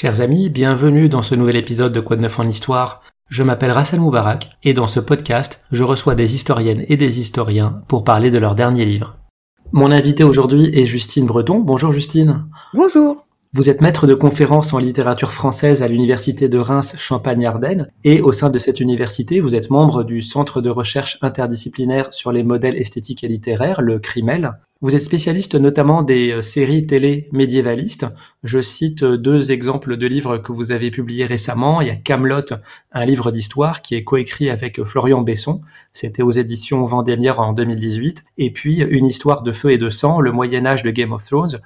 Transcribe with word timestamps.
Chers 0.00 0.20
amis, 0.20 0.48
bienvenue 0.48 1.08
dans 1.08 1.22
ce 1.22 1.34
nouvel 1.34 1.56
épisode 1.56 1.92
de 1.92 1.98
Quoi 1.98 2.14
de 2.14 2.20
neuf 2.20 2.38
en 2.38 2.44
histoire. 2.44 3.02
Je 3.28 3.42
m'appelle 3.42 3.72
Rassel 3.72 3.98
Moubarak 3.98 4.56
et 4.62 4.72
dans 4.72 4.86
ce 4.86 5.00
podcast, 5.00 5.64
je 5.72 5.82
reçois 5.82 6.14
des 6.14 6.36
historiennes 6.36 6.84
et 6.86 6.96
des 6.96 7.18
historiens 7.18 7.82
pour 7.88 8.04
parler 8.04 8.30
de 8.30 8.38
leur 8.38 8.54
dernier 8.54 8.84
livre. 8.84 9.16
Mon 9.72 9.90
invité 9.90 10.22
aujourd'hui 10.22 10.70
est 10.72 10.86
Justine 10.86 11.26
Breton. 11.26 11.58
Bonjour 11.58 11.92
Justine. 11.92 12.44
Bonjour. 12.74 13.27
Vous 13.54 13.70
êtes 13.70 13.80
maître 13.80 14.06
de 14.06 14.12
conférences 14.12 14.74
en 14.74 14.78
littérature 14.78 15.32
française 15.32 15.82
à 15.82 15.88
l'université 15.88 16.50
de 16.50 16.58
Reims 16.58 16.94
Champagne-Ardenne 16.98 17.90
et 18.04 18.20
au 18.20 18.30
sein 18.30 18.50
de 18.50 18.58
cette 18.58 18.78
université, 18.78 19.40
vous 19.40 19.54
êtes 19.54 19.70
membre 19.70 20.04
du 20.04 20.20
Centre 20.20 20.60
de 20.60 20.68
recherche 20.68 21.16
interdisciplinaire 21.22 22.12
sur 22.12 22.30
les 22.30 22.44
modèles 22.44 22.76
esthétiques 22.76 23.24
et 23.24 23.28
littéraires, 23.28 23.80
le 23.80 24.00
CRIMEL. 24.00 24.52
Vous 24.82 24.94
êtes 24.94 25.02
spécialiste 25.02 25.54
notamment 25.54 26.02
des 26.02 26.30
euh, 26.30 26.40
séries 26.42 26.86
télé 26.86 27.28
médiévalistes. 27.32 28.06
Je 28.44 28.60
cite 28.60 29.02
euh, 29.02 29.16
deux 29.16 29.50
exemples 29.50 29.96
de 29.96 30.06
livres 30.06 30.36
que 30.36 30.52
vous 30.52 30.70
avez 30.70 30.90
publiés 30.90 31.24
récemment. 31.24 31.80
Il 31.80 31.88
y 31.88 31.90
a 31.90 31.96
Camelot, 31.96 32.44
un 32.92 33.06
livre 33.06 33.32
d'histoire 33.32 33.80
qui 33.80 33.94
est 33.94 34.04
coécrit 34.04 34.50
avec 34.50 34.84
Florian 34.84 35.22
Besson. 35.22 35.62
C'était 35.94 36.22
aux 36.22 36.30
éditions 36.30 36.84
Vendémiaire 36.84 37.40
en 37.40 37.54
2018. 37.54 38.24
Et 38.36 38.52
puis 38.52 38.82
Une 38.82 39.06
histoire 39.06 39.42
de 39.42 39.52
feu 39.52 39.72
et 39.72 39.78
de 39.78 39.90
sang, 39.90 40.20
le 40.20 40.32
Moyen 40.32 40.64
Âge 40.66 40.84
de 40.84 40.90
Game 40.90 41.12
of 41.12 41.24
Thrones, 41.24 41.58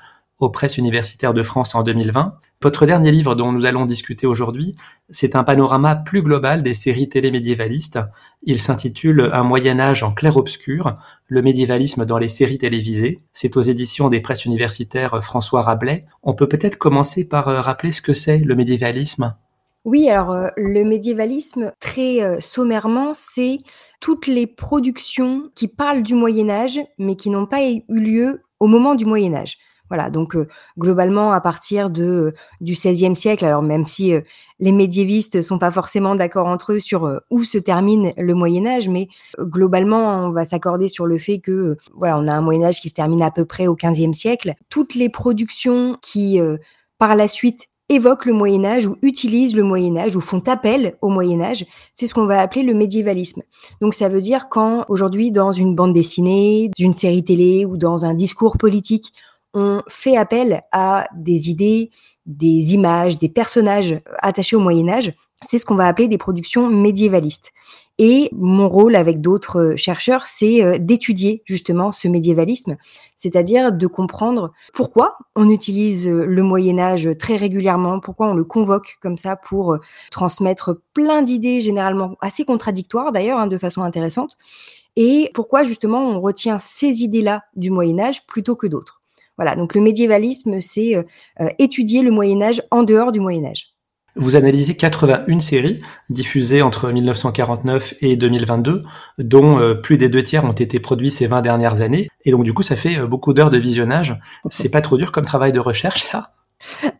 aux 0.43 0.51
presses 0.51 0.77
universitaires 0.77 1.35
de 1.35 1.43
France 1.43 1.75
en 1.77 1.85
2020. 1.85 2.35
Votre 2.63 2.85
dernier 2.85 3.13
livre 3.13 3.37
dont 3.37 3.53
nous 3.53 3.65
allons 3.65 3.85
discuter 3.85 4.27
aujourd'hui, 4.27 4.75
c'est 5.09 5.37
un 5.37 5.45
panorama 5.45 5.95
plus 5.95 6.21
global 6.21 6.65
des 6.65 6.75
séries 6.75 7.09
télémédiévalistes. 7.09 8.01
Il 8.43 8.59
s'intitule 8.59 9.31
Un 9.33 9.45
Moyen 9.45 9.79
Âge 9.79 10.03
en 10.03 10.13
clair-obscur, 10.13 10.97
le 11.29 11.43
médiévalisme 11.43 12.05
dans 12.05 12.19
les 12.19 12.29
séries 12.29 12.59
télévisées. 12.59 13.23
C'est 13.33 13.57
aux 13.57 13.63
éditions 13.63 14.09
des 14.09 14.21
presses 14.21 14.45
universitaires 14.45 15.23
François 15.23 15.63
Rabelais. 15.63 16.07
On 16.25 16.35
peut 16.35 16.49
peut-être 16.49 16.77
commencer 16.77 17.29
par 17.29 17.47
euh, 17.47 17.61
rappeler 17.61 17.93
ce 17.93 18.03
que 18.03 18.13
c'est 18.13 18.39
le 18.39 18.57
médiévalisme? 18.57 19.37
Oui, 19.85 20.09
alors 20.09 20.33
euh, 20.33 20.49
le 20.57 20.85
médiévalisme, 20.85 21.73
très 21.81 22.23
euh, 22.23 22.39
sommairement, 22.41 23.13
c'est 23.15 23.59
toutes 24.01 24.27
les 24.27 24.47
productions 24.49 25.51
qui 25.55 25.69
parlent 25.69 26.03
du 26.03 26.15
Moyen 26.15 26.51
Âge, 26.51 26.81
mais 26.99 27.15
qui 27.15 27.31
n'ont 27.31 27.47
pas 27.47 27.65
eu 27.65 27.83
lieu 27.89 28.43
au 28.61 28.67
moment 28.67 28.95
du 28.97 29.05
Moyen 29.05 29.35
Âge. 29.35 29.59
Voilà, 29.93 30.09
donc 30.09 30.37
globalement, 30.79 31.33
à 31.33 31.41
partir 31.43 31.91
de, 31.91 32.33
du 32.63 32.73
XVIe 32.73 33.15
siècle, 33.15 33.45
alors 33.45 33.61
même 33.61 33.87
si 33.87 34.15
les 34.59 34.73
médiévistes 34.73 35.43
sont 35.43 35.59
pas 35.59 35.71
forcément 35.71 36.15
d'accord 36.15 36.47
entre 36.47 36.73
eux 36.73 36.81
sur 36.81 37.21
où 37.31 37.45
se 37.45 37.59
termine 37.59 38.15
le 38.17 38.35
Moyen 38.35 38.65
Âge, 38.65 38.89
mais 38.89 39.09
globalement, 39.39 40.25
on 40.25 40.31
va 40.31 40.47
s'accorder 40.47 40.89
sur 40.89 41.05
le 41.05 41.19
fait 41.19 41.41
que 41.41 41.77
voilà, 41.95 42.19
on 42.19 42.27
a 42.27 42.33
un 42.33 42.41
Moyen 42.41 42.65
Âge 42.65 42.81
qui 42.81 42.89
se 42.89 42.95
termine 42.95 43.21
à 43.21 43.31
peu 43.31 43.45
près 43.45 43.67
au 43.67 43.77
XVe 43.77 44.15
siècle. 44.15 44.55
Toutes 44.71 44.95
les 44.95 45.11
productions 45.11 45.99
qui, 46.01 46.41
par 46.97 47.15
la 47.15 47.29
suite, 47.29 47.69
évoquent 47.89 48.27
le 48.27 48.33
Moyen 48.33 48.65
Âge 48.65 48.87
ou 48.87 48.97
utilisent 49.03 49.55
le 49.55 49.65
Moyen 49.65 49.97
Âge 49.97 50.17
ou 50.17 50.21
font 50.21 50.43
appel 50.47 50.97
au 51.03 51.09
Moyen 51.09 51.41
Âge, 51.41 51.67
c'est 51.95 52.07
ce 52.07 52.15
qu'on 52.15 52.27
va 52.27 52.41
appeler 52.41 52.63
le 52.63 52.75
médiévalisme. 52.75 53.43
Donc 53.81 53.95
ça 53.95 54.09
veut 54.09 54.21
dire 54.21 54.49
quand 54.49 54.85
aujourd'hui 54.89 55.31
dans 55.31 55.53
une 55.53 55.75
bande 55.75 55.93
dessinée, 55.93 56.71
d'une 56.79 56.95
série 56.95 57.25
télé 57.25 57.65
ou 57.65 57.77
dans 57.77 58.05
un 58.05 58.15
discours 58.15 58.57
politique, 58.57 59.13
on 59.55 59.83
fait 59.89 60.17
appel 60.17 60.63
à 60.73 61.07
des 61.15 61.51
idées, 61.51 61.91
des 62.27 62.75
images, 62.75 63.19
des 63.19 63.29
personnages 63.29 64.01
attachés 64.19 64.57
au 64.57 64.61
Moyen 64.61 64.89
Âge. 64.89 65.13
C'est 65.45 65.59
ce 65.59 65.65
qu'on 65.65 65.75
va 65.75 65.89
appeler 65.89 66.07
des 66.07 66.19
productions 66.19 66.69
médiévalistes. 66.69 67.53
Et 67.99 68.31
mon 68.33 68.69
rôle 68.69 68.97
avec 68.97 69.21
d'autres 69.21 69.75
chercheurs, 69.77 70.27
c'est 70.27 70.65
euh, 70.65 70.79
d'étudier 70.79 71.43
justement 71.45 71.93
ce 71.93 72.09
médiévalisme, 72.09 72.77
c'est-à-dire 73.17 73.71
de 73.73 73.87
comprendre 73.87 74.53
pourquoi 74.73 75.19
on 75.37 75.51
utilise 75.51 76.09
le 76.09 76.43
Moyen 76.43 76.79
Âge 76.79 77.09
très 77.19 77.37
régulièrement, 77.37 78.01
pourquoi 78.01 78.29
on 78.31 78.35
le 78.35 78.45
convoque 78.45 78.97
comme 79.03 79.19
ça 79.19 79.37
pour 79.37 79.75
euh, 79.75 79.79
transmettre 80.11 80.81
plein 80.95 81.23
d'idées 81.23 81.61
généralement 81.61 82.17
assez 82.21 82.45
contradictoires 82.45 83.13
d'ailleurs, 83.13 83.39
hein, 83.39 83.47
de 83.47 83.59
façon 83.59 83.83
intéressante, 83.83 84.37
et 84.97 85.31
pourquoi 85.35 85.65
justement 85.65 86.01
on 86.01 86.21
retient 86.21 86.59
ces 86.59 87.03
idées-là 87.03 87.43
du 87.57 87.71
Moyen 87.71 87.99
Âge 87.99 88.27
plutôt 88.27 88.57
que 88.57 88.67
d'autres. 88.67 89.02
Voilà, 89.39 89.57
donc 89.57 89.75
le 89.75 89.81
médiévalisme, 89.81 90.61
c'est 90.61 90.97
euh, 90.97 91.03
euh, 91.41 91.49
étudier 91.59 92.03
le 92.03 92.11
Moyen 92.11 92.43
Âge 92.43 92.63
en 92.71 92.83
dehors 92.83 93.13
du 93.13 93.21
Moyen 93.21 93.45
Âge. 93.47 93.69
Vous 94.15 94.37
analysez 94.37 94.77
81 94.77 95.41
séries 95.41 95.81
diffusées 96.11 96.61
entre 96.61 96.93
1949 96.93 97.95
et 98.03 98.17
2022, 98.17 98.85
dont 99.19 99.59
euh, 99.59 99.75
plus 99.75 99.97
des 99.97 100.11
deux 100.11 100.23
tiers 100.23 100.45
ont 100.45 100.53
été 100.53 100.81
produits 100.81 101.11
ces 101.11 101.27
20 101.27 101.41
dernières 101.41 101.81
années. 101.81 102.09
Et 102.27 102.31
donc 102.31 102.45
du 102.45 102.53
coup, 102.53 102.63
ça 102.63 102.77
fait 102.77 102.99
beaucoup 103.07 103.33
d'heures 103.33 103.51
de 103.51 103.57
visionnage. 103.57 104.21
C'est 104.51 104.71
pas 104.71 104.83
trop 104.83 104.99
dur 104.99 105.13
comme 105.13 105.25
travail 105.25 105.53
de 105.53 105.61
recherche, 105.61 106.03
ça? 106.03 106.33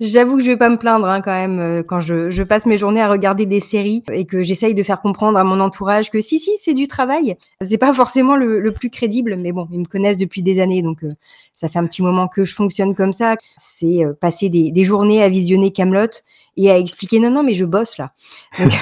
J'avoue 0.01 0.37
que 0.37 0.43
je 0.43 0.51
vais 0.51 0.57
pas 0.57 0.69
me 0.69 0.77
plaindre 0.77 1.07
hein, 1.07 1.21
quand 1.21 1.33
même 1.33 1.61
euh, 1.61 1.83
quand 1.83 2.01
je, 2.01 2.31
je, 2.31 2.43
passe 2.43 2.67
mes 2.67 2.77
journées 2.77 3.01
à 3.01 3.09
regarder 3.09 3.47
des 3.47 3.61
séries 3.61 4.03
et 4.13 4.25
que 4.25 4.43
j'essaye 4.43 4.75
de 4.75 4.83
faire 4.83 5.01
comprendre 5.01 5.39
à 5.39 5.45
mon 5.45 5.61
entourage 5.61 6.11
que 6.11 6.21
si 6.21 6.39
si 6.41 6.53
c'est 6.59 6.75
du 6.75 6.89
travail. 6.89 7.37
C'est 7.61 7.79
pas 7.79 7.95
forcément 7.95 8.37
le, 8.37 8.61
le, 8.61 8.73
plus 8.73 8.91
crédible, 8.91 9.37
mais 9.37 9.53
bon 9.53 9.69
ils 9.73 9.81
me 9.81 9.85
connaissent 9.85 10.19
depuis 10.19 10.43
des 10.43 10.61
années 10.61 10.83
donc 10.83 11.05
euh, 11.05 11.15
ça 11.55 11.69
fait 11.69 11.79
un 11.79 11.87
petit 11.87 12.03
moment 12.03 12.29
que 12.29 12.45
je 12.45 12.55
fonctionne 12.55 12.95
comme 12.95 13.13
ça. 13.13 13.37
C'est 13.59 14.05
euh, 14.05 14.13
passer 14.13 14.49
des, 14.49 14.71
des, 14.71 14.85
journées 14.85 15.23
à 15.23 15.29
visionner 15.29 15.71
Camelot 15.71 16.11
et 16.57 16.71
à 16.71 16.79
expliquer 16.79 17.21
non 17.21 17.31
non 17.31 17.43
mais 17.43 17.55
je 17.55 17.65
bosse 17.65 17.99
là. 17.99 18.13
Donc, 18.59 18.73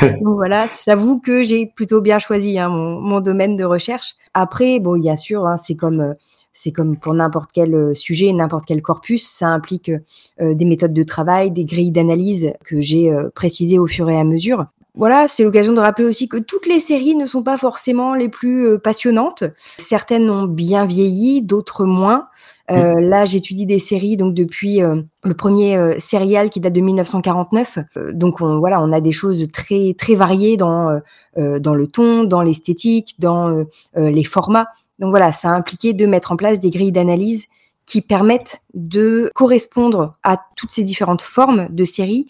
donc 0.00 0.18
voilà, 0.36 0.66
j'avoue 0.84 1.20
que 1.20 1.42
j'ai 1.42 1.66
plutôt 1.66 2.00
bien 2.00 2.18
choisi 2.18 2.58
hein, 2.58 2.68
mon, 2.70 3.00
mon, 3.00 3.20
domaine 3.20 3.56
de 3.56 3.64
recherche. 3.64 4.14
Après 4.32 4.80
bon 4.80 4.98
bien 4.98 5.16
sûr 5.16 5.46
hein, 5.46 5.56
c'est 5.56 5.76
comme 5.76 6.14
c'est 6.54 6.70
comme 6.72 6.96
pour 6.96 7.12
n'importe 7.12 7.50
quel 7.52 7.74
euh, 7.74 7.94
sujet, 7.94 8.32
n'importe 8.32 8.64
quel 8.66 8.80
corpus, 8.80 9.26
ça 9.26 9.48
implique 9.48 9.90
euh, 10.40 10.54
des 10.54 10.64
méthodes 10.64 10.94
de 10.94 11.02
travail, 11.02 11.50
des 11.50 11.64
grilles 11.64 11.90
d'analyse 11.90 12.52
que 12.64 12.80
j'ai 12.80 13.12
euh, 13.12 13.28
précisées 13.34 13.78
au 13.78 13.86
fur 13.86 14.08
et 14.08 14.16
à 14.16 14.24
mesure. 14.24 14.66
Voilà, 14.96 15.26
c'est 15.26 15.42
l'occasion 15.42 15.72
de 15.72 15.80
rappeler 15.80 16.04
aussi 16.04 16.28
que 16.28 16.36
toutes 16.36 16.66
les 16.66 16.78
séries 16.78 17.16
ne 17.16 17.26
sont 17.26 17.42
pas 17.42 17.58
forcément 17.58 18.14
les 18.14 18.28
plus 18.28 18.78
passionnantes. 18.78 19.42
Certaines 19.76 20.30
ont 20.30 20.46
bien 20.46 20.86
vieilli, 20.86 21.42
d'autres 21.42 21.84
moins. 21.84 22.28
Euh, 22.70 23.00
là, 23.00 23.24
j'étudie 23.24 23.66
des 23.66 23.80
séries 23.80 24.16
donc 24.16 24.34
depuis 24.34 24.78
le 24.78 25.34
premier 25.34 25.76
euh, 25.76 25.98
serial 25.98 26.48
qui 26.48 26.60
date 26.60 26.72
de 26.72 26.80
1949. 26.80 27.80
donc 28.12 28.40
on, 28.40 28.60
voilà, 28.60 28.80
on 28.80 28.92
a 28.92 29.00
des 29.00 29.10
choses 29.10 29.48
très 29.52 29.96
très 29.98 30.14
variées 30.14 30.56
dans 30.56 31.00
dans 31.36 31.74
le 31.74 31.88
ton, 31.88 32.22
dans 32.22 32.42
l'esthétique, 32.42 33.16
dans 33.18 33.66
les 33.96 34.24
formats. 34.24 34.68
Donc 34.98 35.10
voilà, 35.10 35.32
ça 35.32 35.50
a 35.50 35.52
impliqué 35.52 35.92
de 35.92 36.06
mettre 36.06 36.32
en 36.32 36.36
place 36.36 36.60
des 36.60 36.70
grilles 36.70 36.92
d'analyse 36.92 37.46
qui 37.86 38.00
permettent 38.00 38.62
de 38.72 39.30
correspondre 39.34 40.14
à 40.22 40.38
toutes 40.56 40.70
ces 40.70 40.82
différentes 40.82 41.22
formes 41.22 41.68
de 41.70 41.84
séries 41.84 42.26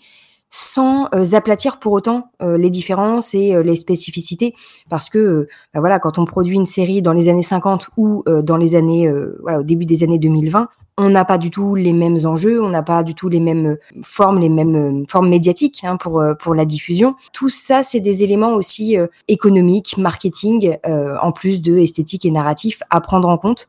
sans 0.56 1.08
euh, 1.14 1.32
aplatir 1.32 1.80
pour 1.80 1.92
autant 1.92 2.30
euh, 2.40 2.56
les 2.56 2.70
différences 2.70 3.34
et 3.34 3.56
euh, 3.56 3.64
les 3.64 3.74
spécificités. 3.74 4.54
Parce 4.88 5.10
que 5.10 5.48
bah 5.72 5.80
voilà 5.80 5.98
quand 5.98 6.16
on 6.16 6.24
produit 6.24 6.54
une 6.54 6.66
série 6.66 7.02
dans 7.02 7.12
les 7.12 7.28
années 7.28 7.42
50 7.42 7.90
ou 7.96 8.22
dans 8.26 8.56
les 8.56 8.76
années 8.76 9.12
voilà 9.42 9.60
au 9.60 9.62
début 9.64 9.84
des 9.84 10.04
années 10.04 10.18
2020 10.18 10.68
on 10.96 11.10
n'a 11.10 11.24
pas 11.24 11.38
du 11.38 11.50
tout 11.50 11.74
les 11.74 11.92
mêmes 11.92 12.18
enjeux, 12.24 12.62
on 12.62 12.68
n'a 12.68 12.82
pas 12.82 13.02
du 13.02 13.14
tout 13.14 13.28
les 13.28 13.40
mêmes 13.40 13.76
formes, 14.02 14.38
les 14.38 14.48
mêmes 14.48 15.04
formes 15.08 15.28
médiatiques 15.28 15.82
hein, 15.84 15.96
pour 15.96 16.22
pour 16.38 16.54
la 16.54 16.64
diffusion. 16.64 17.16
Tout 17.32 17.50
ça, 17.50 17.82
c'est 17.82 18.00
des 18.00 18.22
éléments 18.22 18.52
aussi 18.52 18.96
économiques, 19.28 19.96
marketing, 19.98 20.76
en 21.20 21.32
plus 21.32 21.60
de 21.62 21.78
esthétique 21.78 22.24
et 22.24 22.30
narratif 22.30 22.82
à 22.90 23.00
prendre 23.00 23.28
en 23.28 23.38
compte. 23.38 23.66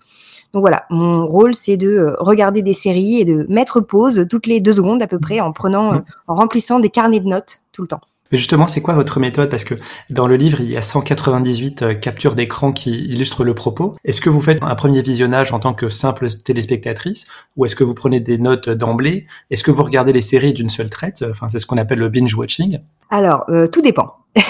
Donc 0.53 0.61
voilà, 0.61 0.85
mon 0.89 1.27
rôle, 1.27 1.53
c'est 1.53 1.75
de 1.75 2.15
regarder 2.19 2.61
des 2.61 2.73
séries 2.73 3.19
et 3.19 3.25
de 3.25 3.45
mettre 3.49 3.81
pause 3.81 4.25
toutes 4.29 4.47
les 4.47 4.61
deux 4.61 4.73
secondes 4.73 5.01
à 5.01 5.07
peu 5.07 5.19
près 5.19 5.41
en 5.41 5.51
prenant, 5.51 5.95
mmh. 5.95 6.05
en 6.27 6.35
remplissant 6.35 6.79
des 6.79 6.89
carnets 6.89 7.19
de 7.19 7.27
notes 7.27 7.61
tout 7.73 7.81
le 7.81 7.89
temps. 7.89 8.01
Mais 8.31 8.37
justement, 8.37 8.67
c'est 8.67 8.81
quoi 8.81 8.95
votre 8.95 9.19
méthode? 9.19 9.49
Parce 9.49 9.63
que 9.63 9.75
dans 10.09 10.27
le 10.27 10.35
livre, 10.35 10.59
il 10.59 10.69
y 10.69 10.77
a 10.77 10.81
198 10.81 11.81
euh, 11.81 11.93
captures 11.93 12.35
d'écran 12.35 12.71
qui 12.71 12.91
illustrent 12.91 13.43
le 13.43 13.53
propos. 13.53 13.95
Est-ce 14.03 14.19
que 14.19 14.29
vous 14.29 14.41
faites 14.41 14.57
un 14.61 14.75
premier 14.75 15.01
visionnage 15.01 15.53
en 15.53 15.59
tant 15.59 15.73
que 15.73 15.89
simple 15.89 16.27
téléspectatrice 16.29 17.27
ou 17.55 17.65
est-ce 17.65 17.75
que 17.75 17.83
vous 17.83 17.93
prenez 17.93 18.19
des 18.19 18.37
notes 18.37 18.69
d'emblée? 18.69 19.27
Est-ce 19.51 19.63
que 19.63 19.71
vous 19.71 19.83
regardez 19.83 20.11
les 20.11 20.21
séries 20.21 20.53
d'une 20.53 20.69
seule 20.69 20.89
traite? 20.89 21.23
Enfin, 21.29 21.49
c'est 21.49 21.59
ce 21.59 21.65
qu'on 21.65 21.77
appelle 21.77 21.99
le 21.99 22.09
binge 22.09 22.33
watching. 22.33 22.79
Alors, 23.11 23.45
euh, 23.49 23.67
tout 23.67 23.81
dépend. 23.81 24.15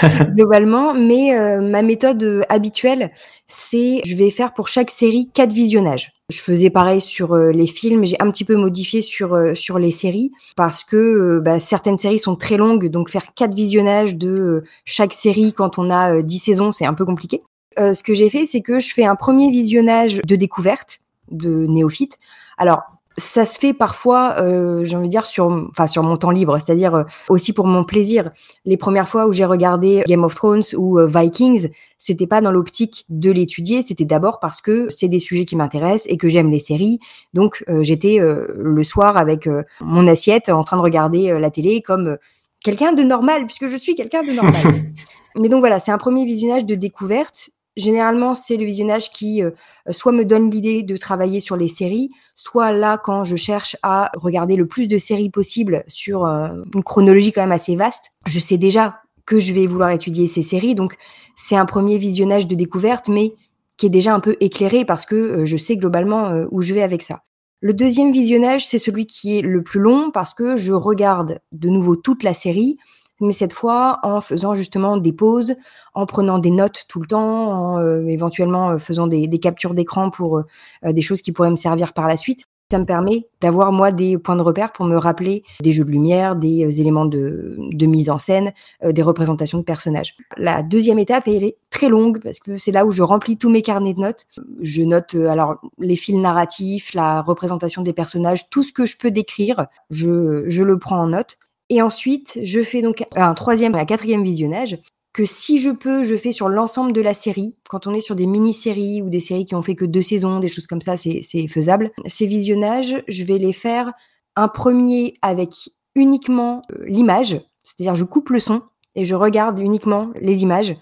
globalement. 0.34 0.94
Mais 0.94 1.36
euh, 1.36 1.60
ma 1.60 1.82
méthode 1.82 2.44
habituelle, 2.48 3.10
c'est 3.46 4.00
je 4.04 4.14
vais 4.14 4.30
faire 4.30 4.54
pour 4.54 4.68
chaque 4.68 4.90
série 4.90 5.28
quatre 5.34 5.52
visionnages. 5.52 6.13
Je 6.34 6.40
faisais 6.40 6.70
pareil 6.70 7.00
sur 7.00 7.34
euh, 7.34 7.52
les 7.52 7.66
films, 7.66 8.04
j'ai 8.04 8.20
un 8.20 8.30
petit 8.30 8.44
peu 8.44 8.56
modifié 8.56 9.02
sur 9.02 9.34
euh, 9.34 9.54
sur 9.54 9.78
les 9.78 9.92
séries 9.92 10.32
parce 10.56 10.82
que 10.82 10.96
euh, 10.96 11.40
bah, 11.40 11.60
certaines 11.60 11.96
séries 11.96 12.18
sont 12.18 12.34
très 12.34 12.56
longues, 12.56 12.88
donc 12.88 13.08
faire 13.08 13.34
quatre 13.34 13.54
visionnages 13.54 14.16
de 14.16 14.64
chaque 14.84 15.14
série 15.14 15.52
quand 15.52 15.78
on 15.78 15.90
a 15.90 16.22
dix 16.22 16.40
saisons, 16.40 16.72
c'est 16.72 16.86
un 16.86 16.94
peu 16.94 17.04
compliqué. 17.04 17.42
ce 17.78 18.02
que 18.02 18.14
j'ai 18.14 18.30
fait, 18.30 18.46
c'est 18.46 18.62
que 18.62 18.80
je 18.80 18.92
fais 18.92 19.04
un 19.04 19.14
premier 19.14 19.50
visionnage 19.50 20.20
de 20.24 20.36
découverte 20.36 21.00
de 21.30 21.66
néophyte. 21.66 22.18
Alors 22.58 22.82
ça 23.16 23.44
se 23.44 23.58
fait 23.58 23.72
parfois, 23.72 24.36
euh, 24.40 24.84
j'ai 24.84 24.96
envie 24.96 25.08
de 25.08 25.10
dire, 25.10 25.26
sur, 25.26 25.46
enfin, 25.70 25.86
sur 25.86 26.02
mon 26.02 26.16
temps 26.16 26.30
libre, 26.30 26.58
c'est-à-dire 26.58 26.94
euh, 26.94 27.04
aussi 27.28 27.52
pour 27.52 27.66
mon 27.66 27.84
plaisir. 27.84 28.30
Les 28.64 28.76
premières 28.76 29.08
fois 29.08 29.26
où 29.26 29.32
j'ai 29.32 29.44
regardé 29.44 30.02
Game 30.06 30.24
of 30.24 30.34
Thrones 30.34 30.62
ou 30.76 30.98
euh, 30.98 31.06
Vikings, 31.06 31.68
c'était 31.98 32.26
pas 32.26 32.40
dans 32.40 32.50
l'optique 32.50 33.04
de 33.08 33.30
l'étudier, 33.30 33.82
c'était 33.86 34.04
d'abord 34.04 34.40
parce 34.40 34.60
que 34.60 34.90
c'est 34.90 35.08
des 35.08 35.20
sujets 35.20 35.44
qui 35.44 35.56
m'intéressent 35.56 36.12
et 36.12 36.16
que 36.16 36.28
j'aime 36.28 36.50
les 36.50 36.58
séries. 36.58 36.98
Donc 37.32 37.64
euh, 37.68 37.82
j'étais 37.82 38.18
le 38.20 38.84
soir 38.84 39.16
avec 39.16 39.48
mon 39.80 40.06
assiette 40.06 40.48
en 40.48 40.64
train 40.64 40.76
de 40.76 40.82
regarder 40.82 41.38
la 41.38 41.50
télé 41.50 41.80
comme 41.80 42.18
quelqu'un 42.62 42.92
de 42.92 43.02
normal, 43.02 43.46
puisque 43.46 43.68
je 43.68 43.76
suis 43.76 43.94
quelqu'un 43.94 44.20
de 44.20 44.32
normal. 44.32 44.62
Mais 45.36 45.48
donc 45.48 45.60
voilà, 45.60 45.80
c'est 45.80 45.92
un 45.92 45.98
premier 45.98 46.24
visionnage 46.24 46.64
de 46.64 46.74
découverte 46.74 47.50
Généralement, 47.76 48.36
c'est 48.36 48.56
le 48.56 48.64
visionnage 48.64 49.10
qui 49.10 49.42
euh, 49.42 49.50
soit 49.90 50.12
me 50.12 50.24
donne 50.24 50.48
l'idée 50.48 50.82
de 50.84 50.96
travailler 50.96 51.40
sur 51.40 51.56
les 51.56 51.66
séries, 51.66 52.10
soit 52.36 52.70
là 52.70 52.98
quand 52.98 53.24
je 53.24 53.34
cherche 53.34 53.76
à 53.82 54.12
regarder 54.16 54.54
le 54.54 54.66
plus 54.66 54.86
de 54.86 54.96
séries 54.96 55.30
possible 55.30 55.82
sur 55.88 56.24
euh, 56.24 56.50
une 56.72 56.84
chronologie 56.84 57.32
quand 57.32 57.40
même 57.40 57.50
assez 57.50 57.74
vaste. 57.74 58.12
Je 58.26 58.38
sais 58.38 58.58
déjà 58.58 59.00
que 59.26 59.40
je 59.40 59.52
vais 59.52 59.66
vouloir 59.66 59.90
étudier 59.90 60.28
ces 60.28 60.42
séries, 60.42 60.76
donc 60.76 60.94
c'est 61.36 61.56
un 61.56 61.66
premier 61.66 61.98
visionnage 61.98 62.46
de 62.46 62.54
découverte, 62.54 63.08
mais 63.08 63.34
qui 63.76 63.86
est 63.86 63.90
déjà 63.90 64.14
un 64.14 64.20
peu 64.20 64.36
éclairé 64.38 64.84
parce 64.84 65.04
que 65.04 65.16
euh, 65.16 65.44
je 65.44 65.56
sais 65.56 65.76
globalement 65.76 66.44
où 66.52 66.62
je 66.62 66.74
vais 66.74 66.82
avec 66.82 67.02
ça. 67.02 67.22
Le 67.60 67.72
deuxième 67.72 68.12
visionnage, 68.12 68.64
c'est 68.66 68.78
celui 68.78 69.06
qui 69.06 69.38
est 69.38 69.42
le 69.42 69.62
plus 69.64 69.80
long 69.80 70.10
parce 70.12 70.32
que 70.32 70.56
je 70.56 70.72
regarde 70.72 71.40
de 71.50 71.68
nouveau 71.70 71.96
toute 71.96 72.22
la 72.22 72.34
série 72.34 72.76
mais 73.20 73.32
cette 73.32 73.52
fois 73.52 74.00
en 74.02 74.20
faisant 74.20 74.54
justement 74.54 74.96
des 74.96 75.12
pauses, 75.12 75.54
en 75.94 76.06
prenant 76.06 76.38
des 76.38 76.50
notes 76.50 76.84
tout 76.88 77.00
le 77.00 77.06
temps, 77.06 77.74
en 77.74 77.78
euh, 77.78 78.06
éventuellement 78.06 78.70
euh, 78.70 78.78
faisant 78.78 79.06
des, 79.06 79.28
captures 79.38 79.74
d'écran 79.74 80.10
pour 80.10 80.38
euh, 80.38 80.92
des 80.92 81.02
choses 81.02 81.22
qui 81.22 81.32
pourraient 81.32 81.50
me 81.50 81.56
servir 81.56 81.92
par 81.92 82.08
la 82.08 82.16
suite. 82.16 82.44
Ça 82.70 82.78
me 82.78 82.86
permet 82.86 83.28
d'avoir 83.42 83.72
moi 83.72 83.92
des 83.92 84.16
points 84.16 84.36
de 84.36 84.42
repère 84.42 84.72
pour 84.72 84.86
me 84.86 84.96
rappeler 84.96 85.44
des 85.60 85.72
jeux 85.72 85.84
de 85.84 85.90
lumière, 85.90 86.34
des 86.34 86.80
éléments 86.80 87.04
de, 87.04 87.56
mise 87.86 88.08
en 88.08 88.16
scène, 88.16 88.52
des 88.82 89.02
représentations 89.02 89.58
de 89.58 89.62
personnages. 89.62 90.16
La 90.38 90.62
deuxième 90.62 90.98
étape, 90.98 91.28
elle 91.28 91.44
est 91.44 91.58
très 91.68 91.90
longue 91.90 92.20
parce 92.22 92.40
que 92.40 92.56
c'est 92.56 92.72
là 92.72 92.86
où 92.86 92.90
je 92.90 93.02
remplis 93.02 93.36
tous 93.36 93.50
mes 93.50 93.60
carnets 93.60 93.92
de 93.92 94.00
notes. 94.00 94.26
Je 94.62 94.82
note 94.82 95.14
alors 95.14 95.60
les 95.78 95.94
fils 95.94 96.16
narratifs, 96.16 96.94
la 96.94 97.20
représentation 97.20 97.82
des 97.82 97.92
personnages, 97.92 98.48
tout 98.48 98.64
ce 98.64 98.72
que 98.72 98.86
je 98.86 98.96
peux 98.96 99.10
décrire, 99.10 99.66
je, 99.90 100.44
je 100.48 100.62
le 100.62 100.78
prends 100.78 101.00
en 101.00 101.08
note. 101.08 101.36
Et 101.70 101.82
ensuite, 101.82 102.38
je 102.42 102.62
fais 102.62 102.82
donc 102.82 103.04
un 103.16 103.34
troisième 103.34 103.74
et 103.74 103.78
un 103.78 103.84
quatrième 103.84 104.22
visionnage 104.22 104.78
que 105.14 105.24
si 105.24 105.58
je 105.58 105.70
peux, 105.70 106.02
je 106.02 106.16
fais 106.16 106.32
sur 106.32 106.48
l'ensemble 106.48 106.92
de 106.92 107.00
la 107.00 107.14
série. 107.14 107.54
Quand 107.68 107.86
on 107.86 107.94
est 107.94 108.00
sur 108.00 108.16
des 108.16 108.26
mini-séries 108.26 109.00
ou 109.00 109.08
des 109.08 109.20
séries 109.20 109.46
qui 109.46 109.54
ont 109.54 109.62
fait 109.62 109.76
que 109.76 109.84
deux 109.84 110.02
saisons, 110.02 110.40
des 110.40 110.48
choses 110.48 110.66
comme 110.66 110.80
ça, 110.80 110.96
c'est 110.96 111.48
faisable. 111.48 111.92
Ces 112.06 112.26
visionnages, 112.26 113.02
je 113.06 113.24
vais 113.24 113.38
les 113.38 113.52
faire 113.52 113.92
un 114.34 114.48
premier 114.48 115.14
avec 115.22 115.70
uniquement 115.94 116.62
euh, 116.72 116.84
l'image, 116.86 117.40
c'est-à-dire 117.62 117.94
je 117.94 118.04
coupe 118.04 118.30
le 118.30 118.40
son 118.40 118.62
et 118.96 119.04
je 119.04 119.14
regarde 119.14 119.60
uniquement 119.60 120.10
les 120.20 120.42
images. 120.42 120.76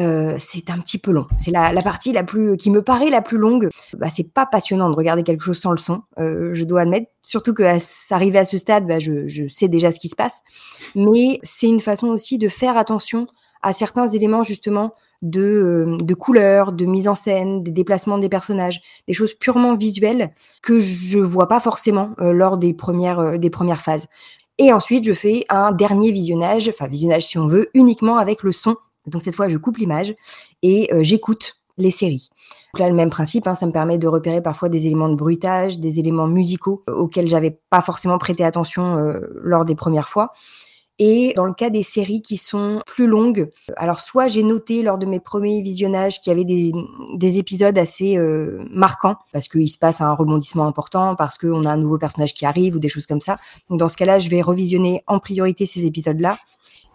Euh, 0.00 0.36
c'est 0.38 0.70
un 0.70 0.78
petit 0.78 0.98
peu 0.98 1.10
long. 1.10 1.26
C'est 1.36 1.50
la, 1.50 1.70
partie 1.82 2.12
la 2.12 2.22
plus 2.22 2.56
qui 2.56 2.70
me 2.70 2.82
paraît 2.82 3.10
la 3.10 3.20
plus 3.20 3.36
longue. 3.36 3.68
Bah, 3.96 4.08
c'est 4.10 4.32
pas 4.32 4.46
passionnant 4.46 4.88
de 4.88 4.96
regarder 4.96 5.22
quelque 5.22 5.44
chose 5.44 5.58
sans 5.58 5.72
le 5.72 5.76
son, 5.76 6.02
euh, 6.18 6.50
je 6.54 6.64
dois 6.64 6.82
admettre. 6.82 7.10
Surtout 7.22 7.52
que 7.52 7.62
à, 7.62 7.74
à 7.74 8.44
ce 8.44 8.58
stade, 8.58 8.86
bah, 8.86 8.98
je, 8.98 9.48
sais 9.48 9.68
déjà 9.68 9.92
ce 9.92 10.00
qui 10.00 10.08
se 10.08 10.16
passe. 10.16 10.42
Mais 10.94 11.38
c'est 11.42 11.66
une 11.66 11.80
façon 11.80 12.08
aussi 12.08 12.38
de 12.38 12.48
faire 12.48 12.76
attention 12.76 13.26
à 13.62 13.72
certains 13.72 14.08
éléments 14.08 14.42
justement 14.42 14.94
de, 15.20 15.42
euh, 15.42 15.98
de 16.00 16.14
couleurs, 16.14 16.72
de 16.72 16.86
mise 16.86 17.06
en 17.06 17.14
scène, 17.14 17.62
des 17.62 17.72
déplacements 17.72 18.16
des 18.16 18.30
personnages, 18.30 18.80
des 19.06 19.12
choses 19.12 19.34
purement 19.34 19.76
visuelles 19.76 20.30
que 20.62 20.80
je 20.80 21.18
vois 21.18 21.46
pas 21.46 21.60
forcément 21.60 22.14
lors 22.18 22.56
des 22.56 22.72
premières, 22.72 23.38
des 23.38 23.50
premières 23.50 23.82
phases. 23.82 24.06
Et 24.56 24.72
ensuite, 24.72 25.04
je 25.04 25.12
fais 25.12 25.44
un 25.50 25.72
dernier 25.72 26.10
visionnage, 26.10 26.68
enfin 26.68 26.86
visionnage 26.86 27.26
si 27.26 27.38
on 27.38 27.46
veut, 27.46 27.68
uniquement 27.74 28.16
avec 28.16 28.42
le 28.42 28.52
son 28.52 28.76
donc 29.06 29.22
cette 29.22 29.34
fois, 29.34 29.48
je 29.48 29.56
coupe 29.56 29.78
l'image 29.78 30.14
et 30.62 30.92
euh, 30.92 31.02
j'écoute 31.02 31.60
les 31.78 31.90
séries. 31.90 32.28
Donc 32.74 32.80
là, 32.80 32.88
le 32.88 32.94
même 32.94 33.10
principe, 33.10 33.46
hein, 33.46 33.54
ça 33.54 33.66
me 33.66 33.72
permet 33.72 33.98
de 33.98 34.06
repérer 34.06 34.42
parfois 34.42 34.68
des 34.68 34.86
éléments 34.86 35.08
de 35.08 35.14
bruitage, 35.14 35.78
des 35.78 35.98
éléments 35.98 36.26
musicaux 36.26 36.82
euh, 36.88 36.94
auxquels 36.94 37.28
j'avais 37.28 37.58
pas 37.70 37.80
forcément 37.80 38.18
prêté 38.18 38.44
attention 38.44 38.98
euh, 38.98 39.20
lors 39.42 39.64
des 39.64 39.74
premières 39.74 40.08
fois. 40.08 40.32
Et 41.02 41.32
dans 41.34 41.46
le 41.46 41.54
cas 41.54 41.70
des 41.70 41.82
séries 41.82 42.20
qui 42.20 42.36
sont 42.36 42.82
plus 42.86 43.06
longues, 43.06 43.50
alors 43.78 44.00
soit 44.00 44.28
j'ai 44.28 44.42
noté 44.42 44.82
lors 44.82 44.98
de 44.98 45.06
mes 45.06 45.18
premiers 45.18 45.62
visionnages 45.62 46.20
qu'il 46.20 46.30
y 46.30 46.34
avait 46.34 46.44
des, 46.44 47.38
épisodes 47.38 47.78
assez 47.78 48.18
marquants, 48.70 49.16
parce 49.32 49.48
qu'il 49.48 49.70
se 49.70 49.78
passe 49.78 50.02
un 50.02 50.12
rebondissement 50.12 50.66
important, 50.66 51.16
parce 51.16 51.38
qu'on 51.38 51.64
a 51.64 51.72
un 51.72 51.78
nouveau 51.78 51.96
personnage 51.96 52.34
qui 52.34 52.44
arrive 52.44 52.76
ou 52.76 52.78
des 52.78 52.90
choses 52.90 53.06
comme 53.06 53.22
ça. 53.22 53.38
Donc 53.70 53.78
dans 53.78 53.88
ce 53.88 53.96
cas-là, 53.96 54.18
je 54.18 54.28
vais 54.28 54.42
revisionner 54.42 55.02
en 55.06 55.20
priorité 55.20 55.64
ces 55.64 55.86
épisodes-là 55.86 56.36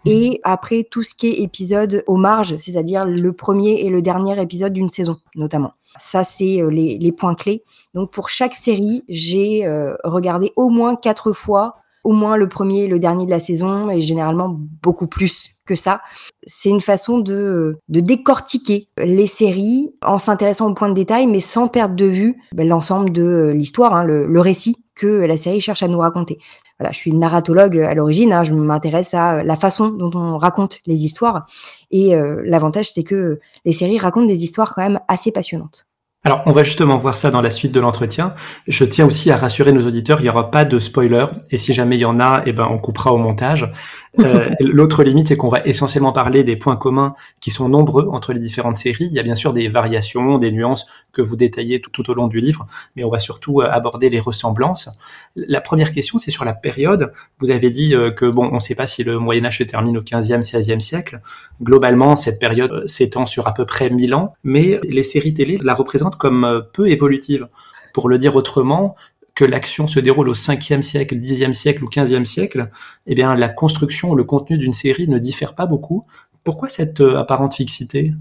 et 0.06 0.40
après 0.44 0.84
tout 0.84 1.02
ce 1.02 1.14
qui 1.14 1.28
est 1.28 1.42
épisode 1.42 2.04
aux 2.06 2.16
marges, 2.16 2.56
c'est-à-dire 2.58 3.04
le 3.04 3.32
premier 3.32 3.80
et 3.80 3.90
le 3.90 4.02
dernier 4.02 4.40
épisode 4.40 4.72
d'une 4.72 4.88
saison 4.88 5.16
notamment. 5.34 5.72
Ça, 5.98 6.24
c'est 6.24 6.62
euh, 6.62 6.68
les, 6.68 7.12
points 7.12 7.34
clés. 7.34 7.62
Donc 7.94 8.12
pour 8.12 8.28
chaque 8.28 8.54
série, 8.54 9.02
j'ai 9.08 9.66
euh, 9.66 9.96
regardé 10.04 10.52
au 10.56 10.68
moins 10.68 10.94
quatre 10.94 11.32
fois, 11.32 11.76
au 12.04 12.12
moins 12.12 12.36
le 12.36 12.48
premier 12.48 12.84
et 12.84 12.88
le 12.88 12.98
dernier 12.98 13.24
de 13.24 13.30
la 13.30 13.40
saison, 13.40 13.90
et 13.90 14.00
généralement 14.00 14.54
beaucoup 14.82 15.06
plus 15.06 15.54
que 15.64 15.74
ça. 15.74 16.00
C'est 16.46 16.68
une 16.68 16.80
façon 16.80 17.18
de, 17.18 17.78
décortiquer 17.88 18.88
les 18.98 19.26
séries 19.26 19.92
en 20.04 20.18
s'intéressant 20.18 20.70
aux 20.70 20.74
points 20.74 20.90
de 20.90 20.94
détail, 20.94 21.26
mais 21.26 21.40
sans 21.40 21.66
perdre 21.66 21.96
de 21.96 22.04
vue 22.04 22.36
ben, 22.52 22.68
l'ensemble 22.68 23.10
de 23.10 23.22
euh, 23.22 23.52
l'histoire, 23.54 23.94
hein, 23.94 24.04
le 24.04 24.40
récit 24.40 24.76
que 24.94 25.06
la 25.06 25.36
série 25.36 25.60
cherche 25.60 25.82
à 25.82 25.88
nous 25.88 25.98
raconter 25.98 26.38
voilà, 26.78 26.92
je 26.92 26.98
suis 26.98 27.12
narratologue 27.12 27.78
à 27.78 27.94
l'origine, 27.94 28.32
hein, 28.32 28.42
je 28.42 28.52
m'intéresse 28.52 29.14
à 29.14 29.42
la 29.42 29.56
façon 29.56 29.88
dont 29.88 30.10
on 30.14 30.36
raconte 30.36 30.80
les 30.86 31.04
histoires. 31.04 31.46
Et 31.90 32.14
euh, 32.14 32.42
l'avantage, 32.44 32.90
c'est 32.92 33.02
que 33.02 33.40
les 33.64 33.72
séries 33.72 33.98
racontent 33.98 34.26
des 34.26 34.44
histoires 34.44 34.74
quand 34.74 34.82
même 34.82 35.00
assez 35.08 35.32
passionnantes. 35.32 35.85
Alors, 36.26 36.42
on 36.44 36.50
va 36.50 36.64
justement 36.64 36.96
voir 36.96 37.16
ça 37.16 37.30
dans 37.30 37.40
la 37.40 37.50
suite 37.50 37.70
de 37.70 37.78
l'entretien. 37.78 38.34
Je 38.66 38.84
tiens 38.84 39.06
aussi 39.06 39.30
à 39.30 39.36
rassurer 39.36 39.70
nos 39.70 39.86
auditeurs, 39.86 40.18
il 40.18 40.24
n'y 40.24 40.28
aura 40.28 40.50
pas 40.50 40.64
de 40.64 40.80
spoiler. 40.80 41.24
Et 41.52 41.56
si 41.56 41.72
jamais 41.72 41.96
il 41.98 42.00
y 42.00 42.04
en 42.04 42.18
a, 42.18 42.42
eh 42.46 42.52
ben, 42.52 42.66
on 42.68 42.78
coupera 42.78 43.12
au 43.12 43.16
montage. 43.16 43.72
Euh, 44.18 44.50
L'autre 44.60 45.04
limite, 45.04 45.28
c'est 45.28 45.36
qu'on 45.36 45.48
va 45.48 45.60
essentiellement 45.64 46.10
parler 46.10 46.42
des 46.42 46.56
points 46.56 46.74
communs 46.74 47.14
qui 47.40 47.52
sont 47.52 47.68
nombreux 47.68 48.08
entre 48.10 48.32
les 48.32 48.40
différentes 48.40 48.76
séries. 48.76 49.06
Il 49.08 49.12
y 49.12 49.20
a 49.20 49.22
bien 49.22 49.36
sûr 49.36 49.52
des 49.52 49.68
variations, 49.68 50.38
des 50.38 50.50
nuances 50.50 50.88
que 51.12 51.22
vous 51.22 51.36
détaillez 51.36 51.80
tout, 51.80 51.90
tout 51.90 52.10
au 52.10 52.14
long 52.14 52.26
du 52.26 52.40
livre, 52.40 52.66
mais 52.96 53.04
on 53.04 53.08
va 53.08 53.20
surtout 53.20 53.60
euh, 53.60 53.70
aborder 53.70 54.10
les 54.10 54.18
ressemblances. 54.18 54.88
La 55.36 55.60
première 55.60 55.92
question, 55.92 56.18
c'est 56.18 56.32
sur 56.32 56.44
la 56.44 56.54
période. 56.54 57.12
Vous 57.38 57.52
avez 57.52 57.70
dit 57.70 57.94
euh, 57.94 58.10
que, 58.10 58.26
bon, 58.26 58.48
on 58.50 58.56
ne 58.56 58.58
sait 58.58 58.74
pas 58.74 58.88
si 58.88 59.04
le 59.04 59.20
Moyen-Âge 59.20 59.58
se 59.58 59.62
termine 59.62 59.96
au 59.96 60.02
15e, 60.02 60.42
16e 60.42 60.80
siècle. 60.80 61.20
Globalement, 61.62 62.16
cette 62.16 62.40
période 62.40 62.82
s'étend 62.88 63.26
sur 63.26 63.46
à 63.46 63.54
peu 63.54 63.64
près 63.64 63.90
1000 63.90 64.12
ans, 64.12 64.34
mais 64.42 64.80
les 64.82 65.04
séries 65.04 65.32
télé 65.32 65.60
la 65.62 65.74
représentent 65.74 66.15
comme 66.18 66.66
peu 66.72 66.88
évolutive. 66.88 67.48
Pour 67.92 68.08
le 68.08 68.18
dire 68.18 68.36
autrement, 68.36 68.94
que 69.36 69.44
l'action 69.44 69.86
se 69.86 70.00
déroule 70.00 70.30
au 70.30 70.34
5e 70.34 70.82
siècle, 70.82 71.16
10e 71.16 71.52
siècle 71.52 71.84
ou 71.84 71.88
15e 71.88 72.24
siècle, 72.24 72.70
eh 73.06 73.14
bien, 73.14 73.34
la 73.34 73.48
construction, 73.48 74.14
le 74.14 74.24
contenu 74.24 74.56
d'une 74.56 74.72
série 74.72 75.06
ne 75.08 75.18
diffère 75.18 75.54
pas 75.54 75.66
beaucoup. 75.66 76.06
Pourquoi 76.42 76.68
cette 76.68 77.02
euh, 77.02 77.18
apparente 77.18 77.54
fixité? 77.54 78.14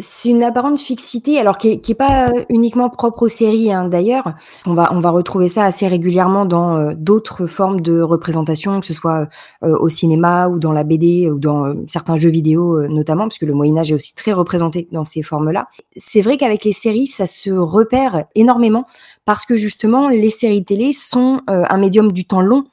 C'est 0.00 0.28
une 0.28 0.44
apparente 0.44 0.78
fixité, 0.78 1.40
alors 1.40 1.58
qui 1.58 1.72
est, 1.72 1.94
pas 1.94 2.32
uniquement 2.48 2.88
propre 2.88 3.24
aux 3.24 3.28
séries 3.28 3.72
hein, 3.72 3.88
d'ailleurs. 3.88 4.34
On 4.64 4.74
va 4.74 4.92
on 4.92 5.00
va 5.00 5.10
retrouver 5.10 5.48
ça 5.48 5.64
assez 5.64 5.88
régulièrement 5.88 6.44
dans 6.44 6.76
euh, 6.76 6.92
d'autres 6.96 7.46
formes 7.46 7.80
de 7.80 8.00
représentation, 8.00 8.78
que 8.78 8.86
ce 8.86 8.94
soit 8.94 9.28
euh, 9.64 9.76
au 9.78 9.88
cinéma 9.88 10.48
ou 10.48 10.60
dans 10.60 10.72
la 10.72 10.84
BD 10.84 11.28
ou 11.28 11.38
dans 11.38 11.74
certains 11.88 12.16
jeux 12.16 12.30
vidéo 12.30 12.86
notamment, 12.86 13.26
puisque 13.26 13.42
le 13.42 13.54
Moyen 13.54 13.76
Âge 13.78 13.90
est 13.90 13.94
aussi 13.94 14.14
très 14.14 14.32
représenté 14.32 14.88
dans 14.92 15.04
ces 15.04 15.22
formes-là. 15.22 15.66
C'est 15.96 16.20
vrai 16.20 16.36
qu'avec 16.36 16.64
les 16.64 16.72
séries, 16.72 17.08
ça 17.08 17.26
se 17.26 17.50
repère 17.50 18.24
énormément 18.36 18.86
parce 19.24 19.44
que 19.44 19.56
justement 19.56 20.08
les 20.08 20.30
séries 20.30 20.64
télé 20.64 20.92
sont 20.92 21.40
un 21.48 21.78
médium 21.78 22.12
du 22.12 22.24
temps 22.24 22.40
long 22.40 22.64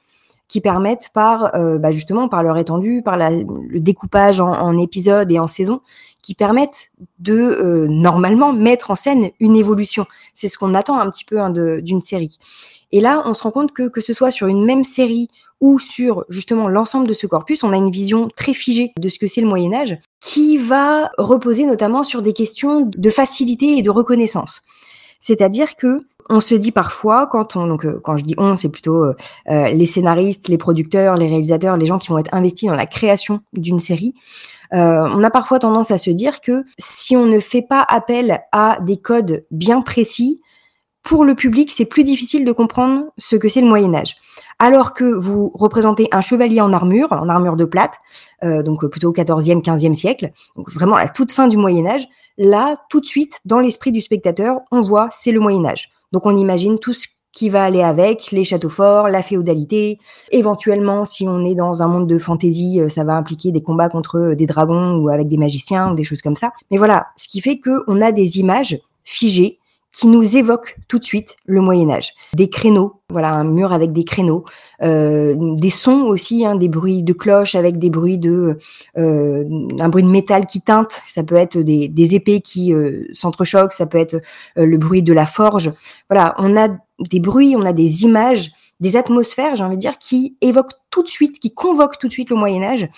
qui 0.47 0.61
permettent 0.61 1.09
par 1.13 1.55
euh, 1.55 1.77
bah 1.77 1.91
justement 1.91 2.27
par 2.27 2.43
leur 2.43 2.57
étendue, 2.57 3.01
par 3.03 3.17
la, 3.17 3.31
le 3.31 3.79
découpage 3.79 4.39
en, 4.39 4.77
épisodes 4.77 5.31
et 5.31 5.39
en 5.39 5.47
saisons, 5.47 5.81
qui 6.21 6.35
permettent 6.35 6.91
de 7.19 7.33
euh, 7.33 7.87
normalement 7.87 8.53
mettre 8.53 8.91
en 8.91 8.95
scène 8.95 9.29
une 9.39 9.55
évolution. 9.55 10.05
C'est 10.33 10.47
ce 10.47 10.57
qu'on 10.57 10.75
attend 10.75 10.99
un 10.99 11.09
petit 11.09 11.25
peu 11.25 11.39
hein, 11.39 11.49
d'une 11.49 12.01
série. 12.01 12.37
Et 12.91 13.01
là, 13.01 13.23
on 13.25 13.33
se 13.33 13.43
rend 13.43 13.51
compte 13.51 13.71
que 13.73 13.87
que 13.87 14.01
ce 14.01 14.13
soit 14.13 14.31
sur 14.31 14.47
une 14.47 14.65
même 14.65 14.83
série 14.83 15.29
ou 15.61 15.79
sur 15.79 16.25
justement 16.29 16.67
l'ensemble 16.67 17.07
de 17.07 17.13
ce 17.13 17.27
corpus, 17.27 17.63
on 17.63 17.71
a 17.71 17.77
une 17.77 17.89
vision 17.89 18.27
très 18.35 18.53
figée 18.53 18.91
de 18.97 19.09
ce 19.09 19.17
que 19.17 19.27
c'est 19.27 19.41
le 19.41 19.47
Moyen 19.47 19.73
Âge, 19.73 19.97
qui 20.19 20.57
va 20.57 21.11
reposer 21.17 21.65
notamment 21.65 22.03
sur 22.03 22.21
des 22.21 22.33
questions 22.33 22.81
de 22.81 23.09
facilité 23.09 23.77
et 23.77 23.81
de 23.81 23.89
reconnaissance. 23.89 24.63
C'est-à-dire 25.21 25.75
que 25.75 26.05
on 26.29 26.39
se 26.39 26.55
dit 26.55 26.71
parfois, 26.71 27.27
quand 27.27 27.55
on, 27.55 27.67
donc 27.67 27.85
euh, 27.85 28.01
je 28.15 28.23
dis 28.23 28.35
on, 28.37 28.55
c'est 28.55 28.69
plutôt 28.69 29.03
euh, 29.03 29.15
euh, 29.49 29.67
les 29.67 29.85
scénaristes, 29.85 30.47
les 30.47 30.57
producteurs, 30.57 31.15
les 31.15 31.27
réalisateurs, 31.27 31.77
les 31.77 31.85
gens 31.85 31.99
qui 31.99 32.09
vont 32.09 32.17
être 32.17 32.33
investis 32.33 32.67
dans 32.67 32.75
la 32.75 32.87
création 32.87 33.41
d'une 33.53 33.79
série. 33.79 34.13
on 34.71 35.23
a 35.23 35.29
parfois 35.29 35.59
tendance 35.59 35.91
à 35.91 35.97
se 35.97 36.09
dire 36.09 36.41
que 36.41 36.63
si 36.77 37.15
on 37.15 37.25
ne 37.25 37.39
fait 37.39 37.61
pas 37.61 37.85
appel 37.87 38.41
à 38.51 38.79
des 38.81 38.97
codes 38.97 39.45
bien 39.51 39.81
précis, 39.81 40.41
pour 41.03 41.23
le 41.23 41.35
public, 41.35 41.71
c'est 41.71 41.85
plus 41.85 42.03
difficile 42.03 42.45
de 42.45 42.51
comprendre 42.51 43.03
ce 43.19 43.35
que 43.35 43.47
c'est 43.47 43.61
le 43.61 43.67
Moyen 43.67 43.93
Âge. 43.93 44.15
Alors 44.57 44.93
que 44.93 45.03
vous 45.03 45.51
représentez 45.53 46.07
un 46.11 46.21
chevalier 46.21 46.61
en 46.61 46.73
armure, 46.73 47.11
en 47.11 47.29
armure 47.29 47.55
de 47.55 47.65
plate, 47.65 47.99
donc 48.41 48.83
plutôt 48.87 49.13
14e, 49.13 49.61
15e 49.61 49.93
siècle, 49.93 50.31
vraiment 50.55 50.95
à 50.95 51.03
la 51.03 51.09
toute 51.09 51.31
fin 51.31 51.47
du 51.47 51.57
Moyen 51.57 51.85
Âge, 51.85 52.07
là, 52.39 52.75
tout 52.89 53.01
de 53.01 53.05
suite, 53.05 53.39
dans 53.45 53.59
l'esprit 53.59 53.91
du 53.91 54.01
spectateur, 54.01 54.61
on 54.71 54.81
voit 54.81 55.09
c'est 55.11 55.31
le 55.31 55.39
Moyen 55.39 55.63
Âge. 55.65 55.91
Donc 56.11 56.25
on 56.25 56.35
imagine 56.35 56.79
tout 56.79 56.93
ce 56.93 57.07
qui 57.35 57.49
va 57.49 57.65
aller 57.65 57.83
avec, 57.83 58.31
les 58.31 58.45
châteaux 58.45 58.69
forts, 58.69 59.09
la 59.09 59.21
féodalité. 59.21 59.99
Éventuellement, 60.31 61.03
si 61.03 61.27
on 61.27 61.43
est 61.45 61.53
dans 61.53 61.83
un 61.83 61.87
monde 61.87 62.07
de 62.07 62.17
fantaisie, 62.17 62.79
euh, 62.79 62.89
ça 62.89 63.03
va 63.03 63.15
impliquer 63.15 63.51
des 63.51 63.61
combats 63.61 63.89
contre 63.89 64.17
euh, 64.17 64.35
des 64.35 64.47
dragons 64.47 64.95
ou 64.95 65.09
avec 65.09 65.27
des 65.27 65.37
magiciens 65.37 65.91
ou 65.91 65.95
des 65.95 66.05
choses 66.05 66.21
comme 66.21 66.37
ça. 66.37 66.53
Mais 66.71 66.77
voilà, 66.77 67.07
ce 67.17 67.27
qui 67.27 67.41
fait 67.41 67.59
qu'on 67.59 68.01
a 68.01 68.11
des 68.13 68.39
images 68.39 68.79
figées 69.03 69.59
qui 69.95 70.07
nous 70.07 70.35
évoquent 70.35 70.75
tout 70.89 70.99
de 70.99 71.05
suite 71.05 71.37
le 71.45 71.61
Moyen 71.61 71.89
Âge. 71.89 72.11
Des 72.33 72.49
créneaux, 72.49 72.99
voilà, 73.09 73.31
un 73.31 73.45
mur 73.45 73.71
avec 73.71 73.93
des 73.93 74.03
créneaux, 74.03 74.43
euh, 74.83 75.35
des 75.37 75.69
sons 75.69 76.03
aussi, 76.03 76.45
hein, 76.45 76.55
des 76.55 76.67
bruits 76.67 77.01
de 77.01 77.13
cloches 77.13 77.55
avec 77.55 77.79
des 77.79 77.89
bruits 77.89 78.17
de, 78.17 78.59
euh, 78.97 79.67
un 79.79 79.87
bruit 79.87 80.03
de 80.03 80.09
métal 80.09 80.47
qui 80.47 80.59
teinte. 80.59 81.01
Ça 81.07 81.23
peut 81.23 81.35
être 81.35 81.57
des, 81.57 82.15
épées 82.15 82.41
qui 82.41 82.73
euh, 82.73 83.05
s'entrechoquent, 83.13 83.71
ça 83.71 83.85
peut 83.85 83.97
être 83.97 84.21
le 84.57 84.77
bruit 84.77 85.01
de 85.01 85.13
la 85.13 85.25
forge. 85.25 85.71
Voilà, 86.09 86.35
on 86.39 86.57
a 86.57 86.67
des 86.99 87.21
bruits, 87.21 87.55
on 87.57 87.65
a 87.65 87.71
des 87.71 88.03
images, 88.03 88.51
des 88.81 88.97
atmosphères, 88.97 89.55
j'ai 89.55 89.63
envie 89.63 89.77
de 89.77 89.81
dire, 89.81 89.97
qui 89.97 90.35
évoquent 90.41 90.73
tout 90.89 91.03
de 91.03 91.07
suite, 91.07 91.39
qui 91.39 91.53
convoquent 91.53 91.97
tout 91.99 92.09
de 92.09 92.13
suite 92.13 92.29
le 92.29 92.35
Moyen 92.35 92.63
Âge 92.63 92.89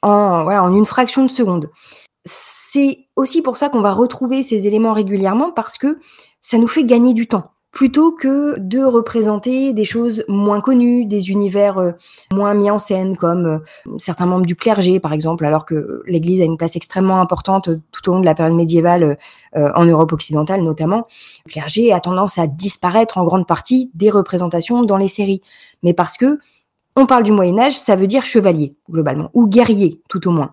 en, 0.00 0.44
voilà, 0.44 0.62
en 0.62 0.74
une 0.74 0.86
fraction 0.86 1.22
de 1.22 1.30
seconde. 1.30 1.68
C'est 2.24 3.06
aussi 3.14 3.42
pour 3.42 3.58
ça 3.58 3.68
qu'on 3.68 3.82
va 3.82 3.92
retrouver 3.92 4.42
ces 4.42 4.66
éléments 4.66 4.94
régulièrement 4.94 5.52
parce 5.52 5.76
que 5.76 5.98
ça 6.46 6.58
nous 6.58 6.68
fait 6.68 6.84
gagner 6.84 7.12
du 7.12 7.26
temps 7.26 7.50
plutôt 7.72 8.12
que 8.12 8.56
de 8.60 8.84
représenter 8.84 9.72
des 9.72 9.84
choses 9.84 10.24
moins 10.28 10.60
connues, 10.60 11.04
des 11.04 11.30
univers 11.30 11.76
euh, 11.76 11.90
moins 12.32 12.54
mis 12.54 12.70
en 12.70 12.78
scène, 12.78 13.16
comme 13.16 13.46
euh, 13.46 13.58
certains 13.98 14.26
membres 14.26 14.46
du 14.46 14.54
clergé, 14.54 15.00
par 15.00 15.12
exemple, 15.12 15.44
alors 15.44 15.66
que 15.66 16.02
l'Église 16.06 16.40
a 16.40 16.44
une 16.44 16.56
place 16.56 16.76
extrêmement 16.76 17.20
importante 17.20 17.68
tout 17.90 18.08
au 18.08 18.14
long 18.14 18.20
de 18.20 18.24
la 18.24 18.36
période 18.36 18.54
médiévale 18.54 19.18
euh, 19.56 19.72
en 19.74 19.84
Europe 19.84 20.12
occidentale 20.12 20.62
notamment. 20.62 21.08
Le 21.46 21.50
clergé 21.50 21.92
a 21.92 21.98
tendance 21.98 22.38
à 22.38 22.46
disparaître 22.46 23.18
en 23.18 23.24
grande 23.24 23.46
partie 23.48 23.90
des 23.94 24.08
représentations 24.08 24.84
dans 24.84 24.96
les 24.96 25.08
séries, 25.08 25.42
mais 25.82 25.94
parce 25.94 26.16
que 26.16 26.38
on 26.96 27.06
parle 27.06 27.22
du 27.22 27.30
Moyen 27.30 27.58
Âge, 27.58 27.78
ça 27.78 27.94
veut 27.94 28.06
dire 28.06 28.24
chevalier 28.24 28.74
globalement, 28.90 29.30
ou 29.34 29.46
guerrier 29.46 30.00
tout 30.08 30.26
au 30.26 30.30
moins. 30.30 30.50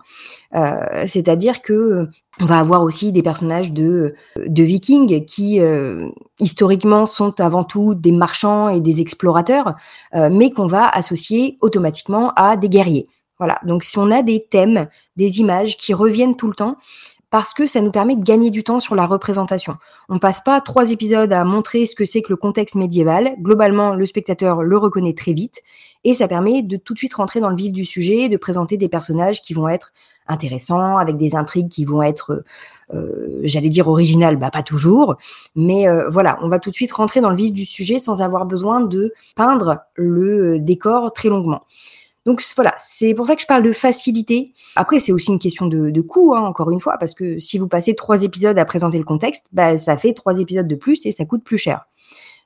Euh, 0.54 1.04
c'est-à-dire 1.06 1.62
que 1.62 1.72
euh, 1.72 2.06
on 2.40 2.44
va 2.44 2.58
avoir 2.58 2.82
aussi 2.82 3.10
des 3.12 3.22
personnages 3.22 3.72
de, 3.72 4.14
vikings 4.36 5.24
qui 5.24 5.60
euh, 5.60 6.08
historiquement 6.38 7.06
sont 7.06 7.40
avant 7.40 7.64
tout 7.64 7.94
des 7.94 8.12
marchands 8.12 8.68
et 8.68 8.80
des 8.80 9.00
explorateurs, 9.00 9.74
mais 10.12 10.50
qu'on 10.50 10.66
va 10.66 10.88
associer 10.88 11.58
automatiquement 11.60 12.32
à 12.36 12.56
des 12.56 12.68
guerriers. 12.68 13.08
Voilà. 13.38 13.58
Donc 13.64 13.82
si 13.82 13.98
on 13.98 14.10
a 14.10 14.22
des 14.22 14.40
thèmes, 14.40 14.86
des 15.16 15.40
images 15.40 15.76
qui 15.76 15.94
reviennent 15.94 16.36
tout 16.36 16.48
le 16.48 16.54
temps, 16.54 16.76
parce 17.34 17.52
que 17.52 17.66
ça 17.66 17.80
nous 17.80 17.90
permet 17.90 18.14
de 18.14 18.22
gagner 18.22 18.50
du 18.50 18.62
temps 18.62 18.78
sur 18.78 18.94
la 18.94 19.06
représentation. 19.06 19.74
On 20.08 20.20
passe 20.20 20.40
pas 20.40 20.60
trois 20.60 20.92
épisodes 20.92 21.32
à 21.32 21.42
montrer 21.42 21.84
ce 21.84 21.96
que 21.96 22.04
c'est 22.04 22.22
que 22.22 22.28
le 22.28 22.36
contexte 22.36 22.76
médiéval. 22.76 23.34
Globalement, 23.40 23.96
le 23.96 24.06
spectateur 24.06 24.62
le 24.62 24.76
reconnaît 24.76 25.14
très 25.14 25.32
vite 25.32 25.60
et 26.04 26.14
ça 26.14 26.28
permet 26.28 26.62
de 26.62 26.76
tout 26.76 26.92
de 26.92 26.98
suite 26.98 27.14
rentrer 27.14 27.40
dans 27.40 27.50
le 27.50 27.56
vif 27.56 27.72
du 27.72 27.84
sujet, 27.84 28.28
de 28.28 28.36
présenter 28.36 28.76
des 28.76 28.88
personnages 28.88 29.42
qui 29.42 29.52
vont 29.52 29.66
être 29.66 29.90
intéressants, 30.28 30.96
avec 30.96 31.16
des 31.16 31.34
intrigues 31.34 31.68
qui 31.68 31.84
vont 31.84 32.04
être, 32.04 32.44
euh, 32.92 33.40
j'allais 33.42 33.68
dire 33.68 33.88
originales, 33.88 34.36
bah 34.36 34.52
pas 34.52 34.62
toujours, 34.62 35.16
mais 35.56 35.88
euh, 35.88 36.08
voilà, 36.08 36.38
on 36.40 36.46
va 36.46 36.60
tout 36.60 36.70
de 36.70 36.76
suite 36.76 36.92
rentrer 36.92 37.20
dans 37.20 37.30
le 37.30 37.36
vif 37.36 37.52
du 37.52 37.64
sujet 37.64 37.98
sans 37.98 38.22
avoir 38.22 38.46
besoin 38.46 38.80
de 38.80 39.12
peindre 39.34 39.80
le 39.96 40.60
décor 40.60 41.12
très 41.12 41.30
longuement. 41.30 41.62
Donc 42.26 42.42
voilà, 42.56 42.74
c'est 42.78 43.14
pour 43.14 43.26
ça 43.26 43.36
que 43.36 43.42
je 43.42 43.46
parle 43.46 43.62
de 43.62 43.72
facilité. 43.72 44.54
Après, 44.76 44.98
c'est 44.98 45.12
aussi 45.12 45.30
une 45.30 45.38
question 45.38 45.66
de, 45.66 46.00
coût, 46.00 46.34
hein, 46.34 46.40
encore 46.40 46.70
une 46.70 46.80
fois, 46.80 46.96
parce 46.98 47.14
que 47.14 47.38
si 47.38 47.58
vous 47.58 47.68
passez 47.68 47.94
trois 47.94 48.22
épisodes 48.22 48.58
à 48.58 48.64
présenter 48.64 48.98
le 48.98 49.04
contexte, 49.04 49.46
bah, 49.52 49.76
ça 49.76 49.96
fait 49.96 50.14
trois 50.14 50.38
épisodes 50.38 50.66
de 50.66 50.74
plus 50.74 51.04
et 51.04 51.12
ça 51.12 51.24
coûte 51.26 51.44
plus 51.44 51.58
cher. 51.58 51.84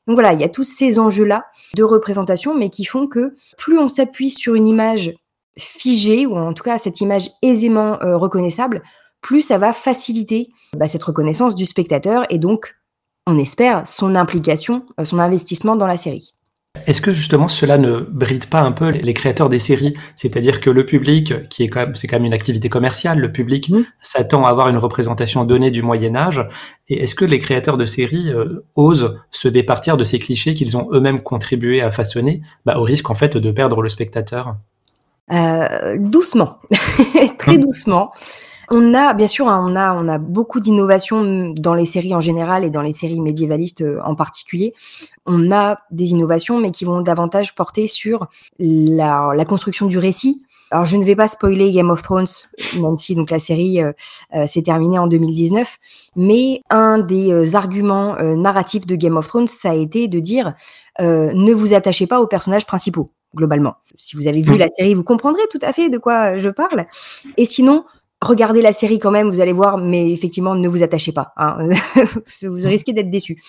Donc 0.07 0.17
voilà, 0.17 0.33
il 0.33 0.41
y 0.41 0.45
a 0.45 0.49
tous 0.49 0.65
ces 0.65 0.99
enjeux-là 0.99 1.45
de 1.77 1.83
représentation, 1.83 2.57
mais 2.57 2.71
qui 2.71 2.85
font 2.85 3.07
que 3.07 3.37
plus 3.57 3.79
on 3.79 3.89
s'appuie 3.89 4.31
sur 4.31 4.55
une 4.55 4.67
image 4.67 5.15
figée, 5.59 6.27
ou 6.27 6.37
en 6.37 6.55
tout 6.55 6.65
cas 6.65 6.79
cette 6.79 7.01
image 7.01 7.31
aisément 7.43 8.01
euh, 8.03 8.17
reconnaissable, 8.17 8.83
plus 9.21 9.43
ça 9.43 9.59
va 9.59 9.73
faciliter 9.73 10.49
bah, 10.77 10.89
cette 10.89 11.03
reconnaissance 11.03 11.55
du 11.55 11.67
spectateur 11.67 12.25
et 12.31 12.39
donc, 12.39 12.77
on 13.27 13.39
espère, 13.39 13.87
son 13.87 14.15
implication, 14.15 14.87
euh, 14.99 15.05
son 15.05 15.19
investissement 15.19 15.77
dans 15.77 15.87
la 15.87 15.99
série. 15.99 16.33
Est-ce 16.87 17.03
que 17.03 17.13
justement 17.13 17.49
cela 17.49 17.77
ne 17.77 18.01
bride 18.01 18.47
pas 18.47 18.61
un 18.61 18.73
peu 18.73 18.91
les 18.91 19.13
créateurs 19.13 19.49
des 19.49 19.59
séries? 19.59 19.95
C'est-à-dire 20.17 20.61
que 20.61 20.71
le 20.71 20.87
public, 20.87 21.49
qui 21.49 21.63
est 21.63 21.69
quand 21.69 21.81
même, 21.81 21.95
c'est 21.95 22.07
quand 22.07 22.17
même 22.17 22.25
une 22.25 22.33
activité 22.33 22.69
commerciale, 22.69 23.19
le 23.19 23.31
public 23.31 23.69
mmh. 23.69 23.83
s'attend 24.01 24.45
à 24.45 24.49
avoir 24.49 24.69
une 24.69 24.79
représentation 24.79 25.45
donnée 25.45 25.71
du 25.71 25.83
Moyen 25.83 26.17
Âge. 26.17 26.47
Et 26.89 27.03
est-ce 27.03 27.15
que 27.15 27.25
les 27.25 27.39
créateurs 27.39 27.77
de 27.77 27.87
séries 27.87 28.33
euh, 28.33 28.65
osent 28.75 29.19
se 29.31 29.49
départir 29.49 29.97
de 29.97 30.05
ces 30.05 30.19
clichés 30.19 30.55
qu'ils 30.55 30.77
ont 30.77 30.89
eux-mêmes 30.93 31.21
contribué 31.21 31.83
à 31.83 31.91
façonner, 31.91 32.43
bah, 32.65 32.79
au 32.79 32.85
risque 32.85 33.11
en 33.11 33.15
fait 33.15 33.37
de 33.37 33.51
perdre 33.51 33.83
le 33.83 33.89
spectateur? 33.89 34.57
Euh, 35.31 35.97
Doucement, 35.99 36.59
très 37.39 37.59
mmh. 37.59 37.61
doucement. 37.61 38.13
On 38.71 38.93
a, 38.93 39.15
bien 39.15 39.29
sûr, 39.29 39.49
hein, 39.49 39.65
on 39.67 39.75
a, 39.77 39.95
on 39.95 40.09
a 40.09 40.19
beaucoup 40.19 40.61
d'innovations 40.61 41.53
dans 41.55 41.75
les 41.75 41.87
séries 41.87 42.15
en 42.15 42.21
général 42.21 42.65
et 42.65 42.71
dans 42.71 42.83
les 42.83 42.93
séries 42.93 43.21
médiévalistes 43.21 43.81
euh, 43.81 44.01
en 44.05 44.15
particulier. 44.15 44.75
On 45.25 45.51
a 45.51 45.79
des 45.91 46.11
innovations, 46.11 46.59
mais 46.59 46.71
qui 46.71 46.85
vont 46.85 47.01
davantage 47.01 47.55
porter 47.55 47.87
sur 47.87 48.27
la, 48.59 49.33
la 49.35 49.45
construction 49.47 49.87
du 49.87 49.97
récit. 49.97 50.45
Alors, 50.71 50.85
je 50.85 50.99
ne 50.99 51.05
vais 51.05 51.17
pas 51.17 51.29
spoiler 51.29 51.73
Game 51.73 51.89
of 51.89 52.03
Thrones, 52.03 52.27
même 52.77 52.99
si 52.99 53.15
donc 53.15 53.31
la 53.31 53.39
série 53.39 53.81
euh, 53.83 53.93
euh, 54.35 54.47
s'est 54.47 54.63
terminée 54.63 54.99
en 54.99 55.07
2019. 55.07 55.79
Mais 56.17 56.61
un 56.69 56.99
des 56.99 57.55
arguments 57.55 58.17
narratifs 58.21 58.87
de 58.87 58.97
Game 58.97 59.17
of 59.17 59.29
Thrones, 59.29 59.49
ça 59.49 59.71
a 59.71 59.75
été 59.75 60.09
de 60.09 60.21
dire 60.21 60.55
ne 61.01 61.53
vous 61.53 61.75
attachez 61.75 62.09
pas 62.09 62.21
aux 62.21 62.27
personnages 62.27 62.67
principaux 62.67 63.13
globalement. 63.37 63.77
Si 63.97 64.17
vous 64.17 64.27
avez 64.27 64.41
vu 64.41 64.57
la 64.57 64.69
série, 64.69 64.95
vous 64.95 65.05
comprendrez 65.05 65.43
tout 65.51 65.59
à 65.63 65.73
fait 65.73 65.89
de 65.89 65.99
quoi 65.99 66.35
je 66.35 66.49
parle. 66.49 66.87
Et 67.37 67.47
sinon, 67.47 67.85
regardez 68.21 68.63
la 68.63 68.73
série 68.73 68.99
quand 68.99 69.11
même, 69.11 69.31
vous 69.31 69.41
allez 69.41 69.53
voir, 69.53 69.79
mais 69.79 70.11
effectivement, 70.11 70.55
ne 70.55 70.69
vous 70.69 70.83
attachez 70.83 71.13
pas. 71.13 71.33
Hein. 71.37 71.59
vous 72.43 72.69
risquez 72.69 72.93
d'être 72.93 73.11
déçu. 73.11 73.43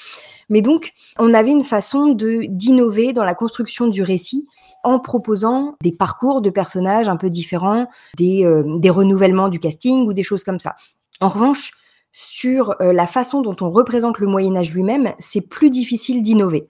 Mais 0.50 0.62
donc, 0.62 0.94
on 1.18 1.34
avait 1.34 1.52
une 1.52 1.64
façon 1.64 2.10
de 2.10 2.46
d'innover 2.48 3.14
dans 3.14 3.24
la 3.24 3.36
construction 3.36 3.88
du 3.88 4.04
récit 4.04 4.48
en 4.84 5.00
proposant 5.00 5.76
des 5.82 5.92
parcours 5.92 6.42
de 6.42 6.50
personnages 6.50 7.10
un 7.10 7.18
peu 7.18 7.30
différents, 7.30 7.88
des, 8.18 8.46
euh, 8.46 8.64
des 8.80 8.90
renouvellements 8.90 9.50
du 9.50 9.60
casting 9.60 10.06
ou 10.08 10.14
des 10.14 10.24
choses 10.24 10.44
comme 10.44 10.60
ça. 10.60 10.76
En 11.22 11.30
revanche, 11.30 11.72
sur 12.12 12.76
euh, 12.82 12.94
la 12.94 13.06
façon 13.06 13.42
dont 13.42 13.56
on 13.62 13.70
représente 13.70 14.20
le 14.20 14.28
Moyen 14.28 14.56
Âge 14.56 14.74
lui-même, 14.74 15.14
c'est 15.20 15.42
plus 15.42 15.70
difficile 15.70 16.22
d'innover 16.22 16.68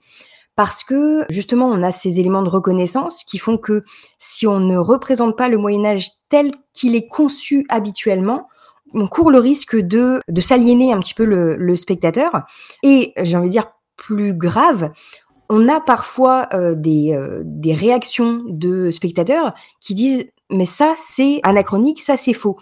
parce 0.60 0.84
que 0.84 1.24
justement 1.30 1.68
on 1.68 1.82
a 1.82 1.90
ces 1.90 2.20
éléments 2.20 2.42
de 2.42 2.50
reconnaissance 2.50 3.24
qui 3.24 3.38
font 3.38 3.56
que 3.56 3.82
si 4.18 4.46
on 4.46 4.60
ne 4.60 4.76
représente 4.76 5.34
pas 5.34 5.48
le 5.48 5.56
Moyen 5.56 5.86
Âge 5.86 6.10
tel 6.28 6.50
qu'il 6.74 6.94
est 6.94 7.08
conçu 7.08 7.64
habituellement, 7.70 8.46
on 8.92 9.06
court 9.06 9.30
le 9.30 9.38
risque 9.38 9.74
de, 9.74 10.20
de 10.28 10.40
s'aliéner 10.42 10.92
un 10.92 11.00
petit 11.00 11.14
peu 11.14 11.24
le, 11.24 11.76
spectateur. 11.76 12.42
Et 12.82 13.14
j'ai 13.16 13.38
envie 13.38 13.46
de 13.46 13.52
dire 13.52 13.72
plus 13.96 14.34
grave, 14.34 14.92
on 15.48 15.66
a 15.66 15.80
parfois 15.80 16.46
euh, 16.52 16.74
des, 16.74 17.14
euh, 17.14 17.40
des 17.42 17.72
réactions 17.72 18.42
de 18.46 18.90
spectateurs 18.90 19.54
qui 19.80 19.94
disent 19.94 20.26
mais 20.50 20.66
ça 20.66 20.92
c'est 20.94 21.40
anachronique, 21.42 22.02
ça 22.02 22.18
c'est 22.18 22.34
faux. 22.34 22.58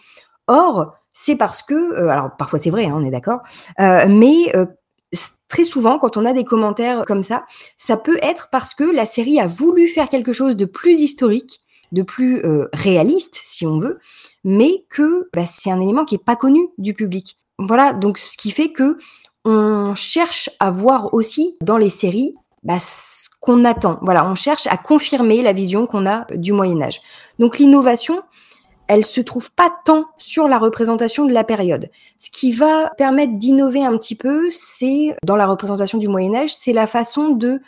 Or, 0.46 0.94
c'est 1.12 1.34
parce 1.34 1.62
que, 1.62 1.74
euh, 1.74 2.10
alors 2.10 2.36
parfois 2.38 2.60
c'est 2.60 2.70
vrai, 2.70 2.84
hein, 2.84 2.94
on 2.94 3.04
est 3.04 3.10
d'accord, 3.10 3.40
mais 3.76 4.52
très 5.48 5.64
souvent, 5.64 5.98
quand 5.98 6.16
on 6.16 6.24
a 6.24 6.32
des 6.32 6.44
commentaires 6.44 7.04
comme 7.06 7.22
ça, 7.22 7.44
ça 7.76 7.96
peut 7.96 8.18
être 8.22 8.48
parce 8.50 8.74
que 8.74 8.84
la 8.84 9.06
série 9.06 9.40
a 9.40 9.46
voulu 9.46 9.88
faire 9.88 10.08
quelque 10.08 10.32
chose 10.32 10.56
de 10.56 10.64
plus 10.64 11.00
historique, 11.00 11.60
de 11.92 12.02
plus 12.02 12.44
euh, 12.44 12.68
réaliste, 12.72 13.40
si 13.44 13.66
on 13.66 13.78
veut, 13.78 13.98
mais 14.44 14.84
que 14.90 15.28
bah, 15.34 15.46
c'est 15.46 15.70
un 15.70 15.80
élément 15.80 16.04
qui 16.04 16.16
est 16.16 16.24
pas 16.24 16.36
connu 16.36 16.68
du 16.78 16.94
public. 16.94 17.38
Voilà, 17.58 17.92
donc 17.92 18.18
ce 18.18 18.36
qui 18.36 18.50
fait 18.50 18.72
que 18.72 18.96
on 19.44 19.94
cherche 19.94 20.50
à 20.60 20.70
voir 20.70 21.14
aussi 21.14 21.56
dans 21.62 21.78
les 21.78 21.90
séries 21.90 22.34
bah, 22.62 22.80
ce 22.80 23.28
qu'on 23.40 23.64
attend. 23.64 23.98
Voilà, 24.02 24.28
on 24.28 24.34
cherche 24.34 24.66
à 24.66 24.76
confirmer 24.76 25.42
la 25.42 25.52
vision 25.52 25.86
qu'on 25.86 26.06
a 26.06 26.26
du 26.34 26.52
Moyen 26.52 26.82
Âge. 26.82 27.00
Donc 27.38 27.58
l'innovation, 27.58 28.20
elle 28.88 29.04
se 29.04 29.21
trouve 29.21 29.50
pas 29.52 29.71
tant 29.85 30.07
sur 30.16 30.49
la 30.49 30.59
représentation 30.59 31.26
de 31.26 31.33
la 31.33 31.45
période. 31.45 31.90
Ce 32.18 32.30
qui 32.30 32.52
va 32.52 32.90
permettre 32.97 33.35
d'innover 33.35 33.85
un 33.85 33.97
petit 33.97 34.14
peu, 34.14 34.49
c'est 34.50 35.14
dans 35.23 35.37
la 35.37 35.47
représentation 35.47 35.99
du 35.99 36.09
Moyen 36.09 36.35
Âge, 36.35 36.54
c'est 36.54 36.73
la 36.73 36.87
façon 36.87 37.30
de 37.30 37.61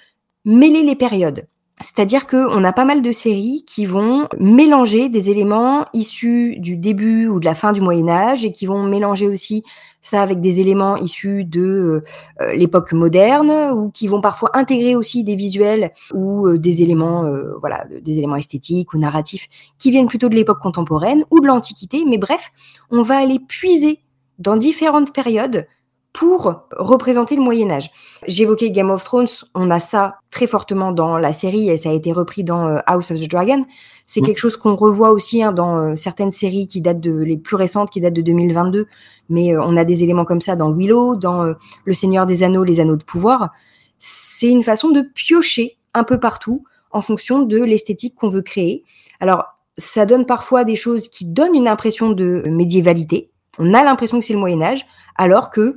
mêler 0.45 0.83
les 0.83 0.97
périodes. 0.97 1.47
C'est-à-dire 1.83 2.27
qu'on 2.27 2.63
a 2.63 2.73
pas 2.75 2.85
mal 2.85 3.01
de 3.01 3.11
séries 3.11 3.65
qui 3.67 3.87
vont 3.87 4.29
mélanger 4.39 5.09
des 5.09 5.31
éléments 5.31 5.87
issus 5.95 6.57
du 6.59 6.77
début 6.77 7.27
ou 7.27 7.41
de 7.41 7.47
la 7.47 7.55
fin 7.55 7.73
du 7.73 7.81
Moyen 7.81 8.09
Âge 8.09 8.45
et 8.45 8.53
qui 8.53 8.67
vont 8.67 8.83
mélanger 8.83 9.27
aussi 9.27 9.65
ça 10.03 10.23
avec 10.23 10.43
des 10.43 10.61
éléments 10.61 10.97
issus 10.97 11.45
de 11.45 12.05
euh, 12.41 12.53
l'époque 12.53 12.93
moderne 12.93 13.73
ou 13.73 13.91
qui 13.91 14.09
vont 14.09 14.21
parfois 14.21 14.51
intégrer 14.53 14.95
aussi 14.95 15.25
des 15.25 15.37
visuels 15.37 15.91
ou 16.13 16.47
euh, 16.47 16.59
des 16.59 16.83
éléments 16.83 17.25
euh, 17.25 17.55
voilà 17.61 17.87
des 18.03 18.19
éléments 18.19 18.37
esthétiques 18.37 18.93
ou 18.93 18.99
narratifs 18.99 19.49
qui 19.79 19.91
viennent 19.91 20.07
plutôt 20.07 20.29
de 20.29 20.35
l'époque 20.35 20.61
contemporaine 20.61 21.25
ou 21.31 21.41
de 21.41 21.47
l'antiquité. 21.47 22.05
Mais 22.07 22.19
bref 22.19 22.53
on 22.91 23.03
va 23.03 23.17
aller 23.17 23.39
puiser 23.39 24.01
dans 24.39 24.57
différentes 24.57 25.15
périodes 25.15 25.67
pour 26.13 26.65
représenter 26.77 27.37
le 27.37 27.43
Moyen 27.43 27.71
Âge. 27.71 27.91
J'évoquais 28.27 28.71
Game 28.71 28.91
of 28.91 29.05
Thrones, 29.05 29.29
on 29.55 29.71
a 29.71 29.79
ça 29.79 30.17
très 30.31 30.47
fortement 30.47 30.93
dans 30.93 31.19
la 31.19 31.33
série 31.33 31.71
et 31.71 31.77
ça 31.77 31.91
a 31.91 31.93
été 31.93 32.13
repris 32.13 32.43
dans 32.43 32.67
euh, 32.67 32.79
House 32.87 33.11
of 33.11 33.21
the 33.21 33.29
Dragon. 33.31 33.65
C'est 34.07 34.21
quelque 34.21 34.39
chose 34.39 34.57
qu'on 34.57 34.75
revoit 34.75 35.13
aussi 35.13 35.43
hein, 35.43 35.53
dans 35.53 35.79
euh, 35.79 35.97
certaines 35.97 36.33
séries 36.33 36.67
qui 36.67 36.81
datent 36.81 37.01
de 37.01 37.17
les 37.17 37.37
plus 37.37 37.57
récentes, 37.57 37.91
qui 37.91 38.01
datent 38.01 38.15
de 38.15 38.23
2022. 38.23 38.87
Mais 39.29 39.55
euh, 39.55 39.63
on 39.63 39.77
a 39.77 39.85
des 39.85 40.03
éléments 40.03 40.25
comme 40.25 40.41
ça 40.41 40.57
dans 40.57 40.73
Willow, 40.73 41.15
dans 41.17 41.55
Le 41.85 41.95
Seigneur 41.95 42.27
des 42.27 42.43
Anneaux, 42.43 42.65
les 42.65 42.81
Anneaux 42.81 42.97
de 42.97 43.05
pouvoir. 43.05 43.51
C'est 43.99 44.49
une 44.49 44.65
façon 44.65 44.91
de 44.91 45.03
piocher 45.03 45.79
un 45.95 46.05
peu 46.05 46.19
partout 46.19 46.65
en 46.91 47.03
fonction 47.03 47.43
de 47.43 47.63
l'esthétique 47.63 48.17
qu'on 48.17 48.29
veut 48.29 48.43
créer. 48.43 48.85
Alors, 49.21 49.45
ça 49.79 50.07
donne 50.07 50.27
parfois 50.27 50.65
des 50.65 50.77
choses 50.77 51.09
qui 51.09 51.25
donnent 51.25 51.55
une 51.55 51.69
impression 51.69 52.11
de 52.11 52.43
médiévalité. 52.47 53.31
On 53.59 53.75
a 53.75 53.85
l'impression 53.85 54.19
que 54.19 54.25
c'est 54.25 54.33
le 54.33 54.39
Moyen 54.39 54.63
Âge, 54.63 54.87
alors 55.17 55.51
que 55.51 55.77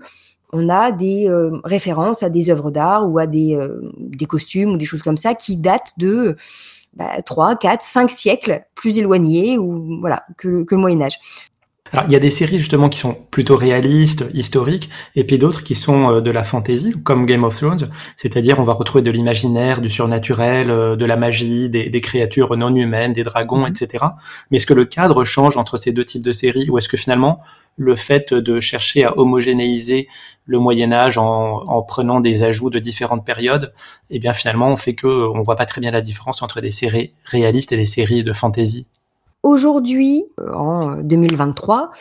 on 0.53 0.69
a 0.69 0.91
des 0.91 1.27
euh, 1.27 1.59
références 1.63 2.23
à 2.23 2.29
des 2.29 2.49
œuvres 2.49 2.71
d'art 2.71 3.09
ou 3.09 3.17
à 3.17 3.25
des, 3.27 3.55
euh, 3.55 3.91
des 3.97 4.25
costumes 4.25 4.73
ou 4.73 4.77
des 4.77 4.85
choses 4.85 5.01
comme 5.01 5.17
ça 5.17 5.33
qui 5.33 5.57
datent 5.57 5.93
de 5.97 6.37
bah, 6.93 7.21
3, 7.25 7.55
4, 7.55 7.81
5 7.81 8.11
siècles 8.11 8.63
plus 8.75 8.99
éloignés 8.99 9.57
ou 9.57 9.99
voilà 9.99 10.25
que, 10.37 10.63
que 10.63 10.75
le 10.75 10.81
Moyen 10.81 11.01
Âge. 11.01 11.19
Alors, 11.93 12.07
il 12.09 12.11
y 12.11 12.15
a 12.15 12.19
des 12.19 12.31
séries 12.31 12.57
justement 12.57 12.89
qui 12.89 12.97
sont 12.97 13.15
plutôt 13.29 13.55
réalistes, 13.55 14.25
historiques, 14.33 14.89
et 15.15 15.23
puis 15.23 15.37
d'autres 15.37 15.63
qui 15.63 15.75
sont 15.75 16.09
euh, 16.09 16.21
de 16.21 16.31
la 16.31 16.43
fantasy, 16.43 16.91
comme 17.03 17.27
Game 17.27 17.43
of 17.43 17.55
Thrones, 17.55 17.87
c'est-à-dire 18.17 18.59
on 18.59 18.63
va 18.63 18.73
retrouver 18.73 19.03
de 19.03 19.11
l'imaginaire, 19.11 19.79
du 19.79 19.91
surnaturel, 19.91 20.71
euh, 20.71 20.95
de 20.95 21.05
la 21.05 21.17
magie, 21.17 21.69
des, 21.69 21.91
des, 21.91 22.01
créatures 22.01 22.57
non 22.57 22.75
humaines, 22.75 23.13
des 23.13 23.23
dragons, 23.23 23.59
mhm. 23.59 23.73
etc. 23.79 24.05
Mais 24.49 24.57
est-ce 24.57 24.65
que 24.65 24.73
le 24.73 24.85
cadre 24.85 25.23
change 25.23 25.55
entre 25.55 25.77
ces 25.77 25.91
deux 25.91 26.03
types 26.03 26.23
de 26.23 26.33
séries, 26.33 26.67
ou 26.67 26.79
est-ce 26.79 26.89
que 26.89 26.97
finalement 26.97 27.41
le 27.77 27.95
fait 27.95 28.33
de 28.33 28.59
chercher 28.59 29.03
à 29.03 29.15
homogénéiser 29.15 30.07
le 30.45 30.57
Moyen 30.57 30.91
Âge 30.91 31.19
en, 31.19 31.63
en, 31.67 31.83
prenant 31.83 32.21
des 32.21 32.41
ajouts 32.41 32.71
de 32.71 32.79
différentes 32.79 33.23
périodes, 33.23 33.71
eh 34.09 34.17
bien 34.17 34.33
finalement 34.33 34.69
on 34.69 34.77
fait 34.77 34.95
que 34.95 35.07
on 35.07 35.43
voit 35.43 35.55
pas 35.55 35.67
très 35.67 35.79
bien 35.79 35.91
la 35.91 36.01
différence 36.01 36.41
entre 36.41 36.59
des 36.59 36.71
séries 36.71 37.13
réalistes 37.25 37.71
et 37.71 37.77
des 37.77 37.85
séries 37.85 38.23
de 38.23 38.33
fantasy. 38.33 38.87
Aujourd'hui, 39.43 40.23
euh, 40.39 40.53
en 40.53 40.95
2023, 41.01 41.91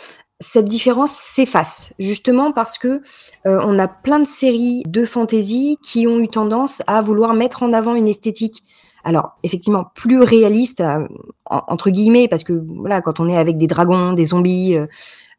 cette 0.43 0.67
différence 0.67 1.13
s'efface, 1.13 1.93
justement 1.99 2.53
parce 2.53 2.79
que 2.79 3.03
euh, 3.47 3.61
on 3.65 3.79
a 3.79 3.89
plein 3.89 4.19
de 4.19 4.27
séries 4.27 4.83
de 4.87 5.05
fantasy 5.05 5.79
qui 5.83 6.07
ont 6.07 6.19
eu 6.19 6.29
tendance 6.29 6.83
à 6.87 7.01
vouloir 7.03 7.35
mettre 7.35 7.63
en 7.63 7.73
avant 7.73 7.95
une 7.95 8.09
esthétique. 8.09 8.63
Alors, 9.05 9.37
effectivement, 9.43 9.87
plus 9.95 10.21
réaliste, 10.21 10.81
euh, 10.81 11.07
entre 11.47 11.91
guillemets, 11.91 12.29
parce 12.29 12.45
que 12.45 12.53
voilà, 12.53 13.01
quand 13.03 13.19
on 13.19 13.29
est 13.29 13.37
avec 13.37 13.59
des 13.59 13.67
dragons, 13.67 14.13
des 14.13 14.27
zombies, 14.27 14.77
euh, 14.77 14.87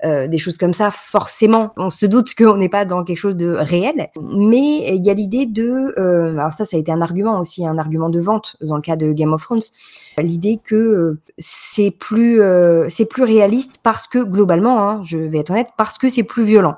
des 0.04 0.38
choses 0.38 0.58
comme 0.58 0.74
ça, 0.74 0.92
forcément, 0.92 1.72
on 1.78 1.90
se 1.90 2.06
doute 2.06 2.36
qu'on 2.36 2.58
n'est 2.58 2.70
pas 2.70 2.86
dans 2.86 3.04
quelque 3.04 3.18
chose 3.18 3.38
de 3.38 3.52
réel. 3.52 4.10
Mais 4.22 4.94
il 4.96 5.06
y 5.06 5.10
a 5.10 5.14
l'idée 5.14 5.46
de, 5.46 5.94
euh, 5.98 6.38
alors 6.38 6.54
ça, 6.54 6.66
ça 6.66 6.78
a 6.78 6.80
été 6.80 6.92
un 6.92 7.02
argument 7.02 7.40
aussi, 7.40 7.66
un 7.66 7.78
argument 7.78 8.10
de 8.10 8.20
vente 8.20 8.58
dans 8.62 8.76
le 8.76 8.82
cas 8.82 8.96
de 8.96 9.12
Game 9.12 9.34
of 9.34 9.42
Thrones, 9.42 9.62
l'idée 10.18 10.60
que 10.64 10.76
euh, 10.76 11.20
c'est 11.38 11.92
plus, 11.92 12.42
c'est 12.90 13.06
plus 13.06 13.24
réaliste 13.24 13.80
parce 13.84 14.08
que 14.08 14.20
globalement, 14.20 14.90
hein, 14.90 15.02
je 15.04 15.18
vais 15.18 15.40
être 15.40 15.52
honnête, 15.52 15.70
parce 15.78 15.98
que 15.98 16.10
c'est 16.10 16.24
plus 16.24 16.44
violent. 16.44 16.76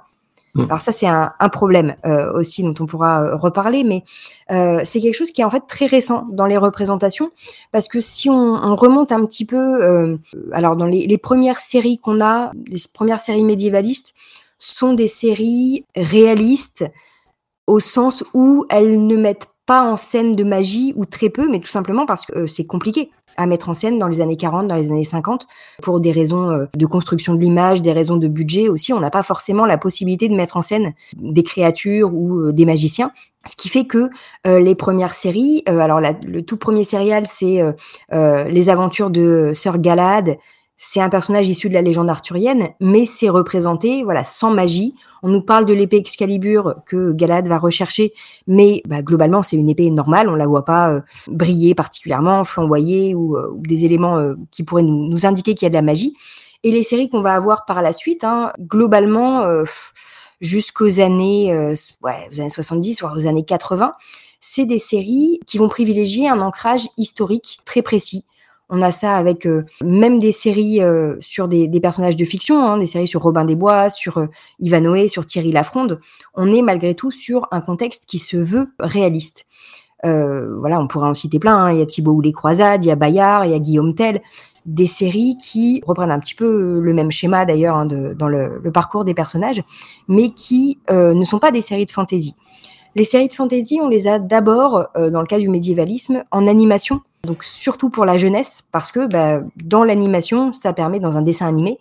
Mm. 0.56 0.64
Alors 0.64 0.80
ça, 0.80 0.92
c'est 0.92 1.08
un, 1.08 1.32
problème 1.52 1.96
euh, 2.06 2.34
aussi 2.34 2.64
dont 2.64 2.74
on 2.80 2.86
pourra 2.86 3.22
euh, 3.22 3.36
reparler, 3.36 3.84
mais 3.84 4.04
euh, 4.52 4.82
c'est 4.84 5.02
quelque 5.02 5.14
chose 5.14 5.32
qui 5.32 5.42
est 5.42 5.44
en 5.44 5.50
fait 5.50 5.64
très 5.68 5.86
récent 5.86 6.26
dans 6.32 6.46
les 6.46 6.58
représentations, 6.58 7.30
parce 7.72 7.88
que 7.88 8.00
si 8.00 8.30
on, 8.30 8.76
remonte 8.76 9.12
un 9.12 9.26
petit 9.26 9.46
peu, 9.46 10.18
alors 10.52 10.76
dans 10.76 10.86
les, 10.86 11.08
les 11.08 11.18
premières 11.18 11.60
séries 11.60 11.98
qu'on 11.98 12.20
a, 12.22 12.52
les 12.68 12.78
premières 12.94 13.20
séries 13.20 13.44
médiévalistes, 13.44 14.14
sont 14.58 14.94
des 14.94 15.08
séries 15.08 15.86
réalistes 15.96 16.86
au 17.68 17.80
sens 17.80 18.24
où 18.34 18.66
elles 18.70 19.06
ne 19.06 19.16
mettent 19.16 19.50
pas 19.66 19.82
en 19.84 19.98
scène 19.98 20.36
de 20.36 20.44
magie 20.44 20.94
ou 20.96 21.06
très 21.06 21.30
peu, 21.30 21.50
mais 21.50 21.60
tout 21.60 21.70
simplement 21.70 22.06
parce 22.06 22.26
que 22.26 22.48
c'est 22.48 22.66
compliqué 22.66 23.12
à 23.38 23.46
mettre 23.46 23.70
en 23.70 23.74
scène 23.74 23.98
dans 23.98 24.08
les 24.08 24.22
années 24.22 24.38
40, 24.38 24.68
dans 24.68 24.76
les 24.76 24.88
années 24.88 25.04
50, 25.04 25.48
pour 25.82 26.00
des 26.00 26.12
raisons 26.12 26.50
euh, 26.50 26.66
de 26.76 26.86
construction 26.86 27.36
de 27.36 27.40
l'image, 27.40 27.82
des 27.82 27.92
raisons 27.92 28.18
de 28.18 28.28
budget 28.28 28.70
aussi. 28.70 28.94
On 28.94 29.00
n'a 29.00 29.12
pas 29.12 29.24
forcément 29.24 29.66
la 29.66 29.78
possibilité 29.78 30.30
de 30.30 30.36
mettre 30.36 30.58
en 30.58 30.62
scène 30.62 30.94
des 31.18 31.44
créatures 31.44 32.14
ou 32.14 32.40
euh, 32.40 32.54
des 32.54 32.66
magiciens. 32.66 33.12
Ce 33.48 33.56
qui 33.56 33.70
fait 33.70 33.86
que 33.86 34.10
euh, 34.48 34.60
les 34.60 34.74
premières 34.74 35.14
séries, 35.14 35.64
alors 35.68 36.02
le 36.02 36.42
tout 36.42 36.58
premier 36.58 36.84
serial, 36.84 37.28
c'est 37.28 37.62
les 38.12 38.70
aventures 38.70 39.12
de 39.12 39.52
Sir 39.54 39.78
Galad, 39.78 40.38
c'est 40.78 41.00
un 41.00 41.10
personnage 41.10 41.48
issu 41.48 41.70
de 41.70 41.74
la 41.74 41.82
légende 41.82 42.10
arthurienne, 42.10 42.68
mais 42.82 43.06
c'est 43.06 43.30
représenté, 43.30 44.04
voilà, 44.04 44.26
sans 44.26 44.52
magie. 44.52 44.94
On 45.24 45.30
nous 45.30 45.42
parle 45.42 45.66
de 45.66 45.74
l'épée 45.74 45.96
Excalibur 45.98 46.76
que 46.86 47.14
Galad 47.14 47.48
va 47.48 47.58
rechercher, 47.58 48.14
mais 48.46 48.82
bah, 48.86 49.02
globalement 49.02 49.42
c'est 49.42 49.56
une 49.56 49.70
épée 49.70 49.90
normale. 49.90 50.28
On 50.28 50.36
la 50.36 50.48
voit 50.48 50.66
pas 50.66 50.92
euh, 50.92 51.02
briller 51.28 51.76
particulièrement, 51.76 52.44
flamboyer 52.44 53.16
ou, 53.16 53.38
euh, 53.38 53.54
des 53.56 53.86
éléments 53.86 54.18
euh, 54.18 54.36
qui 54.52 54.64
pourraient 54.64 54.84
nous, 54.84 55.26
indiquer 55.26 55.56
qu'il 55.56 55.66
y 55.66 55.68
a 55.68 55.70
de 55.70 55.76
la 55.76 55.82
magie. 55.82 56.14
Et 56.64 56.72
les 56.72 56.84
séries 56.84 57.10
qu'on 57.10 57.22
va 57.22 57.36
avoir 57.36 57.64
par 57.64 57.82
la 57.82 57.94
suite, 57.94 58.26
hein, 58.26 58.52
globalement 58.60 59.46
jusqu'aux 60.42 61.00
années, 61.00 61.54
années 61.54 62.50
70, 62.50 63.02
voire 63.02 63.16
aux 63.16 63.28
années 63.28 63.46
80, 63.46 63.94
c'est 64.42 64.66
des 64.66 64.80
séries 64.80 65.40
qui 65.46 65.60
vont 65.60 65.70
privilégier 65.70 66.28
un 66.28 66.40
ancrage 66.40 66.88
historique 66.98 67.60
très 67.66 67.84
précis 67.84 68.26
on 68.70 68.82
a 68.82 68.92
ça 68.92 69.16
avec 69.16 69.46
euh, 69.46 69.66
même 69.84 70.20
des 70.20 70.32
séries 70.32 70.82
euh, 70.82 71.16
sur 71.20 71.48
des, 71.48 71.70
personnages 71.80 72.16
de 72.16 72.26
fiction, 72.26 72.58
hein, 72.64 72.78
des 72.78 72.88
séries 72.88 73.08
sur 73.08 73.22
Robin 73.22 73.46
des 73.46 73.56
Bois, 73.56 73.90
sur 73.90 74.18
euh, 74.18 74.28
Ivanhoe, 74.60 75.08
sur 75.08 75.26
Thierry 75.26 75.52
Lafronde. 75.52 76.00
On 76.34 76.52
est 76.52 76.62
malgré 76.62 76.96
tout 76.96 77.12
sur 77.12 77.48
un 77.52 77.62
contexte 77.62 78.06
qui 78.08 78.20
se 78.20 78.38
veut 78.38 78.70
réaliste. 78.80 79.46
voilà, 80.04 80.80
on 80.80 80.88
pourrait 80.88 81.08
en 81.08 81.14
citer 81.14 81.40
plein. 81.40 81.56
Hein. 81.56 81.72
Il 81.72 81.80
y 81.80 81.82
a 81.82 81.86
Thibaut 81.86 82.14
ou 82.14 82.22
les 82.22 82.32
Croisades, 82.32 82.84
il 82.84 82.88
y 82.88 82.92
a 82.92 82.96
Bayard, 82.96 83.46
il 83.46 83.52
y 83.52 83.56
a 83.56 83.60
Guillaume 83.60 83.96
Tell. 83.96 84.22
Des 84.66 84.88
séries 84.88 85.38
qui 85.40 85.84
reprennent 85.86 86.10
un 86.10 86.20
petit 86.20 86.34
peu 86.34 86.80
le 86.80 86.94
même 86.94 87.12
schéma 87.12 87.46
d'ailleurs 87.46 87.76
hein, 87.76 87.86
dans 87.86 88.28
le, 88.28 88.60
le, 88.64 88.72
parcours 88.72 89.06
des 89.06 89.14
personnages, 89.14 89.62
mais 90.08 90.32
qui 90.32 90.80
ne 90.90 91.24
sont 91.24 91.38
pas 91.38 91.52
des 91.52 91.62
séries 91.62 91.86
de 91.86 91.92
fantasy. 91.92 92.36
Les 92.96 93.04
séries 93.04 93.28
de 93.28 93.34
fantasy, 93.34 93.80
on 93.80 93.90
les 93.90 94.08
a 94.08 94.18
d'abord, 94.18 94.88
dans 94.96 95.22
le 95.22 95.28
cas 95.28 95.38
du 95.38 95.50
médiévalisme, 95.50 96.24
en 96.32 96.48
animation 96.48 97.02
donc 97.26 97.44
surtout 97.44 97.90
pour 97.90 98.06
la 98.06 98.18
jeunesse, 98.18 98.64
parce 98.72 98.92
que 98.92 99.08
bah, 99.08 99.42
dans 99.64 99.84
l'animation, 99.84 100.54
ça 100.54 100.74
permet, 100.74 101.00
dans 101.00 101.18
un 101.18 101.22
dessin 101.22 101.48
animé, 101.48 101.80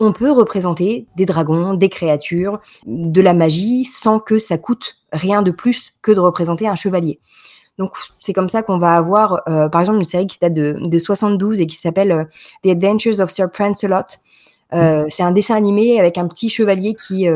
on 0.00 0.12
peut 0.12 0.30
représenter 0.30 1.06
des 1.16 1.26
dragons, 1.26 1.74
des 1.74 1.88
créatures, 1.88 2.60
de 2.86 3.20
la 3.20 3.34
magie, 3.34 3.84
sans 3.84 4.20
que 4.20 4.38
ça 4.38 4.58
coûte 4.58 4.96
rien 5.12 5.42
de 5.42 5.50
plus 5.50 5.92
que 6.02 6.12
de 6.12 6.20
représenter 6.20 6.68
un 6.68 6.76
chevalier. 6.76 7.18
Donc 7.78 7.92
c'est 8.18 8.32
comme 8.32 8.48
ça 8.48 8.62
qu'on 8.62 8.78
va 8.78 8.94
avoir, 8.94 9.42
euh, 9.48 9.68
par 9.68 9.80
exemple, 9.80 9.98
une 9.98 10.04
série 10.04 10.26
qui 10.26 10.38
date 10.40 10.54
de, 10.54 10.76
de 10.80 10.98
72 10.98 11.60
et 11.60 11.66
qui 11.66 11.76
s'appelle 11.76 12.12
euh, 12.12 12.24
The 12.64 12.70
Adventures 12.70 13.20
of 13.20 13.30
Sir 13.30 13.50
Prancelot. 13.50 14.18
Euh, 14.74 15.06
c'est 15.08 15.22
un 15.22 15.30
dessin 15.30 15.54
animé 15.54 15.98
avec 15.98 16.18
un 16.18 16.26
petit 16.26 16.48
chevalier 16.48 16.94
qui 16.94 17.26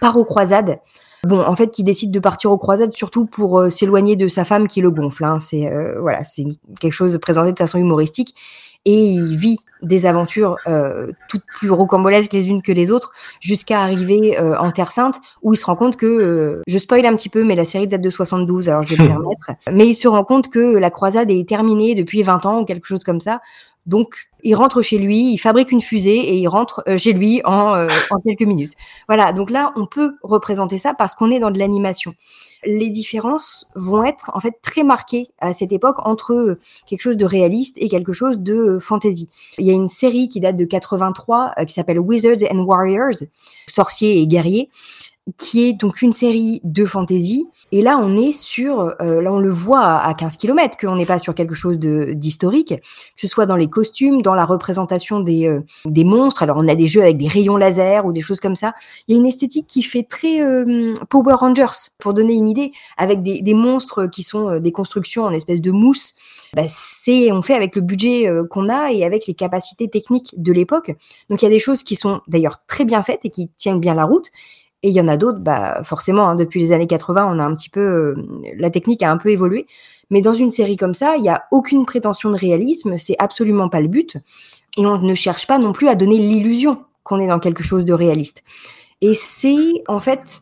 part 0.00 0.16
aux 0.16 0.24
croisades 0.24 0.78
Bon, 1.24 1.40
en 1.40 1.54
fait, 1.54 1.70
qui 1.70 1.84
décide 1.84 2.10
de 2.10 2.18
partir 2.18 2.50
aux 2.50 2.56
croisades 2.56 2.94
surtout 2.94 3.26
pour 3.26 3.58
euh, 3.58 3.70
s'éloigner 3.70 4.16
de 4.16 4.26
sa 4.28 4.44
femme 4.44 4.68
qui 4.68 4.80
le 4.80 4.90
gonfle. 4.90 5.24
Hein. 5.24 5.38
C'est 5.38 5.70
euh, 5.70 6.00
voilà, 6.00 6.24
c'est 6.24 6.44
quelque 6.80 6.94
chose 6.94 7.18
présenté 7.20 7.52
de 7.52 7.58
façon 7.58 7.78
humoristique 7.78 8.34
et 8.86 9.10
il 9.10 9.36
vit 9.36 9.58
des 9.82 10.06
aventures 10.06 10.56
euh, 10.66 11.12
toutes 11.28 11.44
plus 11.54 11.70
rocambolesques 11.70 12.32
les 12.32 12.48
unes 12.48 12.62
que 12.62 12.72
les 12.72 12.90
autres 12.90 13.12
jusqu'à 13.40 13.80
arriver 13.80 14.38
en 14.38 14.70
Terre 14.72 14.90
Sainte 14.90 15.18
où 15.42 15.54
il 15.54 15.56
se 15.56 15.64
rend 15.64 15.76
compte 15.76 15.96
que 15.96 16.62
je 16.66 16.78
spoil 16.78 17.04
un 17.06 17.16
petit 17.16 17.30
peu 17.30 17.44
mais 17.44 17.54
la 17.54 17.64
série 17.64 17.86
date 17.86 18.02
de 18.02 18.10
72 18.10 18.68
alors 18.68 18.82
je 18.82 18.94
vais 18.94 19.02
me 19.02 19.08
permettre 19.08 19.52
mais 19.72 19.86
il 19.86 19.94
se 19.94 20.06
rend 20.06 20.24
compte 20.24 20.48
que 20.48 20.76
la 20.76 20.90
croisade 20.90 21.30
est 21.30 21.48
terminée 21.48 21.94
depuis 21.94 22.22
20 22.22 22.44
ans 22.44 22.60
ou 22.60 22.64
quelque 22.66 22.86
chose 22.86 23.04
comme 23.04 23.20
ça 23.20 23.40
donc, 23.86 24.30
il 24.42 24.54
rentre 24.54 24.82
chez 24.82 24.98
lui, 24.98 25.32
il 25.32 25.38
fabrique 25.38 25.72
une 25.72 25.80
fusée 25.80 26.16
et 26.16 26.36
il 26.36 26.48
rentre 26.48 26.82
euh, 26.86 26.98
chez 26.98 27.12
lui 27.12 27.40
euh, 27.40 27.88
en, 28.10 28.20
quelques 28.24 28.42
minutes. 28.42 28.74
Voilà, 29.08 29.32
donc 29.32 29.50
là, 29.50 29.72
on 29.76 29.86
peut 29.86 30.12
représenter 30.22 30.78
ça 30.78 30.94
parce 30.94 31.14
qu'on 31.14 31.30
est 31.30 31.38
dans 31.38 31.50
de 31.50 31.58
l'animation. 31.58 32.14
Les 32.64 32.90
différences 32.90 33.70
vont 33.74 34.04
être 34.04 34.30
en 34.34 34.40
fait 34.40 34.54
très 34.60 34.82
marquées 34.82 35.28
à 35.38 35.54
cette 35.54 35.72
époque 35.72 35.96
entre 36.06 36.32
euh, 36.34 36.60
quelque 36.86 37.00
chose 37.00 37.16
de 37.16 37.24
réaliste 37.24 37.76
et 37.78 37.88
quelque 37.88 38.12
chose 38.12 38.38
de 38.38 38.78
fantasy. 38.78 39.30
Il 39.58 39.66
y 39.66 39.70
a 39.70 39.74
une 39.74 39.88
série 39.88 40.28
qui 40.28 40.40
date 40.40 40.56
de 40.56 40.64
83 40.66 41.54
qui 41.66 41.72
s'appelle 41.72 41.98
Wizards 41.98 42.44
and 42.52 42.58
Warriors, 42.58 43.24
sorciers 43.66 44.20
et 44.20 44.26
guerriers, 44.26 44.68
qui 45.38 45.68
est 45.68 45.72
donc 45.72 46.02
une 46.02 46.12
série 46.12 46.60
de 46.64 46.84
fantasy 46.84 47.46
Et 47.72 47.82
là, 47.82 47.98
on 47.98 48.16
est 48.16 48.32
sur, 48.32 48.94
euh, 49.00 49.20
là, 49.20 49.32
on 49.32 49.38
le 49.38 49.50
voit 49.50 49.98
à 49.98 50.12
15 50.14 50.36
km, 50.36 50.76
qu'on 50.76 50.96
n'est 50.96 51.06
pas 51.06 51.18
sur 51.18 51.34
quelque 51.34 51.54
chose 51.54 51.78
d'historique, 51.78 52.74
que 52.76 53.20
ce 53.20 53.28
soit 53.28 53.46
dans 53.46 53.56
les 53.56 53.68
costumes, 53.68 54.22
dans 54.22 54.34
la 54.34 54.44
représentation 54.44 55.20
des, 55.20 55.46
euh, 55.46 55.60
des 55.84 56.04
monstres. 56.04 56.42
Alors, 56.42 56.56
on 56.58 56.66
a 56.66 56.74
des 56.74 56.88
jeux 56.88 57.02
avec 57.02 57.16
des 57.16 57.28
rayons 57.28 57.56
laser 57.56 58.06
ou 58.06 58.12
des 58.12 58.20
choses 58.20 58.40
comme 58.40 58.56
ça. 58.56 58.74
Il 59.06 59.14
y 59.14 59.18
a 59.18 59.20
une 59.20 59.26
esthétique 59.26 59.66
qui 59.68 59.82
fait 59.82 60.02
très 60.02 60.40
euh, 60.40 60.94
Power 61.08 61.34
Rangers, 61.34 61.90
pour 61.98 62.14
donner 62.14 62.34
une 62.34 62.48
idée, 62.48 62.72
avec 62.96 63.22
des, 63.22 63.40
des 63.40 63.54
monstres 63.54 64.06
qui 64.06 64.22
sont 64.22 64.58
des 64.58 64.72
constructions 64.72 65.24
en 65.24 65.30
espèce 65.30 65.60
de 65.60 65.70
mousse. 65.70 66.14
Bah, 66.54 66.62
c'est 66.66 67.30
on 67.30 67.42
fait 67.42 67.54
avec 67.54 67.76
le 67.76 67.82
budget 67.82 68.28
qu'on 68.50 68.68
a 68.68 68.90
et 68.90 69.04
avec 69.04 69.28
les 69.28 69.34
capacités 69.34 69.88
techniques 69.88 70.34
de 70.36 70.52
l'époque. 70.52 70.96
Donc 71.28 71.42
il 71.42 71.44
y 71.44 71.48
a 71.48 71.50
des 71.50 71.60
choses 71.60 71.84
qui 71.84 71.94
sont 71.94 72.20
d'ailleurs 72.26 72.64
très 72.66 72.84
bien 72.84 73.02
faites 73.02 73.20
et 73.24 73.30
qui 73.30 73.48
tiennent 73.56 73.78
bien 73.78 73.94
la 73.94 74.04
route. 74.04 74.30
Et 74.82 74.88
il 74.88 74.94
y 74.94 75.00
en 75.00 75.08
a 75.08 75.16
d'autres, 75.16 75.40
bah 75.40 75.82
forcément, 75.84 76.28
hein, 76.28 76.36
depuis 76.36 76.60
les 76.60 76.72
années 76.72 76.86
80, 76.86 77.30
on 77.30 77.38
a 77.38 77.44
un 77.44 77.54
petit 77.54 77.68
peu, 77.68 77.80
euh, 77.80 78.14
la 78.56 78.70
technique 78.70 79.02
a 79.02 79.10
un 79.10 79.18
peu 79.18 79.28
évolué. 79.28 79.66
Mais 80.10 80.22
dans 80.22 80.32
une 80.32 80.50
série 80.50 80.76
comme 80.76 80.94
ça, 80.94 81.16
il 81.16 81.22
n'y 81.22 81.28
a 81.28 81.44
aucune 81.50 81.84
prétention 81.84 82.30
de 82.30 82.36
réalisme, 82.36 82.96
c'est 82.96 83.16
absolument 83.18 83.68
pas 83.68 83.80
le 83.80 83.88
but. 83.88 84.16
Et 84.78 84.86
on 84.86 84.98
ne 84.98 85.14
cherche 85.14 85.46
pas 85.46 85.58
non 85.58 85.72
plus 85.72 85.88
à 85.88 85.94
donner 85.94 86.16
l'illusion 86.16 86.84
qu'on 87.02 87.20
est 87.20 87.26
dans 87.26 87.38
quelque 87.38 87.62
chose 87.62 87.84
de 87.84 87.92
réaliste. 87.92 88.42
Et 89.02 89.14
c'est 89.14 89.82
en 89.86 90.00
fait 90.00 90.40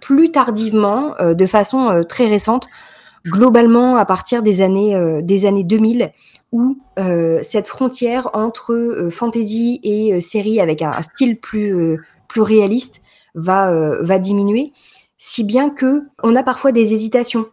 plus 0.00 0.30
tardivement, 0.30 1.14
euh, 1.20 1.34
de 1.34 1.46
façon 1.46 1.90
euh, 1.90 2.02
très 2.04 2.28
récente, 2.28 2.68
globalement 3.26 3.96
à 3.96 4.04
partir 4.06 4.42
des 4.42 4.60
années, 4.62 5.20
des 5.22 5.44
années 5.44 5.64
2000, 5.64 6.10
où 6.52 6.78
cette 7.42 7.68
frontière 7.68 8.30
entre 8.32 9.10
fantasy 9.12 9.78
et 9.82 10.22
série 10.22 10.58
avec 10.58 10.80
un, 10.80 10.90
un 10.90 11.02
style 11.02 11.38
plus, 11.38 11.98
plus 12.28 12.40
réaliste 12.40 13.02
va, 13.34 13.70
euh, 13.70 13.98
va 14.02 14.18
diminuer, 14.18 14.72
si 15.18 15.44
bien 15.44 15.70
que 15.70 16.04
on 16.22 16.36
a 16.36 16.42
parfois 16.42 16.72
des 16.72 16.94
hésitations. 16.94 17.46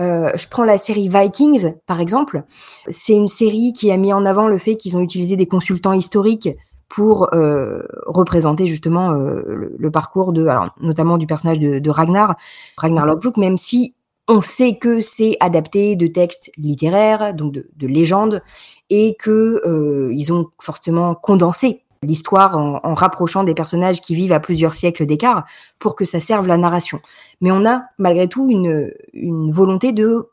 Euh, 0.00 0.30
je 0.34 0.48
prends 0.48 0.64
la 0.64 0.78
série 0.78 1.08
Vikings, 1.08 1.74
par 1.86 2.00
exemple. 2.00 2.44
C'est 2.88 3.12
une 3.12 3.28
série 3.28 3.72
qui 3.72 3.90
a 3.90 3.96
mis 3.96 4.12
en 4.12 4.24
avant 4.24 4.48
le 4.48 4.58
fait 4.58 4.76
qu'ils 4.76 4.96
ont 4.96 5.00
utilisé 5.00 5.36
des 5.36 5.46
consultants 5.46 5.92
historiques 5.92 6.48
pour 6.88 7.32
euh, 7.34 7.82
représenter 8.06 8.66
justement 8.66 9.10
le, 9.10 9.90
parcours 9.90 10.32
de, 10.32 10.46
alors, 10.46 10.70
notamment 10.80 11.18
du 11.18 11.26
personnage 11.26 11.58
de, 11.58 11.90
Ragnar, 11.90 12.36
Ragnar 12.76 13.06
Lothbrok, 13.06 13.36
même 13.38 13.56
si 13.56 13.94
on 14.28 14.40
sait 14.40 14.76
que 14.76 15.00
c'est 15.00 15.36
adapté 15.40 15.96
de 15.96 16.06
textes 16.06 16.50
littéraires, 16.56 17.34
donc 17.34 17.52
de, 17.52 17.70
de 17.76 17.86
légendes, 17.86 18.42
et 18.90 19.16
que 19.18 20.10
ils 20.12 20.32
ont 20.32 20.48
forcément 20.58 21.14
condensé 21.14 21.81
l'histoire 22.02 22.58
en, 22.58 22.94
rapprochant 22.94 23.44
des 23.44 23.54
personnages 23.54 24.00
qui 24.00 24.14
vivent 24.14 24.32
à 24.32 24.40
plusieurs 24.40 24.74
siècles 24.74 25.06
d'écart 25.06 25.44
pour 25.78 25.94
que 25.94 26.04
ça 26.04 26.20
serve 26.20 26.46
la 26.46 26.56
narration. 26.56 27.00
Mais 27.40 27.50
on 27.50 27.64
a 27.64 27.84
malgré 27.98 28.28
tout 28.28 28.50
une, 28.50 28.92
une 29.12 29.50
volonté 29.50 29.92
de 29.92 30.28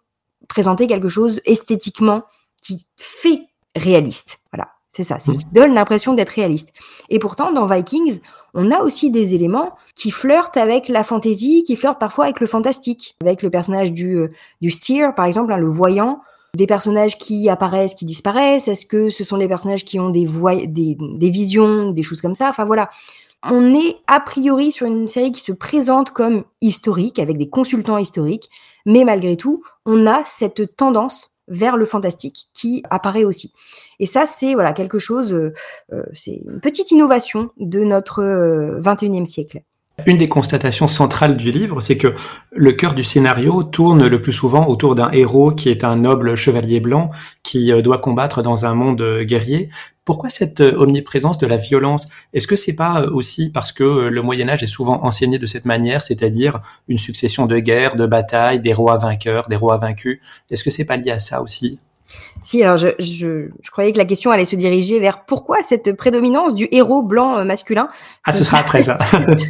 présenter 0.48 0.88
quelque 0.88 1.10
chose 1.10 1.42
esthétiquement 1.46 2.24
qui 2.62 2.86
fait 2.98 3.48
réaliste. 3.76 4.40
Voilà, 4.52 4.70
c'est 4.92 5.04
ça, 5.04 5.20
c'est 5.20 5.32
mmh. 5.32 5.38
qui 5.38 5.46
donne 5.54 5.74
l'impression 5.74 6.14
d'être 6.14 6.30
réaliste. 6.30 6.70
Et 7.10 7.20
pourtant, 7.20 7.54
dans 7.54 7.66
Vikings, 7.66 8.20
on 8.54 8.72
a 8.72 8.82
aussi 8.82 9.12
des 9.12 9.36
éléments 9.36 9.76
qui 9.96 10.12
flirtent 10.12 10.58
avec 10.58 10.88
la 10.90 11.04
fantaisie, 11.04 11.64
qui 11.64 11.76
flirtent 11.76 12.00
parfois 12.00 12.26
avec 12.26 12.40
le 12.40 12.48
fantastique, 12.48 13.16
avec 13.22 13.44
le 13.44 13.50
personnage 13.50 13.94
du, 13.94 14.18
euh, 14.18 14.32
du 14.62 14.72
seer, 14.72 15.14
par 15.14 15.26
exemple, 15.26 15.54
hein, 15.54 15.58
le 15.58 15.68
voyant, 15.68 16.22
des 16.56 16.68
personnages 16.68 17.18
qui 17.18 17.50
apparaissent, 17.50 17.94
qui 17.94 18.06
disparaissent? 18.06 18.68
Est-ce 18.68 18.86
que 18.86 19.10
ce 19.10 19.24
sont 19.24 19.38
des 19.38 19.48
personnages 19.48 19.86
qui 19.86 20.00
ont 20.00 20.10
des, 20.10 20.28
des, 20.68 20.98
des 21.00 21.30
visions, 21.30 21.92
des 21.92 22.04
choses 22.04 22.22
comme 22.22 22.36
ça? 22.36 22.50
Enfin 22.50 22.66
voilà. 22.66 22.90
On 23.44 23.74
est 23.74 23.96
a 24.08 24.20
priori 24.20 24.72
sur 24.72 24.86
une 24.86 25.08
série 25.08 25.32
qui 25.32 25.42
se 25.42 25.54
présente 25.54 26.12
comme 26.12 26.44
historique, 26.60 27.20
avec 27.20 27.38
des 27.38 27.48
consultants 27.48 27.98
historiques, 27.98 28.50
mais 28.86 29.06
malgré 29.06 29.38
tout, 29.38 29.64
on 29.86 30.08
a 30.08 30.24
cette 30.26 30.76
tendance 30.76 31.36
vers 31.50 31.78
le 31.78 31.86
fantastique 31.86 32.50
qui 32.54 32.84
apparaît 32.90 33.24
aussi. 33.24 33.54
Et 34.00 34.06
ça, 34.06 34.26
c'est 34.26 34.54
voilà 34.54 34.74
quelque 34.74 35.00
chose, 35.00 35.34
euh, 35.34 35.54
euh, 35.92 36.04
c'est 36.14 36.42
une 36.46 36.60
petite 36.62 36.92
innovation 36.92 37.50
de 37.58 37.84
notre 37.84 38.22
21e 38.80 39.24
euh, 39.24 39.26
siècle. 39.26 39.62
Une 40.06 40.18
des 40.18 40.30
constatations 40.30 40.88
centrales 40.88 41.38
du 41.38 41.52
livre, 41.52 41.82
c'est 41.82 41.98
que 41.98 42.14
le 42.52 42.72
cœur 42.74 42.94
du 42.94 43.04
scénario 43.04 43.64
tourne 43.64 44.08
le 44.08 44.22
plus 44.22 44.34
souvent 44.34 44.68
autour 44.68 44.96
d'un 44.96 45.10
héros 45.12 45.52
qui 45.52 45.70
est 45.70 45.84
un 45.84 45.96
noble 45.96 46.36
chevalier 46.36 46.80
blanc 46.80 47.12
qui 47.44 47.72
euh, 47.72 47.82
doit 47.82 47.98
combattre 47.98 48.42
dans 48.42 48.66
un 48.66 48.76
monde 48.76 49.02
euh, 49.02 49.24
guerrier. 49.24 49.70
Pourquoi 50.06 50.30
cette 50.30 50.62
euh, 50.62 50.76
omniprésence 50.78 51.38
de 51.38 51.48
la 51.48 51.58
violence? 51.58 52.08
Est-ce 52.34 52.48
que 52.48 52.56
c'est 52.56 52.76
pas 52.76 53.04
aussi 53.04 53.50
parce 53.52 53.72
que 53.72 53.84
le 53.84 54.22
Moyen 54.22 54.50
Âge 54.50 54.64
est 54.64 54.68
souvent 54.68 55.04
enseigné 55.04 55.40
de 55.40 55.46
cette 55.46 55.66
manière, 55.66 56.02
c'est-à-dire 56.02 56.60
une 56.88 56.98
succession 56.98 57.46
de 57.46 57.60
guerres, 57.60 57.96
de 57.96 58.06
batailles, 58.06 58.60
des 58.60 58.74
rois 58.74 58.98
vainqueurs, 58.98 59.48
des 59.48 59.56
rois 59.56 59.78
vaincus? 59.78 60.20
Est-ce 60.52 60.64
que 60.64 60.72
c'est 60.72 60.86
pas 60.86 60.98
lié 60.98 61.12
à 61.12 61.20
ça 61.20 61.42
aussi? 61.42 61.80
Si, 62.44 62.64
alors 62.64 62.78
je, 62.78 62.90
je, 63.00 63.50
je, 63.62 63.72
croyais 63.72 63.92
que 63.92 63.98
la 63.98 64.06
question 64.06 64.32
allait 64.32 64.46
se 64.46 64.56
diriger 64.56 65.00
vers 65.00 65.26
pourquoi 65.26 65.62
cette 65.62 65.94
prédominance 65.94 66.54
du 66.54 66.68
héros 66.72 67.04
blanc 67.04 67.38
euh, 67.38 67.44
masculin. 67.44 67.90
Ah, 68.26 68.32
ce 68.32 68.44
sera 68.44 68.60
après 68.60 68.82
ça. 68.84 68.98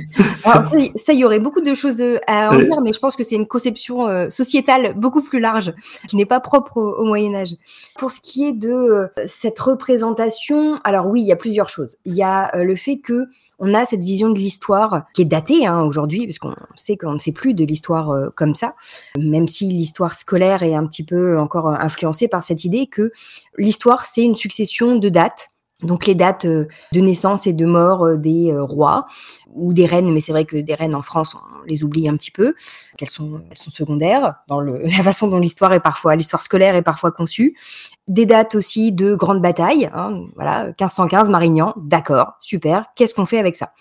alors, 0.43 0.71
ça, 0.95 1.13
il 1.13 1.19
y 1.19 1.25
aurait 1.25 1.39
beaucoup 1.39 1.61
de 1.61 1.73
choses 1.73 2.01
euh, 2.01 2.17
à 2.27 2.51
en 2.51 2.57
dire, 2.57 2.81
mais 2.81 2.93
je 2.93 2.99
pense 2.99 3.15
que 3.15 3.23
c'est 3.23 3.35
une 3.35 3.47
conception 3.47 4.07
euh, 4.07 4.29
sociétale 4.29 4.93
beaucoup 4.95 5.21
plus 5.21 5.39
large, 5.39 5.73
qui 6.07 6.15
n'est 6.15 6.25
pas 6.25 6.39
propre 6.39 6.77
au, 6.77 7.05
Moyen 7.05 7.35
Âge. 7.35 7.55
Pour 7.97 8.11
ce 8.11 8.19
qui 8.19 8.45
est 8.45 8.53
de 8.53 9.09
cette 9.25 9.59
représentation, 9.59 10.79
alors 10.83 11.07
oui, 11.07 11.21
il 11.21 11.27
y 11.27 11.31
a 11.31 11.35
plusieurs 11.35 11.69
choses. 11.69 11.97
Il 12.05 12.15
y 12.15 12.23
a 12.23 12.51
le 12.55 12.75
fait 12.75 12.97
que 12.97 13.27
on 13.59 13.73
a 13.73 13.85
cette 13.85 14.03
vision 14.03 14.29
de 14.29 14.39
l'histoire 14.39 15.05
qui 15.13 15.21
est 15.21 15.25
datée 15.25 15.65
hein, 15.65 15.81
aujourd'hui, 15.81 16.25
parce 16.25 16.39
qu'on 16.39 16.55
sait 16.75 16.97
qu'on 16.97 17.13
ne 17.13 17.19
fait 17.19 17.31
plus 17.31 17.53
de 17.53 17.63
l'histoire 17.63 18.09
euh, 18.11 18.29
comme 18.35 18.55
ça, 18.55 18.75
même 19.17 19.47
si 19.47 19.65
l'histoire 19.65 20.15
scolaire 20.15 20.63
est 20.63 20.75
un 20.75 20.85
petit 20.85 21.03
peu 21.03 21.37
encore 21.37 21.67
euh, 21.67 21.75
influencée 21.77 22.27
par 22.27 22.43
cette 22.43 22.63
idée 22.63 22.87
que 22.87 23.11
l'histoire, 23.57 24.05
c'est 24.05 24.23
une 24.23 24.35
succession 24.35 24.95
de 24.95 25.09
dates. 25.09 25.49
Donc 25.83 26.05
les 26.07 26.15
dates 26.15 26.45
euh, 26.45 26.67
de 26.93 26.99
naissance 27.01 27.47
et 27.47 27.53
de 27.53 27.65
mort 27.65 28.17
des 28.17 28.53
rois 28.57 29.05
ou 29.53 29.73
des 29.73 29.85
reines, 29.85 30.11
mais 30.11 30.21
c'est 30.21 30.31
vrai 30.31 30.45
que 30.45 30.57
des 30.57 30.73
reines 30.73 30.95
en 30.95 31.01
France, 31.01 31.35
on 31.61 31.65
les 31.65 31.83
oublie 31.83 32.07
un 32.07 32.15
petit 32.17 32.31
peu, 32.31 32.55
qu'elles 32.97 33.09
sont, 33.09 33.41
elles 33.49 33.57
sont 33.57 33.71
secondaires 33.71 34.35
dans 34.47 34.59
le, 34.59 34.79
la 34.83 35.03
façon 35.03 35.27
dont 35.27 35.39
l'histoire 35.39 35.73
est 35.73 35.79
parfois, 35.79 36.15
l'histoire 36.15 36.41
scolaire 36.41 36.75
est 36.75 36.81
parfois 36.81 37.11
conçue. 37.11 37.55
Des 38.07 38.25
dates 38.25 38.55
aussi 38.55 38.91
de 38.91 39.15
grandes 39.15 39.41
batailles, 39.41 39.89
hein, 39.93 40.25
voilà, 40.35 40.65
1515, 40.67 41.29
Marignan, 41.29 41.73
d'accord, 41.77 42.33
super, 42.39 42.85
qu'est-ce 42.95 43.13
qu'on 43.13 43.25
fait 43.25 43.39
avec 43.39 43.55
ça? 43.55 43.71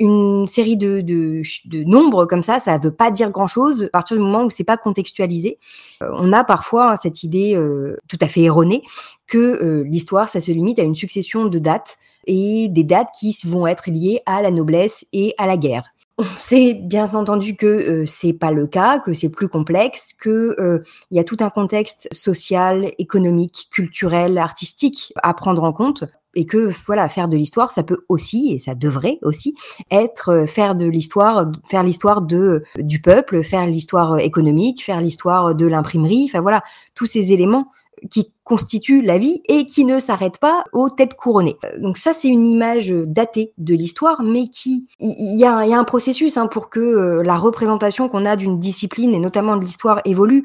Une 0.00 0.46
série 0.46 0.76
de, 0.76 1.00
de, 1.00 1.42
de, 1.64 1.82
nombres 1.82 2.24
comme 2.24 2.44
ça, 2.44 2.60
ça 2.60 2.78
ne 2.78 2.82
veut 2.82 2.94
pas 2.94 3.10
dire 3.10 3.32
grand-chose 3.32 3.86
à 3.86 3.88
partir 3.88 4.16
du 4.16 4.22
moment 4.22 4.44
où 4.44 4.50
c'est 4.50 4.62
pas 4.62 4.76
contextualisé. 4.76 5.58
Euh, 6.02 6.10
on 6.12 6.32
a 6.32 6.44
parfois 6.44 6.92
hein, 6.92 6.96
cette 6.96 7.24
idée 7.24 7.56
euh, 7.56 7.96
tout 8.06 8.18
à 8.20 8.28
fait 8.28 8.42
erronée 8.42 8.84
que 9.26 9.38
euh, 9.38 9.82
l'histoire, 9.88 10.28
ça 10.28 10.40
se 10.40 10.52
limite 10.52 10.78
à 10.78 10.82
une 10.82 10.94
succession 10.94 11.46
de 11.46 11.58
dates 11.58 11.98
et 12.28 12.68
des 12.68 12.84
dates 12.84 13.08
qui 13.18 13.36
vont 13.44 13.66
être 13.66 13.90
liées 13.90 14.20
à 14.24 14.40
la 14.40 14.52
noblesse 14.52 15.04
et 15.12 15.34
à 15.36 15.48
la 15.48 15.56
guerre. 15.56 15.90
On 16.20 16.24
sait 16.36 16.74
bien 16.74 17.08
entendu 17.14 17.54
que 17.54 17.66
euh, 17.66 18.04
c'est 18.04 18.32
pas 18.32 18.50
le 18.50 18.66
cas, 18.66 18.98
que 18.98 19.12
c'est 19.12 19.28
plus 19.28 19.48
complexe, 19.48 20.12
que 20.12 20.56
euh, 20.58 20.80
il 21.12 21.16
y 21.16 21.20
a 21.20 21.24
tout 21.24 21.36
un 21.38 21.48
contexte 21.48 22.08
social, 22.10 22.90
économique, 22.98 23.68
culturel, 23.70 24.36
artistique 24.36 25.12
à 25.22 25.32
prendre 25.32 25.62
en 25.62 25.72
compte 25.72 26.02
et 26.34 26.44
que 26.44 26.72
voilà 26.86 27.08
faire 27.08 27.28
de 27.28 27.36
l'histoire 27.36 27.70
ça 27.70 27.82
peut 27.84 28.04
aussi 28.08 28.52
et 28.52 28.58
ça 28.58 28.74
devrait 28.74 29.18
aussi 29.22 29.54
être 29.90 30.30
euh, 30.30 30.46
faire 30.46 30.74
de 30.74 30.86
l'histoire 30.86 31.50
faire 31.64 31.82
l'histoire 31.82 32.20
de 32.20 32.64
du 32.76 33.00
peuple 33.00 33.42
faire 33.42 33.66
l'histoire 33.66 34.18
économique 34.18 34.84
faire 34.84 35.00
l'histoire 35.00 35.54
de 35.54 35.66
l'imprimerie 35.66 36.26
enfin 36.28 36.42
voilà 36.42 36.62
tous 36.94 37.06
ces 37.06 37.32
éléments 37.32 37.72
qui 38.10 38.32
constitue 38.44 39.02
la 39.02 39.18
vie 39.18 39.42
et 39.48 39.66
qui 39.66 39.84
ne 39.84 40.00
s'arrête 40.00 40.38
pas 40.38 40.64
aux 40.72 40.88
têtes 40.88 41.14
couronnées. 41.14 41.56
Euh, 41.64 41.78
donc 41.80 41.98
ça, 41.98 42.14
c'est 42.14 42.28
une 42.28 42.46
image 42.46 42.90
datée 42.90 43.52
de 43.58 43.74
l'histoire, 43.74 44.22
mais 44.22 44.48
qui 44.48 44.88
il 44.98 45.38
y, 45.38 45.44
a, 45.44 45.56
un 45.56 45.84
processus 45.84 46.36
hein, 46.36 46.46
pour 46.46 46.70
que 46.70 46.80
euh, 46.80 47.22
la 47.22 47.36
représentation 47.36 48.08
qu'on 48.08 48.24
a 48.24 48.36
d'une 48.36 48.58
discipline 48.58 49.14
et 49.14 49.18
notamment 49.18 49.56
de 49.56 49.62
l'histoire 49.62 50.00
évolue. 50.04 50.44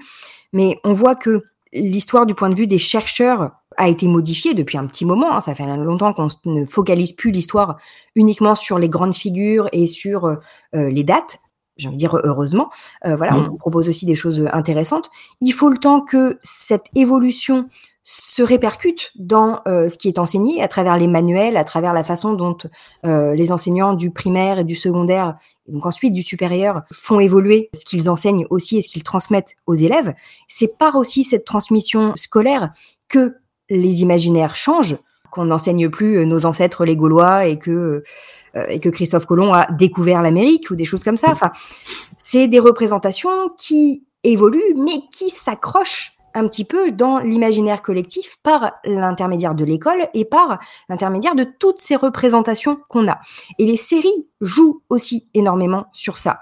Mais 0.52 0.80
on 0.84 0.94
voit 0.94 1.16
que 1.16 1.44
l'histoire 1.74 2.26
du 2.26 2.36
point 2.36 2.50
de 2.50 2.56
vue 2.56 2.68
des 2.68 2.78
chercheurs 2.78 3.52
a 3.78 3.88
été 3.88 4.08
modifiée 4.08 4.54
depuis 4.54 4.78
un 4.78 4.86
petit 4.86 5.06
moment. 5.06 5.36
Hein. 5.36 5.42
Ça 5.42 5.56
fait 5.56 5.66
longtemps 5.66 6.14
qu'on 6.14 6.28
ne 6.46 6.66
focalise 6.66 7.14
plus 7.14 7.32
l'histoire 7.32 7.78
uniquement 8.16 8.56
sur 8.56 8.78
les 8.78 8.90
grandes 8.90 9.16
figures 9.16 9.68
et 9.72 9.88
sur 9.88 10.26
euh, 10.26 10.38
les 10.74 11.04
dates 11.04 11.40
j'ai 11.78 11.88
envie 11.88 11.98
de 11.98 12.00
dire 12.00 12.20
heureusement, 12.24 12.70
euh, 13.06 13.16
voilà, 13.16 13.34
mmh. 13.34 13.50
on 13.54 13.58
propose 13.58 13.90
aussi 13.90 14.06
des 14.06 14.16
choses 14.16 14.48
intéressantes. 14.52 15.10
Il 15.42 15.52
faut 15.54 15.70
le 15.70 15.78
temps 15.78 16.02
que 16.02 16.40
cette 16.44 16.86
évolution 16.96 17.68
se 18.04 18.44
répercute 18.44 19.12
dans 19.16 19.62
euh, 19.66 19.88
ce 19.88 19.98
qui 19.98 20.10
est 20.10 20.20
enseigné 20.20 20.62
à 20.62 20.68
travers 20.68 20.98
les 20.98 21.08
manuels, 21.08 21.56
à 21.56 21.64
travers 21.64 21.94
la 21.94 22.04
façon 22.04 22.34
dont 22.34 22.58
euh, 23.06 23.34
les 23.34 23.52
enseignants 23.52 23.94
du 23.94 24.12
primaire 24.12 24.60
et 24.60 24.64
du 24.66 24.76
secondaire, 24.76 25.38
et 25.68 25.72
donc 25.72 25.86
ensuite 25.86 26.14
du 26.14 26.22
supérieur, 26.22 26.82
font 26.92 27.22
évoluer 27.22 27.70
ce 27.74 27.86
qu'ils 27.86 28.10
enseignent 28.10 28.46
aussi 28.50 28.78
et 28.78 28.82
ce 28.82 28.90
qu'ils 28.90 29.04
transmettent 29.04 29.56
aux 29.68 29.74
élèves. 29.74 30.14
C'est 30.50 30.78
par 30.78 30.96
aussi 30.96 31.24
cette 31.24 31.46
transmission 31.46 32.14
scolaire 32.18 32.74
que 33.08 33.38
les 33.70 34.02
imaginaires 34.02 34.58
changent, 34.58 34.98
qu'on 35.32 35.46
n'enseigne 35.46 35.90
plus 35.90 36.26
nos 36.28 36.46
ancêtres 36.46 36.84
les 36.84 36.98
Gaulois 36.98 37.46
et 37.46 37.58
que 37.58 37.72
euh, 37.72 38.04
et 38.70 38.80
que 38.80 38.90
Christophe 38.90 39.26
Colomb 39.26 39.54
a 39.54 39.68
découvert 39.72 40.22
l'Amérique 40.22 40.70
ou 40.70 40.76
des 40.76 40.86
choses 40.86 41.04
comme 41.04 41.18
ça. 41.18 41.30
Enfin, 41.32 41.52
C'est 42.18 42.48
des 42.48 42.60
représentations 42.60 43.50
qui 43.58 44.06
évoluent, 44.24 44.76
mais 44.76 45.02
qui 45.12 45.30
s'accrochent 45.30 46.18
un 46.34 46.48
petit 46.48 46.66
peu 46.66 46.92
dans 46.92 47.20
l'imaginaire 47.20 47.82
collectif 47.82 48.38
par 48.42 48.74
l'intermédiaire 48.86 49.56
de 49.56 49.66
l'école 49.66 50.08
et 50.14 50.26
par 50.26 50.60
l'intermédiaire 50.90 51.36
de 51.36 51.44
toutes 51.44 51.80
ces 51.80 51.96
représentations 51.96 52.80
qu'on 52.90 53.08
a. 53.08 53.20
Et 53.60 53.66
les 53.66 53.78
séries 53.78 54.28
jouent 54.42 54.82
aussi 54.90 55.30
énormément 55.34 55.86
sur 55.94 56.18
ça 56.18 56.40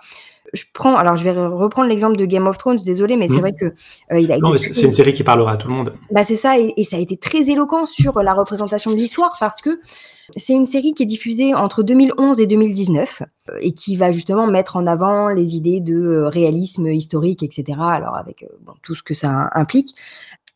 je 0.53 0.65
prends, 0.73 0.95
alors 0.95 1.15
je 1.15 1.23
vais 1.23 1.31
reprendre 1.31 1.87
l'exemple 1.87 2.17
de 2.17 2.25
Game 2.25 2.47
of 2.47 2.57
Thrones, 2.57 2.77
désolé, 2.85 3.15
mais 3.15 3.27
c'est 3.27 3.35
mmh. 3.35 3.39
vrai 3.39 3.53
que 3.53 3.65
euh, 3.65 4.19
il 4.19 4.31
a 4.31 4.37
été. 4.37 4.57
c'est 4.57 4.81
une 4.81 4.91
série 4.91 5.13
qui 5.13 5.23
parlera 5.23 5.53
à 5.53 5.57
tout 5.57 5.69
le 5.69 5.73
monde. 5.73 5.93
Bah 6.11 6.23
c'est 6.23 6.35
ça, 6.35 6.59
et, 6.59 6.83
ça 6.83 6.97
a 6.97 6.99
été 6.99 7.17
très 7.17 7.49
éloquent 7.49 7.85
sur 7.85 8.21
la 8.21 8.33
représentation 8.33 8.91
de 8.91 8.97
l'histoire 8.97 9.35
parce 9.39 9.61
que 9.61 9.79
c'est 10.35 10.53
une 10.53 10.65
série 10.65 10.93
qui 10.93 11.03
est 11.03 11.07
diffusée 11.07 11.53
entre 11.53 11.83
2011 11.83 12.39
et 12.39 12.47
2019 12.47 13.21
euh, 13.49 13.57
et 13.61 13.73
qui 13.73 13.95
va 13.95 14.11
justement 14.11 14.47
mettre 14.47 14.75
en 14.75 14.87
avant 14.87 15.29
les 15.29 15.55
idées 15.55 15.79
de 15.79 15.95
euh, 15.95 16.27
réalisme 16.27 16.87
historique, 16.87 17.43
etc. 17.43 17.77
Alors 17.79 18.15
avec 18.15 18.45
tout 18.83 18.95
ce 18.95 19.03
que 19.03 19.13
ça 19.13 19.49
implique, 19.53 19.95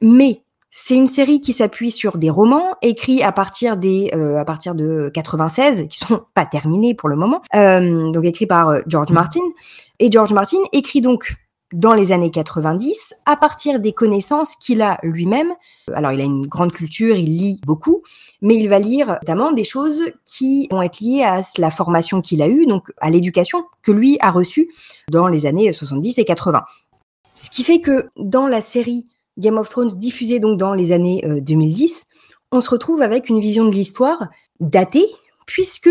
mais 0.02 0.42
c'est 0.78 0.96
une 0.96 1.08
série 1.08 1.40
qui 1.40 1.54
s'appuie 1.54 1.90
sur 1.90 2.18
des 2.18 2.30
romans 2.30 2.76
écrits 2.82 3.24
à 3.24 3.32
partir 3.32 3.78
des 3.78 4.12
à 4.12 4.44
partir 4.44 4.76
de 4.76 5.10
96 5.14 5.88
qui 5.90 5.98
sont 5.98 6.24
pas 6.34 6.46
terminés 6.46 6.94
pour 6.94 7.08
le 7.08 7.16
moment, 7.16 7.42
donc 7.54 8.26
écrits 8.26 8.46
par 8.46 8.76
George 8.86 9.10
mmh. 9.10 9.14
Martin 9.14 9.40
et 10.00 10.12
George 10.12 10.34
Martin 10.34 10.58
écrit 10.74 11.00
donc 11.00 11.38
dans 11.74 11.94
les 11.94 12.12
années 12.12 12.30
90 12.30 13.14
à 13.26 13.38
partir 13.38 13.80
des 13.80 13.94
connaissances 13.94 14.56
qu'il 14.58 14.82
a 14.82 15.00
lui-même. 15.02 15.54
Alors 15.94 16.12
il 16.12 16.20
a 16.20 16.26
une 16.26 16.46
grande 16.46 16.74
culture, 16.74 17.16
il 17.16 17.38
lit 17.38 17.62
beaucoup, 17.66 18.04
mais 18.42 18.58
il 18.58 18.68
va 18.68 18.80
lire 18.80 19.18
notamment 19.22 19.54
des 19.54 19.64
choses 19.64 20.02
qui 20.26 20.68
vont 20.72 20.82
être 20.82 21.00
liées 21.00 21.24
à 21.24 21.40
la 21.58 21.72
formation 21.72 22.22
qu'il 22.22 22.42
a 22.42 22.50
eue, 22.50 22.66
donc 22.66 22.92
à 23.00 23.10
l'éducation 23.10 23.64
que 23.82 23.94
lui 23.94 24.18
a 24.20 24.30
reçue 24.30 24.70
dans 25.10 25.28
les 25.28 25.46
années 25.46 25.72
70 25.72 26.18
et 26.18 26.26
80. 26.26 26.64
Ce 27.40 27.50
qui 27.50 27.64
fait 27.64 27.80
que 27.80 28.08
dans 28.18 28.48
la 28.48 28.62
série 28.62 29.08
Game 29.38 29.58
of 29.58 29.70
Thrones 29.70 29.90
diffusée 29.96 30.40
donc 30.40 30.58
dans 30.58 30.74
les 30.74 30.92
années 30.92 31.24
2010, 31.42 32.06
euh, 32.08 32.36
on 32.52 32.62
se 32.62 32.70
retrouve 32.70 33.02
avec 33.02 33.30
une 33.30 33.40
vision 33.40 33.66
de 33.66 33.72
l'histoire 33.72 34.28
datée, 34.60 35.06
puisque 35.46 35.90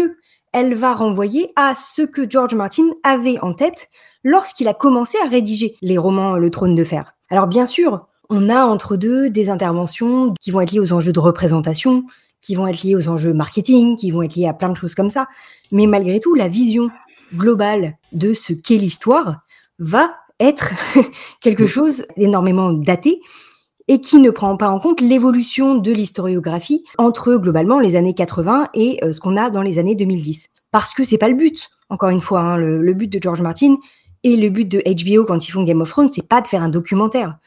elle 0.52 0.74
va 0.74 0.94
renvoyer 0.94 1.52
à 1.56 1.74
ce 1.74 2.02
que 2.02 2.28
George 2.28 2.54
Martin 2.54 2.90
avait 3.02 3.38
en 3.40 3.52
tête 3.52 3.88
lorsqu'il 4.22 4.68
a 4.68 4.74
commencé 4.74 5.18
à 5.24 5.28
rédiger 5.28 5.76
les 5.82 5.98
romans 5.98 6.36
Le 6.36 6.50
Trône 6.50 6.74
de 6.74 6.84
Fer. 6.84 7.14
Alors 7.28 7.46
bien 7.46 7.66
sûr, 7.66 8.06
on 8.30 8.48
a 8.48 8.64
entre 8.64 8.96
deux 8.96 9.28
des 9.28 9.50
interventions 9.50 10.32
qui 10.40 10.50
vont 10.50 10.60
être 10.60 10.72
liées 10.72 10.80
aux 10.80 10.92
enjeux 10.92 11.12
de 11.12 11.20
représentation, 11.20 12.04
qui 12.40 12.54
vont 12.54 12.66
être 12.66 12.82
liées 12.82 12.94
aux 12.94 13.08
enjeux 13.08 13.32
marketing, 13.32 13.96
qui 13.96 14.10
vont 14.10 14.22
être 14.22 14.36
liées 14.36 14.46
à 14.46 14.54
plein 14.54 14.68
de 14.68 14.76
choses 14.76 14.94
comme 14.94 15.10
ça. 15.10 15.26
Mais 15.72 15.86
malgré 15.86 16.20
tout, 16.20 16.34
la 16.34 16.48
vision 16.48 16.90
globale 17.34 17.96
de 18.12 18.32
ce 18.32 18.52
qu'est 18.52 18.76
l'histoire 18.76 19.40
va 19.78 20.14
être 20.40 20.72
quelque 21.40 21.66
chose 21.66 22.04
d'énormément 22.16 22.72
daté 22.72 23.20
et 23.88 24.00
qui 24.00 24.18
ne 24.18 24.30
prend 24.30 24.56
pas 24.56 24.70
en 24.70 24.78
compte 24.78 25.00
l'évolution 25.00 25.74
de 25.74 25.92
l'historiographie 25.92 26.84
entre 26.98 27.36
globalement 27.36 27.80
les 27.80 27.96
années 27.96 28.14
80 28.14 28.68
et 28.74 28.98
euh, 29.04 29.12
ce 29.12 29.20
qu'on 29.20 29.36
a 29.36 29.50
dans 29.50 29.62
les 29.62 29.78
années 29.78 29.94
2010. 29.94 30.48
Parce 30.70 30.94
que 30.94 31.04
c'est 31.04 31.18
pas 31.18 31.28
le 31.28 31.34
but. 31.34 31.68
Encore 31.90 32.08
une 32.08 32.20
fois, 32.20 32.40
hein, 32.40 32.56
le, 32.56 32.94
but 32.94 33.08
de 33.12 33.22
George 33.22 33.42
Martin 33.42 33.76
et 34.22 34.36
le 34.36 34.48
but 34.48 34.66
de 34.66 34.82
HBO 34.86 35.24
quand 35.24 35.46
ils 35.46 35.50
font 35.50 35.64
Game 35.64 35.82
of 35.82 35.90
Thrones, 35.90 36.08
c'est 36.08 36.26
pas 36.26 36.40
de 36.40 36.46
faire 36.46 36.62
un 36.62 36.70
documentaire. 36.70 37.38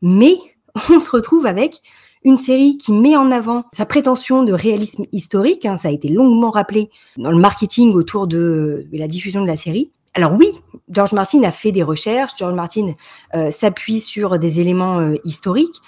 Mais 0.00 0.36
on 0.90 1.00
se 1.00 1.10
retrouve 1.10 1.46
avec 1.46 1.82
une 2.22 2.36
série 2.36 2.76
qui 2.76 2.92
met 2.92 3.16
en 3.16 3.32
avant 3.32 3.64
sa 3.72 3.86
prétention 3.86 4.44
de 4.44 4.52
réalisme 4.52 5.04
historique. 5.10 5.66
Hein, 5.66 5.76
ça 5.76 5.88
a 5.88 5.90
été 5.90 6.08
longuement 6.08 6.50
rappelé 6.50 6.90
dans 7.16 7.32
le 7.32 7.38
marketing 7.38 7.92
autour 7.94 8.26
de 8.26 8.86
la 8.92 9.08
diffusion 9.08 9.42
de 9.42 9.46
la 9.46 9.56
série. 9.56 9.90
Alors 10.14 10.32
oui, 10.32 10.50
George 10.88 11.12
Martin 11.12 11.42
a 11.44 11.52
fait 11.52 11.72
des 11.72 11.84
recherches, 11.84 12.32
George 12.36 12.54
Martin 12.54 12.94
euh, 13.34 13.50
s'appuie 13.50 14.00
sur 14.00 14.38
des 14.38 14.58
éléments 14.58 14.98
euh, 14.98 15.14
historiques, 15.24 15.80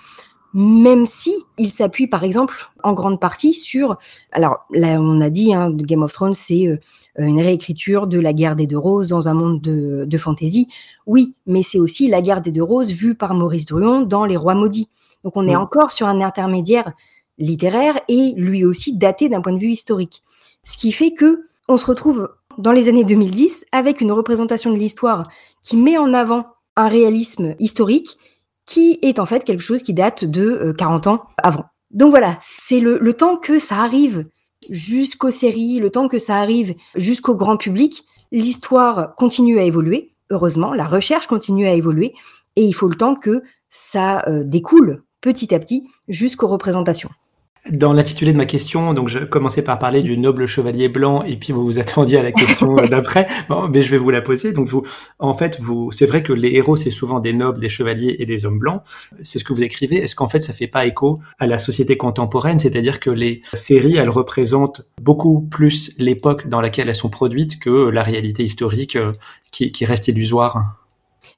même 0.55 1.07
si 1.07 1.35
il 1.59 1.69
s'appuie 1.69 2.07
par 2.07 2.23
exemple 2.23 2.71
en 2.85 2.93
grande 2.93 3.19
partie 3.19 3.53
sur, 3.53 3.97
alors 4.31 4.67
là 4.71 5.01
on 5.01 5.21
a 5.21 5.29
dit, 5.29 5.53
hein, 5.55 5.71
Game 5.73 6.03
of 6.03 6.13
Thrones 6.13 6.35
c'est 6.35 6.69
euh, 6.69 6.79
une 7.19 7.41
réécriture 7.41 8.07
de 8.07 8.21
la 8.21 8.33
guerre 8.33 8.55
des 8.55 8.67
deux 8.69 8.79
roses 8.79 9.09
dans 9.09 9.29
un 9.29 9.35
monde 9.35 9.61
de, 9.61 10.05
de 10.07 10.19
fantasy, 10.19 10.69
oui, 11.07 11.35
mais 11.47 11.65
c'est 11.65 11.81
aussi 11.81 12.07
la 12.07 12.23
guerre 12.23 12.43
des 12.43 12.53
deux 12.53 12.63
roses 12.63 12.93
vue 12.93 13.17
par 13.17 13.35
Maurice 13.35 13.67
Druon 13.67 14.03
dans 14.03 14.25
Les 14.25 14.37
Rois 14.37 14.55
maudits. 14.55 14.89
Donc 15.25 15.37
on 15.37 15.49
est 15.49 15.57
encore 15.57 15.91
sur 15.91 16.07
un 16.07 16.21
intermédiaire 16.21 16.93
littéraire 17.39 17.99
et 18.09 18.35
lui 18.37 18.65
aussi 18.65 18.97
daté 18.97 19.29
d'un 19.29 19.41
point 19.41 19.53
de 19.53 19.59
vue 19.59 19.71
historique. 19.71 20.23
Ce 20.63 20.77
qui 20.77 20.93
fait 20.93 21.13
que 21.13 21.47
on 21.69 21.77
se 21.77 21.87
retrouve 21.87 22.29
dans 22.59 22.73
les 22.73 22.89
années 22.89 23.05
2010 23.05 23.67
avec 23.73 24.01
une 24.01 24.13
représentation 24.13 24.71
de 24.71 24.77
l'histoire 24.77 25.25
qui 25.63 25.77
met 25.77 25.99
en 25.99 26.15
avant 26.15 26.47
un 26.77 26.89
réalisme 26.89 27.55
historique 27.59 28.19
qui 28.67 28.99
est 29.03 29.19
en 29.19 29.27
fait 29.27 29.45
quelque 29.45 29.63
chose 29.63 29.83
qui 29.83 29.95
date 29.95 30.25
de 30.25 30.75
40 30.77 31.07
euh, 31.07 31.11
ans 31.11 31.23
avant. 31.43 31.65
Donc 31.91 32.11
voilà, 32.11 32.39
c'est 32.41 32.81
le, 32.81 33.13
temps 33.13 33.37
que 33.37 33.59
ça 33.59 33.77
arrive 33.77 34.27
jusqu'aux 34.71 35.31
séries, 35.31 35.79
le 35.79 35.91
temps 35.91 36.09
que 36.09 36.19
ça 36.19 36.37
arrive 36.37 36.75
jusqu'au 36.95 37.35
grand 37.35 37.57
public, 37.57 38.05
l'histoire 38.31 39.15
continue 39.17 39.59
à 39.59 39.65
évoluer, 39.65 40.15
heureusement, 40.31 40.73
la 40.73 40.87
recherche 40.87 41.27
continue 41.27 41.67
à 41.67 41.75
évoluer, 41.75 42.15
et 42.57 42.65
il 42.65 42.73
faut 42.73 42.89
le 42.89 42.95
temps 42.95 43.15
que 43.15 43.43
ça 43.69 44.23
euh, 44.27 44.43
découle 44.45 45.03
petit 45.21 45.55
à 45.55 45.59
petit 45.59 45.87
jusqu'aux 46.09 46.49
représentations. 46.49 47.11
Dans 47.71 47.93
l'intitulé 47.93 48.33
de 48.33 48.37
ma 48.37 48.45
question, 48.45 48.93
donc 48.93 49.09
je 49.09 49.21
commençais 49.21 49.63
par 49.63 49.79
parler 49.79 50.03
du 50.03 50.19
noble 50.19 50.47
chevalier 50.47 50.89
blanc 50.89 51.23
et 51.23 51.37
puis 51.37 51.53
vous 51.53 51.65
vous 51.65 51.79
attendiez 51.79 52.19
à 52.19 52.23
la 52.25 52.33
question 52.33 52.75
d'après. 52.91 53.29
Bon, 53.49 53.69
mais 53.69 53.85
je 53.85 53.91
vais 53.93 53.99
vous 53.99 54.11
la 54.11 54.21
poser. 54.21 54.53
Donc 54.53 54.67
vous, 54.67 54.83
en 55.21 55.33
fait, 55.33 55.61
vous, 55.61 55.93
c'est 55.93 56.07
vrai 56.07 56.25
que 56.25 56.33
les 56.33 56.57
héros 56.57 56.77
c'est 56.77 56.91
souvent 56.91 57.21
des 57.21 57.33
nobles, 57.33 57.61
des 57.61 57.69
chevaliers 57.69 58.17
et 58.19 58.27
des 58.27 58.45
hommes 58.47 58.59
blancs. 58.59 58.83
C'est 59.23 59.39
ce 59.39 59.45
que 59.45 59.53
vous 59.53 59.63
écrivez. 59.63 59.99
Est-ce 59.99 60.17
qu'en 60.17 60.27
fait 60.27 60.41
ça 60.41 60.53
fait 60.53 60.67
pas 60.67 60.87
écho 60.87 61.21
à 61.39 61.47
la 61.47 61.61
société 61.61 61.97
contemporaine, 61.97 62.59
c'est-à-dire 62.59 62.99
que 62.99 63.11
les 63.11 63.43
séries 63.55 63.95
elles 63.95 64.11
représentent 64.11 64.83
beaucoup 65.01 65.41
plus 65.41 65.93
l'époque 65.99 66.49
dans 66.49 66.61
laquelle 66.61 66.89
elles 66.89 66.97
sont 66.97 67.11
produites 67.11 67.61
que 67.61 67.71
la 67.91 68.03
réalité 68.03 68.43
historique 68.43 68.97
euh, 68.97 69.13
qui, 69.53 69.71
qui 69.71 69.85
reste 69.85 70.09
illusoire. 70.09 70.82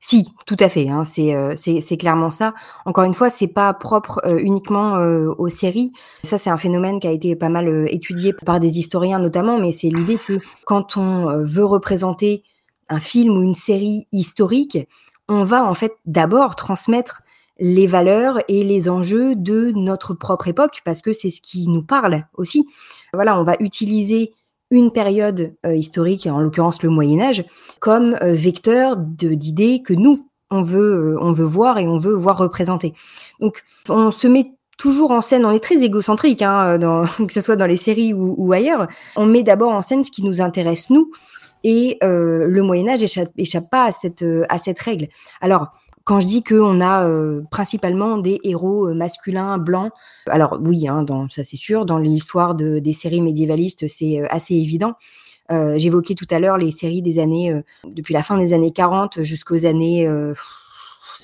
Si, 0.07 0.27
tout 0.45 0.59
à 0.61 0.69
fait, 0.69 0.91
hein, 0.91 1.05
euh, 1.19 1.55
c'est, 1.57 1.97
clairement 1.97 2.31
ça. 2.31 2.53
Encore 2.85 3.05
une 3.05 3.15
fois, 3.15 3.31
c'est 3.31 3.49
pas 3.49 3.73
propre 3.73 4.21
euh, 4.27 4.37
uniquement 4.37 4.97
euh, 4.97 5.33
aux 5.39 5.49
séries. 5.49 5.93
Ça, 6.25 6.37
c'est 6.37 6.51
un 6.51 6.59
phénomène 6.59 7.01
qui 7.01 7.07
a 7.07 7.11
été 7.11 7.35
pas 7.35 7.49
mal 7.49 7.87
étudié 7.89 8.35
par 8.35 8.61
des 8.61 8.79
historiens 8.79 9.19
notamment, 9.19 9.59
mais 9.59 9.73
c'est 9.73 9.89
l'idée 9.89 10.19
que 10.19 10.41
quand 10.67 10.99
on 10.99 11.43
veut 11.43 11.65
représenter 11.65 12.43
un 12.91 13.01
film 13.01 13.39
ou 13.39 13.43
une 13.43 13.55
série 13.55 14.07
historique, 14.13 14.77
on 15.31 15.43
va 15.43 15.65
en 15.65 15.73
fait 15.73 15.95
d'abord 16.05 16.55
transmettre 16.55 17.23
les 17.59 17.87
valeurs 17.87 18.41
et 18.49 18.63
les 18.63 18.91
enjeux 18.91 19.35
de 19.35 19.73
notre 19.75 20.13
propre 20.13 20.49
époque, 20.49 20.83
parce 20.85 21.01
que 21.01 21.15
c'est 21.15 21.31
ce 21.31 21.41
qui 21.41 21.67
nous 21.67 21.83
parle 21.83 22.27
aussi. 22.35 22.69
Voilà, 23.15 23.41
on 23.41 23.43
va 23.43 23.57
utiliser 23.59 24.35
une 24.75 24.91
période 24.91 25.55
euh, 25.65 25.75
historique, 25.75 26.27
en 26.27 26.41
l'occurrence 26.41 26.83
le 26.83 26.91
Moyen 26.91 27.21
Âge, 27.21 27.45
comme 27.81 28.17
euh, 28.23 28.33
vecteur 28.33 28.97
d'idées 28.97 29.83
que 29.83 29.95
nous, 29.95 30.29
on 30.51 30.63
veut, 30.63 31.15
euh, 31.15 31.19
on 31.21 31.33
veut 31.33 31.45
voir 31.45 31.79
et 31.79 31.87
on 31.87 31.97
veut 31.97 32.15
voir 32.15 32.37
représenter. 32.37 32.93
Donc, 33.41 33.63
on 33.89 34.11
se 34.11 34.27
met 34.27 34.53
toujours 34.77 35.13
en 35.13 35.21
scène, 35.21 35.45
on 35.45 35.53
est 35.53 35.63
très 35.63 35.83
égocentrique, 35.83 36.43
hein, 36.43 36.79
que 37.19 37.33
ce 37.33 37.41
soit 37.41 37.57
dans 37.57 37.67
les 37.67 37.77
séries 37.77 38.13
ou, 38.13 38.53
ailleurs. 38.53 38.89
On 39.17 39.27
met 39.27 39.43
d'abord 39.43 39.73
en 39.73 39.83
scène 39.83 40.03
ce 40.03 40.11
qui 40.11 40.25
nous 40.25 40.43
intéresse, 40.43 40.91
nous, 40.91 41.11
et 41.63 41.97
le 42.03 42.61
Moyen 42.61 42.89
Âge 42.89 43.03
échappe, 43.03 43.31
échappe 43.39 43.71
pas 43.71 43.85
à 43.85 43.93
cette, 43.93 44.25
à 44.51 44.59
cette 44.59 44.79
règle. 44.81 45.07
Alors, 45.41 45.69
quand 46.05 46.21
je 46.21 46.27
dis 46.27 46.43
qu'on 46.43 46.81
a 46.81 47.07
euh, 47.07 47.43
principalement 47.51 48.19
des 48.19 48.39
héros 48.45 48.89
euh, 48.89 48.95
masculins 48.95 49.57
blancs, 49.57 49.91
alors 50.29 50.59
oui, 50.63 50.87
hein, 50.87 51.03
dans, 51.03 51.29
ça 51.31 51.45
c'est 51.45 51.57
sûr, 51.57 51.87
dans 51.87 51.99
l'histoire 51.99 52.55
de, 52.55 52.79
des 52.79 52.93
séries 52.93 53.23
médiévalistes, 53.23 53.89
c'est 53.89 54.21
euh, 54.21 54.27
assez 54.31 54.55
évident. 54.55 54.95
J'évoquais 55.51 56.15
tout 56.15 56.27
à 56.31 56.39
l'heure 56.39 56.57
les 56.57 56.73
séries 56.73 57.03
des 57.03 57.19
années, 57.19 57.63
depuis 57.85 58.15
la 58.15 58.23
fin 58.23 58.39
des 58.39 58.55
années 58.55 58.73
40 58.73 59.23
jusqu'aux 59.23 59.67
années 59.67 60.09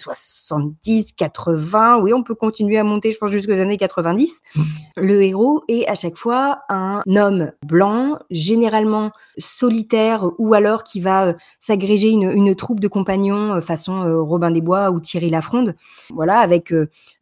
70, 0.01 1.13
80, 1.13 1.99
oui, 1.99 2.13
on 2.13 2.23
peut 2.23 2.35
continuer 2.35 2.79
à 2.79 2.85
monter, 2.85 3.13
je 3.13 3.19
pense, 3.19 3.31
jusqu'aux 3.31 3.61
années 3.61 3.77
90. 3.77 4.41
Mmh. 4.55 4.63
Le 4.97 5.23
héros 5.23 5.63
est 5.69 5.87
à 5.89 5.95
chaque 5.95 6.17
fois 6.17 6.61
un 6.69 7.03
homme 7.07 7.53
blanc, 7.67 8.19
généralement 8.31 9.13
solitaire, 9.39 10.27
ou 10.39 10.55
alors 10.55 10.85
qui 10.85 11.01
va 11.01 11.27
euh, 11.27 11.33
s'agréger 11.59 12.09
une, 12.09 12.31
une, 12.31 12.55
troupe 12.55 12.81
de 12.81 12.89
compagnons 12.89 13.55
euh, 13.55 13.61
façon 13.61 14.03
euh, 14.03 14.21
Robin 14.21 14.51
des 14.51 14.61
Bois 14.61 14.91
ou 14.91 15.01
Thierry 15.01 15.31
Lafronde. 15.31 15.75
Voilà, 16.11 16.39
avec 16.39 16.73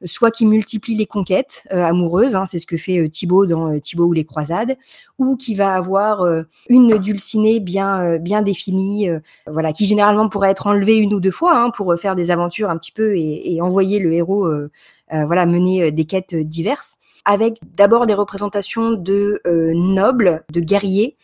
soit 0.04 0.30
qui 0.30 0.46
multiplie 0.46 0.94
les 0.94 1.06
conquêtes 1.06 1.66
amoureuses, 1.70 2.34
hein, 2.34 2.46
c'est 2.46 2.58
ce 2.58 2.66
que 2.66 2.76
fait 2.76 3.08
Thibaut 3.08 3.46
dans 3.46 3.78
Thibaut 3.80 4.06
ou 4.06 4.12
les 4.12 4.24
croisades, 4.24 4.76
ou 5.18 5.37
qui 5.37 5.54
va 5.54 5.74
avoir 5.74 6.24
une 6.68 6.98
dulcinée 6.98 7.61
bien, 7.61 8.18
bien 8.18 8.42
définie, 8.42 9.08
voilà, 9.46 9.72
qui 9.72 9.87
généralement 9.87 10.28
pourrait 10.28 10.50
être 10.50 10.66
enlevée 10.66 10.96
une 10.96 11.14
ou 11.14 11.20
deux 11.20 11.30
fois 11.30 11.58
hein, 11.58 11.70
pour 11.70 11.94
faire 11.98 12.14
des 12.14 12.30
aventures 12.30 12.70
un 12.70 12.76
petit 12.76 12.92
peu 12.92 13.16
et, 13.16 13.61
envoyer 13.61 13.98
le 13.98 14.12
héros 14.12 14.46
euh, 14.46 14.70
euh, 15.12 15.24
voilà 15.24 15.46
mener 15.46 15.82
euh, 15.82 15.90
des 15.90 16.04
quêtes 16.04 16.34
diverses 16.34 16.98
avec 17.24 17.58
d'abord 17.74 18.06
des 18.06 18.14
représentations 18.14 18.92
de 18.92 19.40
nobles, 19.44 20.44
de 20.50 20.61
guerriers, 20.61 21.16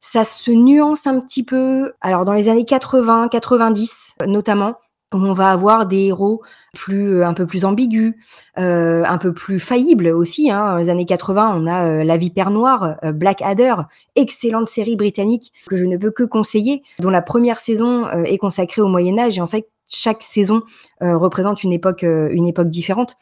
Ça 0.00 0.24
se 0.24 0.50
nuance 0.50 1.06
un 1.06 1.20
petit 1.20 1.42
peu. 1.42 1.92
Alors 2.02 2.26
dans 2.26 2.34
les 2.34 2.50
années 2.50 2.66
80, 2.66 3.28
90 3.28 4.16
notamment, 4.26 4.76
on 5.12 5.32
va 5.32 5.50
avoir 5.50 5.86
des 5.86 6.06
héros 6.06 6.42
plus 6.74 7.14
euh, 7.14 7.26
un 7.26 7.32
peu 7.32 7.46
plus 7.46 7.64
ambigus, 7.64 8.14
euh, 8.58 9.04
un 9.06 9.18
peu 9.18 9.32
plus 9.32 9.58
faillibles 9.58 10.08
aussi. 10.08 10.50
Hein. 10.50 10.78
Les 10.78 10.90
années 10.90 11.06
80, 11.06 11.54
on 11.56 11.66
a 11.66 11.84
euh, 11.84 12.04
La 12.04 12.16
Vipère 12.16 12.50
Noire, 12.50 12.96
Black 13.14 13.40
Adder, 13.42 13.74
excellente 14.16 14.68
série 14.68 14.96
britannique 14.96 15.52
que 15.68 15.76
je 15.76 15.84
ne 15.84 15.96
peux 15.96 16.10
que 16.10 16.24
conseiller, 16.24 16.82
dont 16.98 17.10
la 17.10 17.22
première 17.22 17.60
saison 17.60 18.08
est 18.24 18.38
consacrée 18.38 18.82
au 18.82 18.88
Moyen 18.88 19.18
Âge 19.18 19.38
et 19.38 19.40
en 19.40 19.46
fait 19.46 19.68
chaque 19.90 20.22
saison 20.22 20.62
représente 21.00 21.64
une 21.64 21.72
époque 21.72 22.02
une 22.02 22.46
époque 22.46 22.68
différente. 22.68 23.16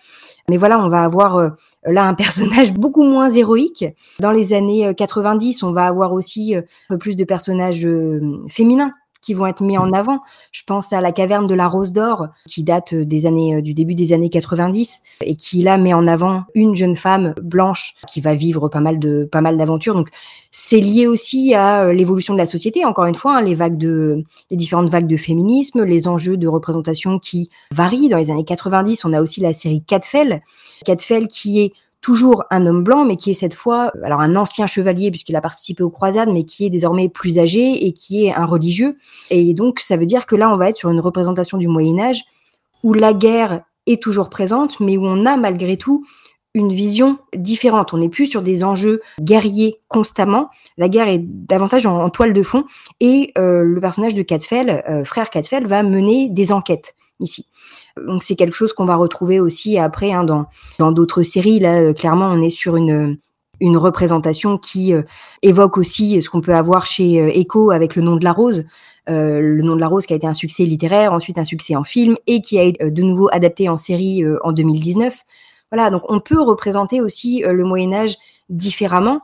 Mais 0.50 0.56
voilà, 0.56 0.80
on 0.80 0.88
va 0.88 1.04
avoir 1.04 1.52
là 1.84 2.04
un 2.04 2.14
personnage 2.14 2.72
beaucoup 2.74 3.04
moins 3.04 3.30
héroïque. 3.30 3.84
Dans 4.18 4.32
les 4.32 4.52
années 4.52 4.92
90, 4.94 5.62
on 5.62 5.72
va 5.72 5.86
avoir 5.86 6.12
aussi 6.12 6.56
un 6.56 6.64
peu 6.88 6.98
plus 6.98 7.14
de 7.14 7.24
personnages 7.24 7.86
féminins 8.48 8.92
qui 9.26 9.34
vont 9.34 9.46
être 9.46 9.60
mis 9.60 9.76
en 9.76 9.92
avant. 9.92 10.20
Je 10.52 10.62
pense 10.64 10.92
à 10.92 11.00
la 11.00 11.10
caverne 11.10 11.46
de 11.46 11.54
la 11.54 11.66
Rose 11.66 11.92
d'Or, 11.92 12.28
qui 12.46 12.62
date 12.62 12.92
euh, 12.92 13.04
des 13.04 13.26
années, 13.26 13.56
euh, 13.56 13.60
du 13.60 13.74
début 13.74 13.96
des 13.96 14.12
années 14.12 14.30
90, 14.30 15.00
et 15.22 15.34
qui 15.34 15.62
là 15.62 15.78
met 15.78 15.92
en 15.92 16.06
avant 16.06 16.44
une 16.54 16.76
jeune 16.76 16.94
femme 16.94 17.34
blanche 17.42 17.94
qui 18.06 18.20
va 18.20 18.36
vivre 18.36 18.68
pas 18.68 18.78
mal 18.78 19.00
de, 19.00 19.28
pas 19.30 19.40
mal 19.40 19.58
d'aventures. 19.58 19.96
Donc, 19.96 20.10
c'est 20.52 20.78
lié 20.78 21.08
aussi 21.08 21.54
à 21.54 21.86
euh, 21.86 21.92
l'évolution 21.92 22.34
de 22.34 22.38
la 22.38 22.46
société. 22.46 22.84
Encore 22.84 23.06
une 23.06 23.16
fois, 23.16 23.38
hein, 23.38 23.42
les 23.42 23.56
vagues 23.56 23.78
de, 23.78 24.22
les 24.52 24.56
différentes 24.56 24.90
vagues 24.90 25.08
de 25.08 25.16
féminisme, 25.16 25.82
les 25.82 26.06
enjeux 26.06 26.36
de 26.36 26.46
représentation 26.46 27.18
qui 27.18 27.50
varient. 27.72 28.08
Dans 28.08 28.18
les 28.18 28.30
années 28.30 28.44
90, 28.44 29.04
on 29.04 29.12
a 29.12 29.20
aussi 29.20 29.40
la 29.40 29.52
série 29.52 29.82
Catfell. 29.82 30.40
Catfell 30.84 31.26
qui 31.26 31.62
est 31.62 31.72
toujours 32.00 32.44
un 32.50 32.66
homme 32.66 32.84
blanc, 32.84 33.04
mais 33.04 33.16
qui 33.16 33.30
est 33.30 33.34
cette 33.34 33.54
fois, 33.54 33.92
alors 34.02 34.20
un 34.20 34.36
ancien 34.36 34.66
chevalier 34.66 35.10
puisqu'il 35.10 35.36
a 35.36 35.40
participé 35.40 35.82
aux 35.82 35.90
croisades, 35.90 36.30
mais 36.32 36.44
qui 36.44 36.66
est 36.66 36.70
désormais 36.70 37.08
plus 37.08 37.38
âgé 37.38 37.86
et 37.86 37.92
qui 37.92 38.26
est 38.26 38.34
un 38.34 38.44
religieux. 38.44 38.96
Et 39.30 39.54
donc, 39.54 39.80
ça 39.80 39.96
veut 39.96 40.06
dire 40.06 40.26
que 40.26 40.36
là, 40.36 40.50
on 40.50 40.56
va 40.56 40.68
être 40.68 40.76
sur 40.76 40.90
une 40.90 41.00
représentation 41.00 41.58
du 41.58 41.68
Moyen 41.68 41.98
Âge 41.98 42.24
où 42.82 42.92
la 42.92 43.12
guerre 43.12 43.62
est 43.86 44.02
toujours 44.02 44.30
présente, 44.30 44.78
mais 44.80 44.96
où 44.96 45.04
on 45.04 45.26
a 45.26 45.36
malgré 45.36 45.76
tout 45.76 46.04
une 46.54 46.72
vision 46.72 47.18
différente. 47.36 47.92
On 47.92 47.98
n'est 47.98 48.08
plus 48.08 48.26
sur 48.26 48.40
des 48.40 48.64
enjeux 48.64 49.02
guerriers 49.20 49.80
constamment. 49.88 50.48
La 50.78 50.88
guerre 50.88 51.08
est 51.08 51.20
davantage 51.20 51.84
en, 51.84 52.08
toile 52.08 52.32
de 52.32 52.42
fond. 52.42 52.64
Et 53.00 53.32
euh, 53.36 53.62
le 53.62 53.80
personnage 53.80 54.14
de 54.14 54.22
Catfell, 54.22 54.82
euh, 54.88 55.04
frère 55.04 55.28
Catfell, 55.28 55.66
va 55.66 55.82
mener 55.82 56.30
des 56.30 56.52
enquêtes 56.52 56.94
ici. 57.20 57.46
Donc 57.96 58.22
c'est 58.22 58.36
quelque 58.36 58.54
chose 58.54 58.72
qu'on 58.72 58.84
va 58.84 58.96
retrouver 58.96 59.40
aussi 59.40 59.78
après 59.78 60.12
hein, 60.12 60.24
dans 60.24 60.92
d'autres 60.92 61.22
séries. 61.22 61.58
Là, 61.58 61.80
euh, 61.80 61.92
clairement, 61.92 62.26
on 62.26 62.40
est 62.40 62.50
sur 62.50 62.76
une 62.76 63.18
une 63.58 63.78
représentation 63.78 64.58
qui 64.58 64.92
euh, 64.92 65.00
évoque 65.40 65.78
aussi 65.78 66.20
ce 66.20 66.28
qu'on 66.28 66.42
peut 66.42 66.54
avoir 66.54 66.84
chez 66.84 67.22
euh, 67.22 67.30
Echo 67.32 67.70
avec 67.70 67.96
le 67.96 68.02
nom 68.02 68.16
de 68.16 68.24
la 68.24 68.32
rose. 68.32 68.64
le 69.08 69.62
nom 69.62 69.76
de 69.76 69.80
la 69.80 69.88
rose 69.88 70.04
qui 70.04 70.12
a 70.12 70.16
été 70.16 70.26
un 70.26 70.34
succès 70.34 70.64
littéraire, 70.64 71.12
ensuite 71.12 71.38
un 71.38 71.44
succès 71.44 71.76
en 71.76 71.84
film 71.84 72.16
et 72.26 72.40
qui 72.42 72.58
a 72.58 72.64
été 72.64 72.90
de 72.90 73.02
nouveau 73.02 73.28
adapté 73.32 73.68
en 73.68 73.76
série 73.76 74.24
en 74.42 74.52
2019. 74.52 75.22
Voilà, 75.70 75.90
donc 75.90 76.02
on 76.08 76.18
peut 76.18 76.40
représenter 76.40 77.00
aussi 77.00 77.44
le 77.46 77.64
Moyen 77.64 77.92
Âge 77.92 78.16
différemment. 78.48 79.20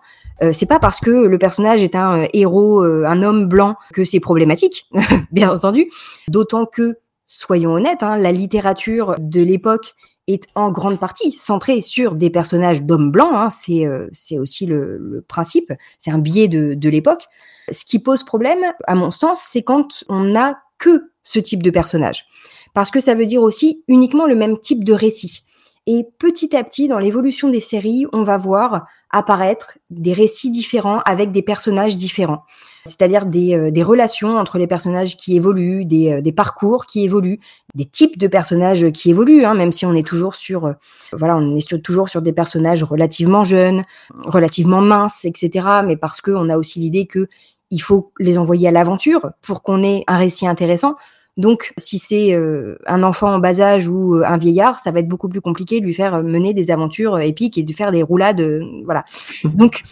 c'est 0.52 0.68
pas 0.68 0.78
parce 0.78 1.00
que 1.00 1.10
le 1.10 1.36
personnage 1.36 1.82
est 1.82 1.96
un 1.96 2.28
héros, 2.32 2.80
un 2.82 3.22
homme 3.24 3.46
blanc, 3.46 3.74
que 3.92 4.04
c'est 4.04 4.20
problématique, 4.20 4.86
bien 5.32 5.50
entendu. 5.50 5.90
D'autant 6.28 6.64
que 6.64 6.96
soyons 7.38 7.72
honnêtes, 7.72 8.02
hein, 8.02 8.18
la 8.18 8.32
littérature 8.32 9.16
de 9.18 9.42
l'époque 9.42 9.94
est 10.28 10.46
en 10.54 10.70
grande 10.70 11.00
partie 11.00 11.32
centrée 11.32 11.80
sur 11.80 12.14
des 12.14 12.30
personnages 12.30 12.82
d'hommes 12.82 13.10
blancs. 13.10 13.32
Hein, 13.32 13.50
c'est 13.50 13.86
euh, 13.86 14.08
c'est 14.12 14.38
aussi 14.38 14.66
le, 14.66 15.24
principe, 15.26 15.72
c'est 15.98 16.10
un 16.10 16.18
biais 16.18 16.48
de, 16.48 16.74
de 16.74 16.88
l'époque. 16.88 17.24
Ce 17.70 17.84
qui 17.84 17.98
pose 17.98 18.22
problème, 18.22 18.60
à 18.86 18.94
mon 18.94 19.10
sens, 19.10 19.40
c'est 19.40 19.62
quand 19.62 20.04
on 20.08 20.24
n'a 20.24 20.60
que 20.78 21.10
ce 21.24 21.38
type 21.38 21.62
de 21.62 21.70
personnage. 21.70 22.26
Parce 22.74 22.90
que 22.90 23.00
ça 23.00 23.14
veut 23.14 23.26
dire 23.26 23.42
aussi 23.42 23.82
uniquement 23.88 24.26
le 24.26 24.34
même 24.34 24.58
type 24.58 24.84
de 24.84 24.92
récit. 24.92 25.44
Et 25.86 26.06
petit 26.18 26.54
à 26.56 26.62
petit, 26.62 26.86
dans 26.86 27.00
l'évolution 27.00 27.48
des 27.48 27.60
séries, 27.60 28.06
on 28.12 28.22
va 28.22 28.36
voir 28.36 28.86
apparaître 29.10 29.78
des 29.90 30.12
récits 30.12 30.50
différents 30.50 31.00
avec 31.00 31.32
des 31.32 31.42
personnages 31.42 31.96
différents. 31.96 32.44
C'est-à-dire 32.84 33.26
des, 33.26 33.54
euh, 33.56 33.84
relations 33.84 34.36
entre 34.38 34.58
les 34.58 34.68
personnages 34.68 35.16
qui 35.16 35.36
évoluent, 35.36 35.84
des, 35.84 36.12
euh, 36.12 36.20
des, 36.20 36.32
parcours 36.32 36.86
qui 36.86 37.04
évoluent, 37.04 37.40
des 37.74 37.84
types 37.84 38.16
de 38.16 38.28
personnages 38.28 38.90
qui 38.92 39.10
évoluent, 39.10 39.44
hein, 39.44 39.54
même 39.54 39.72
si 39.72 39.84
on 39.84 39.94
est 39.94 40.06
toujours 40.06 40.36
sur, 40.36 40.66
euh, 40.66 40.72
voilà, 41.12 41.36
on 41.36 41.56
est 41.56 41.82
toujours 41.82 42.08
sur 42.08 42.22
des 42.22 42.32
personnages 42.32 42.84
relativement 42.84 43.44
jeunes, 43.44 43.84
relativement 44.24 44.80
minces, 44.80 45.24
etc. 45.24 45.66
Mais 45.84 45.96
parce 45.96 46.20
qu'on 46.20 46.48
a 46.48 46.56
aussi 46.56 46.78
l'idée 46.78 47.06
que 47.06 47.28
il 47.70 47.80
faut 47.80 48.12
les 48.18 48.38
envoyer 48.38 48.68
à 48.68 48.70
l'aventure 48.70 49.30
pour 49.40 49.62
qu'on 49.62 49.82
ait 49.82 50.04
un 50.06 50.18
récit 50.18 50.46
intéressant. 50.46 50.94
Donc, 51.38 51.72
si 51.78 51.98
c'est 51.98 52.34
euh, 52.34 52.76
un 52.86 53.02
enfant 53.02 53.32
en 53.32 53.38
bas 53.38 53.60
âge 53.60 53.88
ou 53.88 54.16
euh, 54.16 54.24
un 54.26 54.36
vieillard, 54.36 54.78
ça 54.78 54.90
va 54.90 55.00
être 55.00 55.08
beaucoup 55.08 55.28
plus 55.28 55.40
compliqué 55.40 55.80
de 55.80 55.86
lui 55.86 55.94
faire 55.94 56.14
euh, 56.16 56.22
mener 56.22 56.52
des 56.52 56.70
aventures 56.70 57.18
épiques 57.20 57.56
et 57.56 57.62
de 57.62 57.72
faire 57.72 57.90
des 57.90 58.02
roulades. 58.02 58.62
voilà. 58.84 59.04
Donc, 59.44 59.82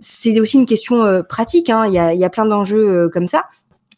c'est 0.00 0.38
aussi 0.40 0.58
une 0.58 0.66
question 0.66 1.22
pratique. 1.28 1.70
Hein. 1.70 1.86
Il, 1.86 1.92
y 1.92 1.98
a, 1.98 2.14
il, 2.14 2.20
y 2.20 2.24
a, 2.24 2.30
plein 2.30 2.46
d'enjeux 2.46 3.08
comme 3.08 3.26
ça. 3.26 3.44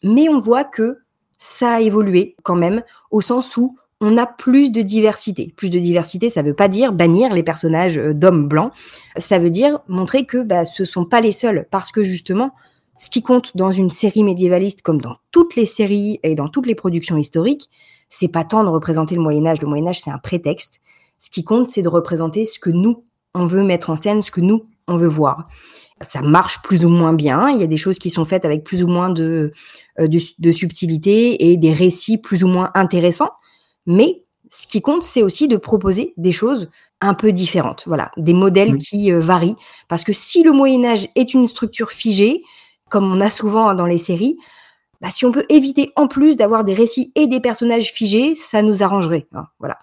Mais 0.03 0.29
on 0.29 0.39
voit 0.39 0.63
que 0.63 0.97
ça 1.37 1.73
a 1.73 1.81
évolué 1.81 2.35
quand 2.43 2.55
même, 2.55 2.81
au 3.11 3.21
sens 3.21 3.55
où 3.57 3.77
on 3.99 4.17
a 4.17 4.25
plus 4.25 4.71
de 4.71 4.81
diversité. 4.81 5.53
Plus 5.55 5.69
de 5.69 5.77
diversité, 5.77 6.31
ça 6.31 6.41
ne 6.41 6.49
veut 6.49 6.55
pas 6.55 6.67
dire 6.67 6.91
bannir 6.91 7.33
les 7.33 7.43
personnages 7.43 7.97
d'hommes 7.97 8.47
blancs. 8.47 8.71
Ça 9.17 9.37
veut 9.37 9.51
dire 9.51 9.79
montrer 9.87 10.25
que 10.25 10.41
bah, 10.41 10.65
ce 10.65 10.85
sont 10.85 11.05
pas 11.05 11.21
les 11.21 11.31
seuls, 11.31 11.67
parce 11.69 11.91
que 11.91 12.03
justement, 12.03 12.51
ce 13.01 13.09
qui 13.09 13.23
compte 13.23 13.57
dans 13.57 13.71
une 13.71 13.89
série 13.89 14.23
médiévaliste, 14.23 14.83
comme 14.83 15.01
dans 15.01 15.15
toutes 15.31 15.55
les 15.55 15.65
séries 15.65 16.19
et 16.21 16.35
dans 16.35 16.47
toutes 16.47 16.67
les 16.67 16.75
productions 16.75 17.17
historiques, 17.17 17.67
c'est 18.09 18.27
pas 18.27 18.43
tant 18.43 18.63
de 18.63 18.69
représenter 18.69 19.15
le 19.15 19.21
Moyen 19.21 19.47
Âge. 19.47 19.59
Le 19.59 19.67
Moyen 19.67 19.87
Âge, 19.87 20.01
c'est 20.01 20.11
un 20.11 20.19
prétexte. 20.19 20.81
Ce 21.17 21.31
qui 21.31 21.43
compte, 21.43 21.65
c'est 21.65 21.81
de 21.81 21.89
représenter 21.89 22.45
ce 22.45 22.59
que 22.59 22.69
nous, 22.69 23.03
on 23.33 23.47
veut 23.47 23.63
mettre 23.63 23.89
en 23.89 23.95
scène, 23.95 24.21
ce 24.21 24.29
que 24.29 24.39
nous, 24.39 24.67
on 24.87 24.97
veut 24.97 25.07
voir. 25.07 25.47
Ça 26.01 26.21
marche 26.21 26.61
plus 26.61 26.85
ou 26.85 26.89
moins 26.89 27.13
bien. 27.13 27.49
Il 27.49 27.59
y 27.59 27.63
a 27.63 27.67
des 27.67 27.77
choses 27.77 27.97
qui 27.97 28.11
sont 28.11 28.23
faites 28.23 28.45
avec 28.45 28.63
plus 28.63 28.83
ou 28.83 28.87
moins 28.87 29.09
de, 29.09 29.51
euh, 29.99 30.07
de, 30.07 30.51
subtilité 30.51 31.49
et 31.49 31.57
des 31.57 31.73
récits 31.73 32.19
plus 32.19 32.43
ou 32.43 32.47
moins 32.47 32.69
intéressants. 32.75 33.31
Mais 33.87 34.25
ce 34.47 34.67
qui 34.67 34.83
compte, 34.83 35.01
c'est 35.01 35.23
aussi 35.23 35.47
de 35.47 35.57
proposer 35.57 36.13
des 36.17 36.31
choses 36.31 36.69
un 36.99 37.15
peu 37.15 37.31
différentes. 37.31 37.83
Voilà, 37.87 38.11
des 38.17 38.35
modèles 38.35 38.77
qui 38.77 39.11
euh, 39.11 39.19
varient. 39.19 39.55
Parce 39.87 40.03
que 40.03 40.13
si 40.13 40.43
le 40.43 40.51
Moyen 40.51 40.85
Âge 40.85 41.09
est 41.15 41.33
une 41.33 41.47
structure 41.47 41.89
figée, 41.89 42.43
comme 42.91 43.11
on 43.11 43.21
a 43.21 43.31
souvent 43.31 43.73
dans 43.73 43.87
les 43.87 43.97
séries, 43.97 44.37
bah, 44.99 45.09
si 45.09 45.25
on 45.25 45.31
peut 45.31 45.45
éviter 45.49 45.91
en 45.95 46.07
plus 46.07 46.37
d'avoir 46.37 46.63
des 46.63 46.75
récits 46.75 47.11
et 47.15 47.25
des 47.25 47.39
personnages 47.39 47.91
figés, 47.91 48.35
ça 48.35 48.61
nous 48.61 48.83
arrangerait. 48.83 49.27
Hein, 49.33 49.47
voilà. 49.57 49.79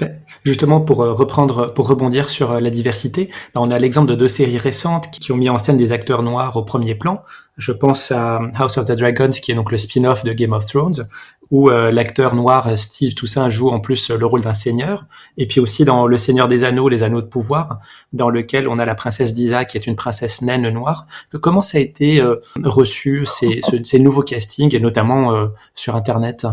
Ben, 0.00 0.18
justement, 0.44 0.80
pour 0.80 1.02
euh, 1.02 1.12
reprendre, 1.12 1.72
pour 1.72 1.88
rebondir 1.88 2.30
sur 2.30 2.52
euh, 2.52 2.60
la 2.60 2.70
diversité, 2.70 3.30
on 3.54 3.70
a 3.70 3.78
l'exemple 3.78 4.10
de 4.10 4.14
deux 4.14 4.28
séries 4.28 4.58
récentes 4.58 5.10
qui 5.10 5.32
ont 5.32 5.36
mis 5.36 5.48
en 5.48 5.58
scène 5.58 5.76
des 5.76 5.92
acteurs 5.92 6.22
noirs 6.22 6.56
au 6.56 6.62
premier 6.62 6.94
plan. 6.94 7.22
Je 7.58 7.72
pense 7.72 8.10
à 8.12 8.40
House 8.54 8.78
of 8.78 8.86
the 8.86 8.92
Dragons, 8.92 9.30
qui 9.30 9.52
est 9.52 9.54
donc 9.54 9.70
le 9.70 9.78
spin-off 9.78 10.24
de 10.24 10.32
Game 10.32 10.52
of 10.52 10.64
Thrones, 10.64 11.06
où 11.50 11.68
euh, 11.68 11.90
l'acteur 11.90 12.34
noir 12.34 12.78
Steve 12.78 13.14
Toussaint 13.14 13.50
joue 13.50 13.68
en 13.68 13.78
plus 13.78 14.10
le 14.10 14.24
rôle 14.24 14.40
d'un 14.40 14.54
seigneur. 14.54 15.04
Et 15.36 15.46
puis 15.46 15.60
aussi 15.60 15.84
dans 15.84 16.06
Le 16.06 16.16
Seigneur 16.16 16.48
des 16.48 16.64
Anneaux, 16.64 16.88
les 16.88 17.02
Anneaux 17.02 17.20
de 17.20 17.26
pouvoir, 17.26 17.80
dans 18.14 18.30
lequel 18.30 18.68
on 18.68 18.78
a 18.78 18.86
la 18.86 18.94
princesse 18.94 19.34
Disa, 19.34 19.66
qui 19.66 19.76
est 19.76 19.86
une 19.86 19.96
princesse 19.96 20.40
naine 20.40 20.68
noire. 20.70 21.06
Comment 21.42 21.62
ça 21.62 21.76
a 21.76 21.80
été 21.82 22.22
reçu 22.64 23.26
ces, 23.26 23.60
ces, 23.84 23.98
nouveaux 23.98 24.22
castings, 24.22 24.74
et 24.74 24.80
notamment 24.80 25.48
sur 25.74 25.94
Internet? 25.94 26.46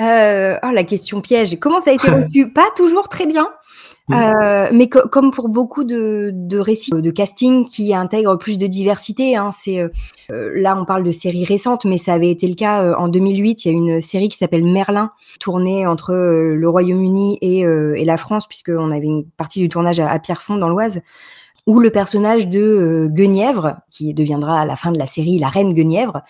Euh, 0.00 0.56
oh, 0.62 0.70
la 0.72 0.84
question 0.84 1.20
piège. 1.20 1.58
Comment 1.60 1.80
ça 1.80 1.90
a 1.90 1.94
été 1.94 2.10
reçu? 2.10 2.50
Pas 2.50 2.68
toujours 2.76 3.08
très 3.08 3.26
bien. 3.26 3.48
Mmh. 4.08 4.14
Euh, 4.14 4.68
mais 4.70 4.86
comme 4.88 5.30
pour 5.30 5.48
beaucoup 5.48 5.82
de, 5.82 6.30
de, 6.34 6.58
récits 6.58 6.90
de 6.90 7.10
casting 7.10 7.64
qui 7.64 7.94
intègrent 7.94 8.36
plus 8.36 8.58
de 8.58 8.66
diversité, 8.66 9.34
hein, 9.34 9.48
c'est 9.50 9.80
euh, 9.80 9.88
là 10.54 10.76
on 10.78 10.84
parle 10.84 11.04
de 11.04 11.10
séries 11.10 11.46
récentes, 11.46 11.86
mais 11.86 11.96
ça 11.96 12.12
avait 12.12 12.28
été 12.28 12.46
le 12.46 12.54
cas 12.54 12.82
euh, 12.82 12.94
en 12.96 13.08
2008. 13.08 13.64
Il 13.64 13.68
y 13.68 13.70
a 13.70 13.74
une 13.74 14.00
série 14.02 14.28
qui 14.28 14.36
s'appelle 14.36 14.64
Merlin, 14.64 15.10
tournée 15.40 15.86
entre 15.86 16.12
le 16.12 16.68
Royaume-Uni 16.68 17.38
et, 17.40 17.60
et, 17.60 18.04
la 18.04 18.18
France, 18.18 18.46
puisqu'on 18.46 18.90
avait 18.90 19.06
une 19.06 19.24
partie 19.24 19.60
du 19.60 19.70
tournage 19.70 20.00
à, 20.00 20.10
à 20.10 20.18
Pierrefonds 20.18 20.58
dans 20.58 20.68
l'Oise 20.68 21.00
ou 21.66 21.80
le 21.80 21.90
personnage 21.90 22.48
de 22.48 22.60
euh, 22.60 23.08
Guenièvre, 23.08 23.76
qui 23.90 24.12
deviendra 24.12 24.60
à 24.60 24.66
la 24.66 24.76
fin 24.76 24.92
de 24.92 24.98
la 24.98 25.06
série 25.06 25.38
la 25.38 25.48
reine 25.48 25.72
Guenièvre. 25.72 26.22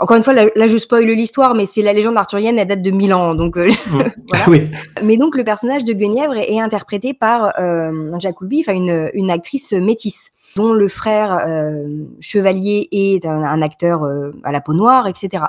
Encore 0.00 0.16
une 0.16 0.22
fois, 0.22 0.32
là, 0.32 0.66
je 0.66 0.76
spoil 0.76 1.04
l'histoire, 1.04 1.54
mais 1.54 1.64
c'est 1.64 1.82
la 1.82 1.92
légende 1.92 2.16
arthurienne, 2.16 2.58
elle 2.58 2.66
date 2.66 2.82
de 2.82 2.90
1000 2.90 3.14
ans, 3.14 3.34
donc 3.36 3.56
euh, 3.56 3.68
mm. 3.68 4.02
voilà. 4.28 4.44
oui. 4.48 4.68
Mais 5.02 5.16
donc 5.16 5.36
le 5.36 5.44
personnage 5.44 5.84
de 5.84 5.92
Guenièvre 5.92 6.36
est, 6.36 6.60
interprété 6.60 7.14
par 7.14 7.58
euh, 7.58 8.12
enfin 8.14 8.74
une, 8.74 9.10
une 9.14 9.30
actrice 9.30 9.72
métisse 9.72 10.30
dont 10.56 10.72
le 10.72 10.88
frère 10.88 11.32
euh, 11.32 11.86
chevalier 12.20 12.88
est 12.90 13.24
un, 13.24 13.44
un 13.44 13.62
acteur 13.62 14.02
à 14.42 14.52
la 14.52 14.60
peau 14.60 14.74
noire, 14.74 15.06
etc. 15.06 15.44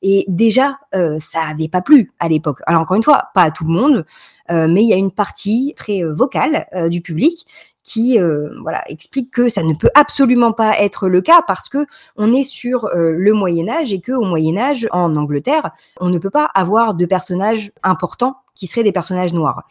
Et 0.00 0.24
déjà, 0.26 0.78
ça 0.92 1.46
n'avait 1.48 1.68
pas 1.68 1.80
plu 1.80 2.12
à 2.18 2.28
l'époque. 2.28 2.60
Alors 2.66 2.80
encore 2.82 2.96
une 2.96 3.02
fois, 3.02 3.24
pas 3.34 3.42
à 3.42 3.50
tout 3.50 3.64
le 3.64 3.72
monde, 3.72 4.04
mais 4.48 4.82
il 4.82 4.88
y 4.88 4.92
a 4.92 4.96
une 4.96 5.10
partie 5.10 5.74
très 5.76 6.02
vocale 6.02 6.66
du 6.88 7.02
public 7.02 7.46
qui 7.88 8.18
voilà 8.62 8.82
explique 8.88 9.30
que 9.30 9.48
ça 9.48 9.62
ne 9.62 9.72
peut 9.72 9.88
absolument 9.94 10.52
pas 10.52 10.78
être 10.78 11.08
le 11.08 11.20
cas 11.22 11.40
parce 11.46 11.68
que 11.68 11.86
on 12.16 12.34
est 12.34 12.44
sur 12.44 12.90
le 12.94 13.32
Moyen 13.32 13.68
Âge 13.68 13.92
et 13.92 14.00
que 14.00 14.12
au 14.12 14.24
Moyen 14.24 14.58
Âge 14.58 14.86
en 14.92 15.14
Angleterre, 15.16 15.70
on 15.98 16.10
ne 16.10 16.18
peut 16.18 16.30
pas 16.30 16.50
avoir 16.54 16.94
de 16.94 17.06
personnages 17.06 17.72
importants 17.82 18.36
qui 18.54 18.66
seraient 18.66 18.82
des 18.82 18.92
personnages 18.92 19.32
noirs. 19.32 19.62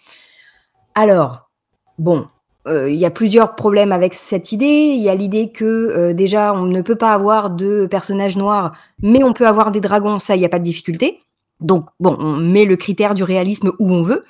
Alors, 0.95 1.51
bon, 1.99 2.27
euh, 2.67 2.89
il 2.89 2.97
y 2.97 3.05
a 3.05 3.11
plusieurs 3.11 3.55
problèmes 3.55 3.91
avec 3.91 4.13
cette 4.13 4.51
idée. 4.51 4.93
Il 4.95 5.01
y 5.01 5.09
a 5.09 5.15
l'idée 5.15 5.51
que 5.51 5.65
euh, 5.65 6.13
déjà 6.13 6.53
on 6.53 6.65
ne 6.65 6.81
peut 6.81 6.95
pas 6.95 7.13
avoir 7.13 7.49
de 7.49 7.85
personnages 7.85 8.37
noirs, 8.37 8.73
mais 9.01 9.23
on 9.23 9.33
peut 9.33 9.47
avoir 9.47 9.71
des 9.71 9.81
dragons, 9.81 10.19
ça 10.19 10.35
il 10.35 10.39
n'y 10.39 10.45
a 10.45 10.49
pas 10.49 10.59
de 10.59 10.63
difficulté. 10.63 11.19
Donc 11.59 11.85
bon, 11.99 12.17
on 12.19 12.35
met 12.35 12.65
le 12.65 12.75
critère 12.75 13.13
du 13.13 13.23
réalisme 13.23 13.71
où 13.79 13.91
on 13.91 14.01
veut. 14.01 14.25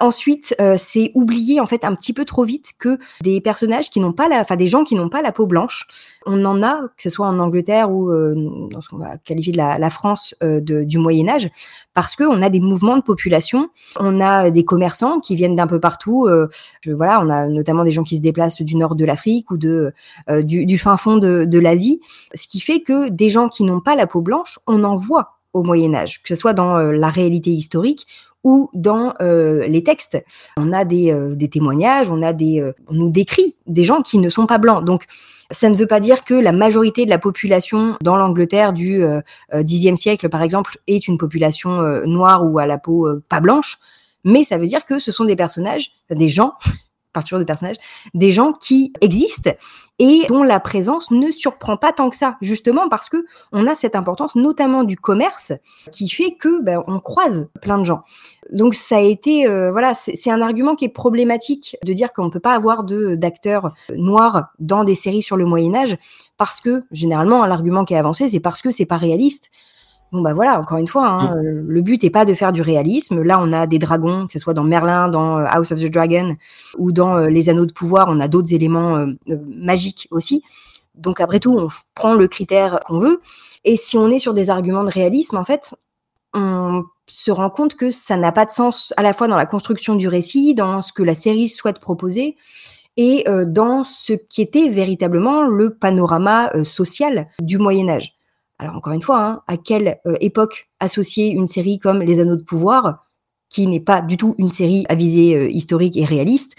Ensuite, 0.00 0.54
euh, 0.60 0.76
c'est 0.78 1.10
oublier 1.14 1.60
en 1.60 1.66
fait 1.66 1.84
un 1.84 1.94
petit 1.94 2.12
peu 2.12 2.24
trop 2.24 2.44
vite 2.44 2.72
que 2.78 2.98
des 3.22 3.40
personnages 3.40 3.90
qui 3.90 4.00
n'ont 4.00 4.12
pas 4.12 4.28
la, 4.28 4.40
enfin 4.40 4.56
des 4.56 4.66
gens 4.66 4.84
qui 4.84 4.94
n'ont 4.94 5.08
pas 5.08 5.22
la 5.22 5.32
peau 5.32 5.46
blanche, 5.46 5.86
on 6.26 6.44
en 6.44 6.62
a, 6.62 6.80
que 6.96 7.02
ce 7.02 7.10
soit 7.10 7.26
en 7.26 7.38
Angleterre 7.38 7.90
ou 7.90 8.10
euh, 8.10 8.34
dans 8.70 8.80
ce 8.80 8.88
qu'on 8.88 8.98
va 8.98 9.18
qualifier 9.18 9.52
de 9.52 9.58
la, 9.58 9.90
France 9.90 10.34
euh, 10.42 10.60
du 10.60 10.98
Moyen 10.98 11.28
Âge, 11.28 11.50
parce 11.94 12.16
qu'on 12.16 12.42
a 12.42 12.48
des 12.48 12.60
mouvements 12.60 12.96
de 12.96 13.02
population, 13.02 13.70
on 13.98 14.20
a 14.20 14.50
des 14.50 14.64
commerçants 14.64 15.20
qui 15.20 15.36
viennent 15.36 15.56
d'un 15.56 15.66
peu 15.66 15.80
partout. 15.80 16.28
voilà, 16.86 17.20
on 17.20 17.28
a 17.28 17.46
notamment 17.46 17.84
des 17.84 17.92
gens 17.92 18.04
qui 18.04 18.16
se 18.16 18.22
déplacent 18.22 18.62
du 18.62 18.76
nord 18.76 18.94
de 18.94 19.04
l'Afrique 19.04 19.50
ou 19.50 19.56
de 19.56 19.92
du, 20.42 20.78
fin 20.78 20.96
fond 20.96 21.18
de 21.18 21.58
l'Asie, 21.58 22.00
ce 22.34 22.46
qui 22.46 22.60
fait 22.60 22.80
que 22.80 23.08
des 23.08 23.30
gens 23.30 23.48
qui 23.48 23.64
n'ont 23.64 23.80
pas 23.80 23.96
la 23.96 24.06
peau 24.06 24.20
blanche, 24.20 24.58
on 24.66 24.84
en 24.84 24.94
voit 24.94 25.38
au 25.52 25.62
Moyen 25.62 25.94
Âge, 25.94 26.22
que 26.22 26.28
ce 26.28 26.34
soit 26.34 26.54
dans 26.54 26.78
la 26.78 27.10
réalité 27.10 27.50
historique 27.50 28.06
ou 28.44 28.70
dans 28.74 29.14
euh, 29.20 29.66
les 29.66 29.82
textes. 29.82 30.22
On 30.56 30.72
a 30.72 30.84
des, 30.84 31.12
euh, 31.12 31.36
témoignages, 31.48 32.10
on 32.10 32.22
a 32.22 32.32
des, 32.32 32.60
euh, 32.60 32.72
on 32.88 32.94
nous 32.94 33.10
décrit 33.10 33.56
des 33.66 33.84
gens 33.84 34.02
qui 34.02 34.18
ne 34.18 34.28
sont 34.28 34.46
pas 34.46 34.58
blancs. 34.58 34.84
Donc, 34.84 35.04
ça 35.50 35.68
ne 35.68 35.74
veut 35.74 35.86
pas 35.86 36.00
dire 36.00 36.24
que 36.24 36.34
la 36.34 36.52
majorité 36.52 37.04
de 37.04 37.10
la 37.10 37.18
population 37.18 37.96
dans 38.00 38.16
l'Angleterre 38.16 38.72
du 38.72 39.04
Xe 39.52 39.96
siècle, 39.96 40.30
par 40.30 40.42
exemple, 40.42 40.78
est 40.86 41.06
une 41.06 41.18
population 41.18 41.82
noire 42.06 42.42
ou 42.50 42.58
à 42.58 42.64
la 42.64 42.78
peau 42.78 43.06
pas 43.28 43.40
blanche, 43.40 43.78
mais 44.24 44.44
ça 44.44 44.56
veut 44.56 44.64
dire 44.64 44.86
que 44.86 44.98
ce 44.98 45.12
sont 45.12 45.26
des 45.26 45.36
personnages, 45.36 45.92
des 46.08 46.30
gens, 46.30 46.54
partir 47.12 47.38
de 47.38 47.44
personnages, 47.44 47.76
des 48.14 48.30
gens 48.30 48.54
qui 48.54 48.94
existent 49.02 49.50
et 50.04 50.26
dont 50.28 50.42
la 50.42 50.58
présence 50.58 51.12
ne 51.12 51.30
surprend 51.30 51.76
pas 51.76 51.92
tant 51.92 52.10
que 52.10 52.16
ça, 52.16 52.36
justement 52.40 52.88
parce 52.88 53.08
que 53.08 53.24
on 53.52 53.68
a 53.68 53.76
cette 53.76 53.94
importance, 53.94 54.34
notamment 54.34 54.82
du 54.82 54.96
commerce, 54.96 55.52
qui 55.92 56.08
fait 56.08 56.34
que 56.34 56.60
ben, 56.60 56.82
on 56.88 56.98
croise 56.98 57.48
plein 57.60 57.78
de 57.78 57.84
gens. 57.84 58.02
Donc 58.50 58.74
ça 58.74 58.96
a 58.96 59.00
été, 59.00 59.46
euh, 59.46 59.70
voilà, 59.70 59.94
c'est 59.94 60.30
un 60.32 60.42
argument 60.42 60.74
qui 60.74 60.86
est 60.86 60.88
problématique 60.88 61.76
de 61.84 61.92
dire 61.92 62.12
qu'on 62.12 62.24
ne 62.24 62.30
peut 62.30 62.40
pas 62.40 62.54
avoir 62.54 62.82
d'acteurs 62.82 63.72
noirs 63.96 64.48
dans 64.58 64.82
des 64.82 64.96
séries 64.96 65.22
sur 65.22 65.36
le 65.36 65.44
Moyen 65.44 65.72
Âge, 65.76 65.96
parce 66.36 66.60
que 66.60 66.82
généralement 66.90 67.46
l'argument 67.46 67.84
qui 67.84 67.94
est 67.94 67.98
avancé, 67.98 68.28
c'est 68.28 68.40
parce 68.40 68.60
que 68.60 68.72
c'est 68.72 68.86
pas 68.86 68.96
réaliste. 68.96 69.50
Bon 70.12 70.20
bah 70.20 70.34
voilà, 70.34 70.60
encore 70.60 70.76
une 70.76 70.88
fois, 70.88 71.08
hein, 71.08 71.36
mm. 71.36 71.68
le 71.68 71.80
but 71.80 72.04
est 72.04 72.10
pas 72.10 72.26
de 72.26 72.34
faire 72.34 72.52
du 72.52 72.60
réalisme. 72.60 73.22
Là, 73.22 73.38
on 73.40 73.50
a 73.50 73.66
des 73.66 73.78
dragons, 73.78 74.26
que 74.26 74.32
ce 74.34 74.38
soit 74.38 74.52
dans 74.52 74.62
Merlin, 74.62 75.08
dans 75.08 75.38
euh, 75.38 75.46
House 75.48 75.72
of 75.72 75.80
the 75.80 75.90
Dragon 75.90 76.36
ou 76.76 76.92
dans 76.92 77.16
euh, 77.16 77.28
Les 77.28 77.48
Anneaux 77.48 77.64
de 77.64 77.72
Pouvoir, 77.72 78.08
on 78.10 78.20
a 78.20 78.28
d'autres 78.28 78.52
éléments 78.52 78.96
euh, 78.96 79.06
magiques 79.26 80.08
aussi. 80.10 80.42
Donc 80.94 81.22
après 81.22 81.40
tout, 81.40 81.56
on 81.58 81.68
prend 81.94 82.12
le 82.12 82.28
critère 82.28 82.80
qu'on 82.80 82.98
veut. 82.98 83.22
Et 83.64 83.78
si 83.78 83.96
on 83.96 84.08
est 84.10 84.18
sur 84.18 84.34
des 84.34 84.50
arguments 84.50 84.84
de 84.84 84.90
réalisme, 84.90 85.38
en 85.38 85.46
fait, 85.46 85.74
on 86.34 86.84
se 87.06 87.30
rend 87.30 87.48
compte 87.48 87.74
que 87.74 87.90
ça 87.90 88.18
n'a 88.18 88.32
pas 88.32 88.44
de 88.44 88.50
sens 88.50 88.92
à 88.98 89.02
la 89.02 89.14
fois 89.14 89.28
dans 89.28 89.36
la 89.36 89.46
construction 89.46 89.94
du 89.94 90.08
récit, 90.08 90.54
dans 90.54 90.82
ce 90.82 90.92
que 90.92 91.02
la 91.02 91.14
série 91.14 91.48
souhaite 91.48 91.78
proposer 91.78 92.36
et 92.98 93.24
dans 93.46 93.84
ce 93.84 94.12
qui 94.12 94.42
était 94.42 94.68
véritablement 94.68 95.44
le 95.44 95.70
panorama 95.74 96.52
social 96.64 97.28
du 97.40 97.56
Moyen 97.56 97.88
Âge. 97.88 98.14
Alors 98.62 98.76
encore 98.76 98.92
une 98.92 99.02
fois, 99.02 99.18
hein, 99.18 99.42
à 99.48 99.56
quelle 99.56 99.98
euh, 100.06 100.14
époque 100.20 100.68
associer 100.78 101.30
une 101.30 101.48
série 101.48 101.80
comme 101.80 102.00
Les 102.00 102.20
Anneaux 102.20 102.36
de 102.36 102.44
Pouvoir, 102.44 103.08
qui 103.48 103.66
n'est 103.66 103.80
pas 103.80 104.00
du 104.00 104.16
tout 104.16 104.36
une 104.38 104.48
série 104.48 104.86
à 104.88 104.94
visée 104.94 105.34
euh, 105.34 105.50
historique 105.50 105.96
et 105.96 106.04
réaliste? 106.04 106.54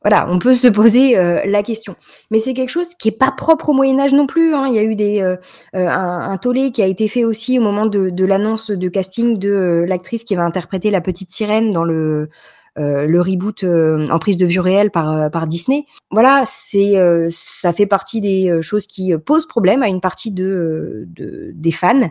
Voilà, 0.00 0.26
on 0.30 0.38
peut 0.38 0.54
se 0.54 0.68
poser 0.68 1.18
euh, 1.18 1.42
la 1.44 1.62
question. 1.62 1.96
Mais 2.30 2.38
c'est 2.38 2.54
quelque 2.54 2.70
chose 2.70 2.94
qui 2.94 3.08
est 3.08 3.18
pas 3.18 3.30
propre 3.30 3.68
au 3.68 3.72
Moyen 3.74 3.98
Âge 4.00 4.14
non 4.14 4.26
plus. 4.26 4.54
Hein. 4.54 4.68
Il 4.68 4.74
y 4.74 4.78
a 4.78 4.82
eu 4.82 4.96
des, 4.96 5.36
un, 5.74 6.36
tollé 6.38 6.72
qui 6.72 6.82
a 6.82 6.86
été 6.86 7.08
fait 7.08 7.24
aussi 7.24 7.58
au 7.58 7.62
moment 7.62 7.84
de, 7.84 8.24
l'annonce 8.24 8.70
de 8.70 8.88
casting 8.88 9.38
de 9.38 9.84
l'actrice 9.86 10.24
qui 10.24 10.34
va 10.34 10.44
interpréter 10.44 10.90
la 10.90 11.02
petite 11.02 11.30
sirène 11.30 11.70
dans 11.70 11.84
le 11.84 12.30
le 12.76 13.20
reboot 13.20 13.64
euh, 13.64 14.06
en 14.08 14.18
prise 14.18 14.36
de 14.36 14.46
vue 14.46 14.60
réelle 14.60 14.90
par, 14.90 15.10
euh, 15.10 15.28
par 15.28 15.46
Disney. 15.46 15.86
Voilà, 16.10 16.44
c'est 16.46 16.94
ça 17.30 17.72
fait 17.72 17.86
partie 17.86 18.20
des 18.20 18.60
choses 18.62 18.86
qui 18.86 19.16
posent 19.18 19.46
problème 19.46 19.82
à 19.82 19.88
une 19.88 20.00
partie 20.00 20.30
de, 20.30 21.06
des 21.08 21.72
fans. 21.72 22.10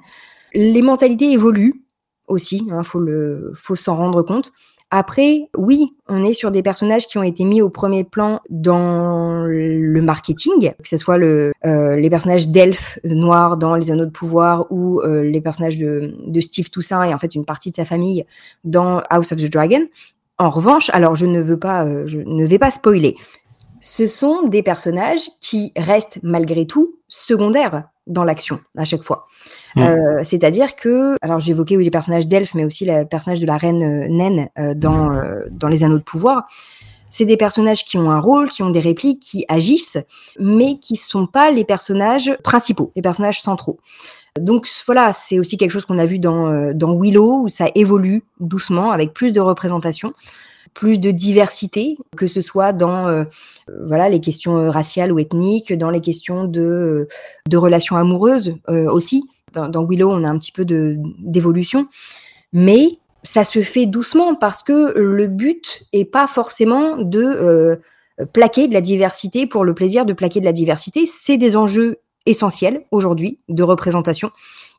Les 0.54 0.82
mentalités 0.82 1.32
évoluent 1.32 1.82
aussi, 2.28 2.64
il 2.66 2.74
hein, 2.74 2.84
faut 2.84 3.00
le 3.00 3.52
faut 3.54 3.76
s'en 3.76 3.96
rendre 3.96 4.22
compte. 4.24 4.52
Après, 4.96 5.50
oui, 5.58 5.96
on 6.08 6.24
est 6.24 6.34
sur 6.34 6.52
des 6.52 6.62
personnages 6.62 7.08
qui 7.08 7.18
ont 7.18 7.24
été 7.24 7.46
mis 7.46 7.64
au 7.64 7.70
premier 7.70 8.04
plan 8.04 8.42
dans 8.52 9.44
le 9.44 10.02
marketing, 10.02 10.72
que 10.84 10.88
ce 10.88 10.98
soit 10.98 11.18
le, 11.18 11.52
les 11.64 12.10
personnages 12.12 12.50
d'elfes 12.50 13.00
noirs 13.04 13.58
dans 13.58 13.74
Les 13.74 13.90
Anneaux 13.90 14.06
de 14.06 14.12
Pouvoir 14.12 14.68
ou 14.72 15.02
les 15.02 15.42
personnages 15.42 15.80
de, 15.80 16.14
de, 16.28 16.42
Steve 16.42 16.70
Toussaint 16.70 17.04
et 17.04 17.14
en 17.14 17.18
fait 17.18 17.34
une 17.34 17.46
partie 17.46 17.72
de 17.72 17.76
sa 17.76 17.86
famille 17.86 18.24
dans 18.64 19.02
House 19.10 19.32
of 19.32 19.40
the 19.40 19.50
Dragon. 19.50 19.82
En 20.40 20.50
revanche, 20.50 20.90
alors 20.94 21.16
je 21.16 21.26
ne 21.26 21.40
veux 21.40 21.60
pas, 21.60 21.86
euh, 21.86 22.04
je 22.08 22.18
ne 22.18 22.46
vais 22.46 22.60
pas 22.60 22.72
spoiler. 22.72 23.16
Ce 23.82 24.08
sont 24.08 24.48
des 24.48 24.64
personnages 24.64 25.30
qui 25.42 25.74
restent 25.76 26.20
malgré 26.24 26.66
tout 26.66 26.96
secondaires 27.08 27.84
dans 28.08 28.24
l'action 28.24 28.60
à 28.78 28.86
chaque 28.86 29.04
fois. 29.04 29.28
Mmh. 29.76 29.82
Euh, 29.84 30.24
c'est-à-dire 30.24 30.76
que, 30.76 31.16
alors 31.22 31.40
j'évoquais 31.40 31.78
oui, 31.78 31.84
les 31.84 31.92
personnages 31.92 32.28
d'elfes, 32.28 32.56
mais 32.56 32.66
aussi 32.66 32.86
le 32.86 33.06
personnage 33.06 33.40
de 33.40 33.46
la 33.46 33.58
reine 33.58 33.84
euh, 33.84 34.08
naine 34.08 34.50
dans, 34.76 35.12
dans 35.52 35.68
Les 35.68 35.84
Anneaux 35.84 35.98
de 35.98 36.04
Pouvoir. 36.04 36.48
C'est 37.10 37.26
des 37.26 37.38
personnages 37.38 37.86
qui 37.86 37.98
ont 38.00 38.10
un 38.10 38.20
rôle, 38.20 38.50
qui 38.50 38.64
ont 38.64 38.72
des 38.72 38.80
répliques, 38.80 39.22
qui 39.22 39.46
agissent, 39.48 40.00
mais 40.40 40.80
qui 40.80 40.94
ne 40.94 40.98
sont 40.98 41.28
pas 41.28 41.52
les 41.52 41.64
personnages 41.64 42.36
principaux, 42.44 42.92
les 42.96 43.04
personnages 43.04 43.40
centraux. 43.40 43.80
Donc 44.40 44.68
voilà, 44.88 45.14
c'est 45.14 45.38
aussi 45.38 45.58
quelque 45.58 45.72
chose 45.72 45.86
qu'on 45.86 46.00
a 46.00 46.08
vu 46.08 46.18
dans, 46.18 46.48
euh, 46.48 46.74
dans 46.74 47.00
Willow, 47.00 47.44
où 47.44 47.50
ça 47.50 47.68
évolue 47.76 48.24
doucement, 48.40 48.92
avec 48.92 49.14
plus 49.14 49.32
de 49.32 49.40
représentation 49.40 50.14
plus 50.74 51.00
de 51.00 51.12
diversité, 51.12 51.98
que 52.18 52.26
ce 52.26 52.42
soit 52.42 52.74
dans 52.74 53.08
euh, 53.08 53.26
voilà 53.86 54.10
les 54.10 54.20
questions 54.20 54.72
raciales 54.72 55.12
ou 55.12 55.20
ethniques, 55.20 55.72
dans 55.72 55.92
les 55.92 56.02
questions 56.02 56.46
de, 56.46 57.08
de 57.48 57.58
relations 57.58 57.96
amoureuses 57.96 58.56
euh, 58.70 58.90
aussi. 58.92 59.24
Dans, 59.54 59.70
dans, 59.70 59.86
Willow, 59.86 60.10
on 60.10 60.24
a 60.24 60.28
un 60.28 60.38
petit 60.40 60.52
peu 60.52 60.66
d'évolution, 60.66 61.88
mais 62.54 62.88
ça 63.22 63.44
se 63.44 63.62
fait 63.62 63.86
doucement 63.86 64.34
parce 64.34 64.64
que 64.64 64.98
le 64.98 65.28
but 65.28 65.84
est 65.94 66.06
pas 66.06 66.26
forcément 66.26 66.98
de 66.98 67.80
plaquer 68.34 68.68
de 68.68 68.74
la 68.74 68.82
diversité 68.82 69.46
pour 69.46 69.66
le 69.66 69.76
plaisir 69.76 70.08
de 70.08 70.14
plaquer 70.14 70.40
de 70.40 70.46
la 70.46 70.54
diversité. 70.54 71.06
C'est 71.06 71.38
des 71.38 71.56
enjeux 71.56 71.98
essentiel 72.26 72.86
aujourd'hui 72.92 73.40
de 73.50 73.64
représentation. 73.64 74.32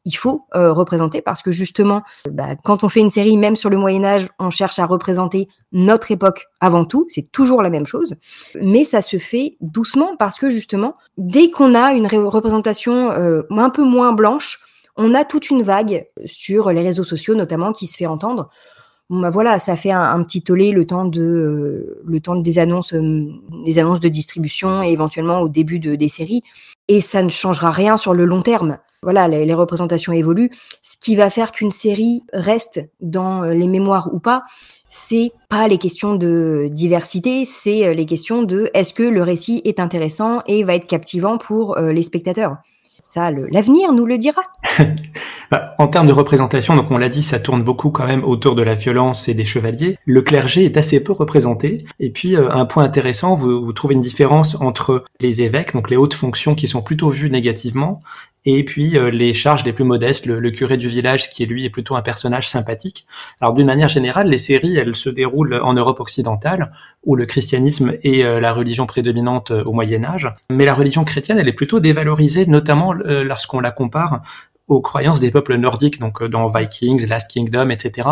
Il 0.07 0.17
faut 0.17 0.47
euh, 0.55 0.73
représenter 0.73 1.23
parce 1.23 1.41
que 1.41 1.51
justement, 1.51 2.03
bah, 2.31 2.57
quand 2.57 2.85
on 2.85 2.91
fait 2.91 3.01
une 3.01 3.11
série, 3.11 3.39
même 3.39 3.57
sur 3.57 3.71
le 3.71 3.79
Moyen 3.79 4.05
Âge, 4.05 4.29
on 4.39 4.51
cherche 4.51 4.79
à 4.79 4.85
représenter 4.85 5.49
notre 5.73 6.11
époque 6.11 6.47
avant 6.61 6.85
tout. 6.85 7.07
C'est 7.09 7.33
toujours 7.33 7.63
la 7.63 7.71
même 7.71 7.87
chose, 7.87 8.17
mais 8.61 8.85
ça 8.85 9.01
se 9.01 9.17
fait 9.17 9.57
doucement 9.61 10.17
parce 10.17 10.39
que 10.39 10.51
justement, 10.51 10.97
dès 11.17 11.51
qu'on 11.51 11.75
a 11.75 11.95
une 11.95 12.07
représentation 12.07 13.13
euh, 13.13 13.43
un 13.51 13.71
peu 13.71 13.83
moins 13.83 14.13
blanche, 14.13 14.61
on 14.97 15.15
a 15.15 15.25
toute 15.25 15.51
une 15.51 15.63
vague 15.63 16.07
sur 16.27 16.71
les 16.71 16.83
réseaux 16.83 17.05
sociaux 17.05 17.35
notamment 17.35 17.73
qui 17.73 17.87
se 17.87 17.97
fait 17.97 18.07
entendre. 18.07 18.51
Bon 19.15 19.21
bah 19.21 19.31
voilà, 19.31 19.61
ça 19.61 19.77
fait 19.77 19.93
un, 19.93 20.21
petit 20.25 20.43
tollé 20.43 20.73
le 20.73 20.87
temps 20.87 21.05
de 21.05 21.23
euh, 21.23 22.03
le 22.05 22.19
temps 22.19 22.35
des 22.35 22.59
annonces, 22.59 22.93
des 22.93 23.79
annonces 23.79 24.01
de 24.01 24.09
distribution 24.09 24.83
et 24.83 24.91
éventuellement 24.91 25.39
au 25.39 25.49
début 25.49 25.79
de, 25.79 25.95
des 25.95 26.09
séries 26.09 26.43
et 26.89 27.01
ça 27.01 27.23
ne 27.23 27.29
changera 27.29 27.71
rien 27.71 27.97
sur 27.97 28.13
le 28.13 28.25
long 28.25 28.43
terme. 28.43 28.79
Voilà, 29.05 29.29
les, 29.29 29.55
représentations 29.55 30.13
évoluent. 30.13 30.51
Ce 30.83 30.97
qui 30.97 31.15
va 31.15 31.31
faire 31.31 31.53
qu'une 31.53 31.71
série 31.71 32.25
reste 32.33 32.89
dans 33.01 33.45
euh, 33.45 33.55
les 33.55 33.69
mémoires 33.69 34.13
ou 34.13 34.19
pas, 34.19 34.43
c'est 34.89 35.31
pas 35.49 35.69
les 35.69 35.79
questions 35.79 36.17
de 36.17 36.69
diversité, 36.73 37.45
c'est 37.45 37.87
euh, 37.87 37.95
les 37.95 38.07
questions 38.07 38.43
de 38.43 38.69
est-ce 38.75 38.95
que 38.95 39.05
le 39.05 39.23
récit 39.23 39.63
est 39.65 39.79
intéressant 39.79 40.43
et 40.49 40.65
va 40.65 40.75
être 40.75 40.89
captivant 40.89 41.39
pour 41.39 41.79
euh, 41.79 41.93
les 41.93 42.03
spectateurs. 42.03 42.57
Ça, 43.15 43.31
l'avenir 43.31 43.93
nous 43.93 44.07
le 44.07 44.19
dira. 44.19 44.43
Bah, 45.51 45.75
en 45.79 45.89
termes 45.89 46.07
de 46.07 46.13
représentation, 46.13 46.75
donc 46.75 46.91
on 46.91 46.97
l'a 46.97 47.11
dit, 47.11 47.23
ça 47.23 47.39
tourne 47.39 47.63
beaucoup 47.63 47.91
quand 47.91 48.07
même 48.07 48.25
autour 48.25 48.55
de 48.55 48.63
la 48.63 48.73
violence 48.73 49.29
et 49.29 49.35
des 49.35 49.45
chevaliers. 49.45 49.99
Le 50.07 50.23
clergé 50.23 50.65
est 50.65 50.79
assez 50.79 51.05
peu 51.05 51.13
représenté. 51.13 51.85
Et 52.01 52.11
puis, 52.11 52.35
euh, 52.35 52.51
un 52.51 52.65
point 52.65 52.83
intéressant, 52.83 53.35
vous, 53.35 53.63
vous 53.63 53.73
trouvez 53.75 53.95
une 53.95 54.01
différence 54.01 54.59
entre 54.61 55.05
les 55.21 55.43
évêques, 55.43 55.75
donc 55.75 55.91
les 55.91 55.97
hautes 55.97 56.15
fonctions 56.15 56.55
qui 56.55 56.67
sont 56.67 56.81
plutôt 56.81 57.11
vues 57.11 57.31
négativement, 57.31 58.01
et 58.45 58.65
puis 58.65 58.97
euh, 58.97 59.11
les 59.11 59.33
charges 59.33 59.65
les 59.65 59.73
plus 59.73 59.85
modestes, 59.85 60.27
le, 60.27 60.51
curé 60.51 60.77
du 60.77 60.89
village 60.89 61.31
qui 61.31 61.47
lui 61.47 61.65
est 61.65 61.71
plutôt 61.71 61.97
un 61.97 62.03
personnage 62.03 62.49
sympathique. 62.49 63.07
Alors 63.41 63.55
d'une 63.55 63.67
manière 63.67 63.89
générale, 63.89 64.29
les 64.29 64.39
séries 64.39 64.77
elles 64.77 64.95
se 64.95 65.09
déroulent 65.09 65.61
en 65.63 65.73
Europe 65.73 66.01
occidentale 66.01 66.73
où 67.05 67.17
le 67.17 67.27
christianisme 67.27 67.95
est 68.03 68.23
euh, 68.23 68.41
la 68.41 68.53
religion 68.53 68.87
prédominante 68.87 69.51
euh, 69.51 69.65
au 69.65 69.73
Moyen 69.73 70.05
Âge, 70.05 70.31
mais 70.51 70.65
la 70.65 70.75
religion 70.75 71.05
chrétienne 71.05 71.39
elle 71.39 71.49
est 71.49 71.55
plutôt 71.55 71.81
dévalorisée, 71.81 72.47
notamment 72.47 72.93
lorsqu'on 72.93 73.61
la 73.61 73.71
compare 73.71 74.23
aux 74.69 74.81
croyances 74.81 75.21
des 75.21 75.31
peuples 75.31 75.57
nordiques, 75.57 75.99
donc 75.99 76.23
dans 76.25 76.47
Vikings, 76.47 77.07
Last 77.07 77.31
Kingdom, 77.31 77.71
etc., 77.71 78.09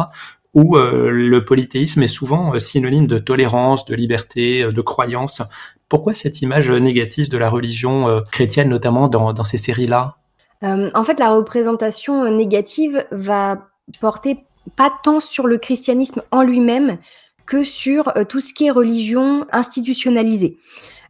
où 0.55 0.77
le 0.77 1.39
polythéisme 1.45 2.03
est 2.03 2.09
souvent 2.09 2.59
synonyme 2.59 3.07
de 3.07 3.19
tolérance, 3.19 3.87
de 3.87 3.95
liberté, 3.95 4.65
de 4.65 4.81
croyance. 4.83 5.43
Pourquoi 5.89 6.15
cette 6.15 6.43
image 6.43 6.71
négative 6.71 7.31
de 7.31 7.39
la 7.39 7.49
religion 7.49 8.23
chrétienne, 8.31 8.69
notamment 8.69 9.09
dans, 9.09 9.33
dans 9.33 9.45
ces 9.45 9.59
séries-là? 9.59 10.22
Euh, 10.63 10.91
en 10.95 11.05
fait, 11.05 11.19
la 11.19 11.35
représentation 11.35 12.31
négative 12.31 13.05
va 13.11 13.69
porter 14.01 14.45
pas 14.77 14.93
tant 15.03 15.21
sur 15.21 15.47
le 15.47 15.59
christianisme 15.59 16.23
en 16.31 16.43
lui-même 16.43 16.99
que 17.47 17.65
sur 17.65 18.17
euh, 18.17 18.25
tout 18.25 18.41
ce 18.41 18.55
qui 18.55 18.67
est 18.67 18.71
religion 18.71 19.47
institutionnalisée. 19.53 20.59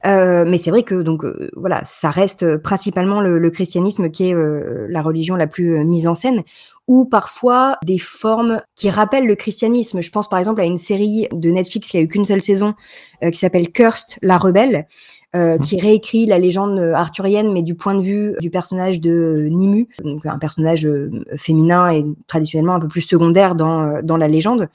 Euh, 0.05 0.45
mais 0.49 0.59
c'est 0.59 0.71
vrai 0.71 0.83
que 0.83 0.97
donc 0.97 1.25
voilà, 1.55 1.83
ça 1.85 2.11
reste 2.11 2.57
principalement 2.57 3.21
le, 3.21 3.51
christianisme 3.51 4.11
qui 4.11 4.31
est 4.31 4.35
la 4.35 5.01
religion 5.01 5.37
la 5.37 5.47
plus 5.47 5.85
mise 5.85 6.09
en 6.09 6.17
scène, 6.17 6.43
ou 6.89 7.05
parfois 7.05 7.77
des 7.85 7.99
formes 7.99 8.61
qui 8.75 8.91
rappellent 8.91 9.29
le 9.29 9.37
christianisme. 9.37 10.03
Je 10.03 10.11
pense 10.11 10.29
par 10.29 10.41
exemple 10.41 10.61
à 10.61 10.65
une 10.65 10.79
série 10.79 11.29
de 11.31 11.51
Netflix 11.51 11.91
qui 11.91 11.99
a 11.99 12.01
eu 12.01 12.09
qu'une 12.09 12.25
seule 12.25 12.43
saison, 12.43 12.75
qui 13.23 13.39
s'appelle 13.39 13.71
Cursed, 13.71 14.19
la 14.23 14.39
rebelle, 14.39 14.89
euh, 15.35 15.57
qui 15.57 15.80
réécrit 15.80 16.26
la 16.26 16.39
légende 16.39 16.78
arthurienne, 16.78 17.55
mais 17.55 17.62
du 17.62 17.74
point 17.74 17.95
de 17.95 18.03
vue 18.03 18.35
du 18.41 18.51
personnage 18.51 19.01
de 19.01 19.49
Nimu, 19.51 19.89
donc 20.05 20.26
un 20.26 20.39
personnage 20.39 20.85
euh, 20.85 21.11
féminin 21.37 21.91
et 21.91 22.05
traditionnellement 22.26 22.74
un 22.74 22.80
peu 22.80 22.89
plus 22.89 23.01
secondaire 23.01 23.55
dans, 23.55 23.83
euh, 23.83 24.03
dans 24.03 24.18
la 24.18 24.28
légende. 24.28 24.68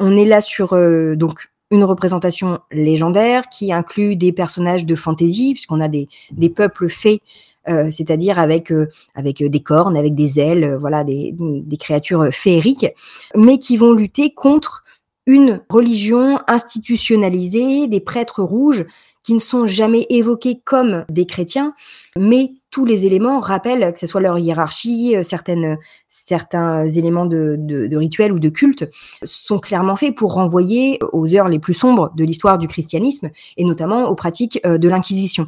On 0.00 0.16
est 0.16 0.24
là 0.24 0.40
sur 0.40 0.70
donc 1.16 1.52
une 1.70 1.84
représentation 1.84 2.58
légendaire 2.72 3.48
qui 3.48 3.72
inclut 3.72 4.16
des 4.16 4.32
personnages 4.32 4.86
de 4.86 4.96
fantaisie, 4.96 5.54
puisqu'on 5.54 5.80
a 5.80 5.86
des, 5.86 6.08
des 6.32 6.48
peuples 6.48 6.88
faits 6.88 7.20
euh, 7.68 7.92
c'est-à-dire 7.92 8.40
avec 8.40 8.72
avec 9.14 9.44
des 9.44 9.62
cornes, 9.62 9.96
avec 9.96 10.16
des 10.16 10.40
ailes, 10.40 10.76
voilà, 10.80 11.04
des, 11.04 11.32
des, 11.38 11.76
créatures 11.76 12.26
féeriques, 12.32 12.88
mais 13.36 13.58
qui 13.58 13.76
vont 13.76 13.92
lutter 13.92 14.34
contre 14.34 14.82
une 15.26 15.62
religion 15.68 16.40
institutionnalisée, 16.48 17.86
des 17.86 18.00
prêtres 18.00 18.42
rouges 18.42 18.84
qui 19.22 19.34
ne 19.34 19.38
sont 19.38 19.66
jamais 19.66 20.06
évoqués 20.10 20.60
comme 20.64 21.04
des 21.08 21.26
chrétiens, 21.26 21.74
mais 22.16 22.52
tous 22.72 22.84
les 22.86 23.06
éléments 23.06 23.38
rappellent, 23.38 23.92
que 23.92 24.00
ce 24.00 24.06
soit 24.06 24.20
leur 24.20 24.38
hiérarchie, 24.38 25.14
euh, 25.14 25.22
certaines, 25.22 25.78
certains 26.08 26.84
éléments 26.84 27.26
de, 27.26 27.56
de, 27.58 27.96
rituel 27.96 28.32
ou 28.32 28.38
de 28.38 28.48
culte, 28.48 28.90
sont 29.22 29.58
clairement 29.58 29.94
faits 29.94 30.16
pour 30.16 30.34
renvoyer 30.34 30.98
aux 31.12 31.34
heures 31.34 31.48
les 31.48 31.58
plus 31.58 31.74
sombres 31.74 32.10
de 32.16 32.24
l'histoire 32.24 32.58
du 32.58 32.66
christianisme, 32.66 33.30
et 33.56 33.64
notamment 33.64 34.08
aux 34.08 34.14
pratiques 34.14 34.58
euh, 34.66 34.78
de 34.78 34.88
l'Inquisition. 34.88 35.46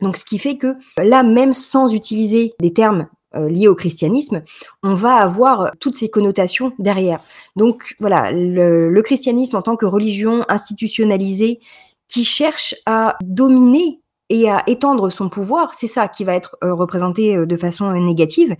Donc 0.00 0.16
ce 0.16 0.24
qui 0.24 0.38
fait 0.38 0.56
que 0.56 0.76
là, 0.96 1.22
même 1.22 1.52
sans 1.52 1.92
utiliser 1.92 2.54
des 2.60 2.72
termes 2.72 3.08
euh, 3.34 3.48
liés 3.48 3.68
au 3.68 3.74
christianisme, 3.74 4.42
on 4.82 4.94
va 4.94 5.16
avoir 5.16 5.72
toutes 5.80 5.96
ces 5.96 6.08
connotations 6.08 6.72
derrière. 6.78 7.20
Donc 7.56 7.96
voilà, 7.98 8.30
le 8.32 9.00
christianisme 9.02 9.56
en 9.56 9.62
tant 9.62 9.76
que 9.76 9.86
religion 9.86 10.44
institutionnalisée 10.48 11.60
qui 12.10 12.24
cherche 12.24 12.74
à 12.86 13.16
dominer 13.22 14.00
et 14.28 14.50
à 14.50 14.62
étendre 14.66 15.10
son 15.10 15.28
pouvoir, 15.28 15.74
c'est 15.74 15.86
ça 15.86 16.08
qui 16.08 16.24
va 16.24 16.34
être 16.34 16.56
euh, 16.62 16.74
représenté 16.74 17.36
euh, 17.36 17.46
de 17.46 17.56
façon 17.56 17.86
euh, 17.86 17.98
négative, 18.00 18.56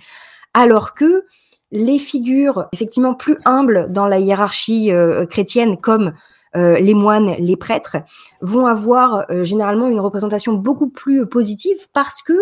alors 0.55 0.95
que 0.95 1.25
les 1.73 1.99
figures 1.99 2.67
effectivement 2.73 3.15
plus 3.15 3.39
humbles 3.45 3.87
dans 3.91 4.07
la 4.07 4.19
hiérarchie 4.19 4.91
chrétienne, 5.31 5.77
comme 5.77 6.15
les 6.53 6.95
moines, 6.95 7.37
les 7.39 7.55
prêtres, 7.55 7.99
vont 8.41 8.67
avoir 8.67 9.25
généralement 9.45 9.87
une 9.87 10.01
représentation 10.01 10.55
beaucoup 10.55 10.91
plus 10.91 11.29
positive 11.29 11.77
parce 11.93 12.23
que 12.23 12.33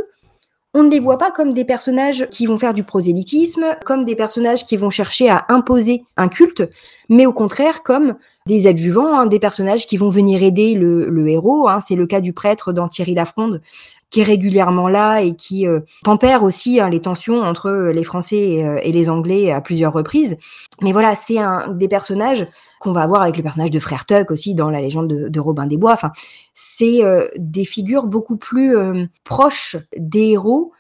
on 0.75 0.83
ne 0.83 0.91
les 0.91 1.01
voit 1.01 1.17
pas 1.17 1.31
comme 1.31 1.55
des 1.55 1.65
personnages 1.65 2.29
qui 2.31 2.47
vont 2.47 2.59
faire 2.59 2.75
du 2.75 2.85
prosélytisme, 2.85 3.65
comme 3.85 4.05
des 4.05 4.15
personnages 4.15 4.67
qui 4.67 4.77
vont 4.77 4.91
chercher 4.91 5.31
à 5.31 5.47
imposer 5.49 6.05
un 6.17 6.29
culte, 6.29 6.69
mais 7.09 7.25
au 7.25 7.33
contraire 7.33 7.83
comme 7.83 8.17
des 8.47 8.67
adjuvants, 8.67 9.19
hein, 9.19 9.27
des 9.27 9.39
personnages 9.39 9.87
qui 9.87 9.97
vont 9.97 10.11
venir 10.11 10.43
aider 10.43 10.75
le, 10.75 11.29
héros. 11.29 11.69
Hein. 11.69 11.81
C'est 11.81 11.95
le 11.95 12.07
cas 12.07 12.21
du 12.21 12.33
prêtre 12.33 12.73
dans 12.73 12.89
Thierry 12.89 13.15
Lafronde, 13.15 13.63
qui 14.11 14.21
est 14.21 14.25
régulièrement 14.25 14.89
là 14.89 15.21
et 15.21 15.35
qui 15.35 15.67
euh, 15.67 15.81
tempère 16.03 16.43
aussi 16.43 16.81
hein, 16.81 16.89
les 16.89 17.01
tensions 17.01 17.41
entre 17.41 17.91
les 17.93 18.05
Français 18.05 18.65
euh, 18.65 18.79
et, 18.83 18.93
les 18.93 19.11
Anglais 19.11 19.53
à 19.53 19.61
plusieurs 19.61 19.93
reprises. 19.93 20.37
Mais 20.81 20.93
voilà, 20.93 21.15
c'est 21.15 21.39
un 21.39 21.69
des 21.69 21.89
personnages 21.89 22.47
qu'on 22.81 22.93
va 22.93 23.03
avoir 23.03 23.23
avec 23.23 23.37
le 23.37 23.43
personnage 23.43 23.71
de 23.71 23.79
Frère 23.79 24.07
Tuck 24.07 24.31
aussi 24.31 24.55
dans 24.55 24.71
la 24.71 24.81
légende 24.81 25.09
de, 25.09 25.41
Robin 25.41 25.67
des 25.67 25.77
Bois. 25.77 25.93
Enfin, 25.93 26.13
c'est 26.55 27.05
euh, 27.05 27.29
des 27.37 27.65
figures 27.65 28.07
beaucoup 28.07 28.37
plus 28.37 28.77
proches 29.25 29.77
des 29.97 30.31
héros 30.31 30.73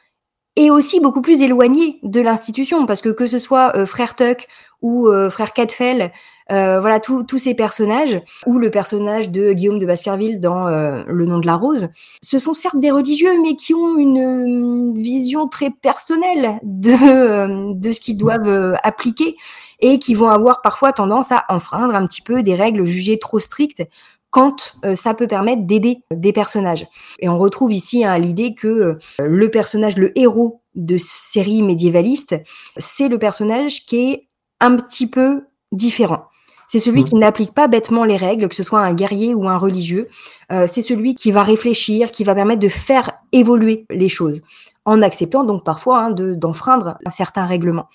et 0.56 0.70
aussi 0.70 1.00
beaucoup 1.00 1.22
plus 1.22 1.42
éloignées 1.42 2.00
de 2.02 2.20
l'institution, 2.20 2.86
parce 2.86 3.00
que 3.00 3.10
que 3.10 3.26
ce 3.26 3.38
soit 3.38 3.86
Frère 3.86 4.16
Tuck 4.16 4.48
ou 4.82 5.08
euh, 5.08 5.28
Frère 5.30 5.52
Cadfel, 5.52 6.12
euh, 6.50 6.80
voilà 6.80 7.00
tous 7.00 7.38
ces 7.38 7.54
personnages, 7.54 8.20
ou 8.46 8.58
le 8.58 8.70
personnage 8.70 9.30
de 9.30 9.52
Guillaume 9.52 9.78
de 9.78 9.86
Baskerville 9.86 10.40
dans 10.40 10.68
euh, 10.68 11.02
Le 11.06 11.26
nom 11.26 11.38
de 11.38 11.46
la 11.46 11.56
rose, 11.56 11.88
ce 12.22 12.38
sont 12.38 12.54
certes 12.54 12.78
des 12.78 12.90
religieux, 12.90 13.32
mais 13.42 13.56
qui 13.56 13.74
ont 13.74 13.98
une 13.98 14.94
vision 14.94 15.48
très 15.48 15.70
personnelle 15.70 16.58
de, 16.62 17.74
de 17.74 17.92
ce 17.92 18.00
qu'ils 18.00 18.16
doivent 18.16 18.76
appliquer 18.82 19.36
et 19.80 19.98
qui 19.98 20.14
vont 20.14 20.28
avoir 20.28 20.62
parfois 20.62 20.92
tendance 20.92 21.32
à 21.32 21.44
enfreindre 21.48 21.94
un 21.94 22.06
petit 22.06 22.22
peu 22.22 22.42
des 22.42 22.54
règles 22.54 22.84
jugées 22.84 23.18
trop 23.18 23.38
strictes 23.38 23.82
quand 24.30 24.76
ça 24.94 25.14
peut 25.14 25.26
permettre 25.26 25.62
d'aider 25.62 26.02
des 26.12 26.34
personnages. 26.34 26.86
Et 27.20 27.30
on 27.30 27.38
retrouve 27.38 27.72
ici 27.72 28.04
hein, 28.04 28.18
l'idée 28.18 28.54
que 28.54 28.98
le 29.18 29.50
personnage, 29.50 29.96
le 29.96 30.16
héros 30.18 30.60
de 30.74 30.98
série 30.98 31.62
médiévaliste, 31.62 32.36
c'est 32.76 33.08
le 33.08 33.18
personnage 33.18 33.86
qui 33.86 34.12
est 34.12 34.27
un 34.60 34.76
petit 34.76 35.08
peu 35.08 35.44
différent. 35.72 36.26
C'est 36.68 36.80
celui 36.80 37.00
mmh. 37.00 37.04
qui 37.04 37.14
n'applique 37.14 37.54
pas 37.54 37.66
bêtement 37.66 38.04
les 38.04 38.18
règles, 38.18 38.48
que 38.48 38.54
ce 38.54 38.62
soit 38.62 38.80
un 38.80 38.92
guerrier 38.92 39.34
ou 39.34 39.48
un 39.48 39.56
religieux. 39.56 40.08
Euh, 40.52 40.66
c'est 40.70 40.82
celui 40.82 41.14
qui 41.14 41.32
va 41.32 41.42
réfléchir, 41.42 42.10
qui 42.10 42.24
va 42.24 42.34
permettre 42.34 42.60
de 42.60 42.68
faire 42.68 43.10
évoluer 43.32 43.86
les 43.88 44.10
choses, 44.10 44.42
en 44.84 45.00
acceptant 45.00 45.44
donc 45.44 45.64
parfois 45.64 46.00
hein, 46.00 46.10
d'enfreindre 46.10 46.98
un 47.06 47.10
certain 47.10 47.46
règlement. 47.46 47.86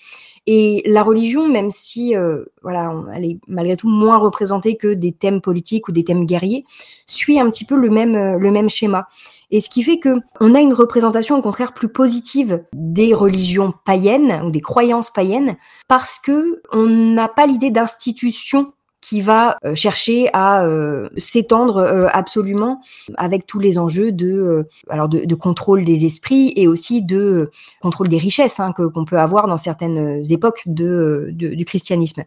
Et 0.46 0.82
la 0.84 1.02
religion, 1.02 1.48
même 1.48 1.70
si 1.70 2.14
euh, 2.16 2.44
voilà, 2.62 2.92
elle 3.14 3.24
est 3.24 3.38
malgré 3.48 3.76
tout 3.76 3.88
moins 3.88 4.18
représentée 4.18 4.76
que 4.76 4.92
des 4.92 5.12
thèmes 5.12 5.40
politiques 5.40 5.88
ou 5.88 5.92
des 5.92 6.04
thèmes 6.04 6.26
guerriers, 6.26 6.64
suit 7.06 7.40
un 7.40 7.48
petit 7.50 7.64
peu 7.64 7.76
le 7.76 7.88
même 7.88 8.14
euh, 8.14 8.38
le 8.38 8.50
même 8.50 8.68
schéma. 8.68 9.08
Et 9.54 9.60
ce 9.60 9.68
qui 9.68 9.84
fait 9.84 9.98
que 10.00 10.16
on 10.40 10.52
a 10.56 10.60
une 10.60 10.74
représentation 10.74 11.38
au 11.38 11.40
contraire 11.40 11.74
plus 11.74 11.86
positive 11.86 12.64
des 12.72 13.14
religions 13.14 13.72
païennes 13.84 14.42
ou 14.44 14.50
des 14.50 14.60
croyances 14.60 15.12
païennes 15.12 15.54
parce 15.86 16.18
que 16.18 16.60
on 16.72 16.86
n'a 16.86 17.28
pas 17.28 17.46
l'idée 17.46 17.70
d'institution 17.70 18.72
qui 19.00 19.20
va 19.20 19.58
euh, 19.64 19.76
chercher 19.76 20.28
à 20.32 20.64
euh, 20.64 21.08
s'étendre 21.16 21.76
euh, 21.76 22.08
absolument 22.12 22.80
avec 23.16 23.46
tous 23.46 23.60
les 23.60 23.78
enjeux 23.78 24.10
de 24.10 24.66
alors 24.88 25.08
de, 25.08 25.34
contrôle 25.36 25.84
des 25.84 26.04
esprits 26.04 26.52
et 26.56 26.66
aussi 26.66 27.00
de 27.00 27.52
contrôle 27.80 28.08
des 28.08 28.18
richesses 28.18 28.58
hein, 28.58 28.72
que 28.72 28.82
qu'on 28.82 29.04
peut 29.04 29.20
avoir 29.20 29.46
dans 29.46 29.58
certaines 29.58 30.24
époques 30.32 30.64
de, 30.66 31.28
du 31.30 31.64
christianisme. 31.64 32.24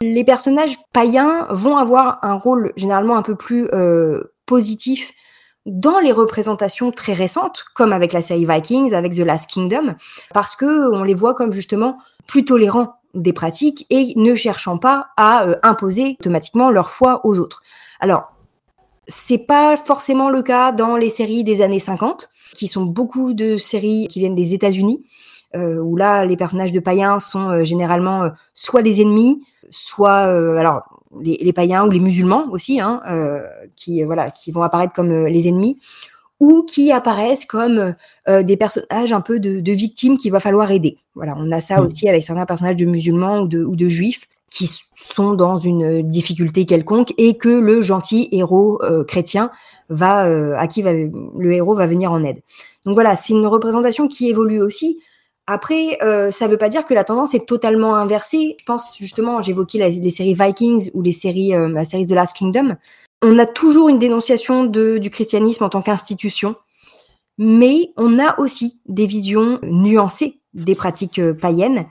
Les 0.00 0.22
personnages 0.22 0.76
païens 0.92 1.48
vont 1.50 1.76
avoir 1.76 2.20
un 2.22 2.34
rôle 2.34 2.72
généralement 2.76 3.16
un 3.16 3.22
peu 3.22 3.34
plus 3.34 3.68
positif 4.46 5.12
dans 5.66 5.98
les 5.98 6.12
représentations 6.12 6.90
très 6.92 7.12
récentes, 7.12 7.64
comme 7.74 7.92
avec 7.92 8.12
la 8.12 8.20
série 8.20 8.46
Vikings, 8.46 8.94
avec 8.94 9.14
The 9.14 9.18
Last 9.18 9.50
Kingdom, 9.50 9.94
parce 10.32 10.56
que 10.56 10.92
on 10.94 11.02
les 11.02 11.14
voit 11.14 11.34
comme 11.34 11.52
justement 11.52 11.98
plus 12.26 12.44
tolérants 12.44 12.94
des 13.14 13.32
pratiques 13.32 13.86
et 13.90 14.12
ne 14.16 14.34
cherchant 14.34 14.78
pas 14.78 15.08
à 15.16 15.46
euh, 15.46 15.56
imposer 15.62 16.16
automatiquement 16.20 16.70
leur 16.70 16.90
foi 16.90 17.20
aux 17.24 17.38
autres. 17.38 17.62
Alors, 18.00 18.32
c'est 19.06 19.46
pas 19.46 19.76
forcément 19.76 20.30
le 20.30 20.42
cas 20.42 20.72
dans 20.72 20.96
les 20.96 21.10
séries 21.10 21.44
des 21.44 21.62
années 21.62 21.78
50, 21.78 22.28
qui 22.54 22.68
sont 22.68 22.84
beaucoup 22.84 23.32
de 23.32 23.56
séries 23.56 24.06
qui 24.08 24.20
viennent 24.20 24.34
des 24.34 24.54
États-Unis, 24.54 25.04
euh, 25.56 25.78
où 25.78 25.96
là, 25.96 26.24
les 26.26 26.36
personnages 26.36 26.72
de 26.72 26.80
païens 26.80 27.18
sont 27.18 27.50
euh, 27.50 27.64
généralement 27.64 28.30
soit 28.54 28.82
les 28.82 29.00
ennemis, 29.00 29.42
soit 29.70 30.24
alors 30.58 30.97
les, 31.22 31.52
païens 31.52 31.86
ou 31.86 31.90
les 31.90 32.00
musulmans 32.00 32.46
aussi, 32.50 32.80
hein, 32.80 33.02
qui 33.76 34.02
voilà, 34.02 34.30
qui 34.30 34.50
vont 34.50 34.62
apparaître 34.62 34.92
comme 34.92 35.26
les 35.26 35.48
ennemis, 35.48 35.78
ou 36.40 36.62
qui 36.62 36.92
apparaissent 36.92 37.46
comme 37.46 37.94
euh, 38.28 38.42
des 38.42 38.56
personnages 38.56 39.12
un 39.12 39.20
peu 39.20 39.40
de, 39.40 39.60
de 39.60 39.72
victimes 39.72 40.18
qu'il 40.18 40.32
va 40.32 40.40
falloir 40.40 40.70
aider. 40.70 40.98
Voilà, 41.14 41.34
on 41.36 41.50
a 41.50 41.60
ça 41.60 41.80
hmm. 41.80 41.86
aussi 41.86 42.08
avec 42.08 42.22
certains 42.22 42.46
personnages 42.46 42.76
de 42.76 42.84
musulmans 42.84 43.40
ou 43.40 43.48
de, 43.48 43.64
ou 43.64 43.76
de 43.76 43.88
juifs 43.88 44.26
qui 44.50 44.70
sont 44.96 45.34
dans 45.34 45.58
une 45.58 46.08
difficulté 46.08 46.64
quelconque 46.64 47.12
et 47.18 47.36
que 47.36 47.50
le 47.50 47.82
gentil 47.82 48.28
héros 48.32 48.80
euh, 48.82 49.04
chrétien 49.04 49.50
va 49.90 50.26
euh, 50.26 50.56
à 50.56 50.66
qui 50.66 50.80
va, 50.80 50.92
le 50.92 51.52
héros 51.52 51.74
va 51.74 51.86
venir 51.86 52.12
en 52.12 52.24
aide. 52.24 52.40
Donc 52.86 52.94
voilà, 52.94 53.14
c'est 53.14 53.34
une 53.34 53.46
représentation 53.46 54.08
qui 54.08 54.30
évolue 54.30 54.62
aussi 54.62 55.00
Après, 55.50 55.96
euh, 56.02 56.30
ça 56.30 56.44
ne 56.44 56.50
veut 56.50 56.58
pas 56.58 56.68
dire 56.68 56.84
que 56.84 56.92
la 56.92 57.04
tendance 57.04 57.32
est 57.32 57.46
totalement 57.46 57.96
inversée. 57.96 58.54
Je 58.60 58.64
pense 58.66 58.98
justement, 58.98 59.40
j'évoquais 59.40 59.78
les 59.78 60.10
séries 60.10 60.34
Vikings 60.34 60.90
ou 60.92 61.00
les 61.00 61.12
séries, 61.12 61.54
euh, 61.54 61.68
la 61.68 61.84
série 61.84 62.04
The 62.04 62.10
Last 62.10 62.36
Kingdom. 62.36 62.76
On 63.22 63.38
a 63.38 63.46
toujours 63.46 63.88
une 63.88 63.98
dénonciation 63.98 64.66
du 64.66 65.10
christianisme 65.10 65.64
en 65.64 65.70
tant 65.70 65.80
qu'institution, 65.80 66.54
mais 67.38 67.92
on 67.96 68.18
a 68.18 68.38
aussi 68.38 68.82
des 68.86 69.06
visions 69.06 69.58
nuancées 69.62 70.38
des 70.52 70.74
pratiques 70.74 71.18
euh, 71.18 71.32
païennes 71.32 71.86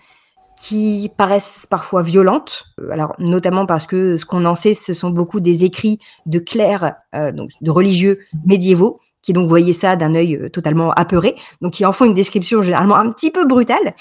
qui 0.61 1.09
paraissent 1.17 1.65
parfois 1.67 2.03
violentes, 2.03 2.65
alors 2.91 3.15
notamment 3.17 3.65
parce 3.65 3.87
que 3.87 4.17
ce 4.17 4.25
qu'on 4.25 4.45
en 4.45 4.55
sait, 4.55 4.75
ce 4.75 4.93
sont 4.93 5.09
beaucoup 5.11 5.39
des 5.39 5.65
écrits 5.65 5.99
de 6.25 6.39
clercs, 6.39 6.95
donc 7.13 7.51
de 7.61 7.69
religieux 7.69 8.21
médiévaux, 8.43 8.99
qui 9.27 9.33
donc 9.33 9.49
voyaient 9.49 9.73
ça 9.73 9.97
d'un 9.97 10.15
œil 10.15 10.37
euh, 10.37 10.49
totalement 10.49 10.91
apeuré, 10.91 11.35
donc 11.59 11.73
qui 11.73 11.85
en 11.85 11.91
font 11.91 12.05
une 12.05 12.13
description 12.13 12.63
généralement 12.63 12.95
un 12.95 13.11
petit 13.11 13.29
peu 13.29 13.45
brutale. 13.45 13.93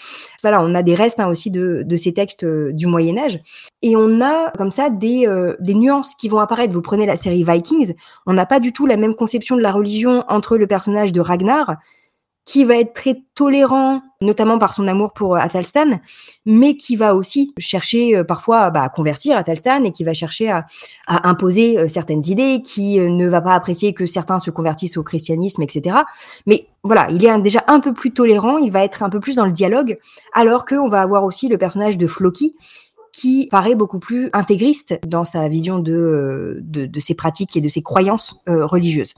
Voilà, 0.42 0.62
on 0.62 0.72
a 0.72 0.84
des 0.84 0.94
restes 0.94 1.18
hein, 1.18 1.26
aussi 1.26 1.50
de, 1.50 1.82
de, 1.84 1.96
ces 1.96 2.14
textes 2.14 2.44
euh, 2.44 2.70
du 2.72 2.86
Moyen 2.86 3.18
Âge, 3.18 3.40
et 3.82 3.96
on 3.96 4.20
a 4.20 4.52
comme 4.56 4.70
ça 4.70 4.88
des, 4.88 5.26
euh, 5.26 5.56
des 5.58 5.74
nuances 5.74 6.14
qui 6.14 6.28
vont 6.28 6.38
apparaître. 6.38 6.72
Vous 6.72 6.80
prenez 6.80 7.06
la 7.06 7.16
série 7.16 7.42
Vikings, 7.42 7.94
on 8.26 8.34
n'a 8.34 8.46
pas 8.46 8.60
du 8.60 8.72
tout 8.72 8.86
la 8.86 8.96
même 8.96 9.16
conception 9.16 9.56
de 9.56 9.62
la 9.62 9.72
religion 9.72 10.22
entre 10.28 10.56
le 10.56 10.68
personnage 10.68 11.12
de 11.12 11.20
Ragnar 11.20 11.74
qui 12.46 12.64
va 12.64 12.76
être 12.76 12.94
très 12.94 13.24
tolérant, 13.34 14.00
notamment 14.20 14.58
par 14.58 14.72
son 14.72 14.86
amour 14.86 15.12
pour 15.12 15.34
euh, 15.34 15.38
Athelstan, 15.38 15.98
mais 16.46 16.76
qui 16.76 16.94
va 16.94 17.16
aussi 17.16 17.52
chercher 17.58 18.16
euh, 18.16 18.22
parfois 18.22 18.70
bah, 18.70 18.84
à 18.84 18.88
convertir 18.88 19.36
Athelstan 19.36 19.82
et 19.82 19.90
qui 19.90 20.04
va 20.04 20.14
chercher 20.14 20.48
à, 20.50 20.64
imposer 21.08 21.76
euh, 21.76 21.88
certaines 21.88 22.24
idées, 22.24 22.62
qui 22.64 23.00
ne 23.00 23.28
va 23.28 23.40
pas 23.40 23.52
apprécier 23.52 23.92
que 23.92 24.06
certains 24.06 24.38
se 24.38 24.50
convertissent 24.50 24.96
au 24.96 25.02
christianisme, 25.02 25.62
etc. 25.62 25.96
Mais 26.46 26.68
voilà, 26.84 27.08
il 27.10 27.24
est 27.24 27.38
déjà 27.40 27.64
un 27.66 27.80
peu 27.80 27.92
plus 27.92 28.12
tolérant, 28.12 28.58
il 28.58 28.70
va 28.70 28.84
être 28.84 29.02
un 29.02 29.10
peu 29.10 29.18
plus 29.18 29.34
dans 29.34 29.44
le 29.44 29.52
dialogue, 29.52 29.98
alors 30.32 30.64
qu'on 30.64 30.86
va 30.86 31.02
avoir 31.02 31.24
aussi 31.24 31.48
le 31.48 31.58
personnage 31.58 31.98
de 31.98 32.06
Floki, 32.06 32.54
qui 33.16 33.48
paraît 33.50 33.74
beaucoup 33.74 33.98
plus 33.98 34.28
intégriste 34.34 35.00
dans 35.06 35.24
sa 35.24 35.48
vision 35.48 35.78
de, 35.78 35.94
euh, 35.94 36.60
de, 36.60 37.00
ses 37.00 37.14
pratiques 37.14 37.56
et 37.56 37.62
de 37.62 37.68
ses 37.70 37.80
croyances 37.80 38.42
euh, 38.46 38.66
religieuses. 38.66 39.14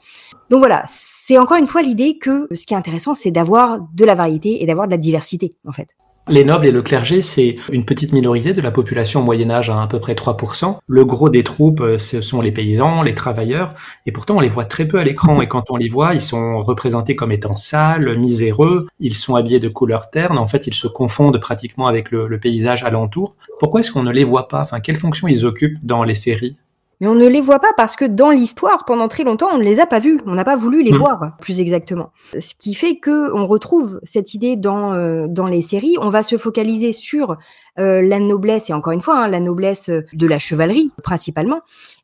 Donc 0.50 0.60
voilà, 0.60 0.84
c'est 0.86 1.36
encore 1.36 1.56
une 1.56 1.66
fois 1.66 1.82
l'idée 1.82 2.16
que 2.16 2.46
ce 2.54 2.64
qui 2.64 2.74
est 2.74 2.76
intéressant, 2.76 3.14
c'est 3.14 3.32
d'avoir 3.32 3.80
de 3.92 4.04
la 4.04 4.14
variété 4.14 4.62
et 4.62 4.66
d'avoir 4.66 4.86
de 4.86 4.92
la 4.92 4.98
diversité, 4.98 5.56
en 5.66 5.72
fait. 5.72 5.88
Les 6.30 6.44
nobles 6.44 6.66
et 6.66 6.70
le 6.70 6.82
clergé, 6.82 7.22
c'est 7.22 7.56
une 7.72 7.86
petite 7.86 8.12
minorité 8.12 8.52
de 8.52 8.60
la 8.60 8.70
population 8.70 9.20
au 9.20 9.22
Moyen 9.22 9.50
Âge, 9.50 9.70
à, 9.70 9.80
à 9.80 9.86
peu 9.86 9.98
près 9.98 10.12
3%. 10.12 10.76
Le 10.86 11.04
gros 11.06 11.30
des 11.30 11.42
troupes, 11.42 11.80
euh, 11.80 11.96
ce 11.96 12.20
sont 12.20 12.42
les 12.42 12.52
paysans, 12.52 13.02
les 13.02 13.14
travailleurs, 13.14 13.74
et 14.04 14.12
pourtant 14.12 14.36
on 14.36 14.40
les 14.40 14.50
voit 14.50 14.66
très 14.66 14.86
peu 14.86 14.98
à 14.98 15.04
l'écran, 15.04 15.40
et 15.40 15.48
quand 15.48 15.70
on 15.70 15.76
les 15.76 15.88
voit, 15.88 16.12
ils 16.12 16.20
sont 16.20 16.58
représentés 16.58 17.16
comme 17.16 17.32
étant 17.32 17.56
sales, 17.56 18.18
miséreux, 18.18 18.88
ils 19.00 19.14
sont 19.14 19.36
habillés 19.36 19.58
de 19.58 19.68
couleurs 19.68 20.10
ternes, 20.10 20.38
en 20.38 20.46
fait 20.46 20.66
ils 20.66 20.74
se 20.74 20.86
confondent 20.86 21.40
pratiquement 21.40 21.86
avec 21.86 22.10
le, 22.10 22.28
le 22.28 22.38
paysage 22.38 22.84
alentour. 22.84 23.34
Pourquoi 23.58 23.80
est-ce 23.80 23.90
qu'on 23.90 24.02
ne 24.02 24.12
les 24.12 24.24
voit 24.24 24.48
pas? 24.48 24.60
Enfin, 24.60 24.80
quelle 24.80 24.96
fonction 24.96 25.28
ils 25.28 25.46
occupent 25.46 25.78
dans 25.82 26.04
les 26.04 26.14
séries? 26.14 26.58
Mais 27.00 27.06
on 27.06 27.14
ne 27.14 27.26
les 27.26 27.40
voit 27.40 27.60
pas 27.60 27.72
parce 27.76 27.94
que 27.94 28.04
dans 28.04 28.30
l'histoire, 28.30 28.84
pendant 28.84 29.08
très 29.08 29.22
longtemps, 29.22 29.48
on 29.52 29.58
ne 29.58 29.62
les 29.62 29.78
a 29.80 29.86
pas 29.86 30.00
vus. 30.00 30.20
On 30.26 30.34
n'a 30.34 30.44
pas 30.44 30.56
voulu 30.56 30.82
les 30.82 30.92
hmm. 30.92 30.96
voir, 30.96 31.36
plus 31.40 31.60
exactement. 31.60 32.10
Ce 32.38 32.54
qui 32.54 32.74
fait 32.74 32.96
que 32.96 33.32
on 33.32 33.46
retrouve 33.46 34.00
cette 34.02 34.34
idée 34.34 34.56
dans 34.56 34.92
euh, 34.94 35.26
dans 35.28 35.46
les 35.46 35.62
séries. 35.62 35.96
On 36.00 36.10
va 36.10 36.22
se 36.22 36.36
focaliser 36.36 36.92
sur 36.92 37.36
euh, 37.78 38.02
la 38.02 38.18
noblesse 38.18 38.70
et 38.70 38.72
encore 38.72 38.92
une 38.92 39.00
fois, 39.00 39.18
hein, 39.18 39.28
la 39.28 39.40
noblesse 39.40 39.90
de 39.90 40.26
la 40.26 40.38
chevalerie 40.38 40.90
principalement. 41.02 41.60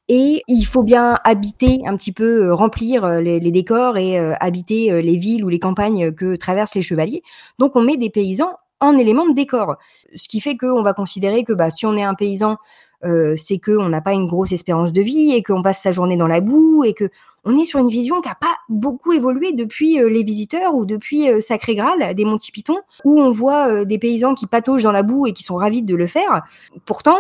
Et 0.08 0.42
il 0.48 0.64
faut 0.64 0.82
bien 0.82 1.18
habiter 1.24 1.80
un 1.86 1.96
petit 1.96 2.12
peu, 2.12 2.44
euh, 2.44 2.54
remplir 2.54 3.08
les, 3.20 3.40
les 3.40 3.50
décors 3.50 3.96
et 3.96 4.18
habiter 4.18 5.02
les 5.02 5.16
villes 5.16 5.44
ou 5.44 5.48
les 5.48 5.58
campagnes 5.58 6.12
que 6.12 6.36
traversent 6.36 6.74
les 6.74 6.82
chevaliers. 6.82 7.22
Donc 7.58 7.74
on 7.74 7.82
met 7.82 7.96
des 7.96 8.10
paysans 8.10 8.52
en 8.80 8.96
élément 8.98 9.26
de 9.26 9.34
décor. 9.34 9.76
Ce 10.14 10.28
qui 10.28 10.40
fait 10.40 10.56
qu'on 10.56 10.82
va 10.82 10.92
considérer 10.92 11.42
que 11.42 11.52
bah, 11.52 11.70
si 11.70 11.86
on 11.86 11.96
est 11.96 12.02
un 12.02 12.14
paysan 12.14 12.58
euh, 13.04 13.34
c'est 13.36 13.58
qu'on 13.58 13.88
n'a 13.88 14.00
pas 14.00 14.12
une 14.12 14.26
grosse 14.26 14.52
espérance 14.52 14.92
de 14.92 15.02
vie 15.02 15.32
et 15.32 15.42
qu'on 15.42 15.62
passe 15.62 15.82
sa 15.82 15.92
journée 15.92 16.16
dans 16.16 16.26
la 16.26 16.40
boue 16.40 16.84
et 16.84 16.94
que 16.94 17.10
on 17.46 17.58
est 17.58 17.66
sur 17.66 17.78
une 17.78 17.88
vision 17.88 18.22
qui 18.22 18.28
n'a 18.28 18.34
pas 18.34 18.56
beaucoup 18.70 19.12
évolué 19.12 19.52
depuis 19.52 20.00
euh, 20.00 20.08
les 20.08 20.22
visiteurs 20.22 20.74
ou 20.74 20.86
depuis 20.86 21.28
euh, 21.28 21.42
Sacré 21.42 21.74
Graal 21.74 22.14
des 22.14 22.24
Monty 22.24 22.50
Python, 22.50 22.78
où 23.04 23.20
on 23.20 23.30
voit 23.30 23.84
des 23.84 23.98
paysans 23.98 24.34
qui 24.34 24.46
pataugent 24.46 24.84
dans 24.84 24.92
la 24.92 25.02
boue 25.02 25.26
et 25.26 25.32
qui 25.32 25.42
sont 25.42 25.56
ravis 25.56 25.82
de 25.82 25.94
le 25.94 26.06
faire. 26.06 26.42
Pourtant, 26.86 27.18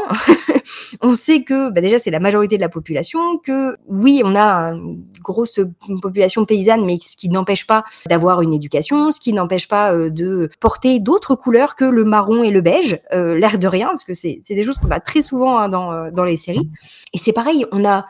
on 1.02 1.14
sait 1.14 1.42
que 1.42 1.68
bah 1.68 1.82
déjà 1.82 1.98
c'est 1.98 2.10
la 2.10 2.20
majorité 2.20 2.56
de 2.56 2.62
la 2.62 2.70
population, 2.70 3.36
que 3.36 3.76
oui, 3.86 4.22
on 4.24 4.34
a 4.34 4.72
une 4.72 5.04
grosse 5.20 5.60
population 6.00 6.46
paysanne, 6.46 6.86
mais 6.86 6.98
ce 7.02 7.16
qui 7.16 7.28
n'empêche 7.28 7.66
pas 7.66 7.84
d'avoir 8.06 8.40
une 8.40 8.54
éducation, 8.54 9.12
ce 9.12 9.20
qui 9.20 9.34
n'empêche 9.34 9.68
pas 9.68 9.94
de 9.94 10.48
porter 10.58 11.00
d'autres 11.00 11.34
couleurs 11.34 11.76
que 11.76 11.84
le 11.84 12.04
marron 12.04 12.42
et 12.42 12.50
le 12.50 12.62
beige, 12.62 12.98
l'air 13.12 13.58
de 13.58 13.66
rien, 13.66 13.88
parce 13.88 14.04
que 14.04 14.14
c'est 14.14 14.40
des 14.48 14.64
choses 14.64 14.78
qu'on 14.78 14.90
a 14.90 15.00
très 15.00 15.20
souvent 15.20 15.58
hein, 15.58 15.68
dans, 15.74 16.10
dans 16.10 16.24
les 16.24 16.36
séries. 16.36 16.68
Et 17.12 17.18
c'est 17.18 17.32
pareil, 17.32 17.66
on 17.72 17.84
a 17.84 18.06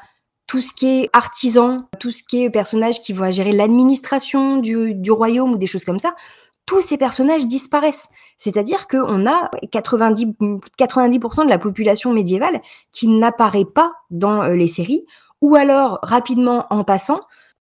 tout 0.46 0.60
ce 0.60 0.72
qui 0.72 0.86
est 0.86 1.10
artisan, 1.12 1.78
tout 1.98 2.10
ce 2.10 2.22
qui 2.22 2.44
est 2.44 2.50
personnage 2.50 3.00
qui 3.00 3.12
va 3.12 3.30
gérer 3.30 3.52
l'administration 3.52 4.58
du, 4.58 4.94
du, 4.94 5.10
royaume 5.10 5.52
ou 5.52 5.58
des 5.58 5.66
choses 5.66 5.84
comme 5.84 5.98
ça, 5.98 6.14
tous 6.66 6.80
ces 6.80 6.96
personnages 6.96 7.46
disparaissent. 7.46 8.08
C'est-à-dire 8.36 8.86
qu'on 8.88 9.26
a 9.26 9.50
90, 9.70 10.26
90% 10.78 11.44
de 11.44 11.48
la 11.48 11.58
population 11.58 12.12
médiévale 12.12 12.60
qui 12.92 13.08
n'apparaît 13.08 13.66
pas 13.66 13.92
dans 14.10 14.42
euh, 14.42 14.54
les 14.54 14.66
séries, 14.66 15.04
ou 15.40 15.56
alors 15.56 15.98
rapidement 16.02 16.66
en 16.70 16.84
passant. 16.84 17.20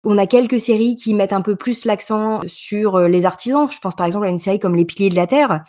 On 0.04 0.18
a 0.18 0.26
quelques 0.26 0.60
séries 0.60 0.96
qui 0.96 1.14
mettent 1.14 1.32
un 1.32 1.42
peu 1.42 1.56
plus 1.56 1.84
l'accent 1.84 2.40
sur 2.46 2.96
euh, 2.96 3.08
les 3.08 3.26
artisans. 3.26 3.68
Je 3.70 3.78
pense 3.78 3.94
par 3.94 4.06
exemple 4.06 4.26
à 4.26 4.30
une 4.30 4.38
série 4.38 4.58
comme 4.58 4.76
Les 4.76 4.84
Piliers 4.84 5.10
de 5.10 5.16
la 5.16 5.26
Terre. 5.26 5.64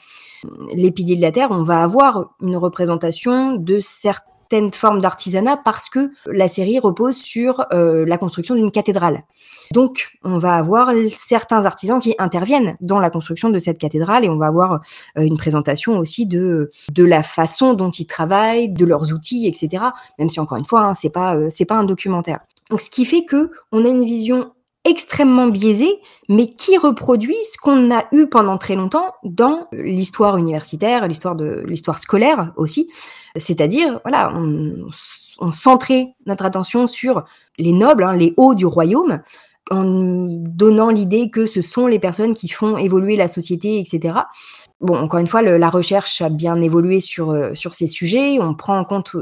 Les 0.74 0.92
Piliers 0.92 1.16
de 1.16 1.22
la 1.22 1.32
Terre, 1.32 1.50
on 1.52 1.64
va 1.64 1.84
avoir 1.84 2.34
une 2.42 2.58
représentation 2.58 3.56
de 3.56 3.80
certaines 3.80 4.74
formes 4.74 5.02
d'artisanat 5.02 5.58
parce 5.58 5.90
que 5.90 6.12
la 6.26 6.48
série 6.48 6.80
repose 6.80 7.18
sur 7.18 7.66
euh, 7.74 8.06
la 8.06 8.18
construction 8.18 8.56
d'une 8.56 8.72
cathédrale. 8.72 9.24
Donc, 9.74 10.18
on 10.24 10.38
va 10.38 10.56
avoir 10.56 10.92
certains 11.16 11.66
artisans 11.66 12.00
qui 12.00 12.16
interviennent 12.20 12.78
dans 12.80 13.00
la 13.00 13.10
construction 13.10 13.50
de 13.50 13.60
cette 13.60 13.78
cathédrale 13.78 14.24
et 14.24 14.30
on 14.30 14.38
va 14.38 14.48
avoir 14.48 14.82
euh, 15.18 15.24
une 15.24 15.38
présentation 15.38 15.98
aussi 15.98 16.26
de 16.26 16.72
de 16.92 17.04
la 17.04 17.24
façon 17.24 17.74
dont 17.74 17.92
ils 17.92 18.08
travaillent, 18.08 18.70
de 18.70 18.86
leurs 18.86 19.14
outils, 19.14 19.48
etc. 19.48 19.84
Même 20.20 20.30
si 20.30 20.40
encore 20.40 20.58
une 20.58 20.66
fois, 20.66 20.82
hein, 20.82 20.94
c'est 20.94 21.10
pas 21.10 21.36
euh, 21.36 21.50
pas 21.68 21.76
un 21.76 21.84
documentaire. 21.84 22.40
Donc, 22.70 22.82
ce 22.82 22.90
qui 22.90 23.06
fait 23.06 23.26
que 23.26 23.52
on 23.72 23.84
a 23.86 23.90
une 23.90 24.06
vision 24.06 24.52
extrêmement 24.88 25.48
biaisé, 25.48 26.00
mais 26.30 26.48
qui 26.48 26.78
reproduit 26.78 27.38
ce 27.52 27.58
qu'on 27.58 27.96
a 27.96 28.06
eu 28.12 28.28
pendant 28.28 28.58
très 28.58 28.76
longtemps 28.76 29.14
dans 29.24 29.68
l'histoire 29.72 30.38
universitaire, 30.38 31.08
l'histoire 31.08 31.36
de 31.36 31.64
l'histoire 31.68 32.00
scolaire 32.00 32.54
aussi. 32.56 32.90
C'est-à-dire, 33.36 34.00
voilà, 34.04 34.34
on, 34.36 34.92
centrait 35.52 36.16
notre 36.26 36.46
attention 36.46 36.88
sur 36.88 37.24
les 37.60 37.72
nobles, 37.72 38.04
hein, 38.04 38.16
les 38.16 38.34
hauts 38.38 38.56
du 38.56 38.66
royaume, 38.66 39.20
en 39.70 39.84
donnant 39.84 40.90
l'idée 40.90 41.30
que 41.30 41.46
ce 41.46 41.62
sont 41.62 41.86
les 41.86 42.00
personnes 42.00 42.34
qui 42.34 42.48
font 42.48 42.78
évoluer 42.78 43.16
la 43.16 43.28
société, 43.28 43.80
etc. 43.80 44.16
Bon, 44.82 44.98
encore 44.98 45.20
une 45.20 45.28
fois, 45.28 45.42
la 45.42 45.70
recherche 45.70 46.22
a 46.22 46.30
bien 46.30 46.60
évolué 46.62 47.02
sur, 47.02 47.32
euh, 47.32 47.54
sur 47.54 47.74
ces 47.74 47.88
sujets. 47.88 48.40
On 48.40 48.56
prend 48.56 48.80
en 48.80 48.86
compte 48.86 49.16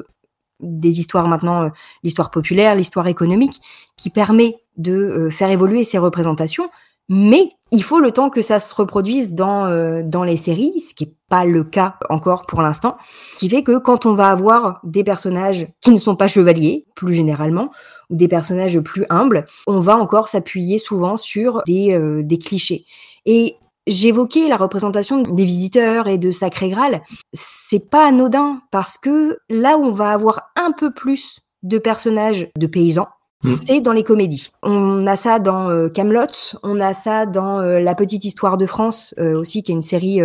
des 0.60 1.00
histoires 1.00 1.28
maintenant, 1.28 1.64
euh, 1.64 1.70
l'histoire 2.04 2.32
populaire, 2.32 2.76
l'histoire 2.76 3.08
économique, 3.08 3.62
qui 3.98 4.10
permet 4.10 4.58
de 4.78 4.94
euh, 4.94 5.30
faire 5.30 5.50
évoluer 5.50 5.84
ces 5.84 5.98
représentations. 5.98 6.70
Mais 7.08 7.50
il 7.72 7.84
faut 7.84 8.00
le 8.00 8.12
temps 8.12 8.32
que 8.32 8.42
ça 8.42 8.58
se 8.60 8.74
reproduise 8.74 9.34
dans, 9.34 9.66
euh, 9.66 10.02
dans 10.04 10.24
les 10.24 10.38
séries, 10.38 10.82
ce 10.82 10.96
qui 10.96 11.06
n'est 11.06 11.14
pas 11.30 11.46
le 11.46 11.64
cas 11.64 11.98
encore 12.10 12.48
pour 12.48 12.64
l'instant, 12.64 12.98
qui 13.38 13.48
fait 13.48 13.62
que 13.62 13.78
quand 13.78 14.08
on 14.08 14.16
va 14.16 14.30
avoir 14.30 14.80
des 14.84 15.04
personnages 15.04 15.68
qui 15.82 15.92
ne 15.92 16.00
sont 16.00 16.16
pas 16.16 16.28
chevaliers, 16.28 16.88
plus 16.96 17.14
généralement, 17.14 17.70
ou 18.10 18.16
des 18.16 18.28
personnages 18.28 18.80
plus 18.80 19.06
humbles, 19.12 19.46
on 19.68 19.80
va 19.80 19.98
encore 19.98 20.28
s'appuyer 20.28 20.80
souvent 20.80 21.16
sur 21.16 21.62
des, 21.68 22.00
des 22.24 22.40
clichés. 22.40 22.86
Et 23.26 23.58
J'évoquais 23.88 24.48
la 24.48 24.58
représentation 24.58 25.22
des 25.22 25.46
visiteurs 25.46 26.08
et 26.08 26.18
de 26.18 26.32
Sacré 26.32 26.70
Graal. 26.70 27.04
C'est 27.34 27.88
pas 27.88 28.08
anodin 28.08 28.62
parce 28.72 28.98
que 28.98 29.38
là 29.48 29.78
on 29.78 29.92
va 29.92 30.10
avoir 30.10 30.50
un 30.56 30.72
peu 30.72 30.92
plus 30.92 31.40
de 31.62 31.78
personnages 31.78 32.50
de 32.58 32.66
paysans, 32.66 33.10
mmh. 33.46 33.60
c'est 33.66 33.82
dans 33.82 33.94
les 33.94 34.04
comédies. 34.04 34.52
On 34.64 35.06
a 35.08 35.16
ça 35.16 35.40
dans 35.40 35.70
euh, 35.70 35.90
Camelot, 35.90 36.56
on 36.64 36.80
a 36.80 36.94
ça 36.94 37.26
dans 37.26 37.60
euh, 37.60 37.80
La 37.80 37.96
petite 37.96 38.26
histoire 38.26 38.58
de 38.58 38.66
France 38.66 39.14
euh, 39.20 39.40
aussi, 39.40 39.64
qui 39.64 39.72
est 39.72 39.76
une 39.76 39.82
série 39.82 40.22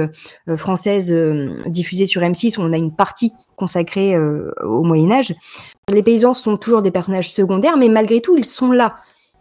française 0.57 1.13
diffusée 1.67 2.07
sur 2.07 2.23
M6 2.23 2.59
où 2.59 2.63
on 2.63 2.73
a 2.73 2.77
une 2.77 2.95
partie 2.95 3.33
consacrée 3.57 4.17
au 4.19 4.83
Moyen 4.83 5.11
Âge. 5.11 5.35
Les 5.93 6.03
paysans 6.03 6.35
sont 6.35 6.57
toujours 6.57 6.83
des 6.83 6.91
personnages 6.91 7.31
secondaires, 7.31 7.77
mais 7.77 7.89
malgré 7.89 8.21
tout, 8.21 8.37
ils 8.37 8.45
sont 8.45 8.73
là. 8.73 8.97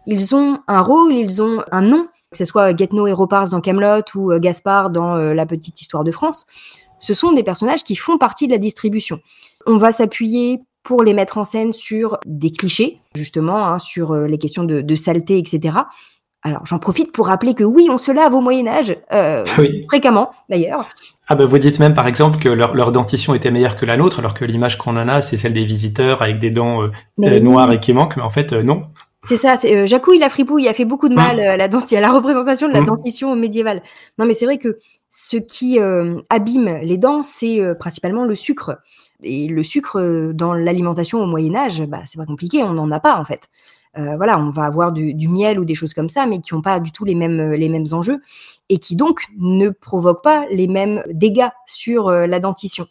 Ils 0.05 0.36
ont 0.36 0.59
un 0.67 0.82
rôle, 0.82 1.13
ils 1.13 1.41
ont 1.41 1.63
un 1.71 1.82
nom 1.82 2.07
que 2.32 2.38
ce 2.38 2.45
soit 2.45 2.77
Getno 2.77 3.07
et 3.07 3.11
Ropars 3.11 3.49
dans 3.49 3.59
Camelot 3.59 4.03
ou 4.13 4.38
Gaspard 4.39 4.91
dans 4.91 5.15
La 5.15 5.45
petite 5.47 5.82
histoire 5.82 6.03
de 6.03 6.11
France, 6.11 6.45
ce 6.99 7.13
sont 7.13 7.32
des 7.32 7.43
personnages 7.43 7.84
qui 7.84 7.95
font 7.95 8.17
partie 8.17 8.45
de 8.45 8.51
la 8.51 8.59
distribution. 8.59 9.19
On 9.65 9.77
va 9.77 9.91
s'appuyer 9.91 10.61
pour 10.89 11.03
les 11.03 11.13
mettre 11.13 11.37
en 11.37 11.43
scène 11.43 11.71
sur 11.71 12.17
des 12.25 12.49
clichés, 12.49 12.99
justement, 13.13 13.67
hein, 13.67 13.77
sur 13.77 14.11
euh, 14.11 14.25
les 14.25 14.39
questions 14.39 14.63
de, 14.63 14.81
de, 14.81 14.95
saleté, 14.95 15.37
etc. 15.37 15.77
Alors 16.41 16.65
j'en 16.65 16.79
profite 16.79 17.11
pour 17.11 17.27
rappeler 17.27 17.53
que 17.53 17.63
oui, 17.63 17.89
on 17.91 17.99
se 17.99 18.11
lave 18.11 18.33
au 18.33 18.41
Moyen 18.41 18.65
Âge, 18.65 18.97
euh, 19.13 19.45
fréquemment 19.87 20.31
d'ailleurs. 20.49 20.89
Ah 21.27 21.35
ben 21.35 21.45
vous 21.45 21.59
dites 21.59 21.77
même 21.79 21.93
par 21.93 22.07
exemple 22.07 22.39
que 22.39 22.49
leur, 22.49 22.73
leur 22.73 22.91
dentition 22.91 23.35
était 23.35 23.51
meilleure 23.51 23.77
que 23.77 23.85
la 23.85 23.97
nôtre, 23.97 24.17
alors 24.17 24.33
que 24.33 24.45
l'image 24.45 24.79
qu'on 24.79 24.97
en 24.97 25.07
a, 25.07 25.21
c'est 25.21 25.37
celle 25.37 25.53
des 25.53 25.63
visiteurs 25.63 26.23
avec 26.23 26.39
des 26.39 26.49
dents 26.49 26.81
euh, 26.81 26.91
euh, 27.19 27.39
noires 27.39 27.71
et 27.71 27.79
qui 27.79 27.93
manquent, 27.93 28.17
mais 28.17 28.23
en 28.23 28.31
fait 28.31 28.51
non. 28.53 28.87
C'est 29.25 29.37
ça, 29.37 29.57
c'est 29.57 29.85
Jacouille 29.85 30.17
la 30.17 30.29
fripouille 30.29 30.67
a 30.67 30.73
fait 30.73 30.85
beaucoup 30.85 31.09
de 31.09 31.13
mal 31.13 31.37
mmh. 31.37 31.41
à 31.41 31.57
la 31.57 31.67
dentition, 31.67 31.99
à 31.99 32.01
la 32.01 32.11
représentation 32.11 32.67
de 32.67 32.73
la 32.73 32.81
mmh. 32.81 32.85
dentition 32.85 33.35
médiévale. 33.35 33.83
Non 34.17 34.25
mais 34.25 34.33
c'est 34.33 34.45
vrai 34.45 34.57
que 34.57 34.79
ce 35.11 35.37
qui 35.37 35.77
abîme 36.31 36.79
les 36.81 36.97
dents, 36.97 37.21
c'est 37.21 37.61
principalement 37.77 38.25
le 38.25 38.33
sucre. 38.33 38.79
Et 39.24 39.47
le 39.47 39.63
sucre 39.63 40.32
dans 40.34 40.53
l'alimentation 40.53 41.22
au 41.22 41.26
Moyen 41.26 41.55
Âge, 41.55 41.84
bah, 41.84 42.01
c'est 42.05 42.17
pas 42.17 42.26
compliqué, 42.26 42.63
on 42.63 42.74
n'en 42.74 42.89
a 42.91 42.99
pas 42.99 43.17
en 43.17 43.26
fait. 43.26 43.49
Euh, 43.97 44.17
voilà, 44.17 44.39
on 44.39 44.51
va 44.51 44.65
avoir 44.65 44.91
du, 44.91 45.28
miel 45.28 45.59
ou 45.59 45.65
des 45.65 45.74
choses 45.74 45.93
comme 45.93 46.09
ça, 46.09 46.26
mais 46.26 46.39
qui 46.39 46.53
n'ont 46.53 46.61
pas 46.61 46.80
du 46.80 46.91
tout 46.91 47.05
les 47.05 47.15
mêmes, 47.15 47.53
les 47.53 47.70
mêmes 47.70 47.88
enjeux 47.91 48.22
et 48.70 48.78
qui 48.78 48.95
donc 48.95 49.26
ne 49.38 49.70
provoquent 49.70 50.24
pas 50.24 50.45
les 50.51 50.67
mêmes 50.67 51.03
dégâts 51.11 51.49
sur 51.65 52.07
euh, 52.07 52.28
la 52.28 52.39
dentition. 52.39 52.88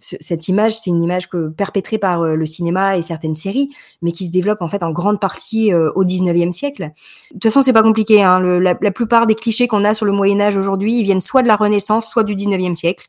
Cette 0.00 0.48
image, 0.48 0.76
c'est 0.78 0.90
une 0.90 1.02
image 1.02 1.28
que, 1.28 1.48
perpétrée 1.48 1.98
par 1.98 2.22
euh, 2.22 2.34
le 2.34 2.46
cinéma 2.46 2.96
et 2.96 3.02
certaines 3.02 3.34
séries, 3.34 3.70
mais 4.00 4.12
qui 4.12 4.26
se 4.26 4.30
développe 4.30 4.62
en 4.62 4.68
fait 4.68 4.82
en 4.82 4.90
grande 4.90 5.20
partie 5.20 5.72
au 5.74 6.04
19e 6.04 6.52
siècle. 6.52 6.90
De 7.30 7.34
toute 7.34 7.44
façon, 7.44 7.62
c'est 7.62 7.72
pas 7.72 7.82
compliqué. 7.82 8.22
Hein. 8.22 8.40
la, 8.40 8.74
plupart 8.74 9.26
des 9.26 9.34
clichés 9.34 9.68
qu'on 9.68 9.84
a 9.84 9.94
sur 9.94 10.06
le 10.06 10.12
Moyen 10.12 10.40
Âge 10.40 10.56
aujourd'hui, 10.56 10.98
ils 10.98 11.04
viennent 11.04 11.20
soit 11.20 11.42
de 11.42 11.48
la 11.48 11.56
Renaissance, 11.56 12.06
soit 12.08 12.24
du 12.24 12.34
19e 12.34 12.74
siècle. 12.74 13.06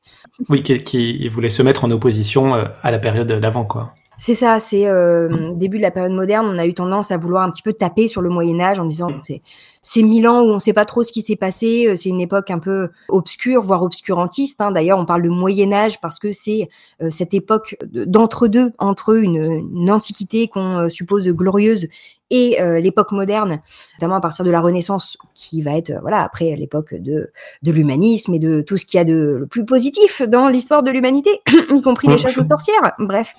Oui, 0.50 0.64
qui, 0.64 0.78
qui 0.84 1.28
voulait 1.28 1.50
se 1.50 1.62
mettre 1.62 1.86
en 1.86 1.92
opposition 1.92 2.54
à 2.54 2.92
la 2.92 3.00
période 3.00 3.32
d'avant, 3.32 3.66
quoi. 3.66 3.94
C'est 4.26 4.36
ça, 4.36 4.58
c'est 4.62 4.88
euh, 4.88 5.28
mmh. 5.28 5.60
début 5.60 5.76
de 5.76 5.82
la 5.82 5.92
période 5.92 6.14
moderne, 6.14 6.48
on 6.48 6.58
a 6.58 6.66
eu 6.66 6.74
tendance 6.74 7.12
à 7.12 7.18
vouloir 7.18 7.44
un 7.44 7.52
petit 7.52 7.62
peu 7.62 7.74
taper 7.74 8.08
sur 8.08 8.22
le 8.22 8.30
Moyen 8.30 8.58
Âge 8.62 8.80
en 8.80 8.86
disant 8.86 9.10
c'est 9.22 9.42
c'est 9.82 10.02
mille 10.02 10.30
ans 10.30 10.40
où 10.44 10.46
on 10.46 10.56
ne 10.56 10.60
sait 10.60 10.72
pas 10.72 10.86
trop 10.86 11.04
ce 11.04 11.12
qui 11.12 11.22
s'est 11.22 11.36
passé, 11.36 11.88
euh, 11.88 11.98
c'est 11.98 12.08
une 12.08 12.22
époque 12.22 12.50
un 12.50 12.60
peu 12.60 12.88
obscure, 13.10 13.62
voire 13.62 13.84
obscurantiste. 13.84 14.62
Hein. 14.62 14.72
D'ailleurs, 14.72 14.98
on 14.98 15.06
parle 15.06 15.24
de 15.24 15.30
Moyen 15.30 15.74
Âge 15.74 16.00
parce 16.00 16.20
que 16.20 16.32
c'est 16.32 16.70
euh, 17.02 17.10
cette 17.10 17.34
époque 17.34 17.76
d'entre-deux, 17.92 18.72
entre 18.80 19.14
une, 19.18 19.68
une 19.76 19.92
antiquité 19.92 20.48
qu'on 20.48 20.86
euh, 20.86 20.90
suppose 20.90 21.28
glorieuse 21.28 21.90
et 22.30 22.58
l'époque 22.82 23.12
moderne, 23.12 23.60
notamment 24.00 24.16
à 24.16 24.20
partir 24.20 24.44
de 24.44 24.50
la 24.50 24.60
Renaissance, 24.60 25.18
qui 25.36 25.62
va 25.62 25.78
être 25.78 25.94
voilà 26.02 26.24
après 26.24 26.56
l'époque 26.56 26.96
de, 26.96 27.30
de 27.62 27.72
l'humanisme 27.72 28.34
et 28.34 28.40
de 28.40 28.62
tout 28.62 28.78
ce 28.78 28.88
qu'il 28.88 28.98
y 28.98 29.02
a 29.02 29.04
de 29.04 29.38
le 29.42 29.46
plus 29.46 29.66
positif 29.66 30.24
dans 30.24 30.48
l'histoire 30.48 30.82
de 30.82 30.90
l'humanité, 30.90 31.30
y 31.70 31.82
compris 31.84 32.08
les 32.08 32.16
mmh. 32.16 32.18
chasses 32.18 32.38
aux 32.40 32.46
sorcières. 32.46 32.94
Bref. 32.98 33.36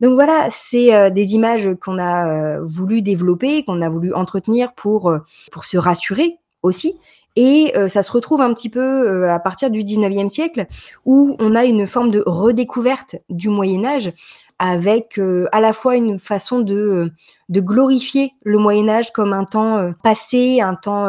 Donc 0.00 0.14
voilà, 0.14 0.48
c'est 0.50 0.94
euh, 0.94 1.10
des 1.10 1.34
images 1.34 1.68
qu'on 1.82 1.98
a 1.98 2.28
euh, 2.28 2.60
voulu 2.62 3.02
développer, 3.02 3.64
qu'on 3.64 3.82
a 3.82 3.88
voulu 3.88 4.14
entretenir 4.14 4.72
pour, 4.72 5.10
euh, 5.10 5.18
pour 5.50 5.64
se 5.64 5.76
rassurer 5.76 6.38
aussi. 6.62 6.98
Et 7.36 7.72
ça 7.86 8.02
se 8.02 8.10
retrouve 8.10 8.40
un 8.40 8.52
petit 8.52 8.68
peu 8.68 9.30
à 9.30 9.38
partir 9.38 9.70
du 9.70 9.84
19e 9.84 10.26
siècle, 10.26 10.66
où 11.04 11.36
on 11.38 11.54
a 11.54 11.66
une 11.66 11.86
forme 11.86 12.10
de 12.10 12.20
redécouverte 12.26 13.14
du 13.28 13.48
Moyen 13.48 13.84
Âge, 13.84 14.12
avec 14.58 15.20
à 15.52 15.60
la 15.60 15.72
fois 15.72 15.94
une 15.94 16.18
façon 16.18 16.58
de, 16.58 17.12
de 17.48 17.60
glorifier 17.60 18.32
le 18.42 18.58
Moyen 18.58 18.88
Âge 18.88 19.12
comme 19.12 19.32
un 19.32 19.44
temps 19.44 19.92
passé, 20.02 20.60
un 20.60 20.74
temps 20.74 21.04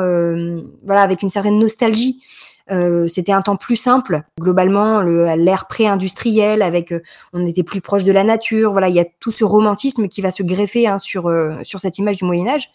voilà 0.86 1.02
avec 1.02 1.24
une 1.24 1.32
certaine 1.32 1.58
nostalgie. 1.58 2.22
Euh, 2.72 3.08
c'était 3.08 3.32
un 3.32 3.42
temps 3.42 3.56
plus 3.56 3.76
simple. 3.76 4.24
Globalement, 4.40 5.02
l'ère 5.02 5.68
pré-industrielle, 5.68 6.62
avec 6.62 6.92
euh, 6.92 7.02
on 7.34 7.46
était 7.46 7.64
plus 7.64 7.82
proche 7.82 8.04
de 8.04 8.12
la 8.12 8.24
nature. 8.24 8.72
Voilà, 8.72 8.90
il 8.90 8.96
y 8.96 9.00
a 9.00 9.06
tout 9.20 9.32
ce 9.32 9.44
romantisme 9.44 10.08
qui 10.08 10.22
va 10.22 10.32
se 10.32 10.44
greffer 10.44 10.88
hein, 10.88 11.00
sur 11.00 11.28
euh, 11.28 11.58
sur 11.64 11.80
cette 11.80 11.98
image 11.98 12.18
du 12.18 12.26
Moyen 12.26 12.48
Âge. 12.48 12.70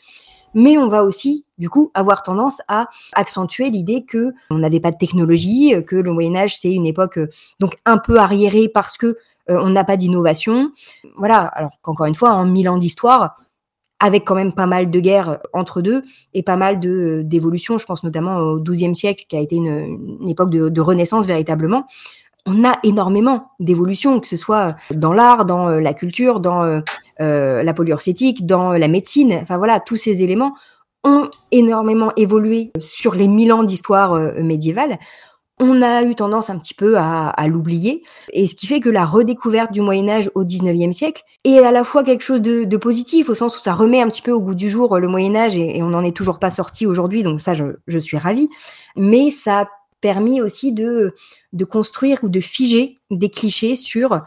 Mais 0.57 0.79
on 0.79 0.87
va 0.87 1.03
aussi, 1.03 1.45
du 1.59 1.69
coup, 1.69 1.91
avoir 1.95 2.23
tendance 2.23 2.63
à 2.69 2.87
accentuer 3.13 3.71
l'idée 3.71 4.05
que 4.05 4.33
on 4.51 4.59
n'avait 4.59 4.79
pas 4.79 4.93
de 4.93 4.97
technologie, 4.97 5.75
que 5.85 5.97
le 5.97 6.13
Moyen 6.13 6.37
Âge 6.37 6.57
c'est 6.57 6.73
une 6.73 6.87
époque 6.87 7.19
donc 7.59 7.77
un 7.87 7.99
peu 7.99 8.19
arriérée 8.19 8.69
parce 8.69 8.97
que 8.97 9.17
on 9.49 9.71
n'a 9.71 9.85
pas 9.85 9.97
d'innovation. 9.97 10.71
Voilà. 11.17 11.39
Alors 11.39 11.73
qu'encore 11.83 12.07
une 12.07 12.15
fois, 12.15 12.31
en 12.31 12.47
mille 12.47 12.69
ans 12.69 12.79
d'histoire, 12.79 13.37
avec 14.01 14.25
quand 14.25 14.35
même 14.35 14.53
pas 14.53 14.67
mal 14.67 14.91
de 14.91 15.01
guerres 15.01 15.39
entre 15.53 15.81
deux 15.81 16.03
et 16.33 16.43
pas 16.43 16.57
mal 16.57 16.81
de 16.81 17.23
d'évolutions. 17.25 17.79
Je 17.79 17.87
pense 17.87 18.05
notamment 18.05 18.39
au 18.39 18.61
XIIe 18.61 18.95
siècle, 18.95 19.25
qui 19.29 19.37
a 19.37 19.41
été 19.41 19.57
une, 19.57 20.29
époque 20.29 20.51
de, 20.51 20.81
renaissance 20.81 21.27
véritablement. 21.27 21.87
On 22.47 22.65
a 22.65 22.79
énormément 22.83 23.53
d'évolutions, 23.59 24.21
que 24.21 24.29
ce 24.29 24.37
soit 24.37 24.77
dans 24.91 25.15
l'art, 25.15 25.47
dans 25.47 25.69
euh, 25.69 25.81
la 25.81 25.95
culture, 25.95 26.41
dans 26.41 26.63
euh, 26.63 26.81
euh, 27.21 27.63
la 27.63 27.73
polyurcétique, 27.73 28.45
dans 28.45 28.73
la 28.73 28.89
médecine. 28.89 29.39
Enfin 29.41 29.57
voilà, 29.57 29.81
tous 29.81 29.97
ces 29.97 30.23
éléments 30.23 30.55
ont 31.05 31.31
énormément 31.53 32.13
évolué 32.17 32.71
sur 32.79 33.15
les 33.15 33.29
mille 33.29 33.53
ans 33.53 33.63
d'histoire 33.63 34.15
médiévale 34.43 34.99
on 35.61 35.83
a 35.83 36.03
eu 36.03 36.15
tendance 36.15 36.51
un 36.51 36.59
petit 36.59 36.75
peu 36.75 36.97
à, 36.99 37.47
l'oublier. 37.47 38.03
Et 38.33 38.47
ce 38.47 38.55
qui 38.55 38.67
fait 38.67 38.81
que 38.81 38.89
la 38.89 39.07
redécouverte 39.07 39.73
du 39.73 39.81
Moyen 39.81 40.09
Âge 40.09 40.31
au 40.35 40.45
19e 40.45 40.93
siècle 40.93 41.23
est 41.45 41.59
à 41.59 41.71
la 41.71 41.85
fois 41.85 42.03
quelque 42.03 42.23
chose 42.23 42.43
de, 42.43 42.77
positif, 42.77 43.29
au 43.29 43.35
sens 43.35 43.57
où 43.57 43.63
ça 43.63 43.73
remet 43.73 44.03
un 44.03 44.09
petit 44.09 44.23
peu 44.23 44.33
au 44.33 44.41
goût 44.41 44.55
du 44.55 44.69
jour 44.69 44.99
le 44.99 45.09
Moyen 45.09 45.37
Âge, 45.37 45.57
et, 45.57 45.83
on 45.83 45.91
n'en 45.91 46.03
est 46.03 46.17
toujours 46.17 46.39
pas 46.39 46.51
sorti 46.51 46.87
aujourd'hui, 46.87 47.23
donc 47.23 47.41
ça, 47.41 47.55
je, 47.55 47.99
suis 47.99 48.19
ravie. 48.19 48.49
Mais 48.97 49.31
ça 49.31 49.61
a 49.61 49.67
permis 50.01 50.43
aussi 50.43 50.73
de, 50.73 51.15
de 51.53 51.65
construire 51.65 52.19
ou 52.23 52.29
de 52.29 52.41
figer 52.41 52.99
des 53.11 53.31
clichés 53.31 53.77
sur, 53.77 54.13
euh, 54.13 54.19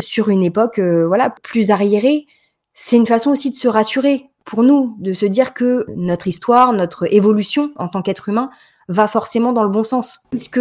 sur 0.00 0.30
une 0.30 0.42
époque 0.42 0.78
euh, 0.78 1.06
voilà 1.06 1.28
plus 1.42 1.70
arriérée. 1.70 2.26
C'est 2.72 2.96
une 2.96 3.06
façon 3.06 3.30
aussi 3.30 3.50
de 3.50 3.54
se 3.54 3.68
rassurer 3.68 4.30
pour 4.46 4.62
nous, 4.62 4.96
de 4.98 5.12
se 5.12 5.26
dire 5.26 5.52
que 5.52 5.84
notre 5.94 6.28
histoire, 6.28 6.72
notre 6.72 7.12
évolution 7.12 7.72
en 7.76 7.88
tant 7.88 8.00
qu'être 8.00 8.30
humain 8.30 8.48
va 8.88 9.08
forcément 9.08 9.52
dans 9.52 9.62
le 9.62 9.68
bon 9.68 9.84
sens, 9.84 10.20
puisque 10.30 10.60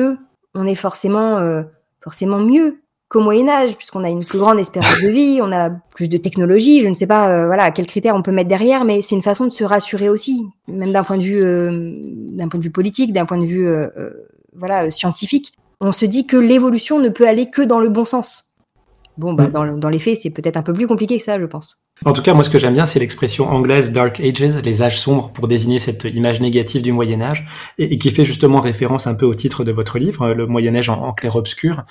on 0.53 0.65
est 0.67 0.75
forcément, 0.75 1.37
euh, 1.37 1.63
forcément 2.01 2.39
mieux 2.39 2.81
qu'au 3.07 3.21
Moyen 3.21 3.47
Âge, 3.47 3.77
puisqu'on 3.77 4.03
a 4.03 4.09
une 4.09 4.25
plus 4.25 4.39
grande 4.39 4.59
espérance 4.59 5.01
de 5.01 5.09
vie, 5.09 5.39
on 5.43 5.51
a 5.51 5.69
plus 5.69 6.09
de 6.09 6.17
technologie, 6.17 6.81
je 6.81 6.89
ne 6.89 6.95
sais 6.95 7.05
pas, 7.05 7.29
euh, 7.29 7.45
voilà, 7.45 7.71
quels 7.71 7.85
critères 7.85 8.15
on 8.15 8.23
peut 8.23 8.31
mettre 8.31 8.49
derrière, 8.49 8.83
mais 8.83 9.01
c'est 9.01 9.15
une 9.15 9.21
façon 9.21 9.45
de 9.45 9.51
se 9.51 9.63
rassurer 9.63 10.09
aussi, 10.09 10.43
même 10.67 10.91
d'un 10.91 11.03
point 11.03 11.17
de 11.17 11.23
vue, 11.23 11.43
euh, 11.43 11.93
d'un 12.03 12.47
point 12.47 12.59
de 12.59 12.63
vue 12.63 12.71
politique, 12.71 13.13
d'un 13.13 13.25
point 13.25 13.37
de 13.37 13.45
vue, 13.45 13.69
voilà, 14.55 14.89
scientifique. 14.89 15.53
On 15.81 15.91
se 15.91 16.05
dit 16.05 16.25
que 16.25 16.37
l'évolution 16.37 16.99
ne 16.99 17.09
peut 17.09 17.27
aller 17.27 17.49
que 17.49 17.61
dans 17.61 17.79
le 17.79 17.89
bon 17.89 18.05
sens. 18.05 18.45
Bon, 19.17 19.33
bah, 19.33 19.47
mm. 19.47 19.51
dans, 19.51 19.77
dans 19.77 19.89
les 19.89 19.99
faits, 19.99 20.17
c'est 20.17 20.29
peut-être 20.29 20.57
un 20.57 20.63
peu 20.63 20.73
plus 20.73 20.87
compliqué 20.87 21.17
que 21.17 21.23
ça, 21.23 21.39
je 21.39 21.45
pense. 21.45 21.84
En 22.03 22.11
tout 22.11 22.21
cas, 22.21 22.33
moi, 22.33 22.43
ce 22.43 22.49
que 22.49 22.59
j'aime 22.59 22.73
bien, 22.73 22.85
c'est 22.85 22.99
l'expression 22.99 23.47
anglaise 23.49 23.93
Dark 23.93 24.19
Ages, 24.19 24.61
les 24.63 24.81
âges 24.83 24.99
sombres, 24.99 25.29
pour 25.29 25.47
désigner 25.47 25.79
cette 25.79 26.03
image 26.03 26.41
négative 26.41 26.81
du 26.81 26.91
Moyen 26.91 27.21
Âge, 27.21 27.45
et, 27.77 27.97
qui 27.97 28.11
fait 28.11 28.25
justement 28.25 28.59
référence 28.59 29.07
un 29.07 29.15
peu 29.15 29.25
au 29.25 29.33
titre 29.33 29.63
de 29.63 29.71
votre 29.71 29.97
livre, 29.97 30.33
le 30.33 30.45
Moyen 30.45 30.75
Âge 30.75 30.89
en, 30.89 31.13
clair-obscur. 31.13 31.83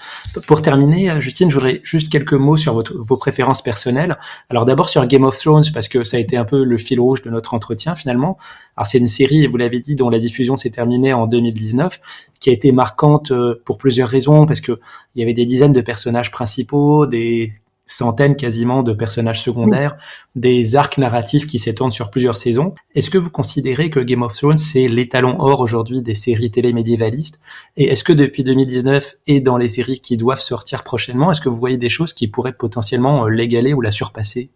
Pour 0.47 0.61
terminer, 0.61 1.21
Justine, 1.23 1.49
je 1.49 1.55
voudrais 1.55 1.81
juste 1.83 2.13
quelques 2.13 2.35
mots 2.35 2.59
sur 2.59 2.85
vos 2.95 3.17
préférences 3.17 3.63
personnelles. 3.63 4.19
Alors 4.51 4.67
d'abord 4.67 4.91
sur 4.91 5.05
Game 5.07 5.25
of 5.25 5.39
Thrones, 5.39 5.65
parce 5.73 5.89
que 5.89 6.05
ça 6.05 6.19
a 6.19 6.21
été 6.21 6.37
un 6.37 6.45
peu 6.45 6.65
le 6.65 6.77
fil 6.77 7.01
rouge 7.01 7.23
de 7.23 7.31
notre 7.31 7.55
entretien 7.55 7.95
finalement. 7.95 8.37
Alors 8.77 8.87
c'est 8.87 8.99
une 8.99 9.09
série, 9.09 9.47
vous 9.47 9.57
l'avez 9.57 9.81
dit, 9.81 9.97
dont 9.97 10.11
la 10.11 10.19
diffusion 10.19 10.57
s'est 10.59 10.71
terminée 10.71 11.15
en 11.15 11.27
2019, 11.27 12.01
qui 12.41 12.51
a 12.51 12.53
été 12.53 12.73
marquante 12.73 13.31
euh, 13.31 13.63
pour 13.65 13.79
plusieurs 13.79 14.11
raisons, 14.11 14.45
parce 14.45 14.61
que 14.61 14.79
il 15.15 15.21
y 15.21 15.23
avait 15.23 15.35
des 15.35 15.47
dizaines 15.47 15.73
de 15.73 15.81
personnages 15.81 16.31
principaux, 16.31 17.07
des 17.07 17.53
centaines 17.87 18.37
quasiment 18.37 18.83
de 18.83 18.93
personnages 18.93 19.43
secondaires, 19.43 19.97
des 20.37 20.77
arcs 20.77 20.99
narratifs 20.99 21.47
qui 21.47 21.59
s'étendent 21.59 21.93
sur 21.93 22.11
plusieurs 22.11 22.37
saisons. 22.37 22.75
Est-ce 22.95 23.11
que 23.11 23.19
vous 23.19 23.31
considérez 23.31 23.91
que 23.91 24.01
Game 24.01 24.23
of 24.23 24.33
Thrones, 24.33 24.57
c'est 24.57 24.89
l'étalon 24.89 25.37
or 25.39 25.61
aujourd'hui 25.61 26.03
des 26.03 26.15
séries 26.15 26.51
télé 26.51 26.73
médiévalistes? 26.73 27.41
Et 27.77 27.85
est-ce 27.85 28.05
que 28.05 28.13
depuis 28.13 28.45
2019 28.45 29.17
et 29.27 29.41
dans 29.41 29.57
les 29.57 29.69
séries 29.69 30.01
qui 30.01 30.17
doivent 30.17 30.41
sortir 30.41 30.83
prochainement, 30.83 31.31
est-ce 31.31 31.41
que 31.41 31.49
vous 31.49 31.57
voyez 31.57 31.79
des 31.79 31.89
choses 31.91 32.13
qui 32.13 32.29
pourraient 32.29 32.53
potentiellement 32.53 33.27
euh, 33.27 33.29
l'égaler 33.29 33.75
ou 33.75 33.81
la 33.81 33.91
surpasser? 33.91 34.51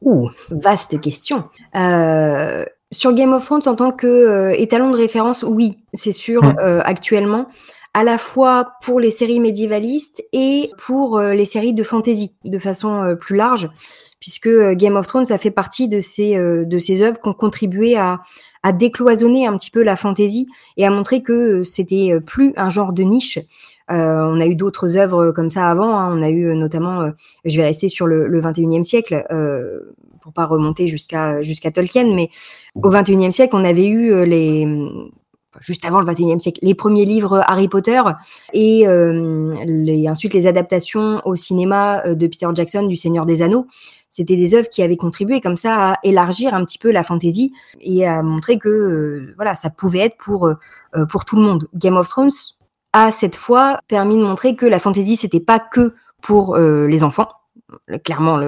Ouh, 0.00 0.28
vaste 0.50 1.00
question. 1.00 1.44
Euh, 1.76 2.64
sur 2.90 3.14
Game 3.14 3.32
of 3.32 3.44
Thrones, 3.44 3.62
en 3.66 3.76
tant 3.76 3.92
que 3.92 4.06
euh, 4.06 4.54
étalon 4.58 4.90
de 4.90 4.96
référence, 4.96 5.44
oui, 5.44 5.78
c'est 5.94 6.12
sûr, 6.12 6.42
hum. 6.42 6.82
actuellement 6.84 7.46
à 7.94 8.04
la 8.04 8.18
fois 8.18 8.72
pour 8.82 9.00
les 9.00 9.10
séries 9.10 9.40
médiévalistes 9.40 10.24
et 10.32 10.70
pour 10.78 11.18
euh, 11.18 11.34
les 11.34 11.44
séries 11.44 11.74
de 11.74 11.82
fantasy 11.82 12.34
de 12.46 12.58
façon 12.58 13.02
euh, 13.02 13.14
plus 13.14 13.36
large, 13.36 13.70
puisque 14.18 14.46
euh, 14.46 14.74
Game 14.74 14.96
of 14.96 15.06
Thrones, 15.06 15.26
ça 15.26 15.38
fait 15.38 15.50
partie 15.50 15.88
de 15.88 16.00
ces, 16.00 16.36
de 16.36 16.78
ces 16.78 17.02
œuvres 17.02 17.20
qui 17.20 17.28
ont 17.28 17.34
contribué 17.34 17.96
à, 17.96 18.20
à 18.62 18.72
décloisonner 18.72 19.46
un 19.46 19.56
petit 19.56 19.70
peu 19.70 19.82
la 19.82 19.96
fantasy 19.96 20.46
et 20.76 20.86
à 20.86 20.90
montrer 20.90 21.22
que 21.22 21.64
c'était 21.64 22.18
plus 22.26 22.52
un 22.56 22.70
genre 22.70 22.92
de 22.92 23.02
niche. 23.02 23.38
Euh, 23.90 24.24
on 24.24 24.40
a 24.40 24.46
eu 24.46 24.54
d'autres 24.54 24.96
œuvres 24.96 25.32
comme 25.32 25.50
ça 25.50 25.68
avant. 25.68 25.98
Hein. 25.98 26.16
On 26.16 26.22
a 26.22 26.30
eu 26.30 26.54
notamment, 26.54 27.10
je 27.44 27.56
vais 27.56 27.64
rester 27.64 27.88
sur 27.88 28.06
le, 28.06 28.26
le 28.26 28.40
21e 28.40 28.84
siècle 28.84 29.26
euh, 29.30 29.80
pour 30.22 30.32
pas 30.32 30.46
remonter 30.46 30.86
jusqu'à 30.86 31.42
jusqu'à 31.42 31.72
Tolkien, 31.72 32.14
mais 32.14 32.30
au 32.76 32.90
21e 32.90 33.32
siècle, 33.32 33.56
on 33.56 33.64
avait 33.64 33.88
eu 33.88 34.24
les 34.24 34.66
juste 35.60 35.84
avant 35.84 36.00
le 36.00 36.06
21e 36.06 36.38
siècle, 36.38 36.60
les 36.62 36.74
premiers 36.74 37.04
livres 37.04 37.42
Harry 37.46 37.68
Potter 37.68 38.00
et 38.52 38.86
les, 38.86 40.08
ensuite 40.08 40.34
les 40.34 40.46
adaptations 40.46 41.20
au 41.24 41.36
cinéma 41.36 42.14
de 42.14 42.26
Peter 42.26 42.46
Jackson 42.54 42.86
du 42.86 42.96
Seigneur 42.96 43.26
des 43.26 43.42
Anneaux. 43.42 43.66
C'était 44.08 44.36
des 44.36 44.54
œuvres 44.54 44.68
qui 44.68 44.82
avaient 44.82 44.96
contribué 44.96 45.40
comme 45.40 45.56
ça 45.56 45.92
à 45.92 45.98
élargir 46.02 46.54
un 46.54 46.64
petit 46.64 46.78
peu 46.78 46.90
la 46.90 47.02
fantaisie 47.02 47.52
et 47.80 48.06
à 48.06 48.22
montrer 48.22 48.58
que 48.58 49.32
voilà, 49.36 49.54
ça 49.54 49.70
pouvait 49.70 50.00
être 50.00 50.16
pour 50.18 50.50
pour 51.08 51.24
tout 51.24 51.36
le 51.36 51.42
monde. 51.42 51.68
Game 51.74 51.96
of 51.96 52.08
Thrones 52.08 52.30
a 52.92 53.10
cette 53.10 53.36
fois 53.36 53.78
permis 53.88 54.16
de 54.16 54.22
montrer 54.22 54.56
que 54.56 54.66
la 54.66 54.78
fantaisie 54.78 55.16
c'était 55.16 55.40
pas 55.40 55.58
que 55.58 55.94
pour 56.20 56.56
les 56.56 57.04
enfants 57.04 57.28
clairement 58.04 58.38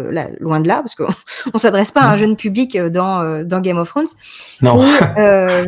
loin 0.40 0.60
de 0.60 0.68
là, 0.68 0.76
parce 0.76 0.94
qu'on 0.94 1.08
ne 1.54 1.58
s'adresse 1.58 1.92
pas 1.92 2.00
à 2.00 2.08
un 2.10 2.16
mm. 2.16 2.18
jeune 2.18 2.36
public 2.36 2.76
euh, 2.76 2.90
dans, 2.90 3.20
euh, 3.20 3.44
dans 3.44 3.60
Game 3.60 3.78
of 3.78 3.88
Thrones. 3.88 4.06
Non. 4.62 4.80
Euh, 5.16 5.64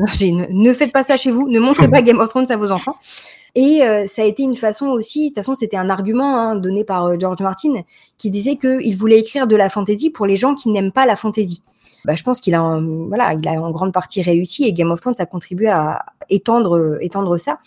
ne, 0.51 0.73
faites 0.73 0.93
pas 0.93 1.05
ça 1.05 1.17
chez 1.17 1.31
vous, 1.31 1.49
ne 1.49 1.61
montrez 1.61 1.89
pas 1.89 2.03
Game 2.03 2.19
of 2.19 2.29
Thrones 2.29 2.51
à 2.51 2.57
vos 2.57 2.73
enfants. 2.73 2.97
Et 3.55 3.81
ça 4.09 4.23
a 4.23 4.25
été 4.25 4.43
une 4.43 4.57
façon 4.57 4.89
aussi, 4.89 5.25
de 5.25 5.27
toute 5.29 5.37
façon, 5.37 5.55
c'était 5.55 5.77
un 5.77 5.89
argument 5.89 6.37
hein, 6.37 6.57
donné 6.57 6.85
par 6.85 7.19
George 7.19 7.41
Martin 7.41 7.83
qui 8.19 8.31
disait 8.31 8.57
qu'il 8.57 8.97
voulait 8.97 9.19
écrire 9.19 9.47
de 9.47 9.57
la 9.57 9.71
fantasy 9.71 10.11
pour 10.11 10.27
les 10.27 10.37
gens 10.37 10.55
qui 10.55 10.69
n'aiment 10.69 10.93
pas 10.93 11.07
la 11.07 11.17
fantasy. 11.17 11.63
Bah, 12.05 12.15
je 12.15 12.23
pense 12.23 12.41
qu'il 12.41 12.55
a, 12.55 12.81
voilà, 13.09 13.35
il 13.35 13.49
a 13.49 13.53
en 13.53 13.71
grande 13.71 13.93
partie 13.93 14.21
réussi 14.21 14.65
et 14.65 14.73
Game 14.73 14.91
of 14.91 15.01
Thrones 15.01 15.15
a 15.19 15.27
contribué 15.27 15.69
à 15.69 16.05
étendre, 16.29 16.99
étendre 17.01 17.39
ça. 17.39 17.59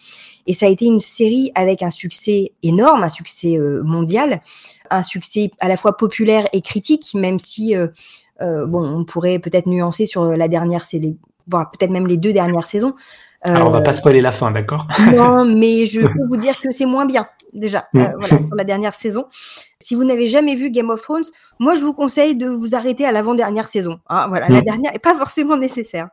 Et 0.49 0.53
ça 0.53 0.65
a 0.65 0.69
été 0.69 0.85
une 0.85 0.99
série 0.99 1.51
avec 1.55 1.83
un 1.83 1.91
succès 1.91 2.53
énorme, 2.63 3.03
un 3.03 3.09
succès 3.09 3.57
mondial 3.83 4.41
un 4.89 5.03
succès 5.03 5.51
à 5.59 5.67
la 5.67 5.77
fois 5.77 5.97
populaire 5.97 6.47
et 6.53 6.61
critique, 6.61 7.11
même 7.13 7.39
si 7.39 7.75
euh, 7.75 7.87
euh, 8.41 8.65
bon, 8.65 8.85
on 8.85 9.05
pourrait 9.05 9.39
peut-être 9.39 9.67
nuancer 9.67 10.05
sur 10.05 10.25
la 10.25 10.47
dernière, 10.47 10.85
voire 11.47 11.71
peut-être 11.71 11.91
même 11.91 12.07
les 12.07 12.17
deux 12.17 12.33
dernières 12.33 12.67
saisons. 12.67 12.93
Alors, 13.41 13.67
on 13.67 13.71
va 13.71 13.81
pas 13.81 13.91
euh, 13.91 13.93
spoiler 13.93 14.21
la 14.21 14.33
fin, 14.33 14.51
d'accord? 14.51 14.85
Non, 15.15 15.45
mais 15.45 15.85
je 15.85 16.01
peux 16.01 16.27
vous 16.27 16.37
dire 16.37 16.59
que 16.59 16.71
c'est 16.71 16.85
moins 16.85 17.05
bien 17.05 17.27
déjà 17.53 17.87
mm. 17.93 18.03
voilà, 18.19 18.37
pour 18.37 18.55
la 18.55 18.63
dernière 18.63 18.93
saison. 18.93 19.25
Si 19.79 19.95
vous 19.95 20.03
n'avez 20.03 20.27
jamais 20.27 20.55
vu 20.55 20.69
Game 20.69 20.89
of 20.89 21.01
Thrones, 21.01 21.23
moi 21.57 21.73
je 21.73 21.81
vous 21.81 21.93
conseille 21.93 22.35
de 22.35 22.47
vous 22.47 22.75
arrêter 22.75 23.05
à 23.05 23.11
l'avant-dernière 23.11 23.67
saison. 23.67 23.99
Hein, 24.09 24.27
voilà, 24.27 24.49
la 24.49 24.59
mm. 24.59 24.65
dernière 24.65 24.93
est 24.93 24.99
pas 24.99 25.15
forcément 25.15 25.57
nécessaire. 25.57 26.07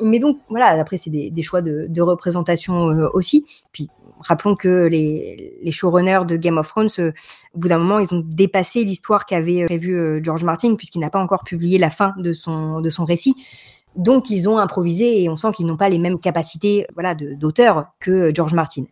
Mais 0.00 0.18
donc 0.18 0.38
voilà, 0.48 0.68
après 0.80 0.96
c'est 0.96 1.10
des, 1.10 1.42
choix 1.42 1.62
de, 1.62 2.00
représentation 2.00 2.84
aussi. 3.12 3.46
Puis 3.72 3.88
rappelons 4.20 4.54
que 4.54 4.86
les, 4.86 5.58
les, 5.62 5.72
showrunners 5.72 6.24
de 6.26 6.36
Game 6.36 6.58
of 6.58 6.68
Thrones, 6.68 6.88
euh, 6.98 7.12
au 7.54 7.58
bout 7.58 7.68
d'un 7.68 7.78
moment, 7.78 7.98
ils 7.98 8.12
ont 8.14 8.22
dépassé 8.24 8.84
l'histoire 8.84 9.26
qu'avait 9.26 9.66
euh, 9.70 10.20
George 10.22 10.44
Martin, 10.44 10.74
puisqu'il 10.74 11.00
n'a 11.00 11.10
pas 11.10 11.20
encore 11.20 11.44
publié 11.44 11.78
la 11.78 11.90
fin 11.90 12.14
de 12.18 12.32
son, 12.32 12.80
de 12.80 12.90
son 12.90 13.04
récit. 13.04 13.36
Donc, 13.96 14.30
ils 14.30 14.48
ont 14.48 14.58
improvisé 14.58 15.22
et 15.22 15.28
on 15.28 15.36
sent 15.36 15.48
qu'ils 15.54 15.66
n'ont 15.66 15.76
pas 15.76 15.88
les 15.88 15.98
mêmes 15.98 16.18
capacités 16.18 16.86
voilà, 16.94 17.14
d'auteur 17.14 17.86
que 18.00 18.32
George 18.34 18.54
Martin. 18.54 18.84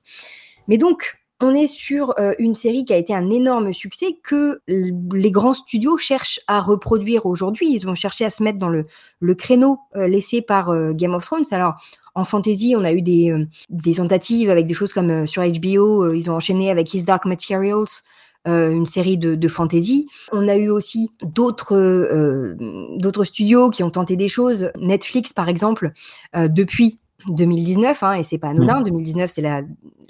Mais 0.69 0.79
donc, 0.79 1.19
on 1.41 1.55
est 1.55 1.67
sur 1.67 2.15
euh, 2.19 2.33
une 2.39 2.55
série 2.55 2.85
qui 2.85 2.93
a 2.93 2.97
été 2.97 3.15
un 3.15 3.31
énorme 3.31 3.73
succès 3.73 4.19
que 4.23 4.61
les 4.69 5.31
grands 5.31 5.55
studios 5.55 5.99
cherchent 5.99 6.41
à 6.47 6.61
reproduire 6.61 7.27
aujourd'hui. 7.27 7.69
Ils 7.71 7.89
ont 7.89 7.95
cherché 7.95 8.25
à 8.25 8.31
se 8.31 8.43
mettre 8.43 8.59
dans 8.59 8.69
le, 8.69 8.87
le 9.21 9.35
créneau 9.35 9.79
laissé 9.95 10.43
par 10.43 10.73
Game 10.95 11.15
of 11.15 11.25
Thrones. 11.25 11.45
Alors, 11.51 11.77
en 12.17 12.25
fantasy, 12.25 12.75
on 12.77 12.83
a 12.83 12.93
eu 12.93 13.03
des, 13.03 13.31
euh, 13.31 13.47
des 13.69 13.95
tentatives 13.95 14.49
avec 14.49 14.67
des 14.67 14.73
choses 14.73 14.95
comme 14.95 15.11
euh, 15.11 15.27
sur 15.27 15.43
HBO, 15.43 16.03
euh, 16.03 16.17
ils 16.17 16.31
ont 16.31 16.35
enchaîné 16.35 16.71
avec 16.71 16.93
His 16.93 17.05
Dark 17.05 17.27
Materials, 17.27 18.03
une 18.49 18.87
série 18.87 19.19
de, 19.19 19.35
de, 19.35 19.49
fantasy. 19.49 20.07
On 20.31 20.47
a 20.47 20.55
eu 20.55 20.71
aussi 20.71 21.11
d'autres 21.21 22.55
d'autres 22.97 23.25
studios 23.25 23.71
qui 23.71 23.83
ont 23.83 23.91
tenté 23.91 24.15
des 24.15 24.29
choses. 24.29 24.71
Netflix, 24.79 25.33
par 25.33 25.49
exemple, 25.49 25.91
depuis 26.33 27.01
2019, 27.27 28.05
hein, 28.05 28.13
et 28.13 28.23
c'est 28.23 28.39
pas 28.39 28.51
anodin. 28.51 28.83
2019, 28.83 29.25
mm. 29.25 29.27
c'est 29.27 29.43
la 29.43 29.63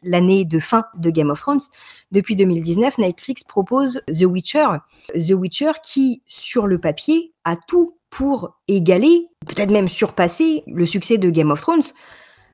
l'année 0.07 0.45
de 0.45 0.59
fin 0.59 0.87
de 0.97 1.11
Game 1.11 1.31
of 1.31 1.41
Thrones. 1.41 1.61
Depuis 2.13 2.37
2019, 2.37 2.99
Netflix 2.99 3.45
propose 3.45 4.03
The 4.07 4.23
Witcher. 4.23 4.67
The 5.15 5.33
Witcher 5.33 5.73
qui, 5.83 6.23
sur 6.27 6.67
le 6.67 6.79
papier, 6.79 7.33
a 7.45 7.57
tout 7.57 7.97
pour 8.09 8.57
égaler, 8.69 9.29
peut-être 9.47 9.71
même 9.71 9.89
surpasser 9.89 10.63
le 10.67 10.87
succès 10.87 11.19
de 11.19 11.29
Game 11.29 11.51
of 11.51 11.61
Thrones. 11.61 11.83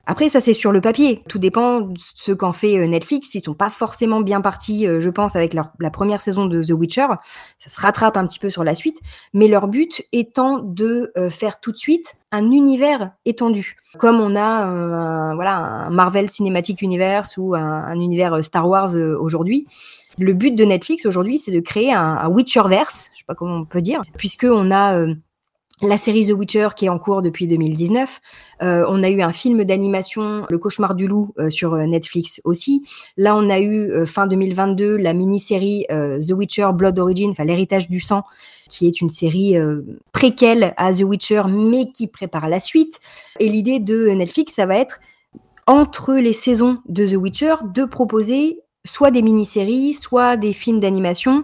Après, 0.05 0.27
ça 0.27 0.41
c'est 0.41 0.53
sur 0.53 0.73
le 0.73 0.81
papier. 0.81 1.23
Tout 1.29 1.39
dépend 1.39 1.79
de 1.79 1.97
ce 1.97 2.33
qu'en 2.33 2.51
fait 2.51 2.77
euh, 2.77 2.87
Netflix. 2.87 3.33
Ils 3.35 3.39
sont 3.39 3.53
pas 3.53 3.69
forcément 3.69 4.19
bien 4.19 4.41
partis, 4.41 4.85
euh, 4.85 4.99
je 4.99 5.09
pense, 5.09 5.37
avec 5.37 5.53
la 5.53 5.89
première 5.91 6.21
saison 6.21 6.45
de 6.45 6.61
The 6.61 6.71
Witcher. 6.71 7.07
Ça 7.57 7.69
se 7.69 7.79
rattrape 7.79 8.17
un 8.17 8.25
petit 8.25 8.39
peu 8.39 8.49
sur 8.49 8.65
la 8.65 8.75
suite, 8.75 8.99
mais 9.33 9.47
leur 9.47 9.69
but 9.69 10.03
étant 10.11 10.59
de 10.59 11.13
euh, 11.17 11.29
faire 11.29 11.61
tout 11.61 11.71
de 11.71 11.77
suite 11.77 12.15
un 12.31 12.51
univers 12.51 13.11
étendu, 13.23 13.77
comme 13.97 14.19
on 14.19 14.35
a 14.35 15.33
voilà 15.35 15.57
un 15.57 15.89
Marvel 15.91 16.29
Cinematic 16.29 16.81
Universe 16.81 17.37
ou 17.37 17.53
un, 17.53 17.93
univers 17.93 18.43
Star 18.43 18.67
Wars 18.67 18.95
aujourd'hui. 18.95 19.67
Le 20.19 20.33
but 20.33 20.55
de 20.55 20.65
Netflix 20.65 21.05
aujourd'hui, 21.05 21.37
c'est 21.37 21.51
de 21.51 21.59
créer 21.59 21.93
un, 21.93 22.27
Witcherverse, 22.27 23.11
je 23.13 23.19
sais 23.19 23.25
pas 23.27 23.35
comment 23.35 23.57
on 23.57 23.65
peut 23.65 23.81
dire, 23.81 24.01
puisque 24.17 24.47
on 24.49 24.71
a 24.71 25.05
la 25.87 25.97
série 25.97 26.25
The 26.25 26.31
Witcher 26.31 26.69
qui 26.75 26.85
est 26.85 26.89
en 26.89 26.99
cours 26.99 27.21
depuis 27.21 27.47
2019. 27.47 28.21
Euh, 28.61 28.85
on 28.87 29.03
a 29.03 29.09
eu 29.09 29.21
un 29.21 29.31
film 29.31 29.63
d'animation, 29.63 30.45
Le 30.49 30.57
Cauchemar 30.57 30.95
du 30.95 31.07
Loup, 31.07 31.33
euh, 31.39 31.49
sur 31.49 31.73
euh, 31.73 31.85
Netflix 31.85 32.41
aussi. 32.43 32.83
Là, 33.17 33.35
on 33.35 33.49
a 33.49 33.59
eu 33.59 34.05
fin 34.05 34.27
2022 34.27 34.97
la 34.97 35.13
mini-série 35.13 35.85
The 35.89 36.31
Witcher 36.31 36.69
Blood 36.73 36.97
Origin, 36.99 37.31
enfin 37.31 37.43
l'héritage 37.43 37.89
du 37.89 37.99
sang, 37.99 38.23
qui 38.69 38.87
est 38.87 39.01
une 39.01 39.09
série 39.09 39.55
préquelle 40.11 40.73
à 40.77 40.93
The 40.93 41.01
Witcher, 41.01 41.43
mais 41.49 41.91
qui 41.91 42.07
prépare 42.07 42.49
la 42.49 42.59
suite. 42.59 42.99
Et 43.39 43.49
l'idée 43.49 43.79
de 43.79 44.09
Netflix, 44.09 44.53
ça 44.53 44.65
va 44.65 44.77
être 44.77 44.99
entre 45.67 46.15
les 46.15 46.33
saisons 46.33 46.79
de 46.87 47.05
The 47.05 47.15
Witcher 47.15 47.55
de 47.73 47.85
proposer 47.85 48.59
soit 48.85 49.11
des 49.11 49.21
mini-séries, 49.21 49.93
soit 49.93 50.37
des 50.37 50.53
films 50.53 50.79
d'animation 50.79 51.43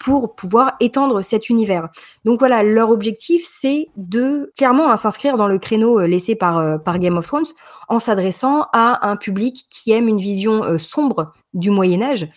pour 0.00 0.34
pouvoir 0.34 0.76
étendre 0.80 1.20
cet 1.22 1.50
univers. 1.50 1.90
Donc 2.24 2.38
voilà, 2.38 2.62
leur 2.62 2.90
objectif, 2.90 3.42
c'est 3.44 3.88
de 3.96 4.50
clairement 4.56 4.90
hein, 4.90 4.96
s'inscrire 4.96 5.36
dans 5.36 5.46
le 5.46 5.58
créneau 5.58 6.00
euh, 6.00 6.06
laissé 6.06 6.34
par, 6.34 6.58
euh, 6.58 6.78
par 6.78 6.98
Game 6.98 7.18
of 7.18 7.26
Thrones 7.26 7.44
en 7.88 7.98
s'adressant 7.98 8.66
à 8.72 9.06
un 9.08 9.16
public 9.16 9.66
qui 9.68 9.92
aime 9.92 10.08
une 10.08 10.18
vision 10.18 10.64
euh, 10.64 10.78
sombre 10.78 11.32
du 11.52 11.70
Moyen 11.70 12.00
Âge. 12.00 12.28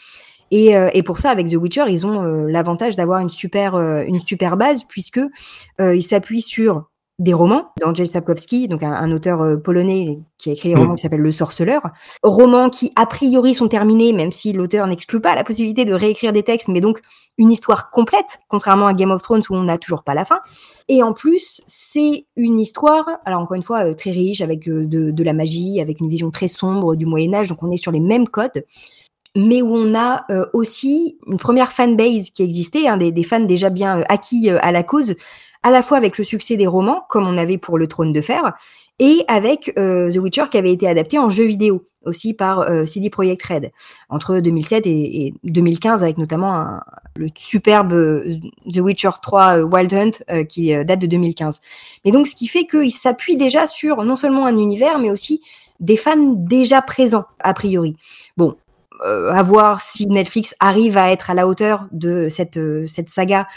Et, 0.52 0.74
et, 0.94 1.02
pour 1.02 1.18
ça, 1.18 1.32
avec 1.32 1.48
The 1.48 1.56
Witcher, 1.56 1.86
ils 1.88 2.06
ont 2.06 2.22
l'avantage 2.46 2.96
d'avoir 2.96 3.22
une 3.22 3.30
super, 3.30 3.76
une 3.76 4.20
super 4.20 4.56
base 4.56 4.84
puisque 4.84 5.20
ils 5.80 6.04
s'appuient 6.04 6.44
sur 6.44 6.92
des 7.24 7.34
romans 7.34 7.72
d'Andrzej 7.80 8.06
Sapkowski, 8.06 8.68
donc 8.68 8.84
un, 8.84 9.12
auteur 9.12 9.42
euh, 9.42 9.56
polonais 9.56 10.20
qui 10.38 10.50
a 10.50 10.54
écrit 10.54 10.68
les 10.68 10.76
romans 10.76 10.92
mm. 10.92 10.96
qui 10.96 11.02
s'appellent 11.04 11.22
Le 11.22 11.32
Sorceleur. 11.32 11.82
Romans 12.22 12.70
qui, 12.70 12.92
a 12.98 13.06
priori, 13.06 13.56
sont 13.56 13.70
terminés, 13.70 14.12
même 14.12 14.34
si 14.34 14.52
l'auteur 14.52 14.86
n'exclut 14.88 15.22
pas 15.22 15.34
la 15.34 15.46
possibilité 15.46 15.86
de 15.86 15.94
réécrire 15.94 16.34
des 16.34 16.44
textes, 16.44 16.68
mais 16.68 16.82
donc 16.82 17.00
une 17.38 17.50
histoire 17.50 17.90
complète, 17.90 18.40
contrairement 18.50 18.88
à 18.88 18.94
Game 18.94 19.10
of 19.10 19.24
Thrones 19.24 19.42
où 19.50 19.56
on 19.56 19.64
n'a 19.64 19.78
toujours 19.78 20.04
pas 20.04 20.14
la 20.14 20.26
fin. 20.26 20.42
Et 20.90 21.02
en 21.02 21.14
plus, 21.14 21.62
c'est 21.66 22.26
une 22.36 22.60
histoire, 22.60 23.08
alors 23.24 23.40
encore 23.40 23.56
une 23.56 23.64
fois, 23.64 23.86
euh, 23.86 23.94
très 23.94 24.12
riche, 24.12 24.42
avec 24.42 24.68
euh, 24.68 24.86
de, 24.86 25.24
la 25.24 25.34
magie, 25.34 25.80
avec 25.80 26.02
une 26.02 26.10
vision 26.10 26.30
très 26.30 26.50
sombre 26.50 26.96
du 26.96 27.06
Moyen 27.06 27.34
Âge, 27.34 27.48
donc 27.48 27.64
on 27.64 27.72
est 27.72 27.78
sur 27.78 27.92
les 27.92 28.02
mêmes 28.02 28.28
codes 28.28 28.66
mais 29.36 29.64
où 29.64 29.74
on 29.74 29.96
a 29.96 30.28
aussi 30.54 31.18
une 31.26 31.40
première 31.40 31.72
fanbase 31.72 32.30
qui 32.30 32.44
existait, 32.44 32.88
hein, 32.88 32.98
des, 32.98 33.12
des, 33.12 33.24
fans 33.24 33.40
déjà 33.40 33.72
bien 33.72 34.04
acquis 34.08 34.52
à 34.52 34.72
la 34.72 34.84
cause, 34.84 35.16
à 35.64 35.72
la 35.72 35.82
fois 35.82 35.98
avec 35.98 36.18
le 36.18 36.24
succès 36.24 36.58
des 36.58 36.68
romans, 36.68 37.04
comme 37.10 37.26
on 37.26 37.38
avait 37.38 37.58
pour 37.58 37.78
Le 37.78 37.88
Trône 37.88 38.14
de 38.14 38.22
Fer, 38.22 38.54
et 39.00 39.24
avec 39.28 39.74
euh, 39.80 40.12
The 40.12 40.18
Witcher 40.18 40.46
qui 40.52 40.58
avait 40.58 40.72
été 40.72 40.88
adapté 40.88 41.18
en 41.18 41.30
jeu 41.30 41.46
vidéo 41.46 41.88
aussi 42.06 42.34
par 42.34 42.60
euh, 42.60 42.86
CD 42.86 43.10
Projekt 43.10 43.44
Red 43.44 43.72
entre 44.10 44.40
2007 44.40 44.86
et, 44.86 45.34
2015 45.44 46.04
avec 46.04 46.18
notamment 46.18 46.80
le 47.16 47.28
superbe 47.36 47.94
euh, 47.94 48.36
The 48.72 48.80
Witcher 48.80 49.12
3 49.22 49.60
Wild 49.62 49.94
Hunt 49.94 50.46
qui 50.48 50.76
date 50.86 51.00
de 51.00 51.08
2015. 51.08 51.62
Mais 52.06 52.12
donc 52.12 52.28
ce 52.28 52.36
qui 52.36 52.48
fait 52.48 52.66
qu'il 52.66 52.94
s'appuie 52.94 53.38
déjà 53.38 53.68
sur 53.68 54.04
non 54.04 54.16
seulement 54.16 54.46
un 54.46 54.58
univers 54.58 55.00
mais 55.00 55.10
aussi 55.10 55.42
des 55.80 55.98
fans 55.98 56.34
déjà 56.38 56.82
présents 56.82 57.26
a 57.40 57.54
priori. 57.54 57.96
Bon, 58.38 58.56
à 59.04 59.42
voir 59.44 59.82
si 59.82 60.08
Netflix 60.08 60.56
arrive 60.60 60.98
à 60.98 61.12
être 61.12 61.30
à 61.30 61.34
la 61.34 61.48
hauteur 61.48 61.88
de 61.92 62.28
cette, 62.30 62.60
cette 62.88 63.10
saga 63.10 63.48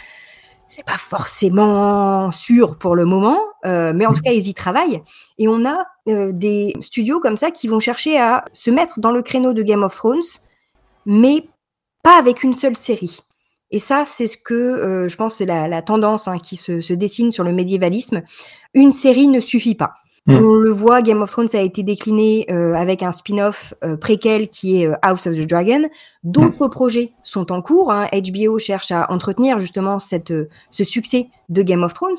c'est 0.68 0.84
pas 0.84 0.98
forcément 0.98 2.30
sûr 2.30 2.76
pour 2.76 2.96
le 2.96 3.04
moment, 3.04 3.40
euh, 3.64 3.92
mais 3.94 4.06
en 4.06 4.12
tout 4.12 4.18
mmh. 4.18 4.22
cas, 4.22 4.32
ils 4.32 4.48
y 4.48 4.54
travaillent. 4.54 5.02
Et 5.38 5.48
on 5.48 5.64
a 5.64 5.86
euh, 6.08 6.32
des 6.32 6.74
studios 6.80 7.20
comme 7.20 7.36
ça 7.36 7.50
qui 7.50 7.68
vont 7.68 7.80
chercher 7.80 8.18
à 8.18 8.44
se 8.52 8.70
mettre 8.70 9.00
dans 9.00 9.12
le 9.12 9.22
créneau 9.22 9.52
de 9.52 9.62
Game 9.62 9.82
of 9.82 9.94
Thrones, 9.94 10.22
mais 11.06 11.48
pas 12.02 12.18
avec 12.18 12.42
une 12.42 12.54
seule 12.54 12.76
série. 12.76 13.20
Et 13.70 13.78
ça, 13.78 14.04
c'est 14.06 14.26
ce 14.26 14.36
que 14.36 14.54
euh, 14.54 15.08
je 15.08 15.16
pense 15.16 15.36
c'est 15.36 15.46
la, 15.46 15.82
tendance 15.82 16.28
hein, 16.28 16.38
qui 16.38 16.56
se, 16.56 16.92
dessine 16.92 17.32
sur 17.32 17.44
le 17.44 17.52
médiévalisme. 17.52 18.22
Une 18.74 18.92
série 18.92 19.26
ne 19.26 19.40
suffit 19.40 19.74
pas. 19.74 19.94
Hmm. 20.26 20.34
On 20.44 20.54
le 20.56 20.70
voit, 20.70 21.02
Game 21.02 21.22
of 21.22 21.30
Thrones 21.30 21.48
a 21.54 21.60
été 21.60 21.84
décliné 21.84 22.46
euh, 22.50 22.74
avec 22.74 23.02
un 23.04 23.12
spin-off 23.12 23.74
euh, 23.84 23.96
préquel 23.96 24.48
qui 24.48 24.82
est 24.82 24.88
euh, 24.88 24.94
House 25.02 25.26
of 25.28 25.36
the 25.36 25.46
Dragon. 25.46 25.88
D'autres 26.24 26.66
hmm. 26.66 26.70
projets 26.70 27.12
sont 27.22 27.52
en 27.52 27.62
cours. 27.62 27.92
Hein. 27.92 28.06
HBO 28.12 28.58
cherche 28.58 28.90
à 28.90 29.10
entretenir 29.12 29.60
justement 29.60 30.00
cette, 30.00 30.32
ce 30.70 30.84
succès 30.84 31.28
de 31.48 31.62
Game 31.62 31.82
of 31.82 31.94
Thrones. 31.94 32.16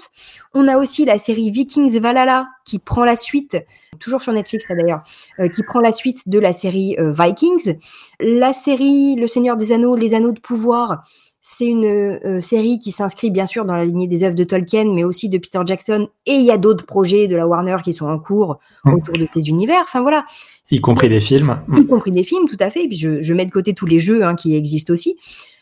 On 0.53 0.67
a 0.67 0.77
aussi 0.77 1.05
la 1.05 1.19
série 1.19 1.51
Vikings 1.51 1.99
Valhalla 1.99 2.47
qui 2.65 2.79
prend 2.79 3.05
la 3.05 3.15
suite, 3.15 3.57
toujours 3.99 4.21
sur 4.21 4.33
Netflix 4.33 4.67
d'ailleurs, 4.69 5.03
euh, 5.39 5.47
qui 5.47 5.63
prend 5.63 5.79
la 5.79 5.93
suite 5.93 6.27
de 6.27 6.39
la 6.39 6.53
série 6.53 6.95
euh, 6.99 7.11
Vikings. 7.11 7.77
La 8.19 8.53
série 8.53 9.15
Le 9.15 9.27
Seigneur 9.27 9.57
des 9.57 9.71
Anneaux, 9.71 9.95
Les 9.95 10.13
Anneaux 10.13 10.31
de 10.31 10.39
Pouvoir, 10.39 11.03
c'est 11.49 11.65
une 11.65 11.85
euh, 11.85 12.41
série 12.41 12.77
qui 12.77 12.91
s'inscrit 12.91 13.31
bien 13.31 13.45
sûr 13.45 13.63
dans 13.63 13.73
la 13.73 13.85
lignée 13.85 14.07
des 14.07 14.25
œuvres 14.25 14.35
de 14.35 14.43
Tolkien, 14.43 14.93
mais 14.93 15.05
aussi 15.05 15.29
de 15.29 15.37
Peter 15.37 15.61
Jackson. 15.65 16.09
Et 16.25 16.33
il 16.33 16.43
y 16.43 16.51
a 16.51 16.57
d'autres 16.57 16.85
projets 16.85 17.29
de 17.29 17.37
la 17.37 17.47
Warner 17.47 17.77
qui 17.81 17.93
sont 17.93 18.05
en 18.05 18.19
cours 18.19 18.59
mmh. 18.83 18.93
autour 18.93 19.17
de 19.17 19.25
ces 19.33 19.47
univers. 19.47 19.79
Enfin 19.81 20.01
voilà. 20.01 20.25
Y 20.71 20.81
compris 20.81 21.07
des 21.07 21.21
films. 21.21 21.57
Y 21.77 21.85
compris 21.85 22.11
des 22.11 22.23
films, 22.23 22.49
tout 22.49 22.57
à 22.59 22.69
fait. 22.69 22.83
Et 22.83 22.87
puis 22.89 22.97
je, 22.97 23.21
je 23.21 23.33
mets 23.33 23.45
de 23.45 23.51
côté 23.51 23.73
tous 23.73 23.85
les 23.85 23.97
jeux 23.97 24.25
hein, 24.25 24.35
qui 24.35 24.57
existent 24.57 24.91
aussi. 24.91 25.15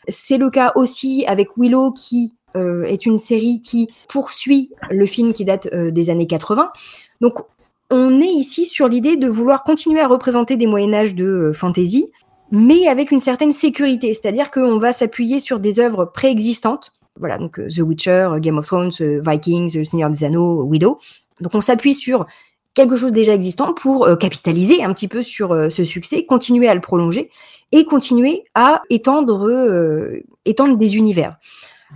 C'est 0.08 0.38
le 0.38 0.50
cas 0.50 0.72
aussi 0.74 1.24
avec 1.28 1.50
Willow 1.56 1.92
qui 1.92 2.34
euh, 2.56 2.82
est 2.82 3.06
une 3.06 3.20
série 3.20 3.62
qui 3.62 3.86
poursuit 4.08 4.70
le 4.90 5.06
film 5.06 5.32
qui 5.32 5.44
date 5.44 5.68
euh, 5.72 5.92
des 5.92 6.10
années 6.10 6.26
80. 6.26 6.68
Donc 7.20 7.38
on 7.92 8.20
est 8.20 8.26
ici 8.26 8.66
sur 8.66 8.88
l'idée 8.88 9.14
de 9.14 9.28
vouloir 9.28 9.62
continuer 9.62 10.00
à 10.00 10.08
représenter 10.08 10.56
des 10.56 10.66
Moyen 10.66 10.92
Âge 10.94 11.14
de 11.14 11.26
euh, 11.26 11.52
fantasy, 11.52 12.10
mais 12.50 12.88
avec 12.88 13.10
une 13.10 13.20
certaine 13.20 13.52
sécurité, 13.52 14.14
c'est-à-dire 14.14 14.50
qu'on 14.50 14.78
va 14.78 14.92
s'appuyer 14.92 15.40
sur 15.40 15.60
des 15.60 15.80
œuvres 15.80 16.04
préexistantes. 16.06 16.92
Voilà, 17.18 17.38
donc 17.38 17.60
The 17.68 17.78
Witcher, 17.78 18.28
Game 18.38 18.58
of 18.58 18.66
Thrones, 18.66 18.92
Vikings, 19.00 19.78
Le 19.78 19.84
Seigneur 19.84 20.10
des 20.10 20.24
Anneaux, 20.24 20.68
Willow. 20.70 20.98
Donc 21.40 21.54
on 21.54 21.60
s'appuie 21.60 21.94
sur 21.94 22.26
quelque 22.74 22.94
chose 22.94 23.12
déjà 23.12 23.32
existant 23.32 23.72
pour 23.72 24.06
capitaliser 24.18 24.84
un 24.84 24.92
petit 24.92 25.08
peu 25.08 25.22
sur 25.22 25.72
ce 25.72 25.84
succès, 25.84 26.26
continuer 26.26 26.68
à 26.68 26.74
le 26.74 26.82
prolonger 26.82 27.30
et 27.72 27.84
continuer 27.84 28.44
à 28.54 28.82
étendre, 28.90 29.38
des 30.76 30.96
univers. 30.96 31.38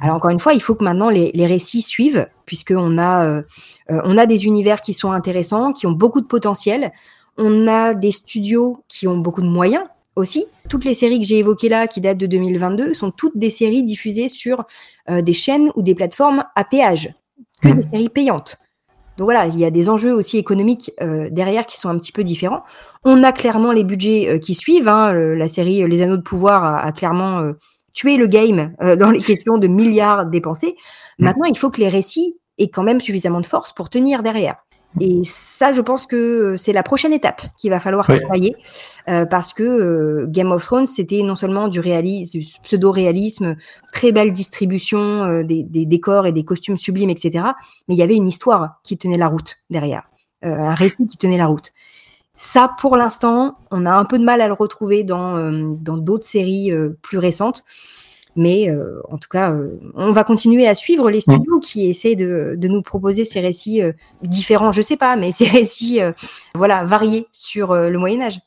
Alors 0.01 0.17
encore 0.17 0.31
une 0.31 0.41
fois, 0.41 0.55
il 0.55 0.63
faut 0.63 0.75
que 0.75 0.85
maintenant 0.85 1.09
les, 1.09 1.47
récits 1.47 1.83
suivent, 1.83 2.29
puisqu'on 2.47 2.99
a, 2.99 3.25
euh, 3.25 3.43
euh, 3.91 4.01
on 4.05 4.17
a 4.17 4.27
des 4.27 4.47
univers 4.47 4.83
qui 4.83 4.93
sont 4.93 5.13
intéressants, 5.13 5.73
qui 5.73 5.87
ont 5.87 5.93
beaucoup 5.93 6.21
de 6.21 6.27
potentiel. 6.27 6.93
On 7.37 7.67
a 7.67 7.95
des 7.95 8.13
studios 8.13 8.85
qui 8.89 9.09
ont 9.09 9.19
beaucoup 9.19 9.43
de 9.43 9.49
moyens 9.49 9.85
aussi. 10.17 10.47
Toutes 10.69 10.85
les 10.85 10.95
séries 10.95 11.21
que 11.21 11.27
j'ai 11.27 11.39
évoquées 11.39 11.69
là, 11.69 11.87
qui 11.87 12.01
datent 12.01 12.19
de 12.19 12.27
2022, 12.27 12.95
sont 12.95 13.11
toutes 13.11 13.37
des 13.37 13.51
séries 13.51 13.83
diffusées 13.83 14.29
sur 14.29 14.65
euh, 15.09 15.23
des 15.23 15.33
chaînes 15.33 15.71
ou 15.77 15.83
des 15.83 15.95
plateformes 15.95 16.45
à 16.57 16.65
péage, 16.65 17.15
que 17.63 17.69
mmh. 17.69 17.81
des 17.81 17.89
séries 17.89 18.09
payantes. 18.09 18.59
Donc 19.17 19.27
voilà, 19.27 19.47
il 19.47 19.59
y 19.59 19.65
a 19.65 19.71
des 19.71 19.91
enjeux 19.91 20.15
aussi 20.15 20.39
économiques 20.39 20.93
derrière 21.31 21.67
qui 21.67 21.79
sont 21.79 21.91
un 21.91 21.99
petit 21.99 22.13
peu 22.13 22.25
différents. 22.25 22.63
On 23.05 23.23
a 23.23 23.33
clairement 23.33 23.71
les 23.71 23.85
budgets 23.85 24.41
qui 24.41 24.55
suivent. 24.55 24.89
Hein. 24.89 25.13
la 25.13 25.47
série 25.47 25.87
Les 25.87 26.01
Anneaux 26.01 26.17
de 26.17 26.23
Pouvoir 26.23 26.65
a 26.65 26.91
clairement 26.93 27.53
tuer 27.93 28.17
le 28.17 28.27
game 28.27 28.75
euh, 28.83 28.97
dans 28.97 29.11
les 29.11 29.21
questions 29.21 29.59
de 29.59 29.69
milliards 29.69 30.27
dépensés. 30.27 30.77
Mm. 31.19 31.25
Maintenant, 31.25 31.45
il 31.45 31.59
faut 31.59 31.71
que 31.71 31.81
les 31.81 31.89
récits 31.89 32.37
aient 32.59 32.69
quand 32.71 32.83
même 32.83 33.01
suffisamment 33.01 33.41
de 33.41 33.47
force 33.47 33.73
pour 33.73 33.91
tenir 33.91 34.23
derrière. 34.23 34.57
Et 34.99 35.23
ça, 35.25 35.71
je 35.71 35.81
pense 35.81 36.07
que 36.07 36.57
c'est 36.57 36.73
la 36.73 36.83
prochaine 36.83 37.13
étape 37.13 37.43
qu'il 37.57 37.71
va 37.71 37.79
falloir 37.79 38.07
travailler 38.07 38.57
euh, 39.09 39.25
parce 39.25 39.53
que 39.53 39.63
euh, 39.63 40.27
Game 40.27 40.51
of 40.51 40.65
Thrones, 40.65 40.87
c'était 40.87 41.23
non 41.23 41.37
seulement 41.37 41.69
du, 41.69 41.79
réalisme, 41.79 42.39
du 42.39 42.47
pseudo-réalisme, 42.65 43.55
très 43.93 44.11
belle 44.11 44.33
distribution 44.33 45.43
des, 45.43 45.63
des, 45.63 45.87
décors 45.87 46.27
et 46.27 46.33
des 46.33 46.45
costumes 46.45 46.77
sublimes, 46.77 47.11
etc. 47.11 47.45
Mais 47.87 47.95
il 47.95 47.99
y 47.99 48.03
avait 48.03 48.17
une 48.17 48.27
histoire 48.27 48.81
qui 48.83 48.99
tenait 48.99 49.19
la 49.19 49.29
route 49.29 49.59
derrière, 49.71 50.11
un 50.43 50.75
récit 50.75 51.07
qui 51.07 51.17
tenait 51.17 51.39
la 51.39 51.47
route. 51.47 51.73
Ça, 52.43 52.71
pour 52.79 52.97
l'instant, 52.97 53.59
on 53.71 53.85
a 53.85 53.93
un 53.93 54.07
peu 54.07 54.19
de 54.19 54.25
mal 54.25 54.41
à 54.41 54.47
le 54.47 54.55
retrouver 54.55 55.05
dans 55.05 55.37
euh, 55.37 55.75
dans 55.79 55.99
d'autres 55.99 56.25
séries 56.25 56.73
euh, 56.73 56.97
plus 57.03 57.19
récentes. 57.19 57.65
Mais 58.37 58.71
euh, 58.71 59.01
en 59.11 59.19
tout 59.19 59.29
cas, 59.29 59.55
on 59.95 60.13
va 60.13 60.25
continuer 60.25 60.67
à 60.67 60.75
suivre 60.75 61.11
les 61.11 61.21
studios 61.21 61.59
qui 61.61 61.89
essaient 61.89 62.15
de, 62.15 62.55
de, 62.57 62.69
nous 62.69 62.83
proposer 62.83 63.25
ces 63.25 63.41
récits 63.41 63.83
différents, 64.23 64.73
je 64.73 64.83
sais 64.83 64.97
pas, 64.97 65.17
mais 65.17 65.33
ces 65.33 65.47
récits 65.47 66.01
voilà, 66.55 66.85
variés 66.85 67.27
sur 67.33 67.75
le 67.75 67.99
Moyen 67.99 68.23
Âge. 68.23 68.39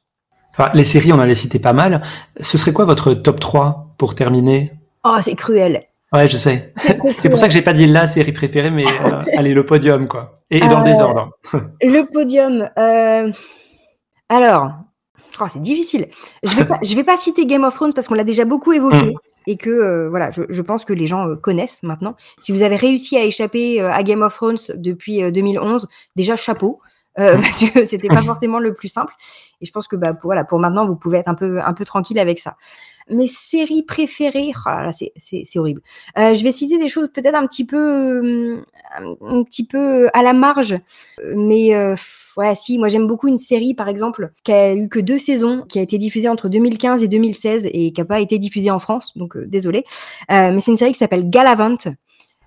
les 0.73 0.83
séries, 0.83 1.11
on 1.11 1.17
en 1.17 1.19
a 1.19 1.35
cité 1.35 1.59
pas 1.59 1.73
mal. 1.73 2.01
Ce 2.39 2.57
serait 2.57 2.73
quoi 2.73 2.85
votre 2.85 3.13
top 3.13 3.39
3 3.39 3.93
pour 3.97 4.15
terminer? 4.15 4.71
Oh, 5.03 5.17
c'est 5.21 5.35
cruel. 5.35 5.83
Ouais, 6.13 6.27
je 6.27 6.37
sais. 6.37 6.73
C'est 6.77 7.29
pour 7.29 7.39
ça 7.39 7.47
que 7.47 7.53
j'ai 7.53 7.63
pas 7.63 7.73
dit 7.73 7.87
la 7.87 8.07
série 8.07 8.31
préférée, 8.31 8.71
mais 8.71 8.85
allez, 9.37 9.53
le 9.53 9.65
podium, 9.65 10.07
quoi. 10.07 10.33
Et, 10.49 10.59
dans 10.59 10.79
le 10.79 10.85
désordre. 10.85 11.31
le 11.81 12.03
podium. 12.03 12.69
Alors, 14.29 14.71
oh, 15.41 15.45
c'est 15.51 15.61
difficile. 15.61 16.07
Je 16.43 16.55
vais 16.55 16.65
pas, 16.65 16.79
je 16.81 16.95
vais 16.95 17.03
pas 17.03 17.17
citer 17.17 17.45
Game 17.45 17.63
of 17.63 17.73
Thrones 17.73 17.93
parce 17.93 18.07
qu'on 18.07 18.13
l'a 18.13 18.23
déjà 18.23 18.45
beaucoup 18.45 18.71
évoqué. 18.71 19.11
Mm. 19.11 19.13
Et 19.47 19.57
que 19.57 19.69
euh, 19.69 20.09
voilà, 20.09 20.31
je, 20.31 20.61
pense 20.61 20.85
que 20.85 20.93
les 20.93 21.07
gens 21.07 21.27
euh, 21.27 21.35
connaissent 21.35 21.83
maintenant. 21.83 22.15
Si 22.39 22.51
vous 22.51 22.61
avez 22.61 22.75
réussi 22.75 23.17
à 23.17 23.23
échapper 23.23 23.81
euh, 23.81 23.91
à 23.91 24.03
Game 24.03 24.21
of 24.21 24.33
Thrones 24.33 24.57
depuis 24.75 25.31
2011, 25.31 25.87
déjà 26.15 26.35
chapeau, 26.35 26.79
mm. 27.17 27.41
parce 27.41 27.65
que 27.65 27.85
c'était 27.85 28.07
pas 28.07 28.21
forcément 28.23 28.59
le 28.59 28.73
plus 28.73 28.87
simple. 28.87 29.13
Et 29.61 29.65
je 29.65 29.71
pense 29.71 29.87
que 29.87 29.95
bah, 29.95 30.13
pour, 30.13 30.29
voilà, 30.29 30.43
pour 30.43 30.59
maintenant, 30.59 30.85
vous 30.85 30.95
pouvez 30.95 31.19
être 31.19 31.29
un 31.29 31.35
peu, 31.35 31.61
un 31.61 31.73
peu 31.73 31.85
tranquille 31.85 32.19
avec 32.19 32.39
ça. 32.39 32.55
Mes 33.09 33.27
séries 33.27 33.83
préférées, 33.83 34.51
oh 34.65 34.69
là 34.69 34.91
c'est 34.93 35.59
horrible. 35.59 35.81
je 36.15 36.41
vais 36.41 36.53
citer 36.53 36.77
des 36.77 36.87
choses 36.87 37.09
peut-être 37.09 37.35
un 37.35 37.45
petit 37.47 37.65
peu, 37.65 38.63
un 38.97 39.43
petit 39.43 39.67
peu 39.67 40.09
à 40.13 40.23
la 40.23 40.31
marge, 40.31 40.77
mais 41.35 41.73
ouais, 42.37 42.55
si, 42.55 42.77
moi 42.77 42.87
j'aime 42.87 43.07
beaucoup 43.07 43.27
une 43.27 43.37
série, 43.37 43.73
par 43.73 43.89
exemple, 43.89 44.31
qui 44.43 44.51
a 44.51 44.73
eu 44.73 44.89
que 44.89 44.99
deux 44.99 45.17
saisons, 45.17 45.63
qui 45.67 45.79
a 45.79 45.81
été 45.81 45.97
diffusée 45.97 46.29
entre 46.29 46.49
2015 46.49 47.03
et 47.03 47.07
2016 47.07 47.67
et 47.71 47.91
qui 47.91 48.01
n'a 48.01 48.05
pas 48.05 48.19
été 48.19 48.37
diffusée 48.39 48.71
en 48.71 48.79
France, 48.79 49.17
donc 49.17 49.35
euh, 49.35 49.45
désolé. 49.47 49.83
Euh, 50.31 50.51
mais 50.51 50.59
c'est 50.59 50.71
une 50.71 50.77
série 50.77 50.91
qui 50.91 50.99
s'appelle 50.99 51.29
Galavant. 51.29 51.77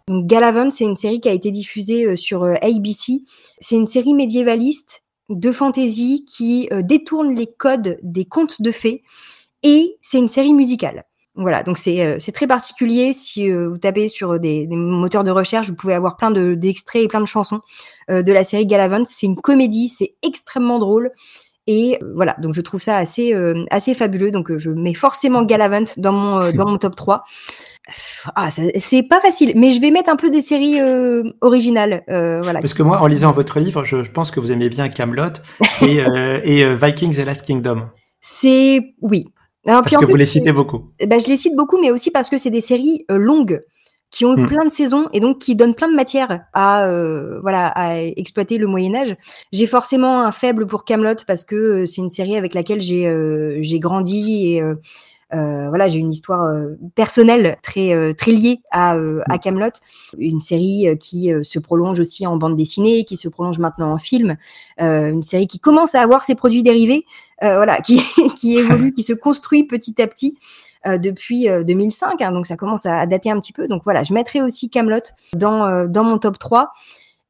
Donc 0.08 0.26
Galavant, 0.26 0.70
c'est 0.70 0.84
une 0.84 0.96
série 0.96 1.20
qui 1.20 1.28
a 1.28 1.32
été 1.32 1.50
diffusée 1.50 2.06
euh, 2.06 2.16
sur 2.16 2.44
ABC. 2.44 3.22
C'est 3.58 3.76
une 3.76 3.86
série 3.86 4.14
médiévaliste 4.14 5.02
de 5.28 5.50
fantasy 5.50 6.24
qui 6.24 6.68
détourne 6.84 7.34
les 7.34 7.48
codes 7.48 7.98
des 8.02 8.24
contes 8.24 8.62
de 8.62 8.70
fées 8.70 9.02
et 9.64 9.98
c'est 10.00 10.18
une 10.18 10.28
série 10.28 10.54
musicale. 10.54 11.04
Voilà, 11.38 11.62
donc 11.62 11.76
c'est 11.76 12.02
euh, 12.02 12.32
très 12.32 12.46
particulier. 12.46 13.12
Si 13.12 13.50
euh, 13.50 13.68
vous 13.68 13.76
tapez 13.76 14.08
sur 14.08 14.40
des, 14.40 14.66
des, 14.66 14.76
moteurs 14.76 15.22
de 15.22 15.30
recherche, 15.30 15.68
vous 15.68 15.74
pouvez 15.74 15.92
avoir 15.92 16.16
plein 16.16 16.30
d'extraits 16.30 17.02
et 17.02 17.08
plein 17.08 17.20
de 17.20 17.26
chansons 17.26 17.60
euh, 18.10 18.22
de 18.22 18.32
la 18.32 18.42
série 18.42 18.64
Galavant. 18.64 19.04
C'est 19.04 19.26
une 19.26 19.36
comédie, 19.36 19.90
c'est 19.90 20.14
extrêmement 20.22 20.78
drôle. 20.78 21.10
Et 21.66 21.98
voilà, 22.14 22.36
donc 22.38 22.54
je 22.54 22.60
trouve 22.60 22.80
ça 22.80 22.96
assez, 22.96 23.34
assez 23.72 23.92
fabuleux. 23.92 24.30
Donc 24.30 24.56
je 24.56 24.70
mets 24.70 24.94
forcément 24.94 25.42
Galavant 25.42 25.84
dans 25.96 26.12
mon, 26.12 26.52
dans 26.52 26.64
mon 26.64 26.78
top 26.78 26.94
3. 26.94 27.24
Ah, 28.34 28.48
c'est 28.50 29.02
pas 29.04 29.20
facile, 29.20 29.52
mais 29.54 29.70
je 29.70 29.80
vais 29.80 29.92
mettre 29.92 30.10
un 30.10 30.16
peu 30.16 30.28
des 30.28 30.42
séries 30.42 30.80
originales. 31.40 32.02
voilà. 32.08 32.60
Parce 32.60 32.74
que 32.74 32.82
moi, 32.82 33.00
en 33.00 33.06
lisant 33.06 33.32
votre 33.32 33.60
livre, 33.60 33.84
je, 33.84 33.96
pense 34.10 34.30
que 34.30 34.40
vous 34.40 34.50
aimez 34.50 34.68
bien 34.68 34.88
Camelot 34.88 35.34
et, 35.82 35.98
et 36.44 36.74
Vikings 36.74 37.20
et 37.20 37.24
Last 37.24 37.46
Kingdom. 37.46 37.90
C'est 38.20 38.80
oui, 39.02 39.26
parce 39.66 39.96
que 39.96 40.04
vous 40.04 40.16
les 40.16 40.26
citez 40.26 40.52
beaucoup. 40.52 40.90
Ben, 41.06 41.20
je 41.20 41.28
les 41.28 41.36
cite 41.36 41.56
beaucoup, 41.56 41.78
mais 41.80 41.90
aussi 41.90 42.10
parce 42.10 42.28
que 42.28 42.38
c'est 42.38 42.50
des 42.50 42.60
séries 42.60 43.04
euh, 43.10 43.16
longues 43.16 43.64
qui 44.10 44.24
ont 44.24 44.36
hmm. 44.36 44.46
plein 44.46 44.64
de 44.64 44.70
saisons 44.70 45.08
et 45.12 45.18
donc 45.18 45.38
qui 45.38 45.56
donnent 45.56 45.74
plein 45.74 45.88
de 45.90 45.96
matière 45.96 46.44
à 46.52 46.86
euh, 46.86 47.40
voilà 47.40 47.66
à 47.68 47.98
exploiter 47.98 48.56
le 48.56 48.68
Moyen 48.68 48.94
Âge. 48.94 49.16
J'ai 49.52 49.66
forcément 49.66 50.22
un 50.22 50.30
faible 50.30 50.66
pour 50.66 50.84
Camelot 50.84 51.16
parce 51.26 51.44
que 51.44 51.56
euh, 51.56 51.86
c'est 51.86 52.00
une 52.00 52.10
série 52.10 52.36
avec 52.36 52.54
laquelle 52.54 52.80
j'ai 52.80 53.58
j'ai 53.62 53.80
grandi 53.80 54.54
et 54.54 54.62
euh, 54.62 54.76
voilà, 55.32 55.88
j'ai 55.88 55.98
une 55.98 56.12
histoire 56.12 56.44
euh, 56.44 56.74
personnelle 56.94 57.56
très 57.62 57.92
euh, 57.92 58.14
très 58.14 58.30
liée 58.30 58.60
à 58.70 58.96
à 59.28 59.38
Camelot, 59.38 59.70
une 60.18 60.40
série 60.40 60.86
qui 61.00 61.32
se 61.42 61.58
prolonge 61.58 62.00
aussi 62.00 62.26
en 62.26 62.36
bande 62.36 62.56
dessinée, 62.56 63.04
qui 63.04 63.16
se 63.16 63.28
prolonge 63.28 63.58
maintenant 63.58 63.92
en 63.92 63.98
film, 63.98 64.36
une 64.78 65.22
série 65.22 65.46
qui 65.46 65.58
commence 65.58 65.94
à 65.94 66.00
avoir 66.00 66.24
ses 66.24 66.34
produits 66.34 66.62
dérivés, 66.62 67.04
voilà, 67.40 67.80
qui 67.82 68.00
qui 68.36 68.56
évolue, 68.56 68.94
qui 68.94 69.02
se 69.02 69.12
construit 69.12 69.64
petit 69.64 70.00
à 70.00 70.06
petit. 70.06 70.36
depuis 70.84 71.46
2005, 71.48 72.22
hein, 72.22 72.32
donc 72.32 72.46
ça 72.46 72.56
commence 72.56 72.86
à, 72.86 73.06
dater 73.06 73.30
un 73.30 73.40
petit 73.40 73.52
peu. 73.52 73.66
Donc 73.66 73.82
voilà, 73.84 74.02
je 74.02 74.14
mettrai 74.14 74.40
aussi 74.40 74.70
Camelot 74.70 75.00
dans 75.34 75.86
dans 75.86 76.04
mon 76.04 76.18
top 76.18 76.38
3. 76.38 76.70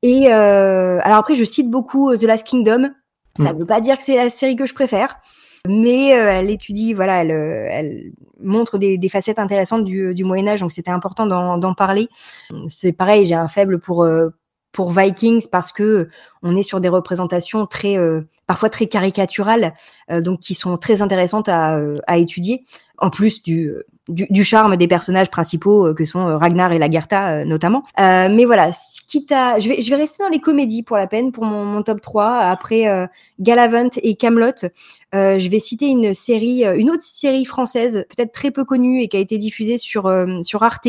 Et 0.03 0.29
alors 0.29 1.19
après, 1.19 1.35
je 1.35 1.45
cite 1.45 1.71
beaucoup 1.71 2.15
The 2.17 2.25
Last 2.25 2.47
Kingdom. 2.47 2.91
Ça 3.39 3.51
ne 3.51 3.55
mm. 3.55 3.59
veut 3.59 3.67
pas 3.67 3.81
dire 3.81 3.97
que 3.97 4.03
c'est 4.03 4.17
la 4.17 4.31
série 4.31 4.57
que 4.57 4.67
je 4.67 4.75
préfère 4.75 5.17
mais 5.69 6.19
euh, 6.19 6.31
elle 6.31 6.51
étudie, 6.51 6.95
voilà, 6.95 7.23
elle, 7.23 7.31
euh, 7.31 8.11
montre 8.41 8.79
des, 8.79 9.09
facettes 9.09 9.39
intéressantes 9.39 9.85
du, 9.85 10.15
du 10.15 10.25
Moyen 10.25 10.49
Âge, 10.49 10.61
donc 10.61 10.73
c'était 10.73 10.91
important 10.91 11.27
d'en 11.27 11.75
parler. 11.75 12.09
C'est 12.69 12.93
pareil, 12.93 13.25
j'ai 13.25 13.35
un 13.35 13.49
faible 13.49 13.79
pour 13.79 14.05
euh, 14.05 14.31
pour 14.73 14.91
Vikings 14.91 15.47
parce 15.51 15.73
que 15.73 16.09
on 16.43 16.55
est 16.55 16.63
sur 16.63 16.81
des 16.81 16.89
représentations 16.91 17.67
très 17.67 17.97
parfois 18.47 18.69
très 18.69 18.87
caricaturales, 18.87 19.73
donc 20.11 20.41
qui 20.41 20.55
sont 20.55 20.77
très 20.77 21.01
intéressantes 21.01 21.49
à 21.49 22.19
étudier. 22.19 22.65
En 22.99 23.09
plus 23.09 23.43
du 23.43 23.73
du, 24.09 24.45
charme 24.45 24.77
des 24.77 24.87
personnages 24.87 25.31
principaux 25.31 25.87
euh, 25.87 25.95
que 25.95 26.05
sont 26.05 26.29
euh, 26.29 26.37
Ragnar 26.37 26.73
et 26.73 26.79
Lagertha 26.79 27.29
euh, 27.29 27.45
notamment. 27.45 27.85
mais 27.99 28.45
voilà, 28.45 28.71
quitte 29.09 29.31
je 29.31 29.69
vais, 29.69 29.83
je 29.83 29.91
vais 29.91 29.97
rester 29.97 30.23
dans 30.23 30.29
les 30.29 30.39
comédies 30.39 30.83
pour 30.83 30.97
la 30.97 31.07
peine 31.07 31.33
pour 31.33 31.45
mon, 31.45 31.65
mon 31.65 31.83
top 31.83 32.01
3 32.01 32.39
après 32.39 33.09
Galavant 33.41 33.91
et 34.03 34.15
Camelot. 34.15 34.69
je 35.13 35.49
vais 35.49 35.59
citer 35.59 35.87
une 35.87 36.15
série, 36.15 36.65
une 36.65 36.91
autre 36.91 37.03
série 37.03 37.45
française 37.45 38.07
peut-être 38.15 38.33
très 38.33 38.51
peu 38.51 38.65
connue 38.65 39.03
et 39.03 39.09
qui 39.09 39.17
a 39.17 39.21
été 39.21 39.39
diffusée 39.39 39.79
sur 39.79 40.13
sur 40.43 40.63
Arte 40.63 40.89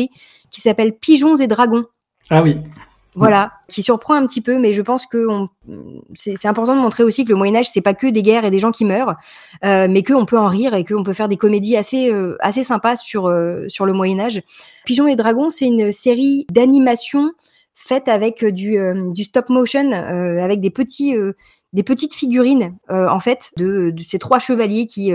qui 0.50 0.60
s'appelle 0.60 0.92
Pigeons 0.92 1.36
et 1.36 1.46
Dragons. 1.46 1.84
Ah 2.30 2.42
oui. 2.42 2.56
Voilà, 3.18 3.52
qui 3.68 3.82
surprend 3.82 4.14
un 4.14 4.26
petit 4.26 4.40
peu, 4.40 4.58
mais 4.58 4.72
je 4.72 4.80
pense 4.80 5.06
que 5.06 5.26
c'est 6.14 6.46
important 6.46 6.76
de 6.76 6.80
montrer 6.80 7.02
aussi 7.02 7.24
que 7.24 7.30
le 7.30 7.36
Moyen 7.36 7.56
Âge 7.56 7.68
c'est 7.68 7.80
pas 7.80 7.94
que 7.94 8.06
des 8.06 8.22
guerres 8.22 8.44
et 8.44 8.50
des 8.50 8.60
gens 8.60 8.70
qui 8.70 8.84
meurent, 8.84 9.16
euh, 9.64 9.88
mais 9.90 10.02
qu'on 10.02 10.24
peut 10.24 10.38
en 10.38 10.46
rire 10.46 10.74
et 10.74 10.84
qu'on 10.84 11.02
peut 11.02 11.12
faire 11.12 11.28
des 11.28 11.36
comédies 11.36 11.76
assez 11.76 12.12
euh, 12.12 12.36
assez 12.40 12.62
sympas 12.62 12.96
sur 12.96 13.26
euh, 13.26 13.64
sur 13.68 13.86
le 13.86 13.92
Moyen 13.92 14.20
Âge. 14.20 14.40
Pigeons 14.84 15.08
et 15.08 15.16
dragons, 15.16 15.50
c'est 15.50 15.66
une 15.66 15.92
série 15.92 16.46
d'animation 16.52 17.32
faite 17.74 18.08
avec 18.08 18.44
du 18.44 18.78
du 19.12 19.24
stop 19.24 19.48
motion, 19.48 19.92
avec 19.92 20.60
des 20.60 20.70
petits 20.70 21.14
des 21.72 21.82
petites 21.82 22.14
figurines 22.14 22.76
en 22.88 23.20
fait 23.20 23.50
de, 23.56 23.90
de, 23.90 24.02
ces 24.06 24.18
trois 24.18 24.38
chevaliers 24.38 24.86
qui 24.86 25.12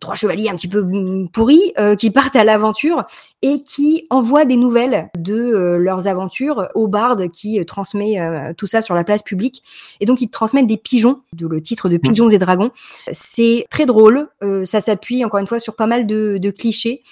trois 0.00 0.14
chevaliers 0.14 0.48
un 0.48 0.56
petit 0.56 0.68
peu 0.68 0.84
pourris 1.32 1.72
euh, 1.78 1.94
qui 1.94 2.10
partent 2.10 2.36
à 2.36 2.44
l'aventure 2.44 3.04
et 3.42 3.62
qui 3.62 4.06
envoient 4.10 4.44
des 4.44 4.56
nouvelles 4.56 5.10
de 5.16 5.34
euh, 5.34 5.76
leurs 5.76 6.08
aventures 6.08 6.68
au 6.74 6.88
barde 6.88 7.30
qui 7.30 7.60
euh, 7.60 7.64
transmet 7.64 8.18
tout 8.56 8.66
ça 8.66 8.82
sur 8.82 8.94
la 8.94 9.04
place 9.04 9.22
publique. 9.22 9.62
Et 10.00 10.06
donc 10.06 10.20
ils 10.20 10.28
transmettent 10.28 10.66
des 10.66 10.78
pigeons, 10.78 11.20
d'où 11.34 11.48
le 11.48 11.62
titre 11.62 11.88
de 11.88 11.98
Pigeons 11.98 12.30
et 12.30 12.38
Dragons. 12.38 12.70
C'est 13.12 13.66
très 13.70 13.86
drôle, 13.86 14.28
ça 14.64 14.80
s'appuie 14.80 15.24
encore 15.24 15.40
une 15.40 15.46
fois 15.46 15.58
sur 15.58 15.76
pas 15.76 15.86
mal 15.86 16.06
de, 16.06 16.38
de 16.38 16.50
clichés. 16.50 17.02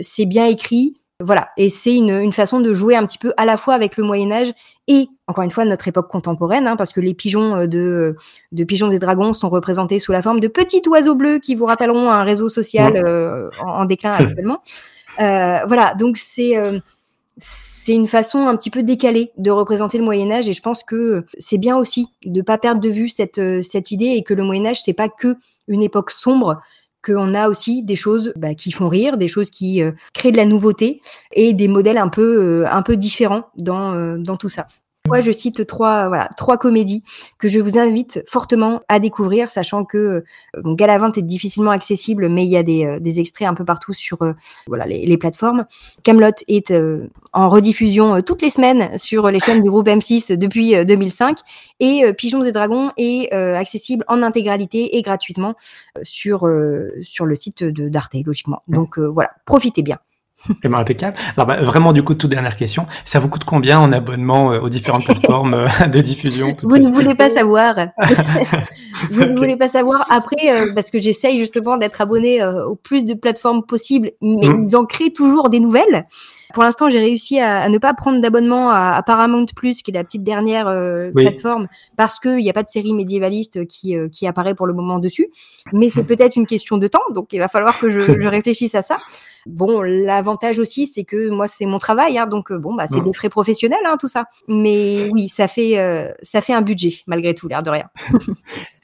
C'est 0.00 0.26
bien 0.26 0.46
écrit, 0.46 0.94
voilà, 1.20 1.48
et 1.56 1.68
c'est 1.68 1.96
une, 1.96 2.10
une, 2.10 2.32
façon 2.32 2.60
de 2.60 2.72
jouer 2.72 2.94
un 2.94 3.04
petit 3.04 3.18
peu 3.18 3.34
à 3.36 3.44
la 3.44 3.56
fois 3.56 3.74
avec 3.74 3.96
le 3.96 4.04
Moyen 4.04 4.30
Âge 4.30 4.52
et, 4.86 5.08
encore 5.26 5.42
une 5.42 5.50
fois, 5.50 5.64
notre 5.64 5.88
époque 5.88 6.08
contemporaine, 6.08 6.68
hein, 6.68 6.76
parce 6.76 6.92
que 6.92 7.00
les 7.00 7.12
pigeons 7.12 7.56
euh, 7.56 7.66
de, 7.66 8.14
de 8.52 8.64
pigeons 8.64 8.86
des 8.86 9.00
dragons 9.00 9.32
sont 9.32 9.48
représentés 9.48 9.98
sous 9.98 10.12
la 10.12 10.22
forme 10.22 10.38
de 10.38 10.46
petits 10.46 10.82
oiseaux 10.86 11.16
bleus 11.16 11.40
qui 11.40 11.56
vous 11.56 11.66
rappelleront 11.66 12.08
un 12.08 12.22
réseau 12.22 12.48
social 12.48 12.96
euh, 12.96 13.50
en, 13.60 13.84
déclin 13.84 14.12
actuellement. 14.12 14.62
Euh, 15.20 15.64
voilà, 15.66 15.94
donc 15.94 16.16
c'est 16.16 16.56
euh, 16.56 16.78
c'est 17.38 17.92
une 17.92 18.06
façon 18.06 18.46
un 18.46 18.56
petit 18.56 18.70
peu 18.70 18.84
décalée 18.84 19.32
de 19.36 19.50
représenter 19.50 19.98
le 19.98 20.04
Moyen 20.04 20.30
Âge, 20.30 20.48
et 20.48 20.52
je 20.52 20.62
pense 20.62 20.84
que 20.84 21.24
c'est 21.40 21.58
bien 21.58 21.76
aussi 21.76 22.06
de 22.24 22.40
pas 22.40 22.56
perdre 22.56 22.80
de 22.80 22.88
vue 22.88 23.08
cette 23.08 23.40
cette 23.64 23.90
idée 23.90 24.10
et 24.10 24.22
que 24.22 24.32
le 24.32 24.44
Moyen 24.44 24.66
Âge 24.66 24.80
c'est 24.80 24.92
pas 24.92 25.08
que 25.08 25.34
une 25.66 25.82
époque 25.82 26.12
sombre, 26.12 26.60
qu'on 27.08 27.34
a 27.34 27.48
aussi 27.48 27.82
des 27.82 27.96
choses 27.96 28.32
bah, 28.36 28.54
qui 28.54 28.70
font 28.70 28.88
rire, 28.88 29.16
des 29.16 29.28
choses 29.28 29.50
qui 29.50 29.82
euh, 29.82 29.92
créent 30.12 30.32
de 30.32 30.36
la 30.36 30.44
nouveauté 30.44 31.00
et 31.32 31.52
des 31.54 31.68
modèles 31.68 31.98
un 31.98 32.08
peu, 32.08 32.64
euh, 32.64 32.96
différents 32.96 33.48
euh, 33.66 34.18
dans 34.18 34.36
tout 34.36 34.48
ça. 34.48 34.66
Je 35.20 35.32
cite 35.32 35.66
trois, 35.66 36.08
voilà, 36.08 36.28
trois 36.36 36.56
comédies 36.56 37.02
que 37.38 37.48
je 37.48 37.58
vous 37.58 37.78
invite 37.78 38.22
fortement 38.26 38.82
à 38.88 38.98
découvrir, 39.00 39.50
sachant 39.50 39.84
que 39.84 40.24
bon, 40.62 40.74
Galavante 40.74 41.18
est 41.18 41.22
difficilement 41.22 41.70
accessible, 41.70 42.28
mais 42.28 42.44
il 42.44 42.50
y 42.50 42.56
a 42.56 42.62
des, 42.62 42.98
des 43.00 43.20
extraits 43.20 43.48
un 43.48 43.54
peu 43.54 43.64
partout 43.64 43.94
sur 43.94 44.18
voilà 44.66 44.86
les, 44.86 45.06
les 45.06 45.16
plateformes. 45.16 45.64
Camelot 46.02 46.32
est 46.46 46.72
en 47.32 47.48
rediffusion 47.48 48.22
toutes 48.22 48.42
les 48.42 48.50
semaines 48.50 48.96
sur 48.98 49.28
les 49.28 49.40
chaînes 49.40 49.62
du 49.62 49.70
groupe 49.70 49.88
M6 49.88 50.36
depuis 50.36 50.84
2005, 50.84 51.38
et 51.80 52.12
Pigeons 52.12 52.44
et 52.44 52.52
Dragons 52.52 52.90
est 52.96 53.32
accessible 53.32 54.04
en 54.08 54.22
intégralité 54.22 54.96
et 54.96 55.02
gratuitement 55.02 55.54
sur 56.02 56.48
sur 57.02 57.26
le 57.26 57.34
site 57.36 57.64
d'Arte, 57.64 58.14
logiquement. 58.24 58.62
Donc 58.68 58.98
voilà, 58.98 59.30
profitez 59.44 59.82
bien. 59.82 59.98
Ben, 60.62 60.74
impeccable. 60.74 61.16
Alors 61.36 61.46
bah, 61.46 61.56
vraiment 61.62 61.92
du 61.92 62.02
coup 62.02 62.14
toute 62.14 62.30
dernière 62.30 62.56
question, 62.56 62.86
ça 63.04 63.18
vous 63.18 63.28
coûte 63.28 63.44
combien 63.44 63.78
en 63.78 63.92
abonnement 63.92 64.52
euh, 64.52 64.60
aux 64.60 64.68
différentes 64.68 65.04
plateformes 65.06 65.54
euh, 65.54 65.86
de 65.86 66.00
diffusion 66.00 66.56
Vous 66.62 66.78
ne 66.78 66.90
voulez 66.92 67.14
pas 67.14 67.30
savoir. 67.30 67.74
vous 69.10 69.24
ne 69.24 69.36
voulez 69.36 69.56
pas 69.56 69.68
savoir. 69.68 70.06
Après, 70.10 70.50
euh, 70.50 70.72
parce 70.74 70.90
que 70.90 70.98
j'essaye 70.98 71.38
justement 71.38 71.76
d'être 71.76 72.00
abonné 72.00 72.44
au 72.44 72.76
plus 72.76 73.04
de 73.04 73.14
plateformes 73.14 73.64
possibles, 73.64 74.12
mais 74.20 74.48
mmh. 74.48 74.66
ils 74.68 74.76
en 74.76 74.84
créent 74.84 75.12
toujours 75.12 75.50
des 75.50 75.60
nouvelles. 75.60 76.06
Pour 76.54 76.62
l'instant, 76.62 76.90
j'ai 76.90 76.98
réussi 76.98 77.40
à, 77.40 77.62
à, 77.62 77.68
ne 77.68 77.78
pas 77.78 77.94
prendre 77.94 78.20
d'abonnement 78.20 78.70
à, 78.70 78.92
à, 78.92 79.02
Paramount 79.02 79.46
Plus, 79.54 79.82
qui 79.82 79.90
est 79.90 79.94
la 79.94 80.04
petite 80.04 80.22
dernière 80.22 80.68
euh, 80.68 81.10
plateforme, 81.12 81.68
parce 81.96 82.18
qu'il 82.18 82.36
n'y 82.36 82.50
a 82.50 82.52
pas 82.52 82.62
de 82.62 82.68
série 82.68 82.92
médiévaliste 82.92 83.66
qui, 83.66 83.96
euh, 83.96 84.08
qui 84.08 84.26
apparaît 84.26 84.54
pour 84.54 84.66
le 84.66 84.72
moment 84.72 84.98
dessus. 84.98 85.28
Mais 85.72 85.88
c'est 85.90 86.02
mmh. 86.02 86.06
peut-être 86.06 86.36
une 86.36 86.46
question 86.46 86.78
de 86.78 86.86
temps, 86.86 87.02
donc 87.14 87.32
il 87.32 87.38
va 87.38 87.48
falloir 87.48 87.78
que 87.78 87.90
je, 87.90 88.00
je 88.20 88.28
réfléchisse 88.28 88.74
à 88.74 88.82
ça. 88.82 88.96
Bon, 89.48 89.80
l'avantage 89.80 90.58
aussi, 90.58 90.86
c'est 90.86 91.04
que 91.04 91.30
moi, 91.30 91.48
c'est 91.48 91.64
mon 91.64 91.78
travail, 91.78 92.18
hein, 92.18 92.26
donc 92.26 92.52
euh, 92.52 92.58
bon, 92.58 92.74
bah, 92.74 92.86
c'est 92.86 93.00
des 93.00 93.12
frais 93.14 93.30
professionnels, 93.30 93.78
hein, 93.86 93.96
tout 93.98 94.08
ça. 94.08 94.26
Mais 94.46 95.08
oui, 95.10 95.30
ça 95.30 95.48
fait, 95.48 95.78
euh, 95.78 96.12
ça 96.22 96.42
fait 96.42 96.52
un 96.52 96.60
budget, 96.60 96.96
malgré 97.06 97.34
tout, 97.34 97.48
l'air 97.48 97.62
de 97.62 97.70
rien. 97.70 97.84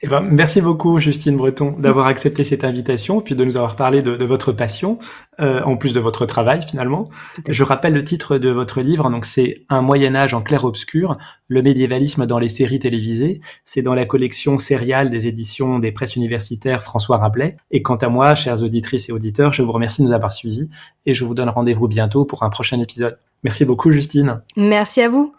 eh 0.01 0.07
ben, 0.07 0.21
merci 0.21 0.61
beaucoup, 0.61 0.99
Justine 0.99 1.37
Breton, 1.37 1.75
d'avoir 1.77 2.07
accepté 2.07 2.43
cette 2.43 2.63
invitation, 2.63 3.21
puis 3.21 3.35
de 3.35 3.45
nous 3.45 3.57
avoir 3.57 3.75
parlé 3.75 4.01
de, 4.01 4.15
de 4.15 4.25
votre 4.25 4.53
passion, 4.53 4.97
euh, 5.39 5.61
en 5.63 5.77
plus 5.77 5.93
de 5.93 5.99
votre 5.99 6.25
travail, 6.25 6.61
finalement. 6.61 7.09
Je 7.47 7.63
rappelle 7.63 7.93
le 7.93 8.03
titre 8.03 8.37
de 8.37 8.49
votre 8.49 8.81
livre, 8.81 9.09
donc 9.09 9.25
c'est 9.25 9.63
Un 9.69 9.81
Moyen 9.81 10.15
Âge 10.15 10.33
en 10.33 10.41
clair-obscur, 10.41 11.17
le 11.47 11.61
médiévalisme 11.61 12.25
dans 12.25 12.39
les 12.39 12.49
séries 12.49 12.79
télévisées. 12.79 13.41
C'est 13.65 13.81
dans 13.81 13.93
la 13.93 14.05
collection 14.05 14.57
sériale 14.57 15.09
des 15.09 15.27
éditions 15.27 15.79
des 15.79 15.91
presses 15.91 16.15
universitaires 16.15 16.83
François 16.83 17.17
Rabelais. 17.17 17.57
Et 17.71 17.81
quant 17.81 17.95
à 17.95 18.09
moi, 18.09 18.35
chères 18.35 18.63
auditrices 18.63 19.09
et 19.09 19.11
auditeurs, 19.11 19.53
je 19.53 19.61
vous 19.61 19.71
remercie 19.71 20.01
de 20.01 20.07
nous 20.07 20.13
avoir 20.13 20.33
suivis 20.33 20.69
et 21.05 21.13
je 21.13 21.25
vous 21.25 21.33
donne 21.33 21.49
rendez-vous 21.49 21.87
bientôt 21.87 22.25
pour 22.25 22.43
un 22.43 22.49
prochain 22.49 22.79
épisode. 22.79 23.17
Merci 23.43 23.65
beaucoup, 23.65 23.91
Justine. 23.91 24.41
Merci 24.57 25.01
à 25.01 25.09
vous. 25.09 25.33